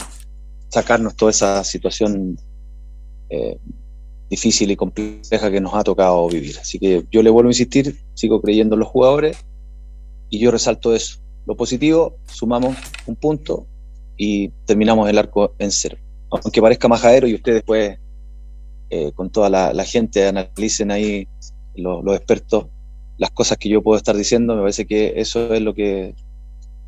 sacarnos 0.69 1.15
toda 1.15 1.31
esa 1.31 1.63
situación 1.63 2.39
difícil 4.31 4.71
y 4.71 4.77
compleja 4.77 5.51
que 5.51 5.61
nos 5.61 5.75
ha 5.75 5.85
tocado 5.85 6.27
vivir. 6.29 6.57
Así 6.59 6.79
que 6.79 7.05
yo 7.11 7.23
le 7.23 7.31
vuelvo 7.31 7.49
a 7.49 7.53
insistir, 7.53 7.97
sigo 8.15 8.41
creyendo 8.41 8.77
en 8.77 8.81
los 8.81 8.89
jugadores 8.89 9.37
y 10.31 10.39
yo 10.39 10.51
resalto 10.51 10.95
eso 10.95 11.19
lo 11.47 11.57
positivo, 11.57 12.19
sumamos 12.27 12.77
un 13.07 13.15
punto 13.17 13.67
y 14.17 14.49
terminamos 14.67 15.09
el 15.09 15.19
arco 15.19 15.55
en 15.59 15.71
cero. 15.71 15.97
Aunque 16.31 16.61
parezca 16.61 16.89
majadero 16.89 17.29
y 17.29 17.35
ustedes 17.35 17.59
después, 17.59 17.99
eh, 18.91 19.13
con 19.13 19.31
toda 19.31 19.49
la, 19.49 19.85
gente, 19.85 20.27
analicen 20.27 20.91
ahí 20.91 21.29
los, 21.77 22.05
expertos 22.17 22.67
las 23.17 23.31
cosas 23.31 23.57
que 23.59 23.69
yo 23.69 23.83
puedo 23.83 23.97
estar 23.97 24.17
diciendo, 24.17 24.55
me 24.55 24.61
parece 24.61 24.87
que 24.87 25.15
eso 25.17 25.55
es 25.55 25.63
lo 25.63 25.73
que, 25.73 26.15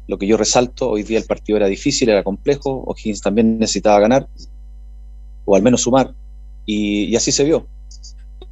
lo 0.08 0.18
que 0.18 0.26
yo 0.26 0.36
resalto. 0.36 0.90
Hoy 0.90 1.04
día 1.04 1.18
el 1.18 1.24
partido 1.24 1.56
era 1.56 1.66
difícil, 1.68 2.08
era 2.08 2.24
complejo, 2.24 2.84
O'Higgins 2.86 3.22
también 3.22 3.58
necesitaba 3.58 4.00
ganar, 4.00 4.28
o 5.44 5.56
al 5.56 5.62
menos 5.62 5.82
sumar, 5.82 6.14
y, 6.66 7.14
así 7.16 7.32
se 7.32 7.44
vio. 7.44 7.68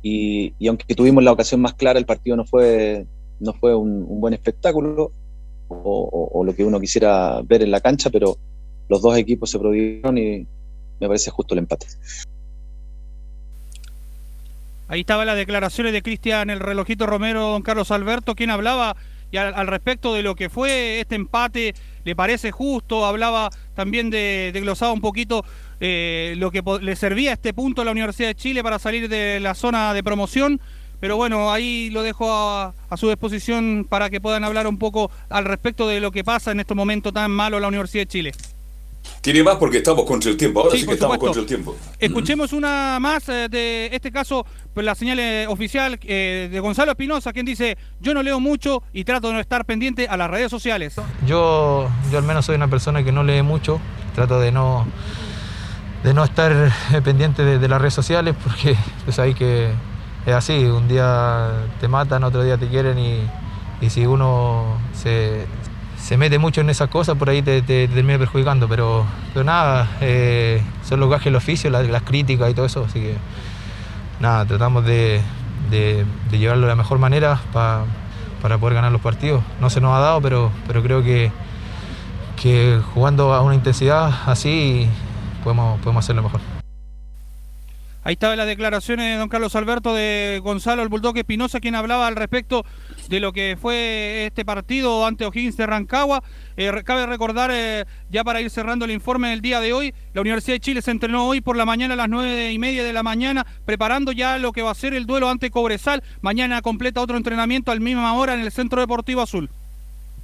Y, 0.03 0.55
aunque 0.67 0.95
tuvimos 0.95 1.23
la 1.25 1.33
ocasión 1.33 1.61
más 1.61 1.75
clara, 1.75 1.99
el 1.99 2.07
partido 2.07 2.37
no 2.37 2.47
fue, 2.47 3.07
no 3.41 3.53
fue 3.53 3.75
un 3.75 4.21
buen 4.21 4.33
espectáculo, 4.33 5.13
o, 5.69 6.31
o, 6.33 6.45
lo 6.45 6.55
que 6.55 6.65
uno 6.65 6.81
quisiera 6.81 7.41
ver 7.43 7.63
en 7.63 7.71
la 7.71 7.81
cancha, 7.81 8.11
pero 8.11 8.37
los 8.89 9.03
dos 9.03 9.17
equipos 9.17 9.51
se 9.51 9.59
prodigaron 9.59 10.19
y 10.19 10.47
me 11.01 11.07
parece 11.07 11.31
justo 11.31 11.55
el 11.55 11.59
empate. 11.59 11.87
Ahí 14.89 15.01
estaban 15.01 15.27
las 15.27 15.37
declaraciones 15.37 15.93
de 15.93 16.03
Cristian 16.03 16.49
el 16.51 16.61
relojito 16.61 17.07
Romero, 17.07 17.49
don 17.49 17.63
Carlos 17.63 17.91
Alberto, 17.91 18.35
quien 18.35 18.51
hablaba 18.51 18.97
y 19.33 19.39
al, 19.39 19.53
al, 19.55 19.67
respecto 19.67 20.15
de 20.15 20.23
lo 20.23 20.37
que 20.37 20.49
fue 20.49 21.01
este 21.01 21.17
empate, 21.17 21.75
le 22.05 22.15
parece 22.15 22.53
justo, 22.53 23.05
hablaba 23.05 23.51
también 23.75 24.11
de, 24.11 24.51
de 24.53 24.61
glosaba 24.61 24.93
un 24.93 25.01
poquito 25.01 25.45
eh, 25.81 26.35
lo 26.39 26.51
que 26.51 26.63
le 26.81 26.97
servía 26.97 27.31
a 27.31 27.35
este 27.35 27.53
punto 27.53 27.83
a 27.83 27.85
la 27.85 27.91
Universidad 27.91 28.29
de 28.29 28.35
Chile 28.35 28.63
para 28.63 28.79
salir 28.79 29.09
de 29.09 29.41
la 29.41 29.55
zona 29.55 29.93
de 29.93 30.03
promoción 30.03 30.61
pero 31.01 31.17
bueno, 31.17 31.53
ahí 31.53 31.91
lo 31.91 32.03
dejo 32.03 32.33
a, 32.33 32.75
a, 32.89 32.97
su 32.97 33.09
disposición 33.09 33.87
para 33.89 34.11
que 34.11 34.21
puedan 34.21 34.45
hablar 34.45 34.67
un 34.67 34.79
poco 34.79 35.11
al 35.29 35.45
respecto 35.45 35.87
de 35.89 36.01
lo 36.01 36.11
que 36.11 36.25
pasa 36.25 36.53
en 36.53 36.61
estos 36.61 36.77
momentos 36.77 37.13
tan 37.13 37.31
malos 37.31 37.59
en 37.59 37.63
la 37.63 37.69
Universidad 37.69 38.03
de 38.03 38.09
Chile. 38.09 38.33
Tiene 39.21 39.43
más 39.43 39.57
porque 39.57 39.79
estamos 39.79 40.05
contra 40.05 40.31
el 40.31 40.37
tiempo. 40.37 40.61
Ahora 40.61 40.73
sí, 40.73 40.81
sí 40.83 40.87
que 40.87 40.95
estamos 40.95 41.19
contra 41.19 41.41
el 41.41 41.47
tiempo. 41.47 41.77
Escuchemos 41.99 42.53
una 42.53 42.99
más 43.01 43.29
eh, 43.29 43.49
de 43.51 43.89
este 43.93 44.13
caso, 44.13 44.47
pues 44.73 44.87
la 44.87 44.95
señal 44.95 45.19
eh, 45.19 45.47
oficial 45.49 45.99
eh, 46.03 46.49
de 46.51 46.61
Gonzalo 46.61 46.93
Espinosa, 46.93 47.33
quien 47.33 47.47
dice: 47.47 47.77
Yo 48.01 48.15
no 48.15 48.23
leo 48.23 48.39
mucho 48.39 48.83
y 48.93 49.05
trato 49.05 49.29
de 49.29 49.35
no 49.35 49.41
estar 49.41 49.65
pendiente 49.65 50.07
a 50.07 50.17
las 50.17 50.31
redes 50.31 50.51
sociales. 50.51 50.95
Yo, 51.27 51.89
yo 52.13 52.19
al 52.19 52.25
menos 52.25 52.47
soy 52.47 52.55
una 52.55 52.69
persona 52.69 53.03
que 53.03 53.11
no 53.11 53.25
lee 53.25 53.43
mucho, 53.43 53.81
trato 54.15 54.39
de 54.39 54.53
no, 54.53 54.87
de 56.05 56.15
no 56.15 56.23
estar 56.23 56.73
pendiente 57.05 57.45
de, 57.45 57.59
de 57.59 57.69
las 57.69 57.81
redes 57.81 57.95
sociales 57.95 58.35
porque 58.43 58.77
pues 59.05 59.19
hay 59.19 59.35
que 59.35 59.71
es 60.27 60.35
así, 60.35 60.65
un 60.65 60.89
día 60.89 61.51
te 61.81 61.87
matan, 61.87 62.25
otro 62.25 62.43
día 62.43 62.59
te 62.59 62.67
quieren 62.67 62.99
y, 62.99 63.21
y 63.81 63.91
si 63.91 64.07
uno 64.07 64.77
se, 64.93 65.47
se, 65.97 66.17
mete 66.17 66.39
mucho 66.39 66.61
en 66.61 66.69
esas 66.69 66.89
cosas, 66.91 67.17
por 67.17 67.31
ahí 67.31 67.43
te, 67.43 67.63
te, 67.63 67.87
te 67.87 67.95
termina 67.95 68.19
perjudicando, 68.19 68.69
pero, 68.69 69.07
pero 69.33 69.45
nada, 69.45 69.89
eh, 70.01 70.61
son 70.83 70.99
los 70.99 71.09
gajes 71.09 71.27
del 71.27 71.37
oficio, 71.37 71.71
las, 71.71 72.03
críticas 72.03 72.51
y 72.51 72.55
todo 72.55 72.67
eso, 72.67 72.85
así 72.89 73.01
que 73.01 73.17
nada, 74.19 74.45
tratamos 74.45 74.85
de, 74.85 75.23
de, 75.71 76.05
de 76.29 76.39
llevarlo 76.39 76.67
de 76.67 76.73
la 76.73 76.77
mejor 76.77 76.99
manera 76.99 77.41
pa, 77.53 77.85
para 78.43 78.59
poder 78.59 78.75
ganar 78.75 78.91
los 78.93 79.01
partidos. 79.01 79.43
No 79.61 79.71
se 79.71 79.81
nos 79.81 79.93
ha 79.97 80.01
dado, 80.01 80.21
pero, 80.21 80.51
pero 80.67 80.83
creo 80.83 81.03
que, 81.05 81.31
que 82.41 82.81
jugando 82.95 83.33
a 83.33 83.43
una 83.43 83.55
intensidad 83.55 84.13
así 84.27 84.89
podemos, 85.45 85.81
podemos 85.81 86.05
hacerlo 86.05 86.25
mejor. 86.25 86.56
Ahí 88.07 88.13
estaba 88.13 88.37
las 88.37 88.47
declaraciones 88.47 89.05
de 89.05 89.17
don 89.17 89.29
Carlos 89.29 89.57
Alberto 89.57 89.93
de 89.93 90.41
Gonzalo 90.41 90.85
el 90.85 90.89
Bulldog 90.89 91.19
Espinosa, 91.19 91.59
quien 91.59 91.75
hablaba 91.75 92.07
al 92.07 92.15
respecto 92.15 92.65
de 93.09 93.19
lo 93.19 93.33
que 93.33 93.59
fue 93.61 94.27
este 94.27 94.45
partido 94.45 95.05
ante 95.05 95.27
O'Higgins 95.27 95.57
de 95.57 95.67
Rancagua. 95.67 96.23
Eh, 96.57 96.71
cabe 96.85 97.05
recordar, 97.07 97.51
eh, 97.53 97.85
ya 98.09 98.23
para 98.23 98.41
ir 98.41 98.49
cerrando 98.49 98.85
el 98.85 98.93
informe 98.93 99.31
del 99.31 99.41
día 99.41 99.59
de 99.59 99.73
hoy, 99.73 99.93
la 100.15 100.21
Universidad 100.21 100.55
de 100.55 100.61
Chile 100.61 100.83
se 100.83 100.93
entrenó 100.93 101.27
hoy 101.27 101.41
por 101.41 101.57
la 101.57 101.65
mañana 101.65 101.95
a 101.95 101.97
las 101.97 102.09
nueve 102.09 102.53
y 102.53 102.61
media 102.61 102.85
de 102.85 102.93
la 102.93 103.03
mañana, 103.03 103.45
preparando 103.65 104.13
ya 104.13 104.39
lo 104.39 104.53
que 104.53 104.63
va 104.63 104.71
a 104.71 104.77
ser 104.77 104.95
el 104.95 105.07
duelo 105.07 105.29
ante 105.29 105.51
Cobresal. 105.51 106.05
Mañana 106.21 106.63
completa 106.63 107.01
otro 107.01 107.17
entrenamiento 107.17 107.73
al 107.73 107.81
misma 107.81 108.15
hora 108.15 108.35
en 108.35 108.41
el 108.41 108.53
Centro 108.53 108.81
Deportivo 108.81 109.23
Azul. 109.23 109.51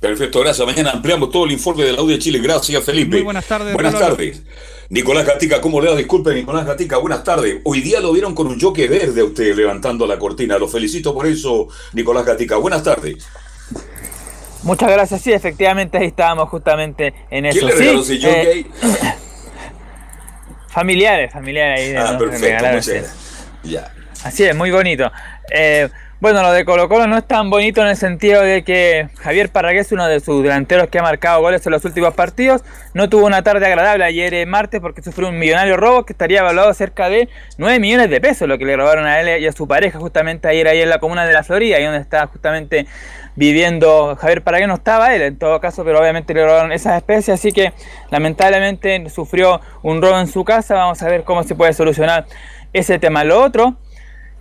Perfecto, 0.03 0.41
gracias. 0.41 0.67
Mañana 0.67 0.91
ampliamos 0.91 1.31
todo 1.31 1.45
el 1.45 1.53
informe 1.53 1.85
de 1.85 1.93
la 1.93 2.03
de 2.03 2.19
Chile. 2.19 2.41
Gracias, 2.41 2.83
Felipe. 2.83 3.19
Muy 3.19 3.23
buenas 3.23 3.47
tardes. 3.47 3.73
Buenas 3.73 3.97
tardes. 3.97 4.43
Nicolás 4.89 5.25
Gatica, 5.25 5.61
¿cómo 5.61 5.81
le 5.81 5.91
da? 5.91 5.97
Disculpe, 5.97 6.35
Nicolás 6.35 6.67
Gatica, 6.67 6.97
buenas 6.99 7.23
tardes. 7.23 7.61
Hoy 7.63 7.83
día 7.83 8.01
lo 8.01 8.13
vieron 8.13 8.35
con 8.35 8.49
un 8.49 8.61
joque 8.61 8.89
verde 8.89 9.21
a 9.21 9.25
usted 9.25 9.55
levantando 9.55 10.05
la 10.05 10.19
cortina. 10.19 10.59
Lo 10.59 10.67
felicito 10.67 11.15
por 11.15 11.29
eso, 11.29 11.69
Nicolás 11.93 12.27
Gatica. 12.27 12.57
Buenas 12.57 12.83
tardes. 12.83 13.25
Muchas 14.65 14.91
gracias. 14.91 15.21
Sí, 15.21 15.33
efectivamente 15.33 15.99
ahí 15.99 16.09
estábamos 16.09 16.49
justamente 16.49 17.15
en 17.31 17.47
eso. 17.47 17.61
¿Quién 17.61 17.71
le 17.71 17.75
regaló 17.77 18.03
ese 18.03 18.17
jockey? 18.17 18.61
Eh, 18.61 18.67
familiares, 20.67 21.33
familiares 21.33 21.81
ahí. 21.81 21.95
Ah, 21.95 22.13
¿no? 22.15 22.19
perfecto, 22.19 22.65
muchas 22.67 22.85
sí. 22.85 22.91
gracias. 22.91 23.17
Ya. 23.63 23.95
Así 24.25 24.43
es, 24.43 24.57
muy 24.57 24.73
bonito. 24.73 25.13
Eh, 25.55 25.89
bueno, 26.23 26.41
lo 26.41 26.53
de 26.53 26.65
Colo 26.65 26.89
Colo 26.89 27.09
no 27.09 27.19
es 27.19 27.27
tan 27.27 27.51
bonito 27.51 27.83
en 27.83 27.89
el 27.89 27.97
sentido 27.97 28.43
de 28.43 28.63
que 28.63 29.09
Javier 29.19 29.51
Parragués, 29.51 29.91
uno 29.91 30.07
de 30.07 30.21
sus 30.21 30.41
delanteros 30.41 30.87
que 30.87 31.01
ha 31.01 31.03
marcado 31.03 31.41
goles 31.41 31.67
en 31.67 31.73
los 31.73 31.85
últimos 31.85 32.15
partidos, 32.15 32.63
no 32.95 33.09
tuvo 33.09 33.27
una 33.27 33.43
tarde 33.43 33.67
agradable 33.67 34.05
ayer 34.05 34.33
eh, 34.33 34.47
martes 34.47 34.81
porque 34.81 35.03
sufrió 35.03 35.31
un 35.31 35.39
millonario 35.41 35.77
robo 35.77 36.05
que 36.05 36.13
estaría 36.13 36.39
evaluado 36.39 36.73
cerca 36.75 37.09
de 37.09 37.29
9 37.59 37.81
millones 37.81 38.09
de 38.09 38.21
pesos, 38.21 38.47
lo 38.47 38.57
que 38.57 38.65
le 38.65 38.77
robaron 38.77 39.05
a 39.05 39.21
él 39.21 39.43
y 39.43 39.49
a 39.49 39.51
su 39.51 39.67
pareja 39.67 39.99
justamente 39.99 40.47
ayer 40.47 40.69
ahí 40.69 40.81
en 40.81 40.91
la 40.91 41.01
comuna 41.01 41.27
de 41.27 41.33
la 41.33 41.43
Florida, 41.43 41.79
ahí 41.79 41.85
donde 41.87 41.99
está 41.99 42.29
justamente 42.29 42.87
viviendo 43.35 44.15
Javier 44.15 44.43
Parragués, 44.43 44.69
no 44.69 44.75
estaba 44.75 45.17
él 45.17 45.23
en 45.23 45.39
todo 45.39 45.59
caso, 45.59 45.83
pero 45.85 45.99
obviamente 45.99 46.35
le 46.35 46.45
robaron 46.45 46.71
esas 46.71 46.99
especies, 46.99 47.41
así 47.41 47.51
que 47.51 47.73
lamentablemente 48.13 49.11
sufrió 49.11 49.61
un 49.83 50.01
robo 50.01 50.21
en 50.21 50.29
su 50.29 50.45
casa, 50.45 50.77
vamos 50.77 51.03
a 51.03 51.09
ver 51.09 51.25
cómo 51.25 51.43
se 51.43 51.57
puede 51.57 51.73
solucionar 51.73 52.27
ese 52.73 53.01
tema. 53.01 53.25
Lo 53.25 53.43
otro 53.43 53.77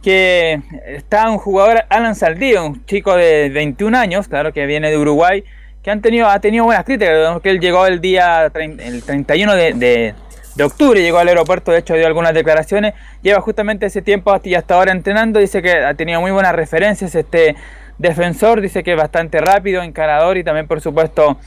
que 0.03 0.61
está 0.85 1.29
un 1.29 1.37
jugador, 1.37 1.83
Alan 1.89 2.15
Saldío, 2.15 2.65
un 2.65 2.85
chico 2.85 3.15
de 3.15 3.49
21 3.49 3.97
años, 3.97 4.27
claro 4.27 4.51
que 4.53 4.65
viene 4.65 4.89
de 4.89 4.97
Uruguay, 4.97 5.43
que 5.83 5.91
han 5.91 6.01
tenido, 6.01 6.27
ha 6.27 6.39
tenido 6.39 6.65
buenas 6.65 6.83
críticas, 6.85 7.39
que 7.41 7.49
él 7.49 7.59
llegó 7.59 7.85
el 7.85 8.01
día 8.01 8.51
el 8.53 9.03
31 9.03 9.55
de, 9.55 9.73
de- 9.73 10.15
de 10.53 10.65
octubre, 10.65 11.01
llegó 11.01 11.17
al 11.17 11.29
aeropuerto, 11.29 11.71
de 11.71 11.77
hecho 11.79 11.93
dio 11.93 12.05
algunas 12.05 12.33
declaraciones, 12.33 12.93
lleva 13.21 13.39
justamente 13.39 13.85
ese 13.85 14.01
tiempo 14.01 14.33
hasta, 14.33 14.49
y 14.49 14.55
hasta 14.55 14.75
ahora 14.75 14.91
entrenando, 14.91 15.39
dice 15.39 15.61
que 15.61 15.71
ha 15.71 15.93
tenido 15.93 16.19
muy 16.19 16.31
buenas 16.31 16.53
referencias 16.53 17.15
este 17.15 17.55
defensor, 17.97 18.59
dice 18.59 18.83
que 18.83 18.91
es 18.91 18.97
bastante 18.97 19.39
rápido, 19.39 19.81
encarador 19.81 20.37
y 20.37 20.43
también 20.43 20.67
por 20.67 20.81
supuesto 20.81 21.37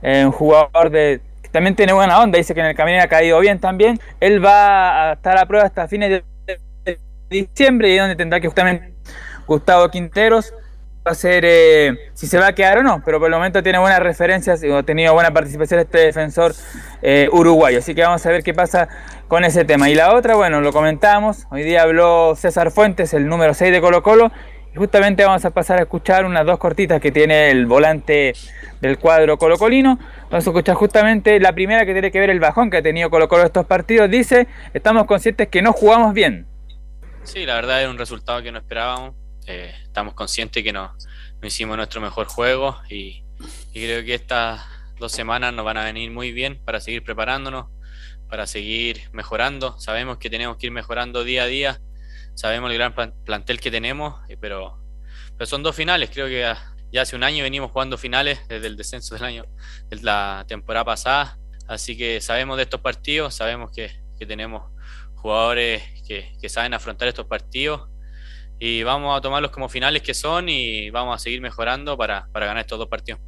eh, 0.00 0.24
un 0.24 0.30
jugador 0.30 0.90
de 0.90 1.20
que 1.42 1.48
también 1.48 1.74
tiene 1.74 1.92
buena 1.92 2.20
onda, 2.20 2.38
dice 2.38 2.54
que 2.54 2.60
en 2.60 2.66
el 2.66 2.76
camino 2.76 3.02
ha 3.02 3.08
caído 3.08 3.40
bien 3.40 3.58
también, 3.58 3.98
él 4.20 4.44
va 4.44 5.10
a 5.10 5.12
estar 5.14 5.36
a 5.38 5.46
prueba 5.46 5.66
hasta 5.66 5.88
fines 5.88 6.10
de 6.10 6.22
diciembre 7.32 7.88
y 7.88 7.98
donde 7.98 8.14
tendrá 8.14 8.40
que 8.40 8.46
justamente 8.46 8.94
Gustavo 9.46 9.88
Quinteros 9.90 10.54
va 11.06 11.12
a 11.12 11.14
ser 11.14 11.44
eh, 11.44 11.98
si 12.14 12.28
se 12.28 12.38
va 12.38 12.48
a 12.48 12.54
quedar 12.54 12.78
o 12.78 12.82
no, 12.84 13.02
pero 13.04 13.18
por 13.18 13.28
el 13.28 13.34
momento 13.34 13.62
tiene 13.62 13.78
buenas 13.78 13.98
referencias 14.00 14.62
y 14.62 14.70
ha 14.70 14.82
tenido 14.84 15.12
buena 15.14 15.32
participación 15.32 15.80
este 15.80 15.98
defensor 15.98 16.54
eh, 17.02 17.28
uruguayo, 17.32 17.78
así 17.78 17.94
que 17.94 18.02
vamos 18.02 18.24
a 18.24 18.30
ver 18.30 18.44
qué 18.44 18.54
pasa 18.54 18.88
con 19.26 19.44
ese 19.44 19.64
tema. 19.64 19.90
Y 19.90 19.94
la 19.94 20.14
otra, 20.14 20.36
bueno, 20.36 20.60
lo 20.60 20.72
comentamos, 20.72 21.46
hoy 21.50 21.64
día 21.64 21.82
habló 21.82 22.34
César 22.36 22.70
Fuentes, 22.70 23.14
el 23.14 23.26
número 23.26 23.52
6 23.52 23.72
de 23.72 23.80
Colo 23.80 24.02
Colo, 24.02 24.30
y 24.72 24.76
justamente 24.76 25.24
vamos 25.24 25.44
a 25.44 25.50
pasar 25.50 25.80
a 25.80 25.82
escuchar 25.82 26.24
unas 26.24 26.46
dos 26.46 26.58
cortitas 26.58 27.00
que 27.00 27.10
tiene 27.10 27.50
el 27.50 27.66
volante 27.66 28.32
del 28.80 28.98
cuadro 28.98 29.36
colocolino. 29.36 29.98
Vamos 30.30 30.46
a 30.46 30.50
escuchar 30.50 30.76
justamente 30.76 31.38
la 31.40 31.52
primera 31.52 31.84
que 31.84 31.92
tiene 31.92 32.10
que 32.10 32.18
ver 32.18 32.30
el 32.30 32.40
bajón 32.40 32.70
que 32.70 32.78
ha 32.78 32.82
tenido 32.82 33.10
Colo 33.10 33.28
Colo 33.28 33.44
estos 33.44 33.66
partidos. 33.66 34.08
Dice, 34.08 34.46
estamos 34.72 35.04
conscientes 35.04 35.48
que 35.48 35.60
no 35.60 35.74
jugamos 35.74 36.14
bien. 36.14 36.46
Sí, 37.24 37.46
la 37.46 37.54
verdad 37.54 37.80
era 37.80 37.90
un 37.90 37.98
resultado 37.98 38.42
que 38.42 38.52
no 38.52 38.58
esperábamos. 38.58 39.14
Eh, 39.46 39.74
estamos 39.84 40.14
conscientes 40.14 40.62
que 40.62 40.72
no, 40.72 40.96
hicimos 41.42 41.76
nuestro 41.76 42.00
mejor 42.00 42.26
juego 42.26 42.80
y, 42.88 43.24
y 43.72 43.84
creo 43.84 44.04
que 44.04 44.14
estas 44.14 44.62
dos 44.98 45.10
semanas 45.12 45.52
nos 45.52 45.64
van 45.64 45.78
a 45.78 45.84
venir 45.84 46.10
muy 46.10 46.32
bien 46.32 46.62
para 46.64 46.80
seguir 46.80 47.02
preparándonos, 47.02 47.66
para 48.28 48.46
seguir 48.46 49.02
mejorando. 49.12 49.78
Sabemos 49.80 50.18
que 50.18 50.30
tenemos 50.30 50.56
que 50.58 50.66
ir 50.66 50.72
mejorando 50.72 51.24
día 51.24 51.44
a 51.44 51.46
día. 51.46 51.80
Sabemos 52.34 52.70
el 52.70 52.78
gran 52.78 52.94
plan- 52.94 53.14
plantel 53.24 53.60
que 53.60 53.70
tenemos, 53.70 54.20
eh, 54.28 54.36
pero, 54.40 54.78
pero 55.36 55.46
son 55.46 55.62
dos 55.62 55.74
finales. 55.74 56.10
Creo 56.12 56.26
que 56.26 56.54
ya 56.92 57.02
hace 57.02 57.16
un 57.16 57.24
año 57.24 57.42
venimos 57.42 57.70
jugando 57.70 57.98
finales 57.98 58.46
desde 58.48 58.66
el 58.66 58.76
descenso 58.76 59.14
del 59.14 59.24
año, 59.24 59.44
de 59.88 59.96
la 60.02 60.44
temporada 60.46 60.84
pasada. 60.84 61.38
Así 61.66 61.96
que 61.96 62.20
sabemos 62.20 62.56
de 62.58 62.64
estos 62.64 62.80
partidos, 62.80 63.34
sabemos 63.34 63.70
que, 63.72 63.90
que 64.18 64.26
tenemos 64.26 64.70
jugadores 65.22 65.82
que, 66.06 66.32
que 66.40 66.48
saben 66.48 66.74
afrontar 66.74 67.08
estos 67.08 67.26
partidos 67.26 67.88
y 68.58 68.82
vamos 68.82 69.16
a 69.16 69.20
tomarlos 69.20 69.50
como 69.50 69.68
finales 69.68 70.02
que 70.02 70.14
son 70.14 70.48
y 70.48 70.90
vamos 70.90 71.16
a 71.16 71.18
seguir 71.18 71.40
mejorando 71.40 71.96
para, 71.96 72.28
para 72.32 72.46
ganar 72.46 72.60
estos 72.60 72.78
dos 72.78 72.88
partidos. 72.88 73.20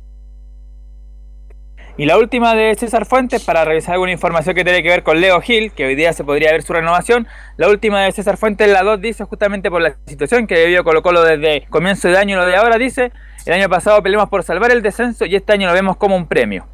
Y 1.96 2.06
la 2.06 2.18
última 2.18 2.56
de 2.56 2.74
César 2.74 3.06
Fuentes, 3.06 3.44
para 3.44 3.64
revisar 3.64 3.94
alguna 3.94 4.10
información 4.10 4.54
que 4.56 4.64
tiene 4.64 4.82
que 4.82 4.88
ver 4.88 5.04
con 5.04 5.20
Leo 5.20 5.40
Gil, 5.40 5.72
que 5.72 5.86
hoy 5.86 5.94
día 5.94 6.12
se 6.12 6.24
podría 6.24 6.50
ver 6.50 6.62
su 6.62 6.72
renovación. 6.72 7.28
La 7.56 7.68
última 7.68 8.02
de 8.02 8.10
César 8.10 8.36
Fuentes, 8.36 8.68
la 8.68 8.82
2, 8.82 9.00
dice 9.00 9.24
justamente 9.24 9.70
por 9.70 9.80
la 9.80 9.96
situación 10.06 10.48
que 10.48 10.66
vivió 10.66 10.82
Colo 10.82 11.02
Colo 11.02 11.22
desde 11.22 11.66
comienzo 11.68 12.08
de 12.08 12.18
año 12.18 12.36
y 12.36 12.40
lo 12.40 12.46
de 12.46 12.56
ahora, 12.56 12.78
dice, 12.78 13.12
el 13.46 13.52
año 13.52 13.68
pasado 13.68 14.02
peleamos 14.02 14.28
por 14.28 14.42
salvar 14.42 14.72
el 14.72 14.82
descenso 14.82 15.24
y 15.24 15.36
este 15.36 15.52
año 15.52 15.68
lo 15.68 15.72
vemos 15.72 15.96
como 15.96 16.16
un 16.16 16.26
premio. 16.26 16.66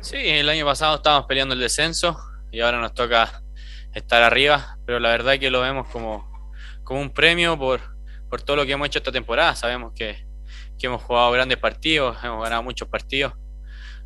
Sí, 0.00 0.16
el 0.16 0.48
año 0.50 0.66
pasado 0.66 0.96
estábamos 0.96 1.26
peleando 1.26 1.54
el 1.54 1.60
descenso 1.60 2.18
y 2.50 2.60
ahora 2.60 2.78
nos 2.78 2.92
toca 2.92 3.42
estar 3.94 4.22
arriba, 4.22 4.78
pero 4.86 5.00
la 5.00 5.10
verdad 5.10 5.38
que 5.38 5.50
lo 5.50 5.60
vemos 5.60 5.88
como, 5.88 6.52
como 6.84 7.00
un 7.00 7.10
premio 7.10 7.58
por, 7.58 7.80
por 8.28 8.42
todo 8.42 8.56
lo 8.56 8.66
que 8.66 8.72
hemos 8.72 8.86
hecho 8.86 8.98
esta 8.98 9.12
temporada. 9.12 9.54
Sabemos 9.54 9.92
que, 9.94 10.26
que 10.78 10.86
hemos 10.86 11.02
jugado 11.02 11.30
grandes 11.32 11.58
partidos, 11.58 12.16
hemos 12.22 12.42
ganado 12.42 12.62
muchos 12.62 12.88
partidos, 12.88 13.32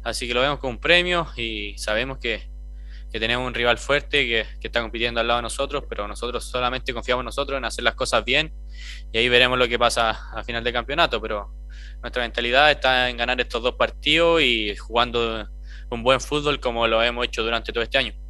así 0.02 0.26
que 0.26 0.34
lo 0.34 0.40
vemos 0.40 0.58
como 0.58 0.72
un 0.72 0.80
premio 0.80 1.28
y 1.36 1.76
sabemos 1.78 2.18
que, 2.18 2.50
que 3.10 3.20
tenemos 3.20 3.46
un 3.46 3.54
rival 3.54 3.78
fuerte 3.78 4.26
que, 4.26 4.46
que 4.60 4.68
está 4.68 4.80
compitiendo 4.80 5.20
al 5.20 5.28
lado 5.28 5.38
de 5.38 5.42
nosotros, 5.42 5.84
pero 5.88 6.08
nosotros 6.08 6.44
solamente 6.44 6.94
confiamos 6.94 7.22
en 7.22 7.26
nosotros 7.26 7.58
en 7.58 7.64
hacer 7.64 7.84
las 7.84 7.94
cosas 7.94 8.24
bien 8.24 8.54
y 9.12 9.18
ahí 9.18 9.28
veremos 9.28 9.58
lo 9.58 9.68
que 9.68 9.78
pasa 9.78 10.10
a 10.32 10.42
final 10.44 10.64
de 10.64 10.72
campeonato, 10.72 11.20
pero 11.20 11.52
nuestra 12.00 12.22
mentalidad 12.22 12.70
está 12.70 13.10
en 13.10 13.16
ganar 13.16 13.40
estos 13.40 13.62
dos 13.62 13.74
partidos 13.74 14.42
y 14.42 14.74
jugando 14.76 15.46
un 15.90 16.02
buen 16.02 16.20
fútbol 16.20 16.58
como 16.58 16.86
lo 16.86 17.02
hemos 17.02 17.26
hecho 17.26 17.42
durante 17.42 17.72
todo 17.72 17.84
este 17.84 17.98
año. 17.98 18.21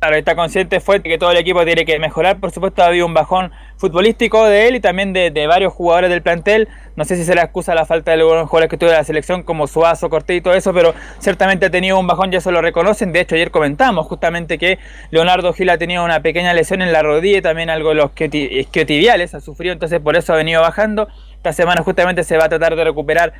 Claro, 0.00 0.14
está 0.14 0.36
consciente 0.36 0.78
fuerte 0.78 1.08
que 1.08 1.18
todo 1.18 1.32
el 1.32 1.38
equipo 1.38 1.64
tiene 1.64 1.84
que 1.84 1.98
mejorar. 1.98 2.38
Por 2.38 2.52
supuesto, 2.52 2.84
ha 2.84 2.86
habido 2.86 3.04
un 3.04 3.14
bajón 3.14 3.50
futbolístico 3.78 4.44
de 4.46 4.68
él 4.68 4.76
y 4.76 4.80
también 4.80 5.12
de, 5.12 5.46
varios 5.48 5.72
jugadores 5.72 6.08
del 6.08 6.22
plantel. 6.22 6.68
No 6.94 7.04
sé 7.04 7.16
si 7.16 7.24
se 7.24 7.34
le 7.34 7.40
excusa 7.40 7.74
la 7.74 7.84
falta 7.84 8.12
de 8.12 8.20
algunos 8.20 8.48
jugadores 8.48 8.70
que 8.70 8.76
tuvo 8.76 8.90
la 8.90 9.02
selección, 9.02 9.42
como 9.42 9.66
Suazo, 9.66 10.08
Cortés 10.08 10.36
y 10.36 10.40
todo 10.40 10.54
eso, 10.54 10.72
pero 10.72 10.94
ciertamente 11.18 11.66
ha 11.66 11.70
tenido 11.70 11.98
un 11.98 12.06
bajón, 12.06 12.30
ya 12.30 12.38
eso 12.38 12.52
lo 12.52 12.62
reconocen. 12.62 13.10
De 13.10 13.18
hecho, 13.18 13.34
ayer 13.34 13.50
comentamos 13.50 14.06
justamente 14.06 14.56
que 14.56 14.78
Leonardo 15.10 15.52
Gil 15.52 15.68
ha 15.68 15.78
tenido 15.78 16.04
una 16.04 16.22
pequeña 16.22 16.54
lesión 16.54 16.80
en 16.80 16.92
la 16.92 17.02
rodilla 17.02 17.38
y 17.38 17.42
también 17.42 17.68
algo 17.68 17.88
de 17.88 17.96
los 17.96 18.12
isquioti- 18.12 18.52
isquiotibiales 18.52 19.34
ha 19.34 19.40
sufrido, 19.40 19.72
entonces 19.72 19.98
por 19.98 20.16
eso 20.16 20.32
ha 20.32 20.36
venido 20.36 20.60
bajando. 20.60 21.08
Esta 21.34 21.52
semana 21.52 21.82
justamente 21.82 22.22
se 22.22 22.36
va 22.36 22.44
a 22.44 22.48
tratar 22.48 22.76
de 22.76 22.84
recuperar 22.84 23.32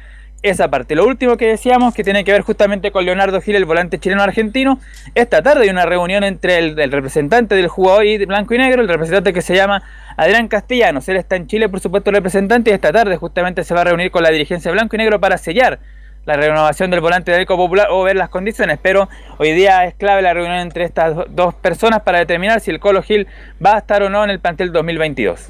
esa 0.43 0.69
parte. 0.69 0.94
Lo 0.94 1.05
último 1.06 1.36
que 1.36 1.47
decíamos, 1.48 1.94
que 1.94 2.05
tiene 2.05 2.23
que 2.24 2.32
ver 2.32 2.43
justamente 2.43 2.90
con 2.93 3.05
Leonardo 3.05 3.40
Gil, 3.40 3.56
el 3.56 3.65
volante 3.65 3.98
chileno 3.98 4.23
argentino. 4.23 4.78
Esta 5.15 5.43
tarde 5.43 5.65
hay 5.65 5.69
una 5.70 5.85
reunión 5.86 6.23
entre 6.24 6.59
el, 6.59 6.78
el 6.78 6.93
representante 6.93 7.55
del 7.55 7.69
jugador 7.69 8.06
y 8.06 8.24
blanco 8.24 8.55
y 8.55 8.59
negro, 8.59 8.81
el 8.82 8.89
representante 8.89 9.32
que 9.32 9.43
se 9.43 9.55
llama 9.56 9.82
Adrián 10.16 10.48
Castellanos. 10.48 11.09
Él 11.09 11.16
está 11.16 11.36
en 11.36 11.47
Chile, 11.48 11.69
por 11.69 11.81
supuesto, 11.81 12.10
representante, 12.10 12.70
y 12.70 12.74
esta 12.74 12.93
tarde 12.93 13.16
justamente 13.16 13.65
se 13.65 13.74
va 13.74 13.81
a 13.81 13.85
reunir 13.85 14.10
con 14.10 14.23
la 14.23 14.31
dirigencia 14.31 14.70
blanco 14.70 14.94
y 14.97 14.98
negro 14.98 15.19
para 15.20 15.39
sellar 15.39 15.81
la 16.24 16.36
renovación 16.36 16.90
del 16.90 17.01
volante 17.01 17.32
del 17.32 17.40
Eco 17.43 17.56
Popular 17.56 17.89
o 17.90 18.02
ver 18.02 18.15
las 18.16 18.28
condiciones, 18.28 18.78
pero 18.82 19.09
hoy 19.39 19.52
día 19.52 19.86
es 19.86 19.94
clave 19.94 20.20
la 20.20 20.35
reunión 20.35 20.56
entre 20.59 20.85
estas 20.85 21.16
do- 21.16 21.27
dos 21.31 21.55
personas 21.55 22.02
para 22.02 22.19
determinar 22.19 22.60
si 22.60 22.70
el 22.70 22.81
Colo 22.81 23.02
Gil 23.02 23.27
va 23.65 23.77
a 23.77 23.78
estar 23.78 24.02
o 24.02 24.10
no 24.10 24.23
en 24.24 24.31
el 24.31 24.39
plantel 24.39 24.70
2022. 24.70 25.48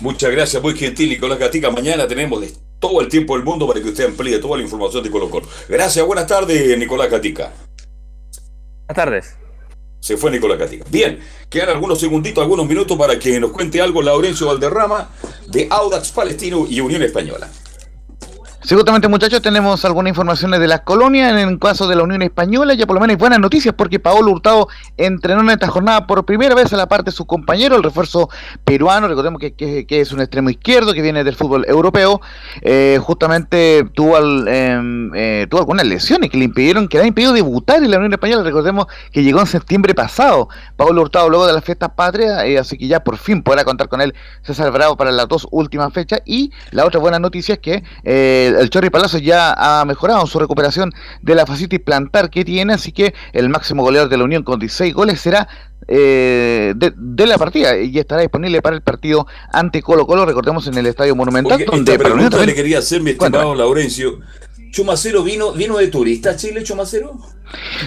Muchas 0.00 0.30
gracias, 0.30 0.62
muy 0.62 0.74
gentil 0.74 1.10
Nicolás 1.10 1.38
Gatica. 1.38 1.70
Mañana 1.70 2.06
tenemos 2.08 2.40
todo 2.78 3.00
el 3.00 3.08
tiempo 3.08 3.34
del 3.36 3.44
mundo 3.44 3.66
para 3.66 3.80
que 3.80 3.88
usted 3.88 4.06
amplíe 4.06 4.38
toda 4.38 4.56
la 4.56 4.62
información 4.62 5.02
de 5.02 5.10
Colo 5.10 5.30
Colo. 5.30 5.46
Gracias, 5.68 6.04
buenas 6.06 6.26
tardes, 6.26 6.78
Nicolás 6.78 7.10
Gatica. 7.10 7.52
Buenas 8.86 8.96
tardes. 8.96 9.36
Se 10.00 10.16
fue 10.16 10.30
Nicolás 10.30 10.58
Gatica. 10.58 10.84
Bien, 10.90 11.18
quedan 11.50 11.70
algunos 11.70 11.98
segunditos, 11.98 12.42
algunos 12.42 12.66
minutos 12.66 12.96
para 12.96 13.18
que 13.18 13.40
nos 13.40 13.50
cuente 13.50 13.80
algo 13.80 14.02
Laurencio 14.02 14.46
Valderrama 14.46 15.10
de 15.48 15.66
Audax 15.70 16.12
Palestino 16.12 16.66
y 16.68 16.80
Unión 16.80 17.02
Española. 17.02 17.50
Sí, 18.62 18.74
justamente 18.74 19.06
muchachos, 19.06 19.40
tenemos 19.42 19.84
algunas 19.84 20.10
informaciones 20.10 20.58
de 20.58 20.66
las 20.66 20.80
colonias. 20.80 21.30
En 21.30 21.38
el 21.48 21.58
caso 21.60 21.86
de 21.86 21.94
la 21.94 22.02
Unión 22.02 22.22
Española, 22.22 22.74
ya 22.74 22.84
por 22.84 22.94
lo 22.94 23.00
menos 23.00 23.14
hay 23.14 23.18
buenas 23.18 23.38
noticias 23.38 23.72
porque 23.78 24.00
Paolo 24.00 24.32
Hurtado 24.32 24.66
entrenó 24.96 25.42
en 25.42 25.50
esta 25.50 25.68
jornada 25.68 26.04
por 26.08 26.24
primera 26.24 26.52
vez 26.56 26.72
a 26.72 26.76
la 26.76 26.88
parte 26.88 27.10
de 27.12 27.16
su 27.16 27.26
compañero, 27.26 27.76
el 27.76 27.84
refuerzo 27.84 28.28
peruano. 28.64 29.06
Recordemos 29.06 29.38
que, 29.40 29.52
que- 29.54 29.86
es 30.00 30.10
un 30.10 30.20
extremo 30.20 30.50
izquierdo 30.50 30.92
que 30.94 31.02
viene 31.02 31.22
del 31.22 31.36
fútbol 31.36 31.64
europeo. 31.68 32.20
Eh, 32.62 32.98
justamente 33.00 33.84
tuvo, 33.94 34.16
al- 34.16 34.48
em, 34.48 35.12
eh, 35.14 35.46
tuvo 35.48 35.60
algunas 35.60 35.86
lesiones 35.86 36.28
que 36.30 36.36
le 36.38 36.46
impidieron, 36.46 36.88
que 36.88 36.96
le 36.96 37.02
han 37.02 37.08
impedido 37.08 37.32
debutar 37.34 37.84
en 37.84 37.90
la 37.90 37.98
Unión 37.98 38.14
Española. 38.14 38.42
Recordemos 38.42 38.86
que 39.12 39.22
llegó 39.22 39.38
en 39.38 39.46
septiembre 39.46 39.94
pasado. 39.94 40.48
Paolo 40.76 41.02
Hurtado 41.02 41.28
luego 41.28 41.46
de 41.46 41.52
las 41.52 41.62
fiestas 41.64 41.90
patrias, 41.94 42.42
eh, 42.44 42.58
así 42.58 42.76
que 42.76 42.88
ya 42.88 43.04
por 43.04 43.16
fin 43.16 43.44
podrá 43.44 43.64
contar 43.64 43.88
con 43.88 44.00
él 44.00 44.12
César 44.42 44.72
Bravo 44.72 44.96
para 44.96 45.12
las 45.12 45.28
dos 45.28 45.46
últimas 45.52 45.92
fechas. 45.92 46.20
Y 46.24 46.50
la 46.72 46.84
otra 46.84 46.98
buena 46.98 47.20
noticia 47.20 47.52
es 47.54 47.60
que 47.60 47.84
eh, 48.02 48.54
el 48.60 48.70
Chorri 48.70 48.90
Palazzo 48.90 49.18
ya 49.18 49.52
ha 49.56 49.84
mejorado 49.84 50.20
en 50.22 50.26
su 50.26 50.38
recuperación 50.38 50.92
de 51.22 51.34
la 51.34 51.46
fascitis 51.46 51.80
plantar 51.80 52.30
que 52.30 52.44
tiene, 52.44 52.74
así 52.74 52.92
que 52.92 53.14
el 53.32 53.48
máximo 53.48 53.82
goleador 53.82 54.08
de 54.10 54.16
la 54.18 54.24
Unión 54.24 54.42
con 54.42 54.58
16 54.58 54.92
goles 54.94 55.20
será 55.20 55.48
eh, 55.88 56.72
de, 56.76 56.92
de 56.96 57.26
la 57.26 57.38
partida 57.38 57.76
y 57.78 57.96
estará 57.98 58.22
disponible 58.22 58.60
para 58.62 58.74
el 58.76 58.82
partido 58.82 59.26
ante 59.52 59.82
Colo 59.82 60.06
Colo, 60.06 60.26
recordemos 60.26 60.66
en 60.66 60.76
el 60.78 60.86
Estadio 60.86 61.14
Monumental, 61.14 61.54
Oye, 61.56 61.64
donde 61.64 61.92
esta 61.92 62.02
pregunta 62.04 62.24
le 62.24 62.30
también- 62.36 62.56
quería 62.56 62.78
hacer 62.80 63.02
mi 63.02 63.10
estimado 63.10 63.54
Laurencio. 63.54 64.18
¿Chumacero 64.72 65.22
vino, 65.22 65.52
vino 65.52 65.78
de 65.78 65.86
turista 65.88 66.30
a 66.30 66.36
Chile, 66.36 66.62
Chumacero? 66.62 67.16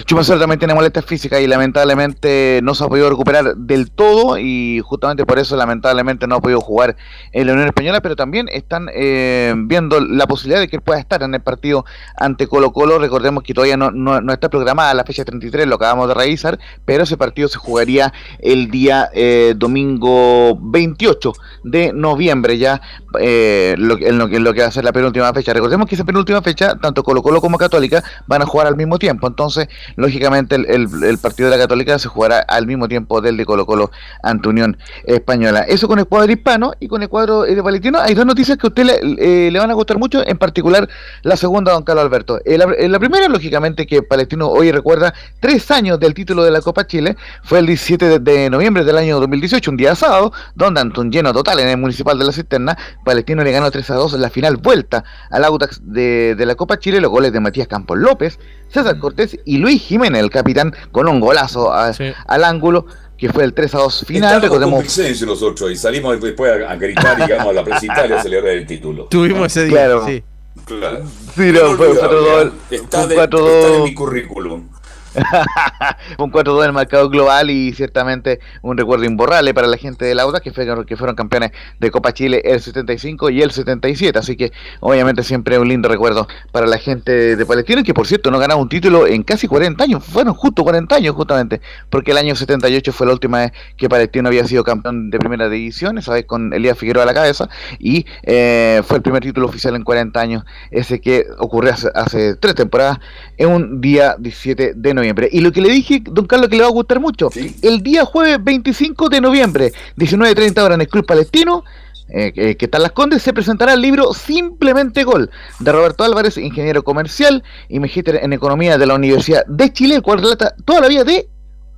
Chumacero 0.06 0.38
también 0.38 0.58
tiene 0.58 0.74
molestias 0.74 1.04
físicas 1.04 1.40
y 1.40 1.46
lamentablemente 1.46 2.60
no 2.62 2.74
se 2.74 2.84
ha 2.84 2.88
podido 2.88 3.10
recuperar 3.10 3.56
del 3.56 3.90
todo 3.90 4.38
y 4.38 4.80
justamente 4.84 5.26
por 5.26 5.38
eso 5.38 5.56
lamentablemente 5.56 6.26
no 6.26 6.36
ha 6.36 6.40
podido 6.40 6.60
jugar 6.60 6.96
en 7.32 7.46
la 7.46 7.52
Unión 7.52 7.68
Española, 7.68 8.00
pero 8.00 8.16
también 8.16 8.48
están 8.50 8.88
eh, 8.94 9.54
viendo 9.56 10.00
la 10.00 10.26
posibilidad 10.26 10.60
de 10.60 10.68
que 10.68 10.80
pueda 10.80 10.98
estar 10.98 11.22
en 11.22 11.34
el 11.34 11.40
partido 11.42 11.84
ante 12.16 12.46
Colo 12.46 12.72
Colo. 12.72 12.98
Recordemos 12.98 13.42
que 13.42 13.54
todavía 13.54 13.76
no, 13.76 13.90
no- 13.90 14.32
está 14.32 14.48
programada 14.48 14.94
la 14.94 15.04
fecha 15.04 15.24
33, 15.24 15.66
lo 15.66 15.74
acabamos 15.76 16.08
de 16.08 16.14
revisar, 16.14 16.58
pero 16.84 17.02
ese 17.04 17.16
partido 17.16 17.48
se 17.48 17.58
jugaría 17.58 18.12
el 18.38 18.70
día 18.70 19.10
eh, 19.12 19.54
domingo 19.56 20.56
28 20.60 21.32
de 21.64 21.92
noviembre 21.92 22.56
ya, 22.58 22.80
eh, 23.18 23.74
lo, 23.78 23.98
en, 23.98 24.18
lo, 24.18 24.28
en 24.28 24.44
lo 24.44 24.54
que 24.54 24.60
va 24.62 24.68
a 24.68 24.72
ser 24.72 24.84
la 24.84 24.92
penúltima 24.92 25.32
fecha. 25.34 25.52
Recordemos 25.52 25.86
que 25.88 25.94
esa 25.96 26.04
penúltima 26.04 26.40
fecha, 26.42 26.76
tanto 26.76 27.02
Colo 27.02 27.22
Colo 27.22 27.40
como 27.40 27.58
Católica 27.58 28.02
van 28.26 28.42
a 28.42 28.46
jugar 28.46 28.66
al 28.66 28.76
mismo 28.76 28.98
tiempo, 28.98 29.26
entonces 29.26 29.49
lógicamente 29.96 30.54
el, 30.56 30.66
el- 30.66 31.04
el 31.04 31.18
partido 31.18 31.50
de 31.50 31.56
la 31.56 31.62
Católica 31.62 31.98
se 31.98 32.08
jugará 32.08 32.38
al 32.40 32.66
mismo 32.66 32.88
tiempo 32.88 33.20
del 33.20 33.36
de 33.36 33.44
Colo 33.44 33.66
Colo 33.66 33.90
ante 34.22 34.48
Unión 34.48 34.76
Española. 35.04 35.60
Eso 35.68 35.88
con 35.88 35.98
el 35.98 36.06
cuadro 36.06 36.30
hispano 36.32 36.72
y 36.80 36.88
con 36.88 37.02
el 37.02 37.08
cuadro 37.08 37.44
eh, 37.46 37.54
de 37.54 37.62
Palestino. 37.62 37.98
Hay 37.98 38.14
dos 38.14 38.26
noticias 38.26 38.58
que 38.58 38.66
a 38.66 38.68
usted 38.68 38.84
le, 38.84 39.46
eh, 39.46 39.50
le 39.50 39.58
van 39.58 39.70
a 39.70 39.74
gustar 39.74 39.98
mucho, 39.98 40.26
en 40.26 40.38
particular 40.38 40.88
la 41.22 41.36
segunda, 41.36 41.72
don 41.72 41.82
Carlos 41.82 42.04
Alberto. 42.04 42.40
Eh, 42.44 42.58
la, 42.58 42.66
la 42.66 42.98
primera, 42.98 43.28
lógicamente, 43.28 43.86
que 43.86 44.02
Palestino 44.02 44.48
hoy 44.48 44.72
recuerda 44.72 45.12
tres 45.40 45.70
años 45.70 45.98
del 46.00 46.14
título 46.14 46.42
de 46.44 46.50
la 46.50 46.60
Copa 46.60 46.86
Chile, 46.86 47.16
fue 47.42 47.58
el 47.60 47.66
17 47.66 48.06
de, 48.06 48.18
de 48.18 48.50
noviembre 48.50 48.84
del 48.84 48.96
año 48.98 49.18
2018, 49.20 49.70
un 49.70 49.76
día 49.76 49.94
sábado, 49.94 50.32
donde 50.54 50.80
ante 50.80 51.00
un 51.00 51.10
lleno 51.10 51.32
total 51.32 51.58
en 51.60 51.68
el 51.68 51.76
Municipal 51.76 52.18
de 52.18 52.24
la 52.24 52.32
Cisterna, 52.32 52.76
Palestino 53.04 53.42
le 53.42 53.52
ganó 53.52 53.70
3 53.70 53.90
a 53.90 53.94
2 53.94 54.14
en 54.14 54.20
la 54.22 54.30
final 54.30 54.56
vuelta 54.56 55.04
al 55.30 55.44
Autax 55.44 55.80
de, 55.82 56.34
de 56.34 56.46
la 56.46 56.54
Copa 56.54 56.78
Chile, 56.78 57.00
los 57.00 57.10
goles 57.10 57.32
de 57.32 57.40
Matías 57.40 57.68
Campos 57.68 57.98
López, 57.98 58.38
César 58.68 58.98
Cortés 58.98 59.38
y 59.44 59.58
Luis 59.58 59.82
Jiménez, 59.82 60.22
el 60.22 60.30
capitán, 60.30 60.74
con 60.92 61.08
un 61.08 61.20
golazo 61.20 61.72
a- 61.72 61.92
al 62.26 62.44
ángulo, 62.44 62.86
que 63.18 63.30
fue 63.32 63.44
el 63.44 63.52
3 63.52 63.74
a 63.74 63.78
2 63.78 64.04
final. 64.06 64.22
Estábamos 64.34 64.48
con 64.48 64.58
Recordemos 64.60 64.82
Vicencio 64.82 65.26
nosotros 65.26 65.70
y 65.70 65.76
salimos 65.76 66.20
después 66.20 66.50
a, 66.62 66.70
a 66.70 66.76
gritar 66.76 67.18
y 67.18 67.22
llegamos 67.22 67.48
a 67.48 67.52
la 67.52 67.64
Principal 67.64 68.12
a 68.12 68.22
celebrar 68.22 68.52
el 68.54 68.66
título. 68.66 69.04
Tuvimos 69.06 69.46
ese 69.46 69.64
día, 69.64 69.72
Claro. 69.86 70.06
sí. 70.06 70.22
Claro. 70.64 71.02
Sí, 71.34 71.52
no, 71.52 71.76
fue 71.76 71.88
un 71.90 71.96
4-2. 71.96 72.52
Está, 72.70 73.02
un 73.02 73.08
de, 73.08 73.16
4-2. 73.16 73.48
está 73.48 73.76
en 73.76 73.82
mi 73.84 73.94
currículum. 73.94 74.68
un 76.18 76.30
4-2 76.32 76.60
en 76.60 76.66
el 76.66 76.72
marcador 76.72 77.10
global 77.10 77.50
y 77.50 77.72
ciertamente 77.72 78.40
un 78.62 78.76
recuerdo 78.76 79.04
imborrable 79.04 79.52
para 79.54 79.66
la 79.66 79.76
gente 79.76 80.04
de 80.04 80.14
Lauda 80.14 80.40
que, 80.40 80.52
fue- 80.52 80.66
que 80.86 80.96
fueron 80.96 81.16
campeones 81.16 81.50
de 81.78 81.90
Copa 81.90 82.12
Chile 82.12 82.42
el 82.44 82.60
75 82.60 83.30
y 83.30 83.42
el 83.42 83.50
77. 83.50 84.18
Así 84.18 84.36
que 84.36 84.52
obviamente 84.80 85.22
siempre 85.22 85.58
un 85.58 85.68
lindo 85.68 85.88
recuerdo 85.88 86.28
para 86.52 86.66
la 86.66 86.78
gente 86.78 87.36
de 87.36 87.46
Palestina 87.46 87.82
que 87.82 87.94
por 87.94 88.06
cierto 88.06 88.30
no 88.30 88.38
ganaba 88.38 88.60
un 88.60 88.68
título 88.68 89.06
en 89.06 89.22
casi 89.22 89.48
40 89.48 89.82
años. 89.84 90.04
Fueron 90.04 90.34
justo 90.34 90.62
40 90.62 90.94
años 90.94 91.14
justamente 91.14 91.60
porque 91.88 92.12
el 92.12 92.18
año 92.18 92.34
78 92.36 92.92
fue 92.92 93.06
la 93.06 93.12
última 93.12 93.38
vez 93.40 93.52
que 93.76 93.88
Palestino 93.88 94.28
había 94.28 94.44
sido 94.46 94.64
campeón 94.64 95.10
de 95.10 95.18
primera 95.18 95.48
división, 95.48 95.98
esa 95.98 96.12
vez 96.12 96.24
con 96.26 96.52
Elías 96.52 96.78
Figueroa 96.78 97.02
a 97.02 97.06
la 97.06 97.14
cabeza 97.14 97.48
y 97.78 98.06
eh, 98.22 98.82
fue 98.84 98.98
el 98.98 99.02
primer 99.02 99.22
título 99.22 99.46
oficial 99.46 99.74
en 99.74 99.82
40 99.82 100.20
años 100.20 100.44
ese 100.70 101.00
que 101.00 101.26
ocurrió 101.38 101.72
hace, 101.72 101.88
hace 101.94 102.36
tres 102.36 102.54
temporadas 102.54 102.98
en 103.36 103.48
un 103.48 103.80
día 103.80 104.16
17 104.18 104.72
de 104.76 104.94
noviembre. 104.94 104.99
Y 105.30 105.40
lo 105.40 105.52
que 105.52 105.60
le 105.60 105.70
dije, 105.70 106.02
don 106.04 106.26
Carlos, 106.26 106.48
que 106.48 106.56
le 106.56 106.62
va 106.62 106.68
a 106.68 106.72
gustar 106.72 107.00
mucho, 107.00 107.30
el 107.62 107.82
día 107.82 108.04
jueves 108.04 108.42
25 108.42 109.08
de 109.08 109.20
noviembre, 109.20 109.72
19.30 109.96 110.58
horas 110.62 110.74
en 110.76 110.80
el 110.82 110.88
Club 110.88 111.06
Palestino, 111.06 111.64
eh, 112.08 112.32
que, 112.32 112.56
que 112.56 112.64
está 112.64 112.78
en 112.78 112.82
Las 112.82 112.92
Condes, 112.92 113.22
se 113.22 113.32
presentará 113.32 113.74
el 113.74 113.80
libro 113.80 114.12
Simplemente 114.12 115.04
Gol, 115.04 115.30
de 115.60 115.72
Roberto 115.72 116.04
Álvarez, 116.04 116.36
ingeniero 116.38 116.82
comercial 116.82 117.44
y 117.68 117.78
magíster 117.78 118.20
en 118.22 118.32
economía 118.32 118.78
de 118.78 118.86
la 118.86 118.94
Universidad 118.94 119.44
de 119.46 119.72
Chile, 119.72 119.96
el 119.96 120.02
cual 120.02 120.20
relata 120.20 120.54
toda 120.64 120.80
la 120.80 120.88
vida 120.88 121.04
de 121.04 121.28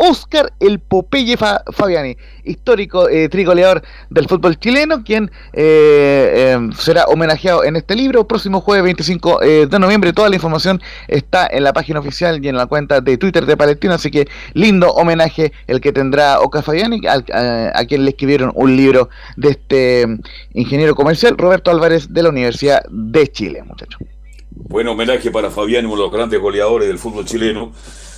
Oscar 0.05 0.53
el 0.59 0.81
Popeye 0.81 1.37
Fa- 1.37 1.63
Fabiani, 1.73 2.17
histórico 2.45 3.09
eh, 3.09 3.29
trigoleador 3.29 3.83
del 4.11 4.27
fútbol 4.27 4.59
chileno, 4.59 5.05
quien 5.05 5.31
eh, 5.53 6.57
eh, 6.57 6.71
será 6.77 7.05
homenajeado 7.05 7.63
en 7.63 7.77
este 7.77 7.95
libro. 7.95 8.27
Próximo 8.27 8.61
jueves 8.61 8.83
25 8.85 9.43
eh, 9.43 9.67
de 9.71 9.79
noviembre, 9.79 10.13
toda 10.13 10.29
la 10.29 10.35
información 10.35 10.83
está 11.07 11.47
en 11.47 11.63
la 11.63 11.73
página 11.73 12.01
oficial 12.01 12.45
y 12.45 12.49
en 12.49 12.57
la 12.57 12.67
cuenta 12.67 13.01
de 13.01 13.17
Twitter 13.17 13.47
de 13.47 13.57
Palestina, 13.57 13.95
así 13.95 14.11
que 14.11 14.27
lindo 14.55 14.91
homenaje 14.93 15.53
el 15.69 15.81
que 15.81 15.93
tendrá 15.93 16.41
Oscar 16.41 16.65
Fabiani, 16.65 17.07
al- 17.07 17.25
a, 17.33 17.71
a 17.79 17.85
quien 17.87 18.05
le 18.05 18.11
escribieron 18.11 18.51
un 18.57 18.77
libro 18.77 19.09
de 19.37 19.51
este 19.51 20.07
mm, 20.09 20.19
ingeniero 20.55 20.95
comercial, 20.97 21.37
Roberto 21.39 21.71
Álvarez, 21.71 22.13
de 22.13 22.23
la 22.25 22.31
Universidad 22.31 22.83
de 22.91 23.29
Chile, 23.29 23.63
muchachos. 23.63 24.01
Buen 24.51 24.89
homenaje 24.89 25.31
para 25.31 25.51
Fabián, 25.51 25.87
uno 25.87 25.95
de 25.97 26.03
los 26.03 26.13
grandes 26.13 26.41
goleadores 26.41 26.89
del 26.89 26.99
fútbol 26.99 27.25
chileno. 27.25 27.73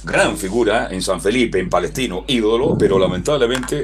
Gran 0.04 0.36
figura 0.36 0.88
en 0.90 1.00
San 1.02 1.20
Felipe, 1.20 1.58
en 1.58 1.68
Palestino, 1.70 2.24
ídolo, 2.26 2.76
pero 2.78 2.98
lamentablemente 2.98 3.82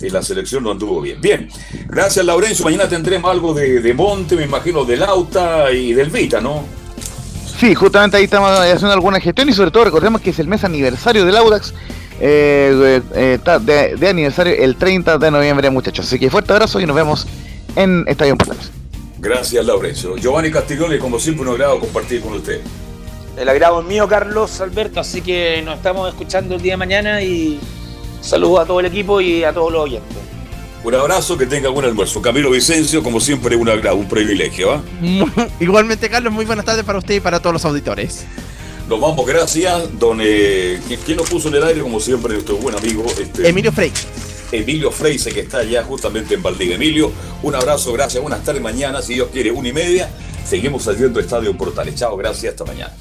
en 0.00 0.12
la 0.12 0.22
selección 0.22 0.64
no 0.64 0.70
anduvo 0.70 1.00
bien. 1.00 1.20
Bien, 1.20 1.48
gracias 1.86 2.24
Laurencio. 2.24 2.64
Mañana 2.64 2.88
tendremos 2.88 3.30
algo 3.30 3.54
de, 3.54 3.80
de 3.80 3.94
Monte, 3.94 4.36
me 4.36 4.44
imagino, 4.44 4.84
del 4.84 5.02
Auta 5.02 5.70
y 5.72 5.92
del 5.94 6.10
Vita, 6.10 6.40
¿no? 6.40 6.64
Sí, 7.58 7.74
justamente 7.74 8.16
ahí 8.16 8.24
estamos 8.24 8.50
haciendo 8.50 8.92
alguna 8.92 9.20
gestión 9.20 9.48
y 9.48 9.52
sobre 9.52 9.70
todo 9.70 9.84
recordemos 9.84 10.20
que 10.20 10.30
es 10.30 10.38
el 10.38 10.48
mes 10.48 10.64
aniversario 10.64 11.24
del 11.24 11.36
Audax. 11.36 11.72
eh, 12.20 13.00
eh, 13.14 13.38
de, 13.60 13.96
de 13.96 14.08
aniversario 14.08 14.54
el 14.54 14.76
30 14.76 15.18
de 15.18 15.30
noviembre, 15.30 15.70
muchachos. 15.70 16.06
Así 16.06 16.18
que 16.18 16.30
fuerte 16.30 16.52
abrazo 16.52 16.80
y 16.80 16.86
nos 16.86 16.94
vemos 16.96 17.26
en 17.76 18.04
Estadio 18.08 18.36
Portales. 18.36 18.70
Gracias 19.18 19.64
Laurencio. 19.64 20.16
Giovanni 20.16 20.50
Castiglione, 20.50 20.98
como 20.98 21.18
siempre, 21.18 21.46
un 21.46 21.52
agrado 21.52 21.78
compartir 21.78 22.20
con 22.20 22.32
usted. 22.34 22.60
El 23.36 23.48
agrado 23.48 23.80
es 23.80 23.86
mío, 23.86 24.06
Carlos 24.08 24.60
Alberto, 24.60 25.00
así 25.00 25.22
que 25.22 25.62
nos 25.64 25.76
estamos 25.76 26.08
escuchando 26.08 26.54
el 26.54 26.60
día 26.62 26.74
de 26.74 26.76
mañana 26.76 27.22
y 27.22 27.58
saludos 28.20 28.60
a 28.60 28.66
todo 28.66 28.80
el 28.80 28.86
equipo 28.86 29.20
y 29.20 29.42
a 29.44 29.52
todos 29.52 29.72
los 29.72 29.82
oyentes. 29.84 30.18
Un 30.84 30.94
abrazo, 30.94 31.38
que 31.38 31.46
tenga 31.46 31.68
buen 31.70 31.86
almuerzo. 31.86 32.20
Camilo 32.20 32.50
Vicencio, 32.50 33.02
como 33.02 33.20
siempre, 33.20 33.54
un 33.56 33.68
agrado, 33.68 33.96
un 33.96 34.08
privilegio. 34.08 34.72
¿ah? 34.72 34.82
Igualmente, 35.60 36.10
Carlos, 36.10 36.32
muy 36.32 36.44
buenas 36.44 36.64
tardes 36.64 36.84
para 36.84 36.98
usted 36.98 37.14
y 37.14 37.20
para 37.20 37.40
todos 37.40 37.54
los 37.54 37.64
auditores. 37.64 38.24
Nos 38.88 39.00
vamos, 39.00 39.24
gracias. 39.24 39.96
Don, 39.98 40.18
eh, 40.20 40.80
¿quién- 40.88 41.00
¿Quién 41.06 41.16
nos 41.16 41.30
puso 41.30 41.48
en 41.48 41.54
el 41.54 41.62
aire? 41.62 41.80
Como 41.80 42.00
siempre, 42.00 42.34
nuestro 42.34 42.56
buen 42.56 42.76
amigo 42.76 43.06
este, 43.18 43.48
Emilio 43.48 43.70
Frey. 43.72 43.92
Emilio 44.52 44.90
Freise, 44.90 45.32
que 45.32 45.40
está 45.40 45.58
allá 45.58 45.82
justamente 45.82 46.34
en 46.34 46.42
Valdivia. 46.42 46.76
Emilio, 46.76 47.10
un 47.42 47.54
abrazo, 47.54 47.92
gracias. 47.92 48.22
Buenas 48.22 48.44
tardes. 48.44 48.62
Mañana, 48.62 49.02
si 49.02 49.14
Dios 49.14 49.28
quiere, 49.32 49.50
una 49.50 49.68
y 49.68 49.72
media, 49.72 50.10
seguimos 50.44 50.86
haciendo 50.86 51.18
Estadio 51.18 51.56
Portales. 51.56 51.94
Chao, 51.94 52.16
gracias. 52.16 52.52
Hasta 52.52 52.64
mañana. 52.64 52.92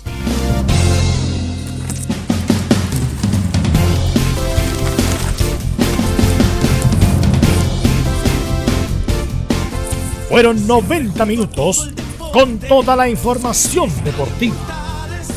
Fueron 10.30 10.66
90 10.66 11.26
minutos 11.26 11.90
con 12.32 12.58
toda 12.58 12.96
la 12.96 13.10
información 13.10 13.92
deportiva. 14.06 14.56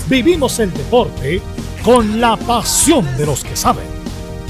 Vivimos 0.08 0.60
el 0.60 0.72
deporte 0.72 1.42
con 1.82 2.20
la 2.20 2.36
pasión 2.36 3.04
de 3.16 3.26
los 3.26 3.42
que 3.42 3.56
saben. 3.56 4.03